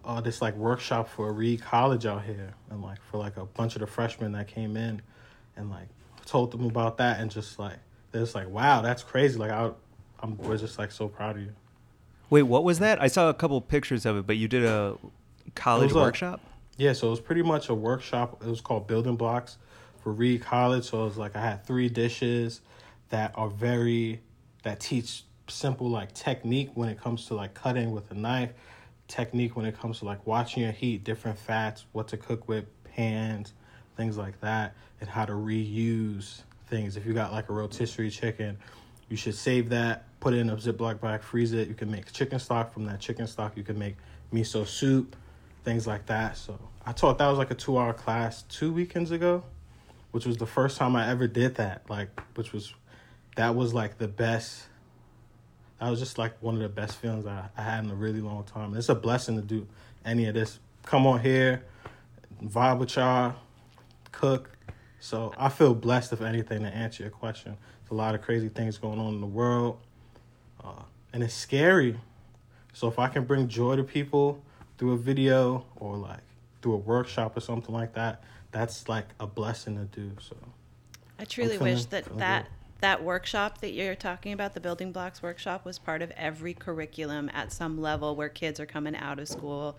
uh 0.05 0.21
this 0.21 0.43
like 0.43 0.55
workshop 0.57 1.09
for 1.09 1.33
Reed 1.33 1.63
College 1.63 2.05
out 2.07 2.25
here, 2.25 2.55
and 2.71 2.83
like 2.83 2.99
for 3.11 3.19
like 3.19 3.37
a 3.37 3.45
bunch 3.45 3.77
of 3.77 3.81
the 3.81 3.87
freshmen 3.87 4.33
that 4.33 4.49
came 4.49 4.77
in, 4.77 5.01
and 5.57 5.71
like 5.71 5.89
told 6.27 6.51
them 6.51 6.67
about 6.67 6.99
that, 6.99 7.21
and 7.21 7.31
just 7.31 7.59
like 7.59 7.79
they're 8.11 8.23
just 8.23 8.35
like 8.35 8.49
wow, 8.49 8.83
that's 8.83 9.03
crazy. 9.03 9.39
Like 9.39 9.53
I, 9.53 9.71
I'm 10.21 10.37
we're 10.37 10.57
just 10.57 10.79
like 10.79 10.91
so 10.91 11.09
proud 11.09 11.37
of 11.37 11.43
you. 11.43 11.53
Wait, 12.29 12.43
what 12.43 12.65
was 12.65 12.81
that? 12.81 13.01
I 13.01 13.07
saw 13.07 13.29
a 13.29 13.35
couple 13.35 13.61
pictures 13.61 14.05
of 14.05 14.17
it, 14.17 14.27
but 14.27 14.37
you 14.37 14.49
did 14.49 14.65
a 14.65 14.97
college 15.55 15.93
was 15.93 15.97
a- 15.97 16.05
workshop? 16.05 16.41
Yeah, 16.77 16.93
so 16.93 17.07
it 17.07 17.11
was 17.11 17.21
pretty 17.21 17.43
much 17.43 17.71
a 17.71 17.75
workshop. 17.75 18.43
It 18.43 18.49
was 18.49 18.61
called 18.61 18.87
Building 18.87 19.17
Blocks 19.17 19.57
Reed 20.11 20.43
College. 20.43 20.85
So 20.85 21.03
it 21.03 21.05
was 21.05 21.17
like 21.17 21.37
I 21.37 21.41
had 21.41 21.65
three 21.65 21.89
dishes 21.89 22.61
that 23.09 23.33
are 23.35 23.49
very 23.49 24.21
that 24.63 24.81
teach 24.81 25.23
simple 25.49 25.89
like 25.89 26.13
technique 26.13 26.71
when 26.75 26.89
it 26.89 27.01
comes 27.01 27.27
to 27.27 27.35
like 27.35 27.55
cutting 27.55 27.93
with 27.93 28.11
a 28.11 28.15
knife, 28.15 28.51
technique 29.09 29.57
when 29.57 29.65
it 29.65 29.79
comes 29.79 30.01
to 30.01 30.05
like 30.05 30.27
watching 30.27 30.63
your 30.63 30.73
heat, 30.73 31.05
different 31.05 31.39
fats, 31.39 31.85
what 31.93 32.09
to 32.09 32.17
cook 32.17 32.49
with, 32.49 32.65
pans, 32.85 33.53
things 33.97 34.17
like 34.17 34.41
that, 34.41 34.75
and 35.01 35.09
how 35.09 35.25
to 35.25 35.33
reuse 35.33 36.43
things. 36.69 36.97
If 36.97 37.07
you 37.07 37.13
got 37.13 37.33
like 37.33 37.49
a 37.49 37.53
rotisserie 37.53 38.11
chicken, 38.11 38.59
you 39.09 39.17
should 39.17 39.35
save 39.35 39.69
that, 39.69 40.05
put 40.21 40.35
it 40.35 40.39
in 40.39 40.51
a 40.51 40.57
Ziploc 40.57 41.01
bag, 41.01 41.23
freeze 41.23 41.53
it. 41.53 41.69
You 41.69 41.75
can 41.75 41.91
make 41.91 42.13
chicken 42.13 42.39
stock 42.39 42.73
from 42.73 42.85
that 42.87 43.01
chicken 43.01 43.27
stock. 43.27 43.57
You 43.57 43.63
can 43.63 43.79
make 43.79 43.97
miso 44.33 44.67
soup, 44.67 45.15
things 45.65 45.87
like 45.87 46.07
that. 46.07 46.37
So 46.37 46.59
I 46.85 46.93
taught 46.93 47.19
that 47.19 47.29
was 47.29 47.39
like 47.39 47.51
a 47.51 47.55
two 47.55 47.79
hour 47.79 47.93
class 47.93 48.43
two 48.43 48.73
weekends 48.73 49.11
ago, 49.13 49.45
which 50.17 50.25
was 50.25 50.39
the 50.39 50.47
first 50.47 50.79
time 50.79 50.97
I 50.97 51.11
ever 51.11 51.27
did 51.27 51.57
that. 51.57 51.83
Like, 51.91 52.09
which 52.37 52.55
was, 52.55 52.73
that 53.37 53.55
was 53.55 53.75
like 53.75 53.99
the 53.99 54.09
best. 54.09 54.63
That 55.79 55.91
was 55.91 55.99
just 55.99 56.17
like 56.17 56.43
one 56.43 56.55
of 56.55 56.63
the 56.63 56.71
best 56.71 56.97
feelings 56.97 57.27
I, 57.27 57.51
I 57.55 57.61
had 57.61 57.85
in 57.85 57.91
a 57.91 57.95
really 57.95 58.23
long 58.23 58.45
time. 58.45 58.75
It's 58.75 58.89
a 58.89 58.95
blessing 58.95 59.37
to 59.37 59.43
do 59.43 59.67
any 60.07 60.25
of 60.25 60.33
this. 60.33 60.59
Come 60.87 61.07
on 61.07 61.21
here, 61.21 61.67
vibe 62.43 62.79
with 62.79 62.97
y'all, 62.97 63.35
cook. 64.11 64.57
So 65.01 65.35
I 65.37 65.51
feel 65.51 65.75
blessed, 65.75 66.15
if 66.15 66.23
anything, 66.23 66.63
to 66.63 66.69
answer 66.69 67.03
your 67.03 67.13
question. 67.13 67.55
There's 67.83 67.91
a 67.91 67.95
lot 67.95 68.15
of 68.15 68.23
crazy 68.23 68.49
things 68.49 68.79
going 68.79 68.99
on 68.99 69.17
in 69.17 69.21
the 69.21 69.27
world, 69.27 69.77
uh, 70.65 70.81
and 71.13 71.23
it's 71.23 71.35
scary. 71.35 72.01
So 72.73 72.89
if 72.89 72.99
I 72.99 73.09
can 73.09 73.25
bring 73.25 73.49
joy 73.49 73.77
to 73.77 73.85
people 73.85 74.43
through 74.79 74.93
a 74.93 74.97
video 74.97 75.67
or 75.77 75.99
like 75.99 76.21
through 76.63 76.73
a 76.73 76.79
workshop 76.79 77.37
or 77.37 77.41
something 77.41 77.75
like 77.75 77.93
that, 77.97 78.23
that's 78.53 78.89
like 78.89 79.07
a 79.21 79.27
blessing 79.27 79.77
to 79.77 79.85
do. 79.85 80.13
So 80.21 80.37
I 81.19 81.25
truly 81.25 81.59
feeling- 81.59 81.75
wish 81.75 81.85
that 81.87 82.05
that 82.19 82.45
good. 82.45 82.53
that 82.81 83.03
workshop 83.05 83.59
that 83.61 83.73
you're 83.73 83.95
talking 83.95 84.33
about, 84.33 84.55
the 84.55 84.61
building 84.61 84.93
blocks 84.93 85.23
workshop, 85.23 85.65
was 85.65 85.79
part 85.79 86.03
of 86.03 86.11
every 86.13 86.55
curriculum 86.55 87.31
at 87.33 87.53
some 87.53 87.81
level 87.81 88.15
where 88.17 88.29
kids 88.29 88.61
are 88.61 88.67
coming 88.67 88.95
out 88.97 89.19
of 89.19 89.29
school, 89.29 89.79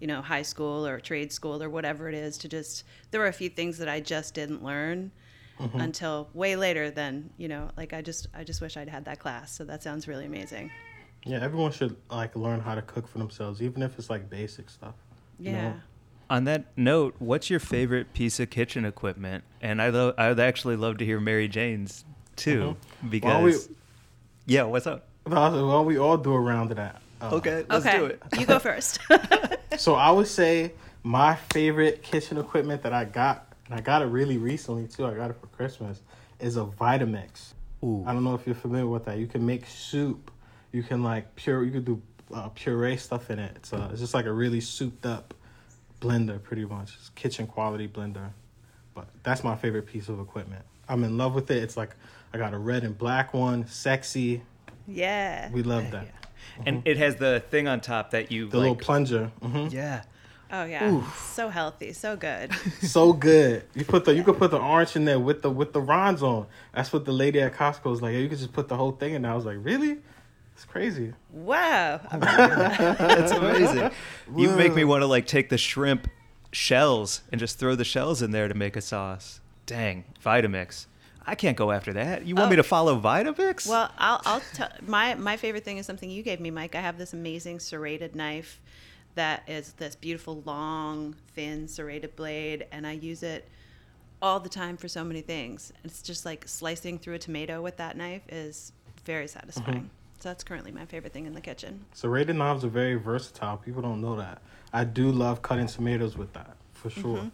you 0.00 0.06
know, 0.06 0.22
high 0.22 0.42
school 0.42 0.86
or 0.86 1.00
trade 1.00 1.32
school 1.32 1.62
or 1.62 1.68
whatever 1.70 2.08
it 2.08 2.14
is. 2.14 2.38
To 2.38 2.48
just 2.48 2.84
there 3.10 3.20
were 3.20 3.26
a 3.28 3.32
few 3.32 3.48
things 3.48 3.78
that 3.78 3.88
I 3.88 4.00
just 4.00 4.34
didn't 4.34 4.62
learn 4.64 5.10
Mm-hmm. 5.58 5.80
until 5.80 6.28
way 6.34 6.54
later. 6.54 6.90
Than 6.90 7.30
you 7.38 7.48
know, 7.48 7.70
like 7.78 7.94
I 7.94 8.02
just 8.02 8.26
I 8.34 8.44
just 8.44 8.60
wish 8.60 8.76
I'd 8.76 8.90
had 8.90 9.06
that 9.06 9.18
class. 9.20 9.50
So 9.52 9.64
that 9.64 9.82
sounds 9.82 10.06
really 10.06 10.26
amazing. 10.26 10.70
yeah, 11.24 11.38
everyone 11.42 11.72
should 11.72 11.96
like 12.10 12.36
learn 12.36 12.60
how 12.60 12.74
to 12.74 12.82
cook 12.82 13.08
for 13.08 13.16
themselves, 13.16 13.62
even 13.62 13.80
if 13.82 13.98
it's 13.98 14.10
like 14.10 14.28
basic 14.28 14.68
stuff. 14.68 14.94
you 15.40 15.52
know? 15.52 15.74
Yeah. 16.30 16.36
On 16.36 16.44
that 16.44 16.64
note, 16.76 17.14
what's 17.18 17.50
your 17.50 17.60
favorite 17.60 18.12
piece 18.12 18.40
of 18.40 18.50
kitchen 18.50 18.84
equipment? 18.84 19.44
And 19.60 19.80
I 19.80 19.90
love 19.90 20.14
I'd 20.18 20.40
actually 20.40 20.76
love 20.76 20.98
to 20.98 21.04
hear 21.04 21.20
Mary 21.20 21.48
Jane's 21.48 22.04
too 22.36 22.76
because 23.08 23.26
Why 23.28 23.32
don't 23.34 23.44
we- 23.44 23.76
Yeah, 24.46 24.64
what's 24.64 24.86
up? 24.86 25.06
Well, 25.26 25.84
we 25.84 25.98
all 25.98 26.16
do 26.16 26.32
a 26.32 26.40
round 26.40 26.70
of 26.70 26.76
that. 26.76 27.00
Uh, 27.20 27.30
Okay, 27.34 27.64
let's 27.68 27.86
okay, 27.86 27.98
do 27.98 28.04
it. 28.06 28.22
you 28.38 28.46
go 28.46 28.58
first. 28.60 28.98
So 29.78 29.94
I 29.94 30.10
would 30.10 30.26
say 30.28 30.72
my 31.02 31.34
favorite 31.52 32.02
kitchen 32.02 32.38
equipment 32.38 32.82
that 32.82 32.94
I 32.94 33.04
got, 33.04 33.52
and 33.66 33.74
I 33.74 33.82
got 33.82 34.00
it 34.00 34.06
really 34.06 34.38
recently 34.38 34.86
too. 34.88 35.04
I 35.06 35.12
got 35.12 35.28
it 35.30 35.36
for 35.38 35.48
Christmas. 35.48 36.00
Is 36.40 36.56
a 36.56 36.64
Vitamix. 36.64 37.52
Ooh. 37.84 38.02
I 38.06 38.12
don't 38.14 38.24
know 38.24 38.34
if 38.34 38.46
you're 38.46 38.54
familiar 38.54 38.86
with 38.86 39.04
that. 39.04 39.18
You 39.18 39.26
can 39.26 39.44
make 39.44 39.66
soup. 39.66 40.30
You 40.72 40.82
can 40.82 41.02
like 41.02 41.34
pure. 41.36 41.62
You 41.62 41.72
could 41.72 41.84
do 41.84 42.00
uh, 42.32 42.48
puree 42.50 42.96
stuff 42.96 43.28
in 43.30 43.38
it. 43.38 43.52
It's 43.56 43.72
uh, 43.72 43.88
it's 43.90 44.00
just 44.00 44.14
like 44.14 44.24
a 44.26 44.32
really 44.32 44.60
souped 44.60 45.04
up 45.04 45.34
blender, 46.00 46.42
pretty 46.42 46.64
much. 46.64 46.94
It's 46.98 47.10
kitchen 47.10 47.46
quality 47.46 47.88
blender. 47.88 48.30
But 48.94 49.08
that's 49.22 49.44
my 49.44 49.56
favorite 49.56 49.86
piece 49.86 50.08
of 50.08 50.20
equipment. 50.20 50.64
I'm 50.88 51.04
in 51.04 51.16
love 51.18 51.34
with 51.34 51.50
it. 51.50 51.62
It's 51.62 51.76
like 51.76 51.90
I 52.32 52.38
got 52.38 52.54
a 52.54 52.58
red 52.58 52.84
and 52.84 52.96
black 52.96 53.34
one, 53.34 53.66
sexy. 53.66 54.42
yeah. 54.86 55.50
We 55.50 55.62
love 55.62 55.90
that. 55.90 56.08
And 56.64 56.82
it 56.86 56.96
has 56.96 57.16
the 57.16 57.42
thing 57.50 57.68
on 57.68 57.80
top 57.80 58.12
that 58.12 58.30
you 58.32 58.48
The 58.48 58.56
like, 58.56 58.62
little 58.62 58.76
plunger. 58.76 59.30
hmm 59.42 59.66
Yeah. 59.70 60.02
Oh 60.50 60.64
yeah. 60.64 61.02
So 61.16 61.48
healthy, 61.48 61.92
so 61.92 62.16
good. 62.16 62.52
so 62.82 63.12
good. 63.12 63.64
You 63.74 63.84
put 63.84 64.04
the 64.04 64.14
you 64.14 64.22
could 64.22 64.38
put 64.38 64.52
the 64.52 64.60
orange 64.60 64.94
in 64.94 65.04
there 65.04 65.18
with 65.18 65.42
the 65.42 65.50
with 65.50 65.72
the 65.72 65.80
ronds 65.80 66.22
on. 66.22 66.46
That's 66.72 66.92
what 66.92 67.04
the 67.04 67.12
lady 67.12 67.40
at 67.40 67.52
Costco 67.54 67.84
was 67.90 68.00
like. 68.00 68.14
You 68.14 68.28
could 68.28 68.38
just 68.38 68.52
put 68.52 68.68
the 68.68 68.76
whole 68.76 68.92
thing 68.92 69.14
in. 69.14 69.22
there. 69.22 69.32
I 69.32 69.34
was 69.34 69.44
like, 69.44 69.56
really? 69.60 69.98
It's 70.56 70.64
crazy. 70.64 71.12
Wow. 71.30 72.00
That's 72.12 73.30
amazing. 73.30 73.90
you 74.34 74.50
make 74.56 74.74
me 74.74 74.84
want 74.84 75.02
to 75.02 75.06
like 75.06 75.26
take 75.26 75.50
the 75.50 75.58
shrimp 75.58 76.08
shells 76.50 77.20
and 77.30 77.38
just 77.38 77.58
throw 77.58 77.74
the 77.74 77.84
shells 77.84 78.22
in 78.22 78.30
there 78.30 78.48
to 78.48 78.54
make 78.54 78.74
a 78.74 78.80
sauce. 78.80 79.40
Dang, 79.66 80.04
Vitamix. 80.24 80.86
I 81.26 81.34
can't 81.34 81.58
go 81.58 81.72
after 81.72 81.92
that. 81.92 82.24
You 82.24 82.36
want 82.36 82.48
me 82.50 82.54
Oh. 82.54 82.56
to 82.56 82.62
follow 82.62 82.98
Vitamix? 82.98 83.68
Well, 83.68 83.90
I'll, 83.98 84.22
I'll 84.24 84.42
tell 84.54 84.70
my 84.86 85.14
my 85.16 85.36
favorite 85.36 85.62
thing 85.64 85.76
is 85.76 85.84
something 85.84 86.08
you 86.08 86.22
gave 86.22 86.40
me, 86.40 86.50
Mike. 86.50 86.74
I 86.74 86.80
have 86.80 86.96
this 86.96 87.12
amazing 87.12 87.60
serrated 87.60 88.16
knife 88.16 88.58
that 89.14 89.42
is 89.46 89.72
this 89.74 89.94
beautiful 89.94 90.42
long, 90.46 91.16
thin 91.34 91.68
serrated 91.68 92.16
blade, 92.16 92.66
and 92.72 92.86
I 92.86 92.92
use 92.92 93.22
it 93.22 93.46
all 94.22 94.40
the 94.40 94.48
time 94.48 94.78
for 94.78 94.88
so 94.88 95.04
many 95.04 95.20
things. 95.20 95.70
It's 95.84 96.00
just 96.00 96.24
like 96.24 96.48
slicing 96.48 96.98
through 96.98 97.14
a 97.14 97.18
tomato 97.18 97.60
with 97.60 97.76
that 97.76 97.96
knife 97.98 98.22
is 98.30 98.72
very 99.04 99.28
satisfying. 99.28 99.76
Mm-hmm. 99.76 99.86
So 100.18 100.30
that's 100.30 100.44
currently 100.44 100.72
my 100.72 100.86
favorite 100.86 101.12
thing 101.12 101.26
in 101.26 101.34
the 101.34 101.40
kitchen. 101.40 101.84
Serrated 101.92 102.36
knives 102.36 102.64
are 102.64 102.68
very 102.68 102.94
versatile. 102.94 103.58
People 103.58 103.82
don't 103.82 104.00
know 104.00 104.16
that. 104.16 104.40
I 104.72 104.84
do 104.84 105.10
love 105.12 105.42
cutting 105.42 105.66
tomatoes 105.66 106.16
with 106.16 106.32
that 106.32 106.56
for 106.72 106.90
sure. 106.90 107.30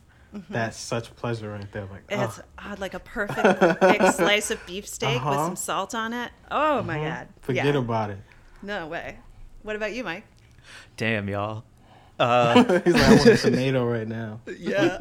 That's 0.49 0.78
such 0.78 1.14
pleasure 1.16 1.51
right 1.51 1.70
there. 1.72 1.87
Like, 1.91 2.05
It's 2.09 2.41
uh, 2.59 2.76
like 2.78 2.95
a 2.95 2.99
perfect 3.01 3.80
big 3.80 4.03
slice 4.12 4.51
of 4.51 4.64
beefsteak 4.66 5.11
with 5.14 5.18
Uh-huh. 5.22 5.47
some 5.47 5.57
salt 5.57 5.95
on 5.95 6.12
it. 6.14 6.33
Oh 6.51 6.83
my 6.83 6.99
god! 6.99 7.28
forget 7.43 7.66
yeah. 7.66 7.76
about 7.78 8.11
it. 8.11 8.18
No 8.62 8.87
way. 8.87 9.18
What 9.62 9.76
about 9.76 9.93
you, 9.93 10.05
Mike? 10.05 10.24
Damn, 10.97 11.28
y'all. 11.28 11.64
Uh, 12.20 12.80
He's 12.85 12.95
like, 12.95 13.03
I 13.03 13.14
want 13.16 13.26
a 13.26 13.37
tomato 13.37 13.85
right 13.85 14.07
now. 14.07 14.41
yeah. 14.59 14.97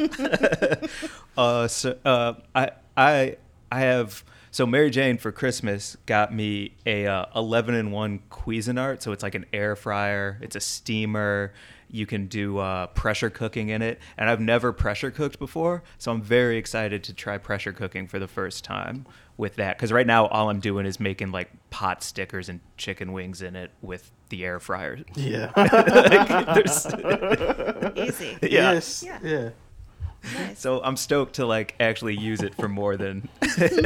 uh, 1.38 1.68
so 1.68 1.96
uh, 2.04 2.34
I 2.56 2.72
I 2.98 3.38
I 3.72 3.80
have 3.82 4.24
so 4.52 4.66
Mary 4.66 4.90
Jane 4.90 5.18
for 5.18 5.32
Christmas 5.32 5.98
got 6.06 6.34
me 6.34 6.76
a 6.86 7.08
uh, 7.08 7.26
11 7.36 7.74
in 7.76 7.92
one 7.92 8.20
Cuisinart. 8.30 9.02
So 9.02 9.12
it's 9.14 9.24
like 9.24 9.36
an 9.36 9.46
air 9.54 9.76
fryer. 9.76 10.38
It's 10.42 10.56
a 10.56 10.60
steamer. 10.60 11.54
You 11.94 12.06
can 12.06 12.28
do 12.28 12.58
uh, 12.58 12.88
pressure 12.88 13.30
cooking 13.30 13.68
in 13.70 13.82
it, 13.82 14.00
and 14.18 14.30
I've 14.30 14.40
never 14.40 14.72
pressure 14.72 15.12
cooked 15.12 15.40
before, 15.40 15.84
so 15.98 16.10
I'm 16.14 16.22
very 16.22 16.56
excited 16.58 17.04
to 17.04 17.14
try 17.14 17.38
pressure 17.38 17.74
cooking 17.74 18.08
for 18.08 18.18
the 18.18 18.30
first 18.30 18.64
time 18.64 19.06
with 19.36 19.56
that. 19.58 19.76
Because 19.78 19.92
right 19.92 20.08
now, 20.08 20.28
all 20.28 20.50
I'm 20.50 20.62
doing 20.62 20.86
is 20.86 21.02
making 21.02 21.32
like 21.32 21.50
pot 21.70 22.02
stickers 22.02 22.48
and 22.48 22.62
chicken 22.78 23.12
wings 23.12 23.42
in 23.42 23.58
it 23.58 23.72
with 23.82 24.10
the 24.30 24.46
air 24.46 24.62
fryer. 24.62 25.00
Yeah. 25.16 25.52
Like, 25.58 26.56
there's- 26.56 26.86
Easy. 27.98 28.38
yeah. 28.42 28.72
Yes. 28.72 29.04
Yeah. 29.06 29.20
Yeah. 29.22 29.50
Nice. 30.36 30.60
So 30.60 30.82
I'm 30.84 30.98
stoked 30.98 31.36
to 31.36 31.46
like 31.46 31.76
actually 31.80 32.18
use 32.18 32.42
it 32.42 32.54
for 32.56 32.68
more 32.70 32.96
than 32.98 33.28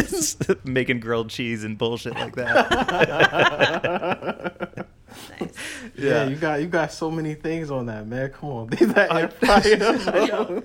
making 0.66 1.00
grilled 1.00 1.30
cheese 1.30 1.64
and 1.64 1.78
bullshit 1.78 2.16
like 2.16 2.36
that. 2.36 2.70
nice. 4.70 4.84
Yeah. 5.98 6.28
you 6.28 6.36
got 6.36 6.60
you 6.60 6.68
got 6.68 6.92
so 6.92 7.10
many 7.10 7.36
things 7.36 7.72
on 7.72 7.86
that, 7.86 8.06
man. 8.06 8.32
Come 8.32 8.50
on. 8.50 8.68
Leave 8.72 8.94
that 8.96 9.14
air 9.16 9.30
fryer. 9.30 10.62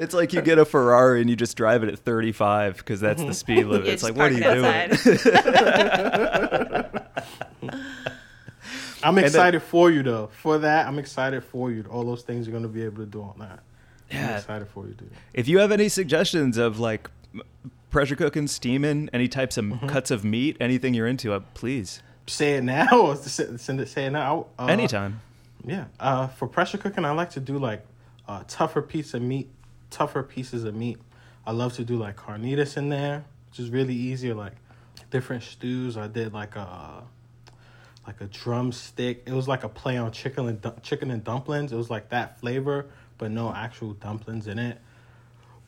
It's 0.00 0.12
like 0.12 0.32
you 0.32 0.42
get 0.42 0.58
a 0.58 0.64
Ferrari 0.64 1.20
and 1.20 1.30
you 1.30 1.36
just 1.36 1.56
drive 1.56 1.84
it 1.84 1.88
at 1.88 2.00
35 2.00 2.78
because 2.78 2.98
that's 3.00 3.22
the 3.22 3.32
speed 3.32 3.66
limit. 3.66 3.86
You 3.86 3.92
it's 3.92 4.02
like, 4.02 4.16
what 4.16 4.32
are 4.32 4.34
you 4.34 4.42
it 4.44 4.54
doing? 4.54 4.90
I'm 9.04 9.14
then- 9.16 9.24
excited 9.24 9.62
for 9.62 9.90
you 9.90 10.02
though. 10.02 10.28
For 10.42 10.58
that, 10.58 10.86
I'm 10.86 10.98
excited 10.98 11.42
for 11.44 11.70
you. 11.70 11.84
All 11.90 12.04
those 12.04 12.22
things 12.22 12.46
you're 12.46 12.54
gonna 12.54 12.68
be 12.68 12.84
able 12.84 12.98
to 12.98 13.06
do 13.06 13.22
on 13.22 13.38
that. 13.38 13.60
I'm 14.12 14.18
Yeah. 14.18 14.36
excited 14.38 14.68
for 14.68 14.86
you, 14.86 14.94
dude. 14.94 15.10
If 15.34 15.48
you 15.48 15.58
have 15.58 15.72
any 15.72 15.88
suggestions 15.88 16.56
of 16.58 16.78
like 16.78 17.10
pressure 17.90 18.16
cooking, 18.16 18.46
steaming, 18.46 19.08
any 19.12 19.28
types 19.28 19.56
of 19.56 19.64
Mm-hmm. 19.66 19.86
cuts 19.88 20.10
of 20.10 20.24
meat, 20.24 20.56
anything 20.60 20.94
you're 20.94 21.06
into, 21.06 21.32
uh, 21.32 21.40
please. 21.54 22.02
Say 22.26 22.54
it 22.54 22.64
now 22.64 22.88
or 22.92 23.16
send 23.16 23.60
send 23.60 23.80
it 23.80 23.88
say 23.88 24.06
it 24.06 24.10
now. 24.10 24.46
Uh, 24.58 24.66
Anytime. 24.66 25.20
Yeah. 25.64 25.86
Uh, 26.00 26.26
for 26.28 26.46
pressure 26.48 26.78
cooking, 26.78 27.04
I 27.04 27.12
like 27.12 27.30
to 27.30 27.40
do 27.40 27.58
like 27.58 27.84
uh, 28.28 28.44
tougher 28.48 28.82
piece 28.82 29.14
of 29.14 29.22
meat, 29.22 29.48
tougher 29.90 30.22
pieces 30.22 30.64
of 30.64 30.74
meat. 30.74 30.98
I 31.46 31.52
love 31.52 31.72
to 31.74 31.84
do 31.84 31.96
like 31.96 32.16
carnitas 32.16 32.76
in 32.76 32.88
there, 32.88 33.24
which 33.50 33.58
is 33.60 33.70
really 33.70 33.94
easy. 33.94 34.30
or, 34.30 34.34
Like 34.34 34.54
different 35.10 35.42
stews. 35.42 35.96
I 35.96 36.06
did 36.06 36.32
like 36.32 36.54
a 36.56 37.02
like 38.06 38.20
a 38.20 38.26
drumstick. 38.26 39.22
It 39.26 39.32
was 39.32 39.46
like 39.48 39.64
a 39.64 39.68
play 39.68 39.96
on 39.98 40.10
chicken 40.12 40.48
and 40.48 40.60
du- 40.60 40.74
chicken 40.82 41.10
and 41.10 41.22
dumplings. 41.24 41.72
It 41.72 41.76
was 41.76 41.90
like 41.90 42.08
that 42.10 42.38
flavor, 42.40 42.86
but 43.18 43.30
no 43.30 43.52
actual 43.54 43.92
dumplings 43.94 44.46
in 44.46 44.58
it. 44.58 44.78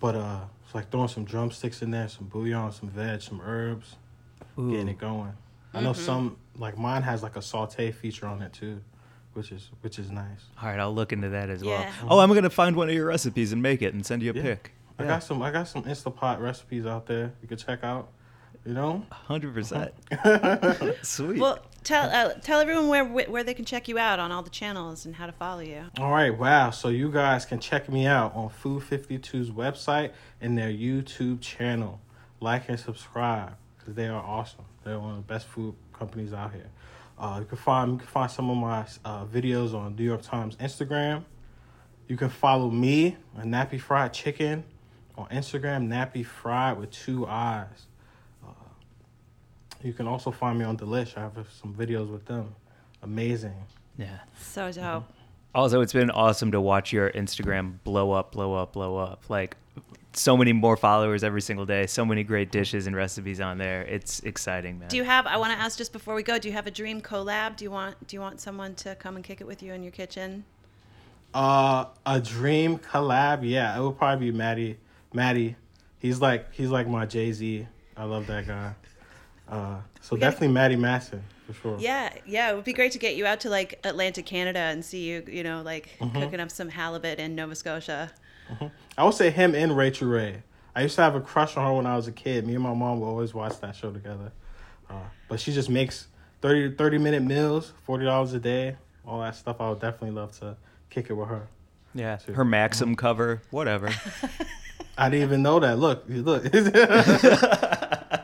But 0.00 0.14
uh, 0.16 0.40
it's 0.64 0.74
like 0.74 0.90
throwing 0.90 1.08
some 1.08 1.24
drumsticks 1.24 1.82
in 1.82 1.90
there, 1.90 2.08
some 2.08 2.26
bouillon, 2.26 2.72
some 2.72 2.88
veg, 2.90 3.22
some 3.22 3.40
herbs, 3.40 3.96
getting 4.56 4.88
it 4.88 4.98
going. 4.98 5.32
I 5.72 5.80
know 5.80 5.92
some 5.92 6.36
like 6.56 6.78
mine 6.78 7.02
has 7.02 7.22
like 7.22 7.36
a 7.36 7.42
saute 7.42 7.90
feature 7.90 8.26
on 8.26 8.42
it 8.42 8.52
too, 8.52 8.80
which 9.32 9.50
is 9.50 9.70
which 9.80 9.98
is 9.98 10.10
nice. 10.10 10.42
All 10.62 10.68
right, 10.68 10.78
I'll 10.78 10.94
look 10.94 11.12
into 11.12 11.30
that 11.30 11.50
as 11.50 11.64
well. 11.64 11.84
Oh, 12.08 12.18
I'm 12.20 12.32
gonna 12.34 12.50
find 12.50 12.76
one 12.76 12.88
of 12.88 12.94
your 12.94 13.06
recipes 13.06 13.52
and 13.52 13.60
make 13.62 13.82
it 13.82 13.94
and 13.94 14.04
send 14.04 14.22
you 14.22 14.30
a 14.32 14.34
Yeah. 14.34 14.42
pic. 14.42 14.72
I 14.98 15.04
got 15.04 15.24
some 15.24 15.42
I 15.42 15.50
got 15.50 15.66
some 15.66 15.82
Instapot 15.84 16.40
recipes 16.40 16.86
out 16.86 17.06
there 17.06 17.32
you 17.42 17.48
can 17.48 17.56
check 17.56 17.82
out. 17.82 18.10
You 18.64 18.72
know? 18.74 19.04
hundred 19.10 19.52
percent. 19.52 19.92
Sweet. 21.02 21.38
Well, 21.38 21.58
tell 21.84 22.10
uh, 22.10 22.34
tell 22.34 22.60
everyone 22.60 22.88
where 22.88 23.04
where 23.04 23.44
they 23.44 23.54
can 23.54 23.64
check 23.64 23.88
you 23.88 23.98
out 23.98 24.18
on 24.18 24.32
all 24.32 24.42
the 24.42 24.50
channels 24.50 25.06
and 25.06 25.14
how 25.14 25.26
to 25.26 25.32
follow 25.32 25.60
you. 25.60 25.84
All 25.98 26.10
right, 26.10 26.36
wow. 26.36 26.70
So 26.70 26.88
you 26.88 27.10
guys 27.10 27.44
can 27.44 27.60
check 27.60 27.88
me 27.88 28.06
out 28.06 28.34
on 28.34 28.48
Food 28.48 28.82
52's 28.82 29.50
website 29.50 30.12
and 30.40 30.56
their 30.58 30.70
YouTube 30.70 31.40
channel. 31.40 32.00
Like 32.40 32.68
and 32.68 32.78
subscribe 32.78 33.56
because 33.78 33.94
they 33.94 34.08
are 34.08 34.22
awesome. 34.22 34.64
They're 34.82 34.98
one 34.98 35.10
of 35.10 35.16
the 35.16 35.32
best 35.32 35.46
food 35.46 35.74
companies 35.92 36.32
out 36.32 36.52
here. 36.52 36.70
Uh, 37.18 37.38
you 37.40 37.46
can 37.46 37.58
find 37.58 37.92
you 37.92 37.98
can 37.98 38.06
find 38.06 38.30
some 38.30 38.50
of 38.50 38.56
my 38.56 38.86
uh, 39.04 39.24
videos 39.26 39.74
on 39.74 39.96
New 39.96 40.04
York 40.04 40.22
Times 40.22 40.56
Instagram. 40.56 41.24
You 42.08 42.16
can 42.16 42.28
follow 42.28 42.70
me 42.70 43.16
on 43.36 43.46
Nappy 43.46 43.80
Fried 43.80 44.12
Chicken 44.12 44.64
on 45.16 45.28
Instagram, 45.28 45.88
Nappy 45.88 46.26
Fried 46.26 46.78
with 46.78 46.90
two 46.90 47.26
eyes. 47.26 47.86
You 49.84 49.92
can 49.92 50.08
also 50.08 50.30
find 50.30 50.58
me 50.58 50.64
on 50.64 50.76
Delish. 50.76 51.16
I 51.16 51.20
have 51.20 51.36
some 51.60 51.74
videos 51.74 52.10
with 52.10 52.24
them. 52.24 52.54
Amazing. 53.02 53.54
yeah. 53.98 54.20
So 54.40 54.72
dope. 54.72 55.04
Also, 55.54 55.82
it's 55.82 55.92
been 55.92 56.10
awesome 56.10 56.50
to 56.50 56.60
watch 56.60 56.92
your 56.92 57.10
Instagram 57.10 57.74
blow 57.84 58.10
up, 58.10 58.32
blow 58.32 58.54
up, 58.54 58.72
blow 58.72 58.96
up. 58.96 59.28
Like 59.28 59.56
so 60.14 60.36
many 60.36 60.52
more 60.52 60.76
followers 60.76 61.22
every 61.22 61.42
single 61.42 61.66
day. 61.66 61.86
So 61.86 62.04
many 62.04 62.24
great 62.24 62.50
dishes 62.50 62.86
and 62.86 62.96
recipes 62.96 63.40
on 63.40 63.58
there. 63.58 63.82
It's 63.82 64.20
exciting, 64.20 64.78
man. 64.78 64.88
Do 64.88 64.96
you 64.96 65.04
have? 65.04 65.26
I 65.26 65.36
want 65.36 65.52
to 65.52 65.58
ask 65.58 65.76
just 65.76 65.92
before 65.92 66.14
we 66.14 66.22
go. 66.22 66.38
Do 66.38 66.48
you 66.48 66.54
have 66.54 66.66
a 66.66 66.70
dream 66.70 67.00
collab? 67.02 67.56
Do 67.56 67.64
you 67.64 67.70
want? 67.70 68.06
Do 68.08 68.16
you 68.16 68.20
want 68.20 68.40
someone 68.40 68.74
to 68.76 68.94
come 68.96 69.16
and 69.16 69.24
kick 69.24 69.40
it 69.42 69.46
with 69.46 69.62
you 69.62 69.74
in 69.74 69.82
your 69.82 69.92
kitchen? 69.92 70.44
Uh, 71.34 71.86
a 72.06 72.20
dream 72.20 72.78
collab. 72.78 73.40
Yeah, 73.42 73.76
it 73.78 73.82
would 73.82 73.98
probably 73.98 74.30
be 74.30 74.36
Matty. 74.36 74.78
Matty, 75.12 75.56
he's 75.98 76.20
like 76.20 76.52
he's 76.54 76.70
like 76.70 76.88
my 76.88 77.04
Jay 77.06 77.30
Z. 77.32 77.66
I 77.96 78.04
love 78.04 78.26
that 78.28 78.46
guy. 78.46 78.74
Uh, 79.48 79.76
so 80.00 80.16
We 80.16 80.20
gotta- 80.20 80.32
definitely 80.32 80.54
Matty 80.54 80.76
Matheson 80.76 81.22
for 81.46 81.52
sure. 81.54 81.76
Yeah, 81.78 82.12
yeah. 82.26 82.50
It 82.50 82.56
would 82.56 82.64
be 82.64 82.72
great 82.72 82.92
to 82.92 82.98
get 82.98 83.16
you 83.16 83.26
out 83.26 83.40
to 83.40 83.50
like 83.50 83.78
Atlantic 83.84 84.26
Canada 84.26 84.58
and 84.58 84.84
see 84.84 85.04
you. 85.08 85.22
You 85.28 85.42
know, 85.44 85.62
like 85.62 85.90
Mm-hmm. 86.00 86.20
cooking 86.20 86.40
up 86.40 86.50
some 86.50 86.68
halibut 86.70 87.18
in 87.18 87.34
Nova 87.34 87.54
Scotia. 87.54 88.10
I 88.98 89.04
would 89.04 89.14
say 89.14 89.30
him 89.30 89.54
and 89.54 89.76
Rachael 89.76 90.08
Ray. 90.08 90.42
I 90.76 90.82
used 90.82 90.96
to 90.96 91.02
have 91.02 91.14
a 91.14 91.20
crush 91.20 91.56
on 91.56 91.64
her 91.66 91.72
when 91.74 91.86
I 91.86 91.96
was 91.96 92.08
a 92.08 92.12
kid. 92.12 92.46
Me 92.46 92.54
and 92.54 92.62
my 92.62 92.74
mom 92.74 93.00
would 93.00 93.06
always 93.06 93.32
watch 93.32 93.58
that 93.60 93.74
show 93.76 93.90
together. 93.92 94.32
Uh, 94.90 94.94
but 95.28 95.40
she 95.40 95.52
just 95.52 95.70
makes 95.70 96.08
30, 96.42 96.74
30 96.74 96.98
minute 96.98 97.22
meals, 97.22 97.72
forty 97.84 98.04
dollars 98.04 98.34
a 98.34 98.40
day, 98.40 98.76
all 99.06 99.20
that 99.20 99.34
stuff. 99.34 99.60
I 99.60 99.70
would 99.70 99.80
definitely 99.80 100.10
love 100.10 100.38
to 100.40 100.56
kick 100.90 101.08
it 101.10 101.14
with 101.14 101.28
her. 101.28 101.46
yeah, 101.94 102.16
too. 102.16 102.32
her 102.34 102.44
Maxim 102.44 102.96
cover, 102.96 103.40
whatever. 103.50 103.88
I 104.98 105.08
didn't 105.08 105.26
even 105.26 105.42
know 105.42 105.58
that. 105.60 105.78
Look, 105.78 106.04
you 106.08 106.22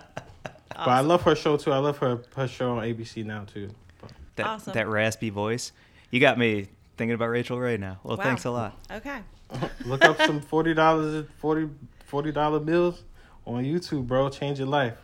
look. 0.80 0.86
But 0.86 0.90
I 0.92 1.00
love 1.00 1.22
her 1.22 1.34
show 1.36 1.56
too. 1.56 1.72
I 1.72 1.78
love 1.78 1.98
her 1.98 2.20
her 2.36 2.48
show 2.48 2.72
on 2.76 2.82
ABC 2.84 3.24
now 3.24 3.44
too. 3.44 3.70
But 4.00 4.12
That 4.36 4.46
Awesome. 4.46 4.72
that 4.74 4.88
raspy 4.88 5.30
voice. 5.30 5.72
You 6.10 6.20
got 6.20 6.38
me 6.38 6.68
thinking 6.96 7.14
about 7.14 7.28
Rachael 7.28 7.58
Ray 7.58 7.76
now. 7.76 7.98
Well, 8.02 8.16
Wow. 8.16 8.24
thanks 8.24 8.44
a 8.44 8.50
lot. 8.50 8.76
Okay. 8.90 9.18
look 9.84 10.04
up 10.04 10.16
some 10.22 10.40
forty 10.40 10.74
dollars 10.74 11.26
40 11.38 11.68
forty 12.06 12.32
dollar 12.32 12.60
bills 12.60 13.02
on 13.46 13.64
YouTube, 13.64 14.06
bro. 14.06 14.28
Change 14.28 14.58
your 14.58 14.68
life. 14.68 14.94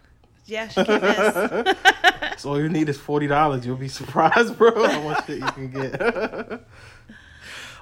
Yeah, 0.44 0.68
she 0.68 0.84
can't 0.84 1.02
miss. 1.02 1.76
So 2.38 2.50
all 2.50 2.60
you 2.60 2.68
need 2.68 2.88
is 2.88 2.96
forty 2.98 3.26
dollars. 3.26 3.66
You'll 3.66 3.76
be 3.76 3.88
surprised, 3.88 4.56
bro. 4.58 4.86
How 4.86 5.00
much 5.02 5.26
shit 5.26 5.40
you 5.40 5.46
can 5.52 5.70
get. 5.70 6.60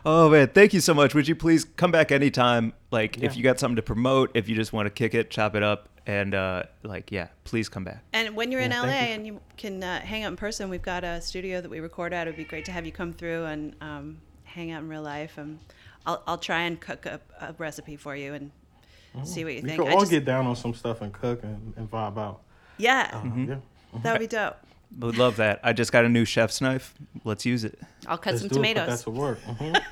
Oh 0.07 0.29
man, 0.29 0.49
thank 0.49 0.75
you 0.75 0.81
so 0.81 0.93
much. 0.93 1.15
Would 1.15 1.27
you 1.29 1.35
please 1.35 1.65
come 1.65 1.91
back 1.91 2.13
anytime? 2.13 2.75
Like 2.91 3.23
if 3.23 3.37
you 3.37 3.43
got 3.43 3.59
something 3.59 3.77
to 3.77 3.83
promote, 3.83 4.31
if 4.35 4.49
you 4.49 4.55
just 4.55 4.73
want 4.73 4.87
to 4.87 4.91
kick 4.91 5.15
it, 5.15 5.31
chop 5.31 5.55
it 5.55 5.63
up, 5.63 5.89
and 6.07 6.35
uh, 6.35 6.65
like 6.83 7.11
yeah, 7.11 7.29
please 7.45 7.69
come 7.71 7.85
back. 7.85 8.03
And 8.13 8.37
when 8.37 8.53
you're 8.53 8.61
in 8.61 8.71
LA 8.71 8.83
you. 8.85 8.91
and 8.91 9.27
you 9.27 9.41
can 9.57 9.83
uh, 9.83 10.01
hang 10.01 10.25
out 10.25 10.29
in 10.29 10.37
person, 10.37 10.69
we've 10.69 10.83
got 10.83 11.05
a 11.05 11.21
studio 11.23 11.61
that 11.63 11.71
we 11.71 11.81
record 11.81 12.13
at. 12.13 12.27
It 12.27 12.31
would 12.31 12.37
be 12.37 12.45
great 12.45 12.67
to 12.67 12.73
have 12.73 12.85
you 12.85 12.93
come 12.93 13.13
through 13.15 13.45
and 13.47 13.75
um, 13.81 14.21
hang 14.45 14.73
out 14.73 14.83
in 14.83 14.89
real 14.89 15.03
life. 15.03 15.39
And 15.39 15.59
I'll, 16.05 16.23
I'll 16.27 16.39
try 16.39 16.61
and 16.63 16.79
cook 16.79 17.07
a, 17.07 17.19
a 17.41 17.55
recipe 17.57 17.97
for 17.97 18.15
you 18.15 18.35
and 18.35 18.51
see 19.27 19.43
what 19.45 19.55
you 19.55 19.63
we 19.63 19.69
think. 19.69 19.81
can 19.81 19.89
I 19.91 19.95
all 19.95 20.01
just- 20.01 20.11
get 20.11 20.27
down 20.27 20.47
on 20.47 20.55
some 20.57 20.75
stuff 20.75 21.01
and 21.01 21.13
cook 21.15 21.43
and, 21.45 21.73
and 21.77 21.91
vibe 21.91 22.19
out. 22.19 22.43
yeah, 22.77 23.09
Uh, 23.11 23.21
Mm-hmm. 23.23 23.51
Yeah. 23.53 23.57
that 24.03 24.13
would 24.13 24.21
be 24.21 24.27
dope. 24.27 24.57
Would 24.99 25.19
love 25.19 25.37
that. 25.37 25.61
I 25.63 25.73
just 25.73 25.91
got 25.93 26.05
a 26.05 26.09
new 26.09 26.25
chef's 26.25 26.61
knife. 26.61 26.95
Let's 27.25 27.45
use 27.45 27.65
it. 27.65 27.79
I'll 28.07 28.17
cut 28.19 28.33
Let's 28.35 28.41
some 28.43 28.49
do 28.49 28.55
it. 28.55 28.59
Put 28.63 28.69
tomatoes. 28.75 28.99
that 28.99 29.05
to 29.05 29.11
work. 29.11 29.39
Mhm. 29.47 29.83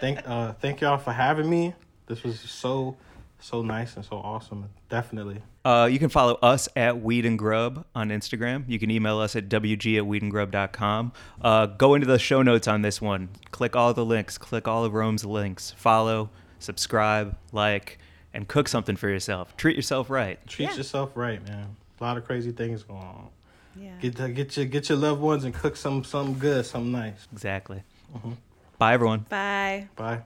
thank 0.00 0.28
uh, 0.28 0.52
thank 0.54 0.80
y'all 0.80 0.98
for 0.98 1.12
having 1.12 1.48
me. 1.48 1.74
This 2.06 2.22
was 2.22 2.38
so 2.40 2.96
so 3.40 3.62
nice 3.62 3.96
and 3.96 4.04
so 4.04 4.16
awesome. 4.16 4.68
Definitely. 4.88 5.42
Uh, 5.64 5.88
you 5.90 5.98
can 5.98 6.08
follow 6.10 6.34
us 6.42 6.68
at 6.76 7.00
Weed 7.02 7.24
and 7.26 7.38
Grub 7.38 7.84
on 7.94 8.08
Instagram. 8.10 8.64
You 8.68 8.78
can 8.78 8.90
email 8.90 9.18
us 9.18 9.34
at 9.36 9.48
wg 9.48 9.96
at 9.98 10.04
weedandgrub.com. 10.04 11.12
Uh, 11.40 11.66
go 11.66 11.94
into 11.94 12.06
the 12.06 12.18
show 12.18 12.42
notes 12.42 12.68
on 12.68 12.82
this 12.82 13.00
one. 13.00 13.28
Click 13.50 13.74
all 13.76 13.92
the 13.94 14.04
links. 14.04 14.36
Click 14.38 14.66
all 14.68 14.84
of 14.84 14.92
Rome's 14.94 15.24
links. 15.24 15.70
Follow, 15.76 16.30
subscribe, 16.58 17.36
like, 17.52 17.98
and 18.34 18.46
cook 18.48 18.68
something 18.68 18.96
for 18.96 19.08
yourself. 19.08 19.56
Treat 19.56 19.76
yourself 19.76 20.10
right. 20.10 20.44
Treat 20.46 20.70
Yeah. 20.70 20.76
yourself 20.76 21.12
right, 21.14 21.46
man. 21.46 21.76
A 22.00 22.04
lot 22.04 22.16
of 22.18 22.24
crazy 22.24 22.50
things 22.52 22.82
going 22.82 23.00
on. 23.00 23.28
Yeah. 23.76 23.90
Get 24.00 24.16
to, 24.16 24.28
get 24.28 24.56
your 24.56 24.66
get 24.66 24.88
your 24.88 24.98
loved 24.98 25.20
ones 25.20 25.44
and 25.44 25.54
cook 25.54 25.76
some 25.76 26.04
something 26.04 26.38
good, 26.38 26.66
something 26.66 26.92
nice. 26.92 27.26
Exactly. 27.32 27.82
Mm-hmm. 28.14 28.32
Bye, 28.78 28.94
everyone. 28.94 29.26
Bye. 29.28 29.88
Bye. 29.96 30.22